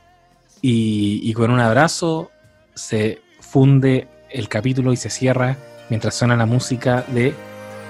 Y, 0.59 1.21
y 1.23 1.33
con 1.33 1.51
un 1.51 1.59
abrazo 1.59 2.31
se 2.73 3.21
funde 3.39 4.07
el 4.33 4.47
capítulo 4.49 4.93
y 4.93 4.97
se 4.97 5.09
cierra 5.09 5.57
mientras 5.89 6.15
suena 6.15 6.35
la 6.35 6.45
música 6.45 7.03
de 7.07 7.33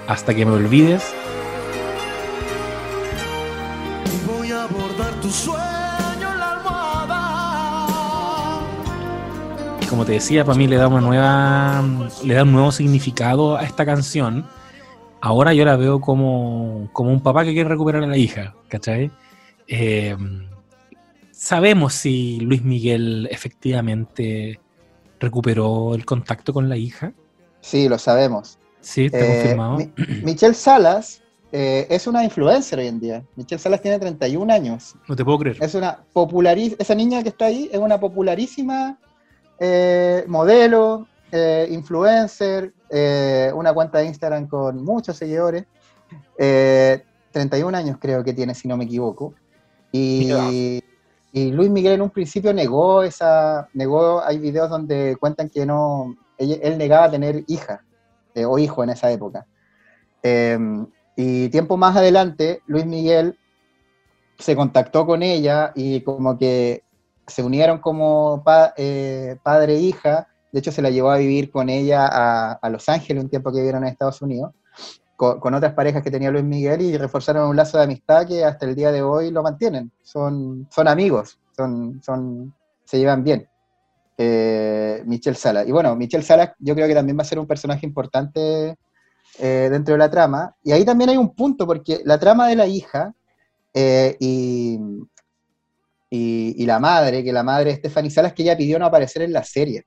Hasta 0.08 0.34
que 0.34 0.44
me 0.44 0.52
olvides. 0.52 1.14
Voy 4.26 4.50
a 4.50 4.64
abordar 4.64 5.14
tu 5.20 5.30
sueño 5.30 5.60
la 6.38 6.52
almohada. 6.56 7.88
Y 9.80 9.86
como 9.86 10.04
te 10.04 10.12
decía, 10.12 10.44
para 10.44 10.58
mí 10.58 10.66
le 10.66 10.76
da 10.76 10.88
una 10.88 11.00
nueva. 11.00 11.84
le 12.24 12.34
da 12.34 12.42
un 12.42 12.52
nuevo 12.52 12.72
significado 12.72 13.56
a 13.56 13.62
esta 13.62 13.86
canción. 13.86 14.46
Ahora 15.20 15.54
yo 15.54 15.64
la 15.64 15.76
veo 15.76 16.00
como, 16.00 16.88
como 16.92 17.12
un 17.12 17.22
papá 17.22 17.44
que 17.44 17.52
quiere 17.52 17.68
recuperar 17.68 18.02
a 18.02 18.08
la 18.08 18.16
hija, 18.16 18.54
¿cachai? 18.68 19.12
Eh, 19.68 20.16
sabemos 21.30 21.94
si 21.94 22.40
Luis 22.40 22.64
Miguel 22.64 23.28
efectivamente 23.30 24.58
recuperó 25.22 25.94
el 25.94 26.04
contacto 26.04 26.52
con 26.52 26.68
la 26.68 26.76
hija. 26.76 27.12
Sí, 27.60 27.88
lo 27.88 27.98
sabemos. 27.98 28.58
Sí, 28.80 29.06
está 29.06 29.20
eh, 29.20 29.26
confirmado. 29.26 29.78
Michelle 30.22 30.54
Salas 30.54 31.22
eh, 31.52 31.86
es 31.88 32.06
una 32.06 32.24
influencer 32.24 32.80
hoy 32.80 32.88
en 32.88 33.00
día. 33.00 33.24
Michelle 33.36 33.60
Salas 33.60 33.80
tiene 33.80 33.98
31 33.98 34.52
años. 34.52 34.94
No 35.08 35.16
te 35.16 35.24
puedo 35.24 35.38
creer. 35.38 35.56
Es 35.60 35.74
una 35.74 36.04
esa 36.78 36.94
niña 36.94 37.22
que 37.22 37.30
está 37.30 37.46
ahí 37.46 37.70
es 37.72 37.78
una 37.78 37.98
popularísima 37.98 38.98
eh, 39.60 40.24
modelo, 40.26 41.06
influencer, 41.70 42.74
una 43.54 43.72
cuenta 43.72 43.98
de 43.98 44.06
Instagram 44.06 44.48
con 44.48 44.84
muchos 44.84 45.16
seguidores. 45.16 45.64
31 46.36 47.78
años 47.78 47.96
creo 47.98 48.22
que 48.22 48.34
tiene, 48.34 48.54
si 48.54 48.68
no 48.68 48.76
me 48.76 48.84
equivoco. 48.84 49.34
Y, 49.92 50.82
y 51.32 51.50
Luis 51.50 51.70
Miguel 51.70 51.94
en 51.94 52.02
un 52.02 52.10
principio 52.10 52.52
negó 52.52 53.02
esa, 53.02 53.68
negó, 53.72 54.22
hay 54.22 54.38
videos 54.38 54.68
donde 54.68 55.16
cuentan 55.18 55.48
que 55.48 55.64
no, 55.64 56.14
él, 56.36 56.76
negaba 56.76 57.10
tener 57.10 57.42
hija 57.48 57.82
eh, 58.34 58.44
o 58.44 58.58
hijo 58.58 58.84
en 58.84 58.90
esa 58.90 59.10
época. 59.10 59.46
Em, 60.22 60.86
y 61.16 61.48
tiempo 61.48 61.78
más 61.78 61.96
adelante, 61.96 62.62
Luis 62.66 62.84
Miguel 62.84 63.38
se 64.38 64.54
contactó 64.54 65.06
con 65.06 65.22
ella 65.22 65.72
y 65.74 66.02
como 66.02 66.36
que 66.36 66.84
se 67.26 67.42
unieron 67.42 67.78
como 67.78 68.44
eh, 68.76 69.36
padre 69.42 69.76
e 69.76 69.80
hija. 69.80 70.28
De 70.52 70.58
hecho, 70.58 70.70
se 70.70 70.82
la 70.82 70.90
llevó 70.90 71.10
a 71.10 71.16
vivir 71.16 71.50
con 71.50 71.70
ella 71.70 72.06
a, 72.06 72.52
a 72.52 72.68
Los 72.68 72.88
Ángeles 72.90 73.24
un 73.24 73.30
tiempo 73.30 73.50
que 73.50 73.58
vivieron 73.58 73.84
en 73.84 73.90
Estados 73.90 74.20
Unidos 74.20 74.52
con, 75.22 75.54
otras 75.54 75.74
parejas 75.74 76.02
que 76.02 76.10
tenía 76.10 76.32
Luis 76.32 76.42
Miguel 76.44 76.80
y 76.80 76.96
reforzaron 76.98 77.48
un 77.48 77.54
lazo 77.54 77.78
de 77.78 77.84
amistad 77.84 78.26
que 78.26 78.44
hasta 78.44 78.66
el 78.66 78.74
día 78.74 78.90
de 78.90 79.02
hoy 79.02 79.30
lo 79.30 79.40
mantienen. 79.40 79.92
Son, 80.02 80.66
son 80.68 80.88
amigos, 80.88 81.38
son, 81.56 82.02
son, 82.02 82.52
se 82.84 82.98
llevan 82.98 83.22
bien. 83.22 83.48
Eh, 84.18 85.00
Michelle 85.06 85.36
Sala. 85.36 85.64
Y 85.64 85.70
bueno, 85.70 85.94
Michelle 85.94 86.24
Sala 86.24 86.56
yo 86.58 86.74
creo 86.74 86.88
que 86.88 86.94
también 86.94 87.16
va 87.16 87.22
a 87.22 87.26
ser 87.26 87.38
un 87.38 87.46
personaje 87.46 87.86
importante 87.86 88.76
eh, 89.38 89.68
dentro 89.70 89.94
de 89.94 89.98
la 89.98 90.10
trama. 90.10 90.56
Y 90.64 90.72
ahí 90.72 90.84
también 90.84 91.10
hay 91.10 91.16
un 91.16 91.32
punto, 91.36 91.68
porque 91.68 92.00
la 92.04 92.18
trama 92.18 92.48
de 92.48 92.56
la 92.56 92.66
hija 92.66 93.14
eh, 93.72 94.16
y, 94.18 94.80
y, 96.10 96.66
la 96.66 96.80
madre, 96.80 97.22
que 97.22 97.32
la 97.32 97.44
madre 97.44 97.70
de 97.70 97.76
Stephanie 97.76 98.10
Salas, 98.10 98.32
que 98.32 98.42
ella 98.42 98.56
pidió 98.56 98.76
no 98.76 98.86
aparecer 98.86 99.22
en 99.22 99.32
la 99.32 99.44
serie. 99.44 99.86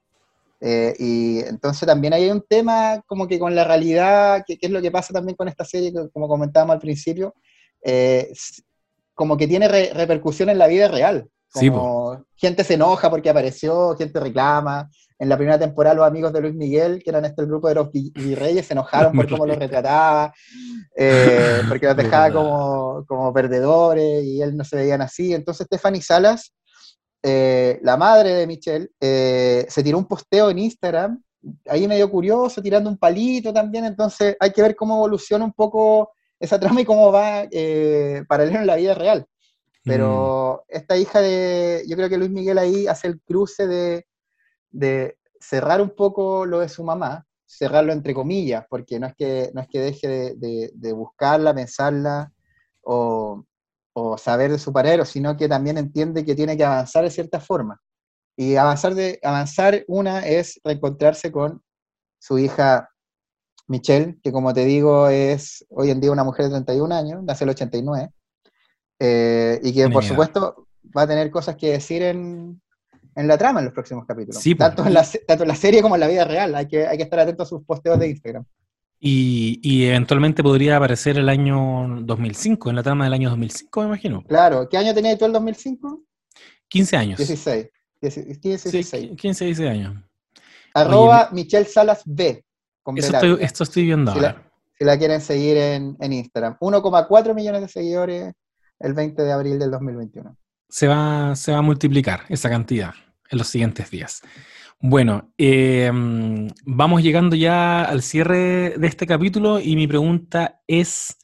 Eh, 0.62 0.96
y 0.98 1.40
entonces 1.40 1.86
también 1.86 2.14
hay 2.14 2.30
un 2.30 2.42
tema 2.48 3.02
como 3.06 3.28
que 3.28 3.38
con 3.38 3.54
la 3.54 3.64
realidad, 3.64 4.44
que, 4.46 4.58
es 4.60 4.72
lo 4.72 4.82
que 4.82 4.92
pasa 4.92 5.14
también 5.14 5.36
con 5.36 5.48
esta 5.48 5.66
serie, 5.66 5.94
como 6.14 6.28
comentábamos 6.28 6.76
al 6.76 6.80
principio, 6.80 7.36
eh, 7.84 8.32
como 9.14 9.38
que 9.38 9.48
tiene 9.48 9.68
repercusión 9.68 10.50
en 10.50 10.58
la 10.58 10.68
vida 10.68 10.88
real. 10.88 11.28
Como 11.54 12.26
gente 12.36 12.66
se 12.66 12.74
enoja 12.74 13.10
porque 13.10 13.30
apareció, 13.30 13.96
gente 13.96 14.20
reclama. 14.20 14.90
En 15.18 15.30
la 15.30 15.38
primera 15.38 15.58
temporada 15.58 15.96
los 15.96 16.06
amigos 16.06 16.34
de 16.34 16.42
Luis 16.42 16.54
Miguel, 16.54 17.02
que 17.02 17.10
eran 17.10 17.24
este 17.24 17.42
el 17.42 17.48
grupo 17.48 17.70
de 17.70 17.76
los 17.76 17.90
virreyes, 17.92 18.66
se 18.66 18.74
enojaron 18.74 19.14
por 19.14 19.30
cómo 19.30 19.46
los 19.46 19.58
retrataba, 19.58 20.34
eh, 20.98 21.62
porque 21.70 21.86
los 21.86 21.96
dejaba 21.96 22.32
como, 22.34 23.06
como 23.08 23.34
perdedores 23.34 24.26
y 24.26 24.42
él 24.42 24.58
no 24.58 24.66
se 24.66 24.76
veían 24.76 25.02
así. 25.02 25.34
Entonces 25.34 25.68
Stephanie 25.68 26.02
Salas 26.02 26.54
eh, 27.28 27.80
la 27.82 27.98
madre 27.98 28.36
de 28.36 28.46
Michelle 28.46 28.92
eh, 29.02 29.66
se 29.68 29.82
tiró 29.82 29.98
un 29.98 30.06
posteo 30.06 30.52
en 30.52 30.60
Instagram, 30.60 31.24
ahí 31.68 31.88
medio 31.88 32.08
curioso, 32.12 32.62
tirando 32.62 32.88
un 32.88 33.00
palito 33.00 33.52
también, 33.52 33.86
entonces 33.86 34.38
hay 34.40 34.52
que 34.52 34.62
ver 34.62 34.76
cómo 34.76 34.98
evoluciona 34.98 35.44
un 35.44 35.54
poco 35.54 36.12
esa 36.40 36.60
trama 36.60 36.82
y 36.82 36.86
cómo 36.86 37.12
va 37.12 37.48
eh, 37.50 38.24
paralelo 38.28 38.60
en 38.60 38.68
la 38.68 38.76
vida 38.76 38.94
real. 38.94 39.26
Pero 39.84 40.66
mm. 40.70 40.76
esta 40.78 40.98
hija 40.98 41.20
de, 41.20 41.84
yo 41.88 41.96
creo 41.96 42.10
que 42.10 42.18
Luis 42.18 42.30
Miguel 42.30 42.60
ahí 42.60 42.86
hace 42.86 43.08
el 43.08 43.20
cruce 43.22 43.66
de, 43.66 45.18
cerrar 45.40 45.82
un 45.82 45.96
poco 45.96 46.46
lo 46.46 46.60
de 46.60 46.70
su 46.70 46.84
mamá, 46.84 47.26
cerrarlo 47.48 47.92
entre 47.92 48.14
comillas, 48.14 48.66
porque 48.70 49.00
no 49.00 49.08
es 49.08 49.16
que, 49.16 49.50
no 49.56 49.62
es 49.62 49.68
que 49.68 49.80
deje 49.80 50.36
de, 50.36 50.72
de 50.76 50.94
buscarla, 50.94 51.56
pensarla 51.56 52.32
o, 52.84 53.44
o 53.98 54.18
saber 54.18 54.52
de 54.52 54.60
su 54.60 54.74
paradero, 54.74 55.06
sino 55.06 55.38
que 55.38 55.48
también 55.48 55.78
entiende 55.78 56.26
que 56.26 56.36
tiene 56.36 56.58
que 56.58 56.66
avanzar 56.66 57.06
de 57.06 57.10
cierta 57.10 57.40
forma. 57.40 57.82
Y 58.38 58.58
avanzar, 58.58 58.94
de, 58.94 59.20
avanzar 59.24 59.86
una 59.88 60.28
es 60.28 60.60
reencontrarse 60.66 61.32
con 61.32 61.64
su 62.20 62.38
hija 62.38 62.90
Michelle, 63.68 64.18
que 64.22 64.34
como 64.34 64.54
te 64.54 64.66
digo 64.66 65.08
es 65.08 65.66
hoy 65.70 65.92
en 65.92 66.02
día 66.02 66.12
una 66.12 66.26
mujer 66.26 66.46
de 66.46 66.52
31 66.52 66.94
años, 66.94 67.24
nace 67.24 67.46
el 67.46 67.52
89, 67.52 68.10
eh, 69.00 69.60
y 69.64 69.74
que 69.74 69.90
por 69.90 70.04
supuesto 70.04 70.68
va 70.96 71.04
a 71.04 71.08
tener 71.08 71.32
cosas 71.32 71.56
que 71.56 71.72
decir 71.72 72.04
en, 72.04 72.62
en 73.16 73.28
la 73.28 73.38
trama 73.38 73.60
en 73.60 73.66
los 73.66 73.74
próximos 73.74 74.06
capítulos. 74.06 74.44
tanto, 74.56 74.86
en 74.86 74.94
la, 74.94 75.08
tanto 75.26 75.44
en 75.44 75.48
la 75.48 75.56
serie 75.56 75.82
como 75.82 75.96
en 75.96 76.02
la 76.02 76.08
vida 76.08 76.26
real. 76.26 76.54
Hay 76.54 76.68
que, 76.68 76.86
hay 76.86 76.98
que 76.98 77.04
estar 77.04 77.20
atento 77.20 77.44
a 77.44 77.46
sus 77.46 77.64
posteos 77.64 77.98
de 77.98 78.10
Instagram. 78.10 78.46
Y, 79.00 79.86
eventualmente 79.86 80.42
podría 80.42 80.78
aparecer 80.78 81.18
el 81.18 81.30
año 81.30 82.02
2005, 82.02 82.70
en 82.70 82.76
la 82.76 82.84
trama 82.84 83.04
del 83.04 83.14
año 83.14 83.30
2005, 83.30 83.82
me 83.82 83.88
imagino. 83.88 84.24
Claro. 84.24 84.68
¿Qué 84.70 84.78
año 84.78 84.94
tenía 84.94 85.18
tú 85.18 85.26
el 85.26 85.34
2005? 85.34 86.02
15 86.68 86.98
años. 86.98 87.18
16. 87.18 87.70
15, 88.02 88.24
16. 88.24 88.88
Sí, 88.88 89.16
15, 89.16 89.46
16 89.46 89.70
años. 89.70 90.04
Arroba 90.74 91.30
Michelle 91.32 91.66
Salas 91.66 92.02
B. 92.06 92.44
esto, 92.96 93.64
estoy, 93.64 93.86
viendo 93.86 94.12
si 94.12 94.18
ahora. 94.18 94.34
La, 94.34 94.52
si 94.78 94.84
la 94.84 94.98
quieren 94.98 95.22
seguir 95.22 95.58
en, 95.58 95.96
en 96.00 96.14
Instagram. 96.14 96.58
1,4 96.60 97.34
millones 97.34 97.62
de 97.62 97.68
seguidores 97.68 98.34
el 98.80 98.94
20 98.94 99.22
de 99.22 99.32
abril 99.32 99.60
del 99.60 99.72
2021. 99.72 100.36
Se 100.68 100.88
va, 100.88 101.36
se 101.36 101.52
va 101.52 101.60
a 101.60 101.62
multiplicar 101.62 102.22
esa 102.30 102.50
cantidad 102.50 102.94
en 103.30 103.38
los 103.38 103.48
siguientes 103.48 103.90
días. 103.90 104.22
Bueno, 104.88 105.34
em, 105.40 106.48
vamos 106.64 107.02
llegando 107.02 107.36
ya 107.36 107.84
al 107.86 108.04
cierre 108.04 108.78
de 108.78 108.86
este 108.86 109.08
capítulo 109.08 109.60
y 109.60 109.76
mi 109.76 109.88
pregunta 109.88 110.62
es, 110.68 111.18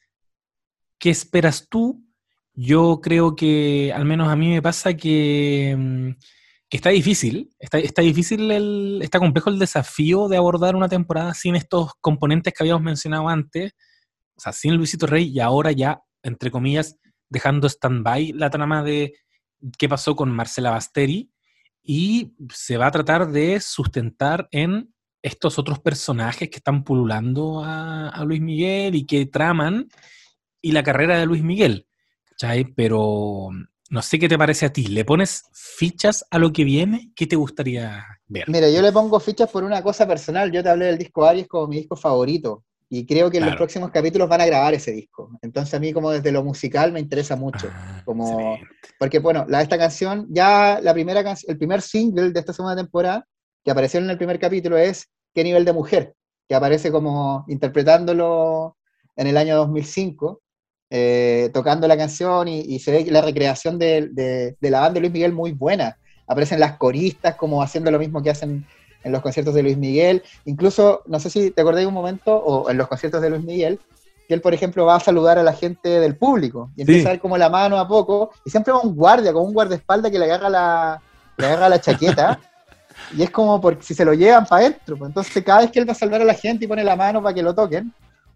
¿qué 0.98 1.12
esperas 1.12 1.68
tú? 1.70 2.04
Yo 2.56 3.02
creo 3.04 3.36
que 3.36 3.94
al 3.94 4.06
menos 4.06 4.30
a 4.30 4.36
mí 4.36 4.50
me 4.50 4.64
pasa 4.64 4.96
que, 4.96 5.70
em, 5.70 6.16
está 6.72 6.90
difícil, 6.90 7.52
está, 7.60 7.78
está 7.78 8.02
difícil, 8.02 8.50
el, 8.50 9.00
está 9.04 9.20
complejo 9.20 9.52
el 9.52 9.60
desafío 9.60 10.28
de 10.28 10.38
abordar 10.38 10.76
una 10.76 10.90
temporada 10.90 11.36
sin 11.36 11.56
estos 11.56 11.92
componentes 12.02 12.56
que 12.56 12.64
habíamos 12.64 12.82
mencionado 12.82 13.30
antes, 13.30 13.74
o 14.38 14.40
sea, 14.40 14.54
sin 14.54 14.76
Luisito 14.76 15.06
Rey 15.06 15.30
y 15.30 15.40
ahora 15.40 15.72
ya, 15.72 16.02
entre 16.24 16.50
comillas, 16.50 16.98
dejando 17.30 17.70
stand-by 17.70 18.34
la 18.34 18.50
trama 18.50 18.82
de 18.84 19.14
qué 19.78 19.88
pasó 19.88 20.16
con 20.16 20.32
Marcela 20.32 20.72
Basteri 20.72 21.31
y 21.84 22.34
se 22.54 22.78
va 22.78 22.88
a 22.88 22.92
tratar 22.92 23.32
de 23.32 23.60
sustentar 23.60 24.48
en 24.52 24.94
estos 25.22 25.60
otros 25.60 25.80
personajes 25.80 26.50
que 26.50 26.58
están 26.58 26.84
pululando 26.84 27.62
a, 27.64 28.24
Luis 28.26 28.42
Miguel 28.42 28.96
y 28.96 29.06
que 29.06 29.26
traman 29.26 29.88
y 30.62 30.72
la 30.72 30.84
carrera 30.84 31.18
de 31.18 31.26
Luis 31.26 31.44
Miguel. 31.44 31.88
¿cachai? 32.30 32.66
Pero 32.76 33.50
no 33.90 34.02
sé 34.02 34.20
qué 34.20 34.30
te 34.30 34.38
parece 34.38 34.66
a 34.66 34.74
ti. 34.74 34.88
¿Le 34.88 35.06
pones 35.06 35.44
fichas 35.54 36.26
a 36.30 36.40
lo 36.40 36.52
que 36.52 36.64
viene? 36.64 37.12
¿Qué 37.16 37.28
te 37.28 37.36
gustaría 37.36 38.06
ver? 38.28 38.46
Mira, 38.48 38.70
yo 38.70 38.82
le 38.82 38.92
pongo 38.92 39.20
fichas 39.20 39.50
por 39.50 39.64
una 39.64 39.84
cosa 39.84 40.08
personal. 40.08 40.52
Yo 40.52 40.64
te 40.64 40.70
hablé 40.70 40.86
del 40.86 40.98
disco 40.98 41.26
Aries 41.26 41.48
como 41.48 41.68
mi 41.68 41.78
disco 41.78 41.96
favorito. 41.96 42.64
Y 42.94 43.06
creo 43.06 43.32
que 43.32 43.38
en 43.38 43.46
los 43.46 43.56
próximos 43.56 43.90
capítulos 43.90 44.28
van 44.28 44.42
a 44.42 44.46
grabar 44.46 44.74
ese 44.74 44.92
disco. 44.92 45.32
Entonces 45.42 45.74
a 45.74 45.80
mí 45.80 45.94
como 45.94 46.12
desde 46.12 46.30
lo 46.30 46.44
musical 46.44 46.92
me 46.92 47.00
interesa 47.00 47.38
mucho. 47.38 47.70
Ah, 47.72 48.02
como, 48.04 48.58
porque 49.00 49.20
bueno, 49.20 49.46
la, 49.48 49.62
esta 49.62 49.78
canción, 49.78 50.28
ya 50.30 50.78
la 50.84 50.94
primera 50.94 51.24
el 51.48 51.58
primer 51.58 51.82
single 51.82 52.32
de 52.32 52.40
esta 52.42 52.52
segunda 52.52 52.76
temporada 52.76 53.26
que 53.64 53.72
apareció 53.72 54.02
en 54.02 54.10
el 54.10 54.18
primer 54.18 54.40
capítulo 54.40 54.78
es 54.78 55.10
¿Qué 55.34 55.42
nivel 55.46 55.64
de 55.64 55.72
mujer? 55.72 56.16
Que 56.50 56.54
aparece 56.54 56.92
como 56.92 57.46
interpretándolo 57.48 58.76
en 59.16 59.28
el 59.28 59.38
año 59.38 59.56
2005, 59.56 60.42
eh, 60.90 61.50
tocando 61.54 61.88
la 61.88 61.96
canción 61.96 62.50
y, 62.50 62.78
se 62.80 62.92
ve 62.92 63.06
la 63.10 63.22
recreación 63.22 63.80
de, 63.80 64.10
de 64.12 64.70
la 64.70 64.82
banda 64.82 64.96
de 64.96 65.00
Luis 65.00 65.14
Miguel 65.14 65.32
muy 65.32 65.54
buena. 65.54 65.98
Aparecen 66.28 66.60
las 66.60 66.76
coristas 66.76 67.36
como 67.36 67.64
haciendo 67.64 67.90
lo 67.90 68.00
mismo 68.00 68.22
que 68.22 68.32
hacen 68.32 68.66
en 69.04 69.12
los 69.12 69.22
conciertos 69.22 69.54
de 69.54 69.64
Luis 69.64 69.78
Miguel. 69.78 70.24
Incluso, 70.46 71.02
no 71.06 71.20
sé 71.20 71.30
si 71.30 71.52
te 71.52 71.62
acordás 71.62 71.82
de 71.82 71.88
un 71.88 71.94
momento, 71.94 72.36
o 72.36 72.70
en 72.70 72.78
los 72.78 72.88
conciertos 72.88 73.22
de 73.22 73.30
Luis 73.30 73.44
Miguel, 73.44 73.80
que 74.28 74.34
él, 74.34 74.42
por 74.42 74.54
ejemplo, 74.54 74.86
va 74.86 74.96
a 74.96 75.00
saludar 75.00 75.38
a 75.38 75.44
la 75.44 75.54
gente 75.54 76.00
del 76.00 76.16
público 76.16 76.70
y 76.76 76.82
empieza 76.82 77.10
a 77.10 77.12
dar 77.12 77.20
como 77.20 77.38
la 77.38 77.50
mano 77.50 77.78
a 77.78 77.88
poco, 77.88 78.32
y 78.46 78.50
siempre 78.50 78.74
va 78.74 78.82
un 78.82 78.96
guardia, 78.96 79.34
como 79.34 79.46
un 79.46 79.54
guardaespaldas 79.54 80.12
que 80.12 80.20
le 80.20 80.26
agarra 80.26 80.50
la, 80.50 81.02
le 81.38 81.46
agarra 81.46 81.70
la 81.70 81.82
chaqueta. 81.82 82.40
y 83.18 83.24
es 83.24 83.30
como 83.30 83.60
porque 83.60 83.84
si 83.84 83.94
se 83.94 84.06
lo 84.06 84.14
llevan 84.14 84.46
para 84.46 84.66
adentro. 84.66 84.98
Pues, 84.98 85.10
entonces, 85.10 85.44
cada 85.44 85.62
vez 85.62 85.72
que 85.72 85.80
él 85.80 85.88
va 85.88 85.94
a 85.94 85.96
saludar 85.96 86.22
a 86.22 86.26
la 86.26 86.34
gente 86.34 86.66
y 86.66 86.68
pone 86.68 86.84
la 86.84 86.96
mano 86.96 87.22
para 87.22 87.34
que 87.34 87.44
lo 87.44 87.54
toquen, 87.54 87.94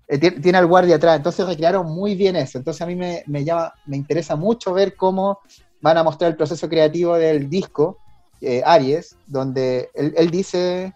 eh, 0.07 0.17
tiene, 0.17 0.57
al 0.57 0.67
guardia 0.67 0.97
atrás. 0.97 1.17
Entonces, 1.17 1.45
recrearon 1.45 1.87
muy 1.87 2.15
bien 2.15 2.35
eso. 2.35 2.57
Entonces, 2.57 2.81
a 2.81 2.85
mí 2.85 2.95
me, 2.95 3.23
me, 3.27 3.43
llama, 3.43 3.73
me 3.85 3.97
interesa 3.97 4.35
mucho 4.35 4.73
ver 4.73 4.95
cómo 4.95 5.39
van 5.81 5.97
a 5.97 6.03
mostrar 6.03 6.31
el 6.31 6.37
proceso 6.37 6.67
creativo 6.67 7.15
del 7.15 7.49
disco 7.49 7.99
eh, 8.45 8.61
Aries, 8.65 9.15
donde 9.27 9.89
él, 9.93 10.29
dice, 10.29 10.93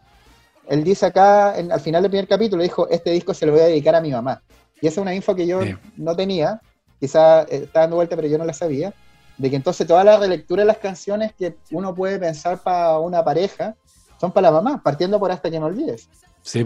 él 0.67 0.83
dice 0.83 1.07
acá, 1.07 1.51
al 1.51 1.79
final 1.79 2.03
del 2.03 2.11
primer 2.11 2.27
capítulo, 2.27 2.63
dijo, 2.63 2.87
este 2.89 3.11
disco 3.11 3.33
se 3.33 3.45
lo 3.45 3.53
voy 3.53 3.61
a 3.61 3.65
dedicar 3.65 3.95
a 3.95 4.01
mi 4.01 4.11
mamá. 4.11 4.41
Y 4.81 4.87
esa 4.87 5.01
es 5.01 5.01
una 5.01 5.15
info 5.15 5.35
que 5.35 5.47
yo 5.47 5.61
no 5.97 6.15
tenía, 6.15 6.61
quizá 6.99 7.41
eh, 7.43 7.63
está 7.63 7.81
dando 7.81 7.97
vuelta, 7.97 8.15
pero 8.15 8.27
yo 8.27 8.37
no 8.37 8.45
la 8.45 8.53
sabía, 8.53 8.93
de 9.37 9.49
que 9.49 9.55
entonces 9.55 9.87
toda 9.87 10.03
la 10.03 10.17
relectura 10.17 10.63
de 10.63 10.67
las 10.67 10.77
canciones 10.77 11.33
que 11.33 11.55
uno 11.71 11.95
puede 11.95 12.19
pensar 12.19 12.59
para 12.59 12.99
una 12.99 13.23
pareja 13.23 13.75
son 14.19 14.31
para 14.31 14.51
la 14.51 14.61
mamá, 14.61 14.81
partiendo 14.83 15.19
por 15.19 15.31
hasta 15.31 15.49
que 15.49 15.59
no 15.59 15.65
olvides. 15.65 16.09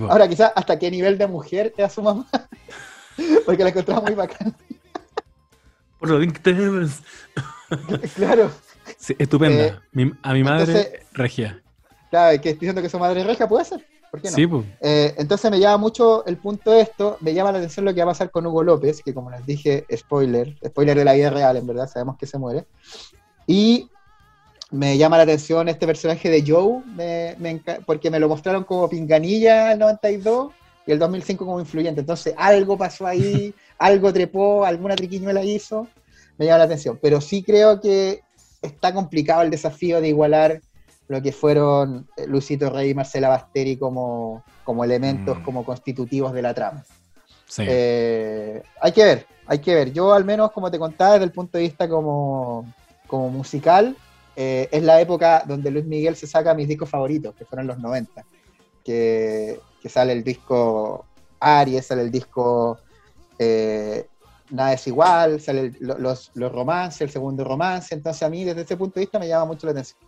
Ahora, 0.10 0.28
quizás 0.28 0.52
hasta 0.56 0.78
qué 0.78 0.90
nivel 0.90 1.18
de 1.18 1.28
mujer 1.28 1.74
te 1.76 1.82
da 1.82 1.90
su 1.90 2.02
mamá, 2.02 2.28
porque 3.46 3.64
la 3.64 3.70
encontraba 3.70 4.02
muy 4.02 4.16
bacana. 4.16 4.54
Por 6.00 6.10
lo 6.10 6.18
bien 6.18 6.34
que 6.34 6.40
te 6.40 6.54
Claro. 8.16 8.52
Estupenda. 9.18 9.82
Eh, 9.96 10.12
a 10.22 10.34
mi 10.34 10.44
madre 10.44 11.02
regia. 11.14 11.62
Claro, 12.10 12.40
que 12.42 12.50
estoy 12.50 12.68
diciendo 12.68 12.82
que 12.82 12.90
su 12.90 13.00
madre 13.00 13.24
regia, 13.24 13.48
puede 13.48 13.66
ser. 13.66 13.86
¿Por 14.12 14.22
qué 14.22 14.30
no? 14.30 14.36
Sí, 14.36 14.46
pues. 14.46 14.66
eh, 14.82 15.16
entonces 15.18 15.50
me 15.50 15.60
llama 15.60 15.78
mucho 15.78 16.24
el 16.28 16.38
punto 16.38 16.72
de 16.72 16.82
esto, 16.82 17.18
me 17.22 17.34
llama 17.34 17.52
la 17.52 17.58
atención 17.58 17.86
lo 17.86 17.94
que 17.94 18.02
va 18.02 18.12
a 18.12 18.14
pasar 18.14 18.30
con 18.30 18.46
Hugo 18.46 18.62
López, 18.62 19.02
que 19.04 19.14
como 19.14 19.32
les 19.32 19.44
dije, 19.46 19.86
spoiler, 19.96 20.56
spoiler 20.64 20.96
de 20.96 21.06
la 21.06 21.14
vida 21.14 21.32
real, 21.32 21.58
en 21.58 21.66
verdad, 21.66 21.90
sabemos 21.90 22.18
que 22.18 22.28
se 22.28 22.38
muere. 22.38 22.68
Y 23.48 23.90
me 24.70 24.98
llama 24.98 25.18
la 25.18 25.24
atención 25.24 25.70
este 25.70 25.86
personaje 25.86 26.30
de 26.30 26.44
Joe, 26.46 26.84
porque 27.86 28.10
me 28.10 28.20
lo 28.20 28.28
mostraron 28.28 28.64
como 28.64 28.90
pinganilla 28.90 29.74
el 29.74 29.80
92 29.80 30.52
y 30.86 30.92
el 30.92 31.00
2005 31.00 31.46
como 31.46 31.60
influyente. 31.60 32.02
Entonces 32.02 32.34
algo 32.38 32.78
pasó 32.78 33.06
ahí, 33.06 33.54
algo 33.78 34.12
trepó, 34.12 34.66
alguna 34.66 34.96
triquiñuela 34.96 35.44
hizo, 35.44 35.88
me 36.38 36.46
llama 36.46 36.60
la 36.60 36.64
atención. 36.66 37.00
Pero 37.02 37.22
sí 37.22 37.44
creo 37.44 37.80
que 37.80 38.22
está 38.64 38.94
complicado 38.94 39.44
el 39.44 39.52
desafío 39.52 40.02
de 40.02 40.08
igualar 40.08 40.62
lo 41.08 41.22
que 41.22 41.32
fueron 41.32 42.08
eh, 42.18 42.26
Luisito 42.26 42.70
Rey 42.70 42.90
y 42.90 42.94
Marcela 42.96 43.30
Basteri 43.30 43.78
como, 43.78 44.44
como 44.64 44.84
elementos, 44.84 45.40
mm. 45.40 45.44
como 45.44 45.66
constitutivos 45.66 46.34
de 46.34 46.42
la 46.42 46.54
trama. 46.54 46.84
Eh, 47.60 48.64
hay 48.82 48.92
que 48.92 49.04
ver, 49.04 49.28
hay 49.46 49.60
que 49.60 49.76
ver. 49.76 49.94
Yo 49.94 50.14
al 50.14 50.26
menos, 50.26 50.52
como 50.52 50.72
te 50.72 50.80
contaba, 50.80 51.14
desde 51.14 51.26
el 51.26 51.32
punto 51.32 51.58
de 51.58 51.66
vista 51.66 51.88
como, 51.88 52.74
como 53.06 53.30
musical, 53.30 53.96
eh, 54.36 54.68
es 54.72 54.82
la 54.82 55.00
época 55.00 55.44
donde 55.46 55.70
Luis 55.70 55.86
Miguel 55.86 56.16
se 56.16 56.26
saca 56.26 56.56
mis 56.56 56.68
discos 56.68 56.90
favoritos, 56.90 57.36
que 57.36 57.46
fueron 57.46 57.68
los 57.68 57.78
90, 57.78 58.26
que, 58.84 59.60
que 59.82 59.90
sale 59.90 60.14
el 60.14 60.24
disco 60.24 61.06
Aries, 61.40 61.86
sale 61.86 62.02
el 62.02 62.12
disco 62.12 62.80
nada 64.54 64.74
es 64.74 64.88
igual, 64.88 65.42
salen 65.42 65.76
los, 65.80 66.32
los 66.36 66.52
romances, 66.52 67.02
el 67.02 67.10
segundo 67.10 67.44
romance, 67.44 67.94
entonces 67.94 68.22
a 68.22 68.30
mí 68.30 68.44
desde 68.44 68.62
ese 68.62 68.78
punto 68.78 68.96
de 68.96 69.02
vista 69.02 69.18
me 69.18 69.28
llama 69.28 69.46
mucho 69.46 69.66
la 69.66 69.72
atención. 69.72 70.00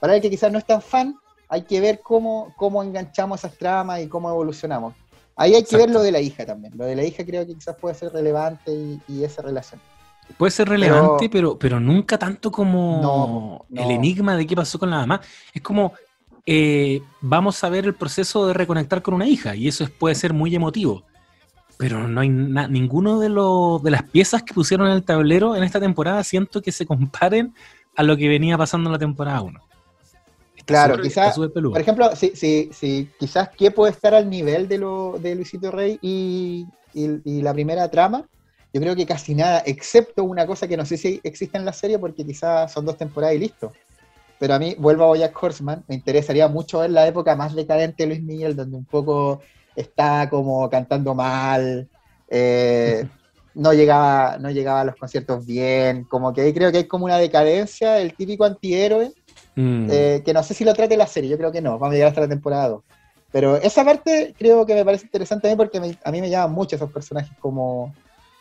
Para 0.00 0.16
el 0.16 0.20
que 0.20 0.28
quizás 0.28 0.50
no 0.50 0.58
es 0.58 0.66
tan 0.66 0.82
fan, 0.82 1.16
hay 1.48 1.62
que 1.62 1.80
ver 1.80 2.00
cómo, 2.02 2.52
cómo 2.56 2.82
enganchamos 2.82 3.38
esas 3.40 3.56
tramas 3.56 4.00
y 4.00 4.08
cómo 4.08 4.28
evolucionamos. 4.28 4.94
Ahí 5.36 5.54
hay 5.54 5.62
que 5.62 5.76
ver 5.76 5.88
lo 5.88 6.02
de 6.02 6.10
la 6.10 6.20
hija 6.20 6.44
también. 6.44 6.76
Lo 6.76 6.84
de 6.84 6.96
la 6.96 7.04
hija 7.04 7.24
creo 7.24 7.46
que 7.46 7.54
quizás 7.54 7.76
puede 7.76 7.94
ser 7.94 8.12
relevante 8.12 8.72
y, 9.08 9.22
esa 9.22 9.40
relación. 9.40 9.80
Puede 10.36 10.50
ser 10.50 10.68
relevante, 10.68 11.28
pero, 11.30 11.58
pero, 11.58 11.78
nunca 11.78 12.18
tanto 12.18 12.50
como 12.50 13.64
el 13.72 13.90
enigma 13.90 14.36
de 14.36 14.46
qué 14.46 14.56
pasó 14.56 14.78
con 14.78 14.90
la 14.90 14.98
mamá. 14.98 15.20
Es 15.54 15.62
como, 15.62 15.92
eh, 16.44 17.00
vamos 17.20 17.62
a 17.62 17.68
ver 17.68 17.84
el 17.84 17.94
proceso 17.94 18.46
de 18.46 18.54
reconectar 18.54 19.00
con 19.00 19.14
una 19.14 19.26
hija 19.26 19.54
y 19.54 19.68
eso 19.68 19.86
puede 19.98 20.14
ser 20.14 20.32
muy 20.32 20.54
emotivo 20.54 21.04
pero 21.76 22.06
no 22.06 22.20
hay 22.20 22.28
ninguno 22.28 23.18
de, 23.18 23.28
de 23.28 23.90
las 23.90 24.02
piezas 24.10 24.42
que 24.42 24.54
pusieron 24.54 24.86
en 24.86 24.94
el 24.94 25.04
tablero 25.04 25.56
en 25.56 25.64
esta 25.64 25.80
temporada 25.80 26.22
siento 26.24 26.62
que 26.62 26.72
se 26.72 26.86
comparen 26.86 27.54
a 27.96 28.02
lo 28.02 28.16
que 28.16 28.28
venía 28.28 28.56
pasando 28.56 28.88
en 28.88 28.92
la 28.92 28.98
temporada 28.98 29.42
1. 29.42 29.60
Claro, 30.64 31.00
quizás, 31.00 31.36
por 31.36 31.80
ejemplo, 31.80 32.14
si, 32.14 32.36
si, 32.36 32.70
si, 32.72 33.10
quizás 33.18 33.48
qué 33.50 33.70
puede 33.70 33.92
estar 33.92 34.14
al 34.14 34.30
nivel 34.30 34.68
de, 34.68 34.78
lo, 34.78 35.18
de 35.18 35.34
Luisito 35.34 35.70
Rey 35.72 35.98
y, 36.00 36.66
y, 36.94 37.42
la 37.42 37.52
primera 37.52 37.90
trama, 37.90 38.28
yo 38.72 38.80
creo 38.80 38.94
que 38.94 39.04
casi 39.04 39.34
nada, 39.34 39.62
excepto 39.66 40.22
una 40.22 40.46
cosa 40.46 40.68
que 40.68 40.76
no 40.76 40.86
sé 40.86 40.96
si 40.96 41.20
existe 41.24 41.58
en 41.58 41.64
la 41.64 41.72
serie 41.72 41.98
porque 41.98 42.24
quizás 42.24 42.72
son 42.72 42.86
dos 42.86 42.96
temporadas 42.96 43.34
y 43.34 43.40
listo. 43.40 43.72
Pero 44.38 44.54
a 44.54 44.58
mí, 44.58 44.74
vuelvo 44.78 45.04
a 45.04 45.08
Boyack 45.08 45.42
Horseman, 45.42 45.84
me 45.88 45.96
interesaría 45.96 46.48
mucho 46.48 46.80
ver 46.80 46.90
la 46.90 47.06
época 47.06 47.34
más 47.34 47.54
decadente 47.54 48.04
de 48.04 48.08
Luis 48.08 48.22
Miguel, 48.22 48.56
donde 48.56 48.76
un 48.76 48.84
poco 48.84 49.40
está 49.76 50.28
como 50.28 50.68
cantando 50.68 51.14
mal. 51.14 51.88
Eh, 52.28 53.06
no 53.54 53.72
llegaba, 53.72 54.38
no 54.38 54.50
llegaba 54.50 54.80
a 54.80 54.84
los 54.84 54.96
conciertos 54.96 55.44
bien, 55.44 56.04
como 56.04 56.32
que 56.32 56.40
ahí 56.40 56.54
creo 56.54 56.72
que 56.72 56.78
hay 56.78 56.84
como 56.84 57.04
una 57.04 57.18
decadencia, 57.18 57.98
el 57.98 58.14
típico 58.14 58.44
antihéroe, 58.44 59.12
mm. 59.56 59.88
eh, 59.90 60.22
que 60.24 60.32
no 60.32 60.42
sé 60.42 60.54
si 60.54 60.64
lo 60.64 60.72
trate 60.72 60.96
la 60.96 61.06
serie, 61.06 61.28
yo 61.28 61.36
creo 61.36 61.52
que 61.52 61.60
no, 61.60 61.78
vamos 61.78 61.90
a 61.90 61.92
llegar 61.92 62.08
hasta 62.08 62.22
la 62.22 62.28
temporada 62.28 62.68
2. 62.68 62.82
Pero 63.30 63.56
esa 63.56 63.84
parte 63.84 64.34
creo 64.38 64.64
que 64.66 64.74
me 64.74 64.84
parece 64.84 65.06
interesante 65.06 65.48
también 65.48 65.56
porque 65.56 65.96
a 66.02 66.10
mí 66.10 66.20
me 66.20 66.30
llaman 66.30 66.52
mucho 66.52 66.76
esos 66.76 66.92
personajes 66.92 67.36
como, 67.40 67.94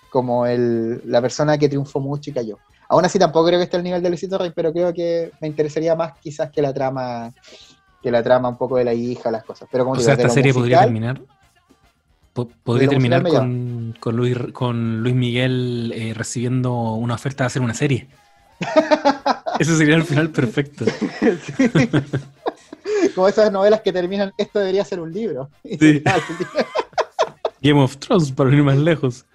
como 0.09 0.45
el, 0.45 1.01
la 1.09 1.21
persona 1.21 1.57
que 1.57 1.69
triunfó 1.69 1.99
mucho 1.99 2.29
y 2.29 2.33
cayó. 2.33 2.57
Aún 2.89 3.05
así 3.05 3.17
tampoco 3.17 3.47
creo 3.47 3.59
que 3.59 3.63
esté 3.63 3.77
al 3.77 3.83
nivel 3.83 4.03
de 4.03 4.09
Luisito 4.09 4.37
Rey, 4.37 4.51
pero 4.53 4.73
creo 4.73 4.93
que 4.93 5.31
me 5.39 5.47
interesaría 5.47 5.95
más 5.95 6.11
quizás 6.19 6.51
que 6.51 6.61
la 6.61 6.73
trama, 6.73 7.33
que 8.01 8.11
la 8.11 8.23
trama 8.23 8.49
un 8.49 8.57
poco 8.57 8.77
de 8.77 8.85
la 8.85 8.93
hija, 8.93 9.31
las 9.31 9.43
cosas. 9.43 9.67
Pero 9.71 9.85
como 9.85 9.95
o 9.95 9.99
sea, 9.99 10.13
esta 10.13 10.29
serie 10.29 10.53
podría 10.53 10.81
terminar. 10.81 11.21
podría 12.63 12.89
terminar 12.89 13.23
con, 13.23 13.95
con, 13.99 14.15
Luis, 14.15 14.37
con 14.53 15.01
Luis 15.01 15.15
Miguel 15.15 15.91
eh, 15.95 16.13
recibiendo 16.13 16.93
una 16.93 17.15
oferta 17.15 17.43
de 17.43 17.47
hacer 17.47 17.61
una 17.61 17.73
serie. 17.73 18.07
Ese 19.59 19.77
sería 19.77 19.95
el 19.95 20.03
final 20.03 20.29
perfecto. 20.29 20.85
Como 23.15 23.27
esas 23.27 23.51
novelas 23.51 23.81
que 23.81 23.91
terminan, 23.91 24.31
esto 24.37 24.59
debería 24.59 24.85
ser 24.85 24.99
un 24.99 25.11
libro. 25.11 25.49
Game 27.61 27.81
of 27.81 27.97
Thrones, 27.97 28.31
para 28.31 28.51
ir 28.51 28.63
más 28.63 28.77
lejos. 28.77 29.25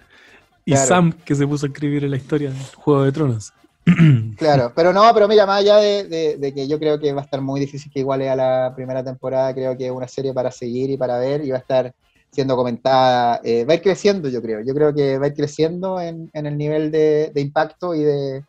Y 0.65 0.75
Sam, 0.75 1.13
que 1.13 1.33
se 1.33 1.47
puso 1.47 1.65
a 1.65 1.69
escribir 1.69 2.03
en 2.03 2.11
la 2.11 2.17
historia 2.17 2.49
del 2.49 2.61
Juego 2.75 3.03
de 3.03 3.11
Tronos. 3.13 3.53
Claro, 4.37 4.73
pero 4.75 4.91
no, 4.91 5.09
pero 5.13 5.27
mira, 5.27 5.45
más 5.45 5.61
allá 5.61 5.77
de, 5.77 6.53
que 6.53 6.67
yo 6.67 6.77
creo 6.77 6.99
que 6.99 7.13
va 7.13 7.21
a 7.21 7.23
estar 7.23 7.41
muy 7.41 7.59
difícil 7.59 7.91
que 7.91 7.99
iguale 7.99 8.29
a 8.29 8.35
la 8.35 8.73
primera 8.75 9.03
temporada, 9.03 9.53
creo 9.53 9.77
que 9.77 9.85
es 9.85 9.91
una 9.91 10.07
serie 10.07 10.33
para 10.33 10.51
seguir 10.51 10.89
y 10.89 10.97
para 10.97 11.17
ver 11.17 11.43
y 11.43 11.51
va 11.51 11.57
a 11.57 11.59
estar 11.59 11.93
siendo 12.29 12.55
comentada, 12.57 13.39
eh, 13.43 13.65
va 13.65 13.73
a 13.73 13.75
ir 13.77 13.81
creciendo 13.81 14.27
yo 14.27 14.41
creo, 14.41 14.61
yo 14.61 14.73
creo 14.73 14.93
que 14.93 15.17
va 15.17 15.25
a 15.25 15.29
ir 15.29 15.33
creciendo 15.33 15.99
en, 16.01 16.29
el 16.33 16.57
nivel 16.57 16.91
de, 16.91 17.31
impacto 17.35 17.95
y 17.95 18.03
de, 18.03 18.43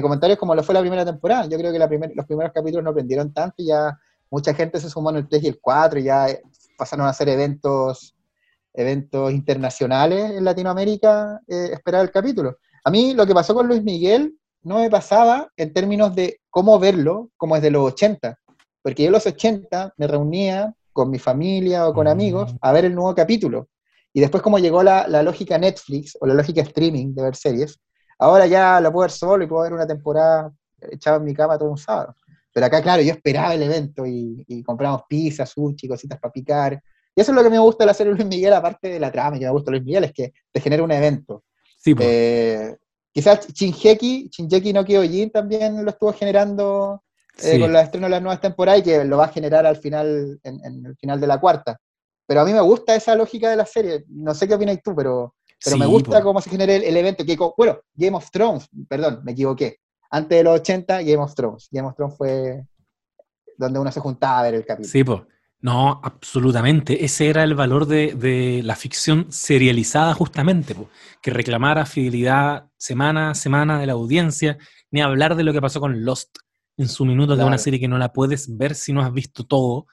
comentarios 0.00 0.38
como 0.38 0.54
lo 0.54 0.62
fue 0.62 0.74
la 0.74 0.80
primera 0.80 1.04
temporada, 1.04 1.46
yo 1.46 1.58
creo 1.58 1.72
que 1.72 1.78
la 1.78 1.88
los 2.14 2.26
primeros 2.26 2.52
capítulos 2.52 2.84
no 2.84 2.90
aprendieron 2.90 3.32
tanto 3.32 3.56
y 3.58 3.66
ya 3.66 3.98
mucha 4.30 4.54
gente 4.54 4.78
se 4.78 4.88
sumó 4.88 5.10
en 5.10 5.16
el 5.16 5.28
3 5.28 5.42
y 5.42 5.48
el 5.48 5.60
4 5.60 6.00
y 6.00 6.04
ya 6.04 6.26
pasaron 6.76 7.06
a 7.06 7.10
hacer 7.10 7.28
eventos 7.28 8.14
eventos 8.74 9.32
internacionales 9.32 10.30
en 10.30 10.44
Latinoamérica 10.44 11.40
eh, 11.46 11.70
esperar 11.72 12.02
el 12.02 12.10
capítulo. 12.10 12.56
A 12.84 12.90
mí 12.90 13.12
lo 13.12 13.26
que 13.26 13.34
pasó 13.34 13.54
con 13.54 13.68
Luis 13.68 13.82
Miguel 13.82 14.34
no 14.62 14.78
me 14.78 14.90
pasaba 14.90 15.50
en 15.56 15.72
términos 15.72 16.14
de 16.14 16.40
cómo 16.50 16.78
verlo 16.78 17.30
como 17.36 17.56
es 17.56 17.62
de 17.62 17.70
los 17.70 17.92
80, 17.92 18.38
porque 18.82 19.02
yo 19.02 19.08
en 19.08 19.12
los 19.12 19.26
80 19.26 19.94
me 19.96 20.06
reunía 20.06 20.74
con 20.92 21.10
mi 21.10 21.18
familia 21.18 21.88
o 21.88 21.94
con 21.94 22.06
amigos 22.06 22.54
a 22.60 22.72
ver 22.72 22.84
el 22.84 22.94
nuevo 22.94 23.14
capítulo. 23.14 23.68
Y 24.12 24.20
después 24.20 24.42
como 24.42 24.58
llegó 24.58 24.82
la, 24.82 25.08
la 25.08 25.22
lógica 25.22 25.58
Netflix 25.58 26.16
o 26.20 26.26
la 26.26 26.34
lógica 26.34 26.60
streaming 26.60 27.14
de 27.14 27.22
ver 27.22 27.36
series, 27.36 27.80
ahora 28.18 28.46
ya 28.46 28.80
lo 28.80 28.92
puedo 28.92 29.02
ver 29.02 29.10
solo 29.10 29.44
y 29.44 29.46
puedo 29.46 29.62
ver 29.62 29.72
una 29.72 29.86
temporada 29.86 30.52
echado 30.90 31.16
en 31.16 31.24
mi 31.24 31.34
cama 31.34 31.58
todo 31.58 31.70
un 31.70 31.78
sábado. 31.78 32.14
Pero 32.52 32.66
acá, 32.66 32.82
claro, 32.82 33.02
yo 33.02 33.12
esperaba 33.12 33.54
el 33.54 33.62
evento 33.62 34.06
y, 34.06 34.44
y 34.46 34.62
compramos 34.62 35.02
pizza, 35.08 35.46
sushi, 35.46 35.88
cositas 35.88 36.20
para 36.20 36.32
picar. 36.32 36.82
Y 37.14 37.20
eso 37.20 37.32
es 37.32 37.36
lo 37.36 37.42
que 37.42 37.50
me 37.50 37.58
gusta 37.58 37.84
de 37.84 37.86
la 37.86 37.94
serie 37.94 38.12
Luis 38.12 38.26
Miguel, 38.26 38.52
aparte 38.52 38.88
de 38.88 39.00
la 39.00 39.10
trama 39.10 39.38
que 39.38 39.46
me 39.46 39.50
gusta 39.50 39.70
Luis 39.70 39.84
Miguel, 39.84 40.04
es 40.04 40.12
que 40.12 40.32
te 40.50 40.60
genera 40.60 40.82
un 40.82 40.92
evento. 40.92 41.44
Sí, 41.78 41.94
eh, 41.98 42.76
quizás 43.12 43.46
Shinjeki, 43.46 44.30
Shinjeki 44.30 44.72
no 44.72 44.84
Kyojin 44.84 45.30
también 45.30 45.84
lo 45.84 45.90
estuvo 45.90 46.12
generando 46.12 47.02
eh, 47.42 47.60
con 47.60 47.72
la 47.72 47.82
estreno 47.82 48.06
de 48.06 48.10
las 48.10 48.22
nuevas 48.22 48.40
temporadas 48.40 48.80
y 48.80 48.84
que 48.84 49.04
lo 49.04 49.18
va 49.18 49.26
a 49.26 49.32
generar 49.32 49.66
al 49.66 49.76
final, 49.76 50.40
en, 50.42 50.86
el 50.86 50.96
final 50.96 51.20
de 51.20 51.26
la 51.26 51.40
cuarta. 51.40 51.78
Pero 52.26 52.40
a 52.40 52.44
mí 52.44 52.52
me 52.52 52.60
gusta 52.60 52.94
esa 52.94 53.14
lógica 53.14 53.50
de 53.50 53.56
la 53.56 53.66
serie. 53.66 54.04
No 54.08 54.34
sé 54.34 54.46
qué 54.48 54.54
opinas 54.54 54.78
tú, 54.82 54.94
pero, 54.94 55.34
pero 55.62 55.76
me 55.76 55.86
gusta 55.86 56.22
cómo 56.22 56.40
se 56.40 56.50
genera 56.50 56.74
el, 56.74 56.96
evento. 56.96 57.24
Que, 57.24 57.36
bueno, 57.56 57.80
Game 57.94 58.16
of 58.16 58.30
Thrones, 58.30 58.68
perdón, 58.88 59.20
me 59.24 59.32
equivoqué. 59.32 59.78
Antes 60.10 60.38
de 60.38 60.44
los 60.44 60.60
80, 60.60 61.02
Game 61.02 61.22
of 61.22 61.34
Thrones. 61.34 61.68
Game 61.70 61.88
of 61.88 61.94
Thrones 61.94 62.16
fue 62.16 62.64
donde 63.56 63.78
uno 63.78 63.90
se 63.92 64.00
juntaba 64.00 64.40
a 64.40 64.42
ver 64.42 64.54
el 64.54 64.64
capítulo. 64.64 64.90
Sí, 64.90 65.04
pues. 65.04 65.20
No, 65.62 66.00
absolutamente. 66.02 67.04
Ese 67.04 67.28
era 67.28 67.44
el 67.44 67.54
valor 67.54 67.86
de, 67.86 68.60
la 68.64 68.74
ficción 68.74 69.30
serializada 69.30 70.12
justamente, 70.12 70.74
que 71.22 71.30
reclamara 71.30 71.86
fidelidad 71.86 72.68
semana 72.76 73.30
a 73.30 73.34
semana 73.34 73.78
de 73.78 73.86
la 73.86 73.92
audiencia, 73.92 74.58
ni 74.90 75.00
hablar 75.00 75.36
de 75.36 75.44
lo 75.44 75.52
que 75.52 75.60
pasó 75.60 75.78
con 75.78 76.04
Lost 76.04 76.36
en 76.76 76.88
su 76.88 77.04
minuto 77.04 77.36
de 77.36 77.44
una 77.44 77.58
serie 77.58 77.78
que 77.78 77.86
no 77.86 77.96
la 77.96 78.12
puedes 78.12 78.56
ver 78.56 78.74
si 78.74 78.92
no 78.92 79.02
has 79.02 79.12
visto 79.12 79.44
todo 79.44 79.86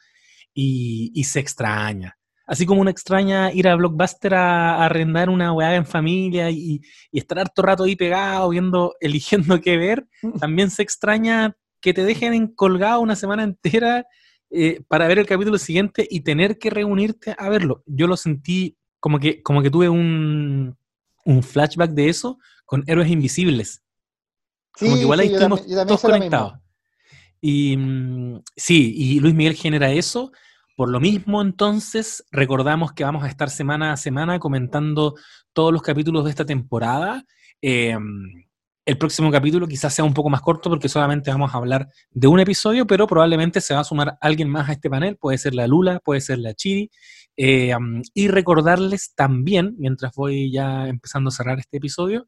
y, 0.55 1.23
se 1.23 1.39
extraña. 1.39 2.17
Así 2.47 2.65
como 2.65 2.81
uno 2.81 2.89
extraña 2.89 3.51
ir 3.51 3.67
a 3.67 3.75
Blockbuster 3.75 4.33
a, 4.33 4.83
arrendar 4.83 5.29
una 5.29 5.53
weá 5.53 5.75
en 5.75 5.85
familia 5.85 6.49
y, 6.49 6.81
y, 7.11 7.19
estar 7.19 7.37
harto 7.37 7.61
rato 7.61 7.83
ahí 7.83 7.95
pegado, 7.95 8.49
viendo, 8.49 8.95
eligiendo 8.99 9.61
qué 9.61 9.77
ver, 9.77 10.07
también 10.39 10.71
se 10.71 10.81
extraña 10.81 11.55
que 11.79 11.93
te 11.93 12.03
dejen 12.03 12.47
colgado 12.55 13.01
una 13.01 13.15
semana 13.15 13.43
entera 13.43 14.07
eh, 14.51 14.81
para 14.87 15.07
ver 15.07 15.19
el 15.19 15.27
capítulo 15.27 15.57
siguiente 15.57 16.07
y 16.09 16.21
tener 16.21 16.57
que 16.57 16.69
reunirte 16.69 17.35
a 17.37 17.49
verlo. 17.49 17.83
Yo 17.85 18.07
lo 18.07 18.17
sentí 18.17 18.77
como 18.99 19.19
que, 19.19 19.43
como 19.43 19.61
que 19.61 19.69
tuve 19.69 19.89
un, 19.89 20.75
flashback 21.43 21.91
de 21.91 22.09
eso 22.09 22.39
con 22.65 22.83
Héroes 22.87 23.11
Invisibles. 23.11 23.83
Como 24.71 24.95
que 24.95 25.01
igual 25.01 25.19
ahí 25.19 25.27
estuvimos 25.27 25.65
todos 25.65 26.01
conectados. 26.01 26.53
Y 27.39 27.77
mm, 27.77 28.41
sí, 28.55 28.93
y 28.95 29.19
Luis 29.19 29.35
Miguel 29.35 29.55
genera 29.55 29.91
eso. 29.91 30.31
Por 30.75 30.89
lo 30.89 30.99
mismo, 30.99 31.41
entonces, 31.41 32.23
recordamos 32.31 32.93
que 32.93 33.03
vamos 33.03 33.23
a 33.23 33.27
estar 33.27 33.49
semana 33.49 33.91
a 33.91 33.97
semana 33.97 34.39
comentando 34.39 35.15
todos 35.53 35.71
los 35.71 35.81
capítulos 35.81 36.23
de 36.23 36.29
esta 36.31 36.45
temporada. 36.45 37.25
Eh, 37.61 37.95
el 38.89 38.97
próximo 38.97 39.29
capítulo 39.29 39.67
quizás 39.67 39.93
sea 39.93 40.03
un 40.03 40.15
poco 40.15 40.31
más 40.31 40.41
corto 40.41 40.67
porque 40.67 40.89
solamente 40.89 41.29
vamos 41.29 41.53
a 41.53 41.57
hablar 41.57 41.89
de 42.09 42.27
un 42.27 42.39
episodio, 42.39 42.87
pero 42.87 43.05
probablemente 43.05 43.61
se 43.61 43.75
va 43.75 43.81
a 43.81 43.83
sumar 43.83 44.17
alguien 44.19 44.49
más 44.49 44.67
a 44.67 44.71
este 44.71 44.89
panel, 44.89 45.15
puede 45.15 45.37
ser 45.37 45.53
la 45.53 45.67
Lula, 45.67 45.99
puede 45.99 46.21
ser 46.21 46.39
la 46.39 46.55
Chiri, 46.55 46.89
eh, 47.37 47.71
y 48.15 48.27
recordarles 48.29 49.13
también, 49.13 49.75
mientras 49.77 50.15
voy 50.15 50.51
ya 50.51 50.87
empezando 50.87 51.27
a 51.27 51.31
cerrar 51.31 51.59
este 51.59 51.77
episodio, 51.77 52.25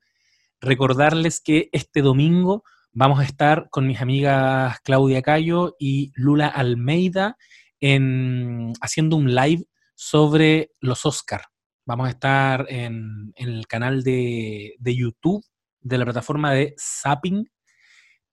recordarles 0.59 1.41
que 1.41 1.69
este 1.71 2.03
domingo 2.03 2.63
vamos 2.91 3.19
a 3.19 3.23
estar 3.23 3.67
con 3.71 3.87
mis 3.87 3.99
amigas 3.99 4.79
Claudia 4.83 5.23
Cayo 5.23 5.75
y 5.79 6.11
Lula 6.13 6.47
Almeida 6.47 7.37
en, 7.79 8.73
haciendo 8.81 9.15
un 9.15 9.33
live 9.33 9.65
sobre 9.95 10.69
los 10.79 11.07
Oscar. 11.07 11.41
Vamos 11.87 12.05
a 12.05 12.11
estar 12.11 12.67
en, 12.69 13.33
el 13.35 13.65
canal 13.65 14.03
de, 14.03 14.75
de 14.77 14.95
YouTube 14.95 15.43
de 15.81 15.97
la 15.97 16.05
plataforma 16.05 16.51
de 16.51 16.75
Zapping. 16.79 17.49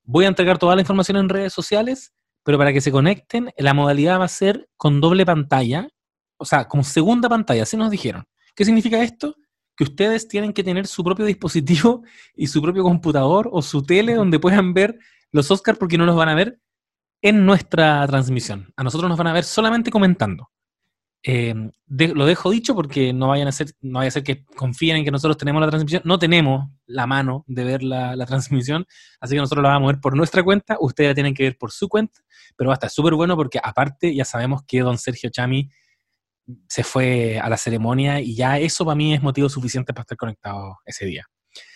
Voy 0.05 0.25
a 0.25 0.29
entregar 0.29 0.59
toda 0.59 0.75
la 0.75 0.81
información 0.81 1.17
en 1.17 1.29
redes 1.29 1.53
sociales, 1.53 2.13
pero 2.45 2.59
para 2.59 2.73
que 2.73 2.81
se 2.81 2.93
conecten, 2.93 3.51
la 3.57 3.75
modalidad 3.75 4.21
va 4.21 4.25
a 4.25 4.29
ser 4.29 4.69
con 4.77 5.01
doble 5.01 5.27
pantalla, 5.27 5.89
o 6.39 6.45
sea, 6.45 6.67
como 6.67 6.85
segunda 6.85 7.29
pantalla, 7.29 7.65
así 7.65 7.77
nos 7.77 7.91
dijeron. 7.91 8.25
¿Qué 8.55 8.65
significa 8.65 9.03
esto? 9.03 9.37
Que 9.77 9.85
ustedes 9.85 10.29
tienen 10.29 10.53
que 10.53 10.65
tener 10.65 10.87
su 10.87 11.05
propio 11.05 11.25
dispositivo 11.27 12.03
y 12.35 12.47
su 12.47 12.63
propio 12.63 12.83
computador 12.83 13.49
o 13.53 13.63
su 13.63 13.83
tele 13.83 14.15
donde 14.15 14.39
puedan 14.39 14.73
ver 14.73 14.99
los 15.31 15.51
Oscars 15.51 15.79
porque 15.79 15.99
no 15.99 16.07
los 16.07 16.17
van 16.17 16.29
a 16.29 16.35
ver 16.35 16.61
en 17.23 17.45
nuestra 17.45 18.07
transmisión. 18.07 18.73
A 18.77 18.85
nosotros 18.85 19.09
nos 19.09 19.19
van 19.19 19.27
a 19.27 19.33
ver 19.33 19.45
solamente 19.45 19.91
comentando. 19.91 20.51
Eh, 21.25 21.55
lo 21.89 22.27
dejo 22.27 22.51
dicho 22.51 22.75
porque 22.75 23.13
no 23.13 23.29
vayan 23.29 23.49
a 23.49 23.53
ser, 23.53 23.69
no 23.81 23.99
vaya 23.99 24.09
a 24.09 24.13
ser 24.13 24.23
que 24.23 24.45
confíen 24.45 24.99
en 24.99 25.05
que 25.05 25.11
nosotros 25.11 25.37
tenemos 25.37 25.61
la 25.61 25.69
transmisión. 25.69 26.03
No 26.05 26.19
tenemos 26.19 26.69
la 26.87 27.07
mano 27.07 27.45
de 27.47 27.65
ver 27.65 27.83
la, 27.83 28.27
transmisión, 28.27 28.87
así 29.21 29.35
que 29.35 29.41
nosotros 29.41 29.63
la 29.63 29.71
vamos 29.71 29.89
a 29.89 29.93
ver 29.93 30.01
por 30.01 30.17
nuestra 30.17 30.43
cuenta. 30.43 30.77
Ustedes 30.81 31.11
la 31.11 31.15
tienen 31.15 31.35
que 31.35 31.45
ver 31.45 31.59
por 31.59 31.73
su 31.73 31.89
cuenta, 31.89 32.21
pero 32.57 32.69
va 32.69 32.75
a 32.75 32.77
estar 32.77 32.91
súper 32.91 33.15
bueno 33.15 33.37
porque 33.37 33.59
aparte 33.63 34.15
ya 34.15 34.25
sabemos 34.25 34.63
que 34.67 34.81
don 34.81 34.99
Sergio 34.99 35.31
Chami 35.31 35.69
se 36.67 36.83
fue 36.83 37.39
a 37.39 37.49
la 37.49 37.57
ceremonia 37.57 38.21
y 38.21 38.35
ya 38.35 38.59
eso 38.59 38.85
para 38.85 38.95
mí 38.95 39.13
es 39.13 39.23
motivo 39.23 39.49
suficiente 39.49 39.93
para 39.93 40.03
estar 40.03 40.17
conectado 40.17 40.79
ese 40.87 41.05
día. 41.05 41.27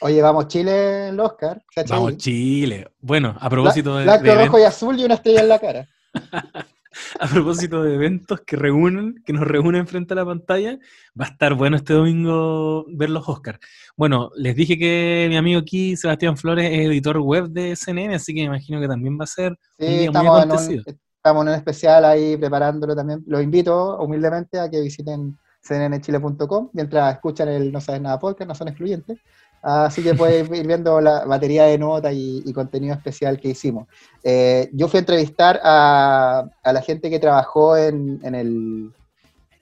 Oye, 0.00 0.22
vamos 0.22 0.48
Chile 0.48 1.08
el 1.08 1.18
Oscar. 1.18 1.62
Vamos 1.88 2.16
Chile. 2.16 2.92
Bueno, 3.00 3.36
a 3.40 3.50
propósito 3.50 3.96
de... 3.96 4.04
Blanco, 4.04 4.34
rojo 4.34 4.58
y 4.58 4.62
azul 4.62 4.98
y 4.98 5.04
una 5.04 5.14
estrella 5.14 5.40
en 5.40 5.48
la 5.48 5.58
cara. 5.58 5.88
a 7.20 7.26
propósito 7.26 7.82
de 7.82 7.94
eventos 7.94 8.40
que 8.40 8.56
reúnen, 8.56 9.22
que 9.24 9.32
nos 9.32 9.46
reúnen 9.46 9.86
frente 9.86 10.14
a 10.14 10.16
la 10.16 10.24
pantalla, 10.24 10.78
va 11.18 11.26
a 11.26 11.28
estar 11.28 11.54
bueno 11.54 11.76
este 11.76 11.94
domingo 11.94 12.84
ver 12.88 13.10
los 13.10 13.28
Oscars. 13.28 13.58
Bueno, 13.96 14.30
les 14.36 14.54
dije 14.56 14.78
que 14.78 15.26
mi 15.28 15.36
amigo 15.36 15.60
aquí, 15.60 15.96
Sebastián 15.96 16.36
Flores, 16.36 16.70
es 16.70 16.86
editor 16.86 17.18
web 17.18 17.48
de 17.48 17.76
CNN, 17.76 18.14
así 18.14 18.34
que 18.34 18.40
me 18.40 18.46
imagino 18.46 18.80
que 18.80 18.88
también 18.88 19.18
va 19.18 19.24
a 19.24 19.28
ser 19.28 19.56
sí, 19.78 20.04
estamos 20.04 20.42
En 20.42 20.50
un, 20.50 20.84
estamos 21.16 21.42
en 21.42 21.48
un 21.48 21.54
especial 21.54 22.04
ahí 22.04 22.36
preparándolo 22.36 22.94
también. 22.94 23.22
Los 23.26 23.42
invito 23.42 23.98
humildemente 23.98 24.58
a 24.58 24.70
que 24.70 24.80
visiten 24.80 25.36
cnnchile.com 25.62 26.70
mientras 26.72 27.14
escuchan 27.14 27.48
el 27.48 27.70
No 27.70 27.80
Sabes 27.80 28.00
Nada 28.00 28.18
podcast, 28.18 28.48
no 28.48 28.54
son 28.54 28.68
excluyentes. 28.68 29.18
Así 29.62 30.02
que 30.02 30.14
puedes 30.14 30.50
ir 30.50 30.66
viendo 30.66 31.00
la 31.00 31.24
batería 31.24 31.64
de 31.64 31.78
notas 31.78 32.12
y, 32.14 32.52
contenido 32.52 32.94
especial 32.94 33.38
que 33.38 33.50
hicimos. 33.50 33.86
Eh, 34.24 34.68
yo 34.72 34.88
fui 34.88 34.98
a 34.98 35.00
entrevistar 35.00 35.60
a, 35.62 36.50
la 36.64 36.82
gente 36.82 37.08
que 37.08 37.20
trabajó 37.20 37.76
en, 37.76 38.20
el, 38.34 38.92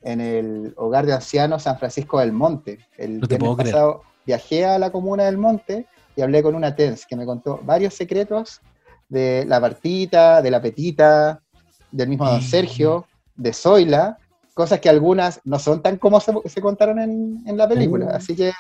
en 0.03 0.21
el 0.23 0.73
hogar 0.79 1.05
de 1.05 1.13
ancianos 1.13 1.65
San 1.65 1.79
Francisco 1.79 2.19
del 2.19 2.33
Monte. 2.33 2.79
El 2.97 3.21
no 3.21 3.29
te 3.29 3.37
puedo 3.37 3.59
pasado, 3.59 4.03
viajé 4.25 4.65
a 4.65 4.79
la 4.79 4.91
comuna 4.91 5.25
del 5.25 5.37
Monte 5.37 5.87
y 6.17 6.23
hablé 6.23 6.43
con 6.43 6.55
una 6.55 6.75
TENS 6.75 7.05
que 7.05 7.17
me 7.17 7.27
contó 7.27 7.61
varios 7.63 7.93
secretos 7.93 8.63
de 9.11 9.45
la 9.47 9.61
Partita, 9.61 10.41
de 10.41 10.51
la 10.51 10.63
Petita, 10.63 11.43
del 11.91 12.09
mismo 12.09 12.27
Don 12.27 12.41
Sergio, 12.41 13.05
de 13.37 13.53
Zoila, 13.53 14.17
cosas 14.55 14.81
que 14.81 14.89
algunas 14.89 15.41
no 15.45 15.59
son 15.59 15.83
tan 15.83 15.99
como 15.99 16.21
se, 16.21 16.61
contaron 16.63 16.99
en, 16.99 17.57
la 17.57 17.69
película. 17.69 18.07
Uh. 18.07 18.17
Así 18.17 18.35
que 18.35 18.53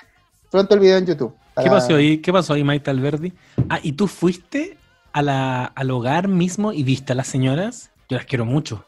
pronto 0.51 0.75
el 0.75 0.81
video 0.81 0.99
en 0.99 1.07
YouTube. 1.07 1.35
¿Qué 1.63 1.69
pasó 1.69 1.95
ahí? 1.97 2.19
¿Qué 2.19 2.33
pasó 2.33 2.55
ahí, 2.55 2.65
Maite 2.65 2.91
Alberdi? 2.91 3.33
Ah, 3.69 3.81
¿y 3.83 3.93
tú 3.93 4.07
fuiste 4.07 4.79
al 5.13 5.91
hogar 5.91 6.29
mismo 6.29 6.73
y 6.73 6.83
viste 6.83 7.13
a 7.13 7.17
las 7.17 7.27
señoras? 7.27 7.91
Yo 8.09 8.17
las 8.17 8.27
quiero 8.27 8.45
mucho. 8.45 8.85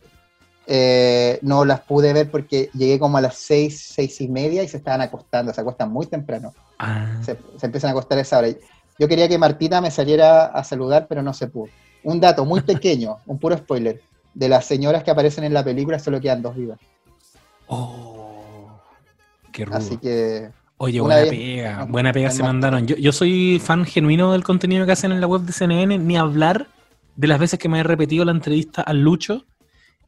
Eh, 0.66 1.39
no 1.43 1.64
las 1.64 1.80
pude 1.80 2.12
ver 2.12 2.30
porque 2.30 2.70
llegué 2.72 2.98
como 2.98 3.18
a 3.18 3.20
las 3.20 3.36
seis, 3.36 3.80
seis 3.94 4.20
y 4.20 4.28
media 4.28 4.62
y 4.62 4.68
se 4.68 4.76
estaban 4.76 5.01
acostando, 5.01 5.52
se 5.52 5.60
acuestan 5.60 5.90
muy 5.90 6.06
temprano. 6.06 6.55
Ah. 6.78 7.20
Se, 7.22 7.36
empiezan 7.62 7.89
a 7.89 7.93
acostar 7.93 8.18
a 8.18 8.22
esa 8.22 8.39
hora. 8.39 8.48
Yo 8.98 9.09
quería 9.09 9.28
que 9.28 9.39
Martina 9.39 9.80
me 9.80 9.90
saliera 9.90 10.47
a 10.47 10.64
saludar, 10.64 11.06
pero 11.09 11.22
no 11.22 11.34
se 11.34 11.48
pudo. 11.48 11.70
Un 12.05 12.20
dato 12.20 12.44
muy 12.44 12.60
pequeño, 12.60 13.18
un 13.26 13.39
puro 13.39 13.56
spoiler. 13.56 14.01
De 14.34 14.48
las 14.48 14.64
señoras 14.64 15.02
que 15.02 15.10
aparecen 15.10 15.44
en 15.44 15.52
la 15.52 15.62
película 15.62 15.98
solo 15.98 16.20
quedan 16.20 16.43
dos 16.43 16.56
vivas. 16.56 16.78
Oh, 17.66 18.80
qué 19.52 19.64
rudo. 19.64 19.76
Así 19.76 19.98
que 19.98 20.51
Oye, 20.78 21.01
buena 21.01 21.31
pega, 21.31 21.85
buena 21.85 22.12
pega 22.12 22.31
se 22.31 22.43
mandaron. 22.43 22.86
Yo, 22.86 22.97
yo 22.97 23.12
soy 23.12 23.61
fan 23.62 23.85
genuino 23.85 24.32
del 24.32 24.43
contenido 24.43 24.85
que 24.85 24.93
hacen 24.93 25.12
en 25.12 25.20
la 25.20 25.27
web 25.27 25.43
de 25.43 25.53
CNN, 25.53 25.99
ni 25.99 26.16
hablar 26.16 26.66
de 27.16 27.28
las 27.28 27.39
veces 27.39 27.59
que 27.59 27.69
me 27.69 27.81
he 27.81 27.82
repetido 27.82 28.24
la 28.24 28.32
entrevista 28.32 28.82
al 28.82 29.01
Lucho. 29.01 29.44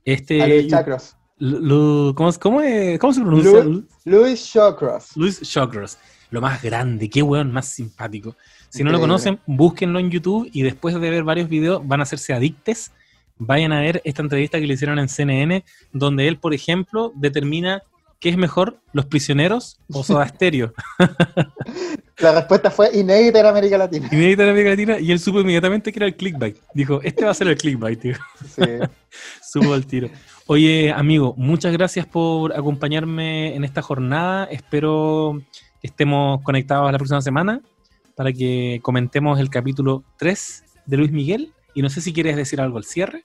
Este, 0.04 0.46
Luis 0.46 0.68
Chacros. 0.68 1.16
¿cómo, 1.38 2.32
cómo, 2.40 2.60
¿Cómo 2.98 3.12
se 3.12 3.20
pronuncia? 3.20 3.64
Luis 4.04 4.52
Chacros. 4.52 5.16
Luis 5.16 5.40
Chacros. 5.42 5.98
Lo 6.30 6.40
más 6.40 6.62
grande, 6.62 7.08
qué 7.08 7.22
weón 7.22 7.52
más 7.52 7.68
simpático. 7.68 8.36
Si 8.68 8.82
no 8.82 8.90
lo 8.90 8.98
conocen, 8.98 9.38
búsquenlo 9.46 10.00
en 10.00 10.10
YouTube 10.10 10.50
y 10.52 10.62
después 10.62 10.98
de 11.00 11.10
ver 11.10 11.22
varios 11.22 11.48
videos 11.48 11.86
van 11.86 12.00
a 12.00 12.02
hacerse 12.02 12.32
adictes. 12.32 12.90
Vayan 13.38 13.72
a 13.72 13.80
ver 13.80 14.00
esta 14.04 14.22
entrevista 14.22 14.58
que 14.58 14.66
le 14.66 14.74
hicieron 14.74 14.98
en 14.98 15.08
CNN, 15.08 15.64
donde 15.92 16.26
él, 16.26 16.38
por 16.38 16.52
ejemplo, 16.52 17.12
determina 17.14 17.84
¿qué 18.24 18.30
es 18.30 18.38
mejor, 18.38 18.80
los 18.94 19.04
prisioneros 19.04 19.78
o 19.92 20.02
Soda 20.02 20.26
Stereo? 20.26 20.72
La 22.16 22.32
respuesta 22.32 22.70
fue 22.70 22.88
inédita 22.96 23.40
en 23.40 23.44
América 23.44 23.76
Latina. 23.76 24.08
Inédita 24.10 24.44
en 24.44 24.48
América 24.48 24.70
Latina 24.70 24.98
y 24.98 25.12
él 25.12 25.18
supo 25.18 25.40
inmediatamente 25.40 25.92
que 25.92 25.98
era 25.98 26.06
el 26.06 26.16
clickbait. 26.16 26.56
Dijo, 26.72 27.02
este 27.02 27.26
va 27.26 27.32
a 27.32 27.34
ser 27.34 27.48
el 27.48 27.58
clickbait, 27.58 28.00
tío. 28.00 28.14
Sí. 28.48 28.62
supo 29.42 29.74
al 29.74 29.84
tiro. 29.84 30.08
Oye, 30.46 30.90
amigo, 30.90 31.34
muchas 31.36 31.74
gracias 31.74 32.06
por 32.06 32.56
acompañarme 32.56 33.54
en 33.54 33.62
esta 33.62 33.82
jornada. 33.82 34.46
Espero 34.46 35.42
que 35.82 35.88
estemos 35.88 36.40
conectados 36.40 36.90
la 36.90 36.96
próxima 36.96 37.20
semana 37.20 37.60
para 38.16 38.32
que 38.32 38.80
comentemos 38.80 39.38
el 39.38 39.50
capítulo 39.50 40.02
3 40.16 40.64
de 40.86 40.96
Luis 40.96 41.12
Miguel. 41.12 41.52
Y 41.74 41.82
no 41.82 41.90
sé 41.90 42.00
si 42.00 42.14
quieres 42.14 42.36
decir 42.36 42.58
algo 42.58 42.78
al 42.78 42.84
cierre. 42.84 43.24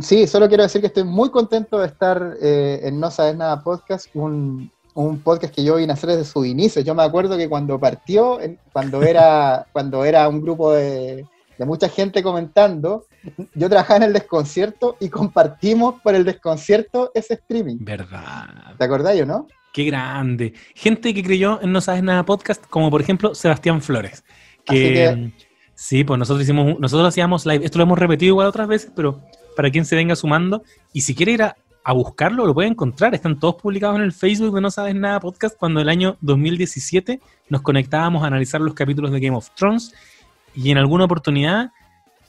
Sí, 0.00 0.26
solo 0.26 0.48
quiero 0.48 0.62
decir 0.62 0.80
que 0.80 0.86
estoy 0.88 1.04
muy 1.04 1.30
contento 1.30 1.78
de 1.78 1.86
estar 1.86 2.36
eh, 2.40 2.80
en 2.84 3.00
No 3.00 3.10
Sabes 3.10 3.36
Nada 3.36 3.62
Podcast, 3.62 4.08
un, 4.14 4.70
podcast 5.24 5.54
que 5.54 5.64
yo 5.64 5.76
vine 5.76 5.92
a 5.92 5.94
hacer 5.94 6.10
desde 6.10 6.24
su 6.24 6.44
inicio. 6.44 6.82
Yo 6.82 6.94
me 6.94 7.02
acuerdo 7.02 7.36
que 7.36 7.48
cuando 7.48 7.78
partió, 7.78 8.38
cuando 8.72 9.02
era, 9.02 9.66
cuando 9.72 10.04
era 10.04 10.28
un 10.28 10.42
grupo 10.42 10.72
de, 10.72 11.26
mucha 11.58 11.88
gente 11.88 12.22
comentando, 12.22 13.06
yo 13.54 13.68
trabajaba 13.68 13.98
en 13.98 14.02
el 14.04 14.12
desconcierto 14.12 14.96
y 14.98 15.08
compartimos 15.08 16.00
por 16.02 16.14
el 16.14 16.24
desconcierto 16.24 17.12
ese 17.14 17.34
streaming. 17.34 17.76
¿Verdad? 17.80 18.74
¿Te 18.76 18.84
acordáis 18.84 19.22
o 19.22 19.26
no? 19.26 19.46
Qué 19.72 19.84
grande. 19.84 20.52
Gente 20.74 21.14
que 21.14 21.22
creyó 21.22 21.60
en 21.62 21.72
No 21.72 21.80
Sabes 21.80 22.02
Nada 22.02 22.24
Podcast, 22.24 22.64
como 22.68 22.90
por 22.90 23.00
ejemplo 23.00 23.34
Sebastián 23.34 23.80
Flores. 23.80 24.24
Que, 24.64 25.32
sí, 25.74 26.04
pues 26.04 26.18
nosotros 26.18 26.42
hicimos, 26.42 26.78
nosotros 26.78 27.08
hacíamos 27.08 27.46
live. 27.46 27.64
Esto 27.64 27.78
lo 27.78 27.84
hemos 27.84 27.98
repetido 27.98 28.30
igual 28.30 28.48
otras 28.48 28.68
veces, 28.68 28.92
pero 28.94 29.22
para 29.56 29.70
quien 29.70 29.84
se 29.84 29.96
venga 29.96 30.16
sumando. 30.16 30.62
Y 30.92 31.02
si 31.02 31.14
quiere 31.14 31.32
ir 31.32 31.42
a, 31.42 31.56
buscarlo, 31.92 32.46
lo 32.46 32.54
puede 32.54 32.68
encontrar. 32.68 33.14
Están 33.14 33.38
todos 33.38 33.56
publicados 33.56 33.96
en 33.96 34.02
el 34.02 34.12
Facebook 34.12 34.54
de 34.54 34.60
No 34.60 34.70
Sabes 34.70 34.94
Nada 34.94 35.18
Podcast 35.20 35.56
cuando 35.58 35.80
el 35.80 35.88
año 35.88 36.16
2017 36.20 37.20
nos 37.48 37.62
conectábamos 37.62 38.22
a 38.22 38.28
analizar 38.28 38.60
los 38.60 38.74
capítulos 38.74 39.10
de 39.10 39.20
Game 39.20 39.36
of 39.36 39.50
Thrones. 39.56 39.92
Y 40.54 40.70
en 40.70 40.78
alguna 40.78 41.04
oportunidad, 41.04 41.72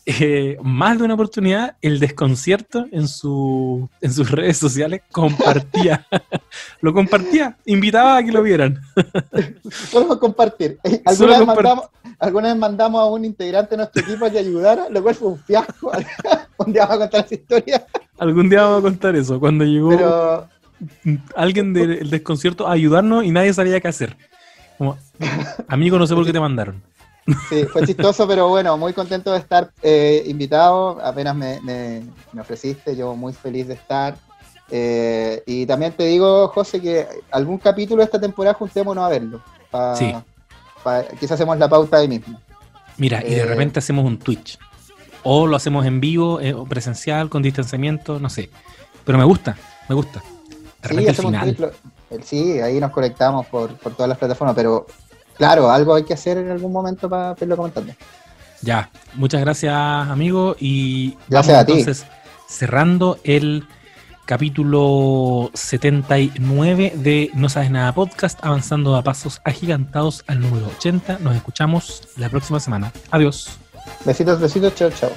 eh, 0.06 0.58
más 0.62 0.98
de 0.98 1.06
una 1.06 1.14
oportunidad, 1.14 1.78
el 1.82 2.00
desconcierto 2.00 2.86
en, 2.92 3.08
su, 3.08 3.90
en 4.02 4.14
sus 4.14 4.30
redes 4.30 4.58
sociales 4.58 5.02
compartía. 5.12 6.06
lo 6.82 6.94
compartía, 6.94 7.58
invitaba 7.66 8.18
a 8.18 8.24
que 8.24 8.32
lo 8.32 8.44
vieran. 8.44 8.82
Solo 9.90 10.20
compartir. 10.20 10.78
Alguna 11.06 11.38
vez, 11.40 11.48
mandamos, 11.48 11.86
alguna 12.20 12.48
vez 12.50 12.58
mandamos 12.58 13.02
a 13.02 13.06
un 13.06 13.24
integrante 13.24 13.72
de 13.72 13.78
nuestro 13.78 14.02
equipo 14.02 14.26
a 14.26 14.30
que 14.30 14.40
ayudara, 14.40 14.90
lo 14.90 15.02
cual 15.02 15.16
fue 15.16 15.30
un 15.30 15.40
fiasco. 15.40 15.92
un 16.58 16.74
día 16.74 16.86
vamos 16.86 16.96
a 16.96 17.00
contar 17.00 17.26
esa 17.26 17.36
historia. 17.36 17.88
Algún 18.18 18.50
día 18.50 18.64
vamos 18.64 18.80
a 18.80 18.82
contar 18.82 19.16
eso. 19.16 19.40
Cuando 19.40 19.64
llegó 19.64 20.50
alguien 21.36 21.74
del 21.74 22.10
desconcierto 22.10 22.68
a 22.68 22.74
ayudarnos 22.74 23.24
y 23.24 23.32
nadie 23.32 23.54
sabía 23.54 23.80
qué 23.80 23.88
hacer. 23.88 24.18
Como, 24.78 24.98
amigo, 25.70 25.98
no 25.98 26.08
sé 26.08 26.14
por 26.14 26.26
qué 26.26 26.34
te 26.34 26.42
mandaron. 26.42 26.82
Sí, 27.50 27.66
fue 27.66 27.86
chistoso, 27.86 28.28
pero 28.28 28.50
bueno, 28.50 28.78
muy 28.78 28.94
contento 28.94 29.32
de 29.32 29.40
estar 29.40 29.72
eh, 29.82 30.24
invitado. 30.28 31.00
Apenas 31.02 31.36
me, 31.36 31.62
me, 31.62 32.04
ofreciste, 32.40 32.96
yo 32.96 33.16
muy 33.16 33.34
feliz 33.34 33.68
de 33.68 33.76
estar. 33.76 34.18
Eh, 34.70 35.42
y 35.46 35.66
también 35.66 35.94
te 35.94 36.04
digo, 36.04 36.48
José, 36.50 36.82
que 36.82 37.08
algún 37.32 37.58
capítulo 37.58 38.00
de 38.00 38.06
esta 38.06 38.20
temporada 38.20 38.56
juntémonos 38.56 39.04
a 39.06 39.10
verlo. 39.10 39.42
sí. 39.96 40.14
quizás 41.20 41.34
hacemos 41.34 41.58
la 41.58 41.70
pauta 41.70 41.98
ahí 41.98 42.08
mismo. 42.08 42.40
Mira, 42.98 43.24
y 43.26 43.32
de 43.32 43.40
eh, 43.40 43.46
repente 43.46 43.80
hacemos 43.80 44.06
un 44.06 44.18
Twitch. 44.20 44.60
O 45.24 45.48
lo 45.48 45.56
hacemos 45.56 45.86
en 45.86 46.02
vivo, 46.02 46.40
o 46.56 46.66
presencial, 46.66 47.30
con 47.30 47.42
distanciamiento, 47.42 48.20
no 48.20 48.30
sé. 48.30 48.50
Pero 49.06 49.18
me 49.18 49.24
gusta, 49.24 49.56
me 49.88 49.96
gusta. 49.96 50.22
De 50.82 50.90
sí, 50.90 51.06
el 51.06 51.16
final. 51.16 51.74
sí, 52.24 52.60
ahí 52.60 52.82
nos 52.82 52.92
conectamos 52.92 53.46
por, 53.46 53.74
por 53.78 53.94
todas 53.94 54.10
las 54.10 54.18
plataformas, 54.18 54.54
pero 54.54 54.86
Claro, 55.38 55.72
algo 55.72 55.96
hay 55.96 56.04
que 56.04 56.14
hacer 56.14 56.38
en 56.38 56.52
algún 56.52 56.72
momento 56.72 57.10
para 57.10 57.34
verlo 57.34 57.58
comentando. 57.58 57.94
Ya, 58.62 58.90
muchas 59.16 59.42
gracias, 59.42 59.74
amigo. 59.74 60.56
Y 60.60 61.18
gracias 61.28 61.58
a 61.58 61.66
ti. 61.66 61.74
entonces 61.74 62.06
cerrando 62.48 63.18
el 63.24 63.66
capítulo 64.26 65.52
79 65.54 66.94
de 66.96 67.32
No 67.34 67.50
Sabes 67.50 67.72
Nada 67.72 67.94
Podcast, 67.94 68.40
avanzando 68.42 68.96
a 68.96 69.04
pasos 69.04 69.42
agigantados 69.44 70.24
al 70.28 70.40
número 70.40 70.68
80. 70.78 71.20
Nos 71.20 71.36
escuchamos 71.36 72.04
la 72.18 72.30
próxima 72.30 72.60
semana. 72.60 72.92
Adiós. 73.12 73.58
Besitos, 74.06 74.40
besitos, 74.40 74.76
chao, 74.76 74.92
chao. 74.92 75.12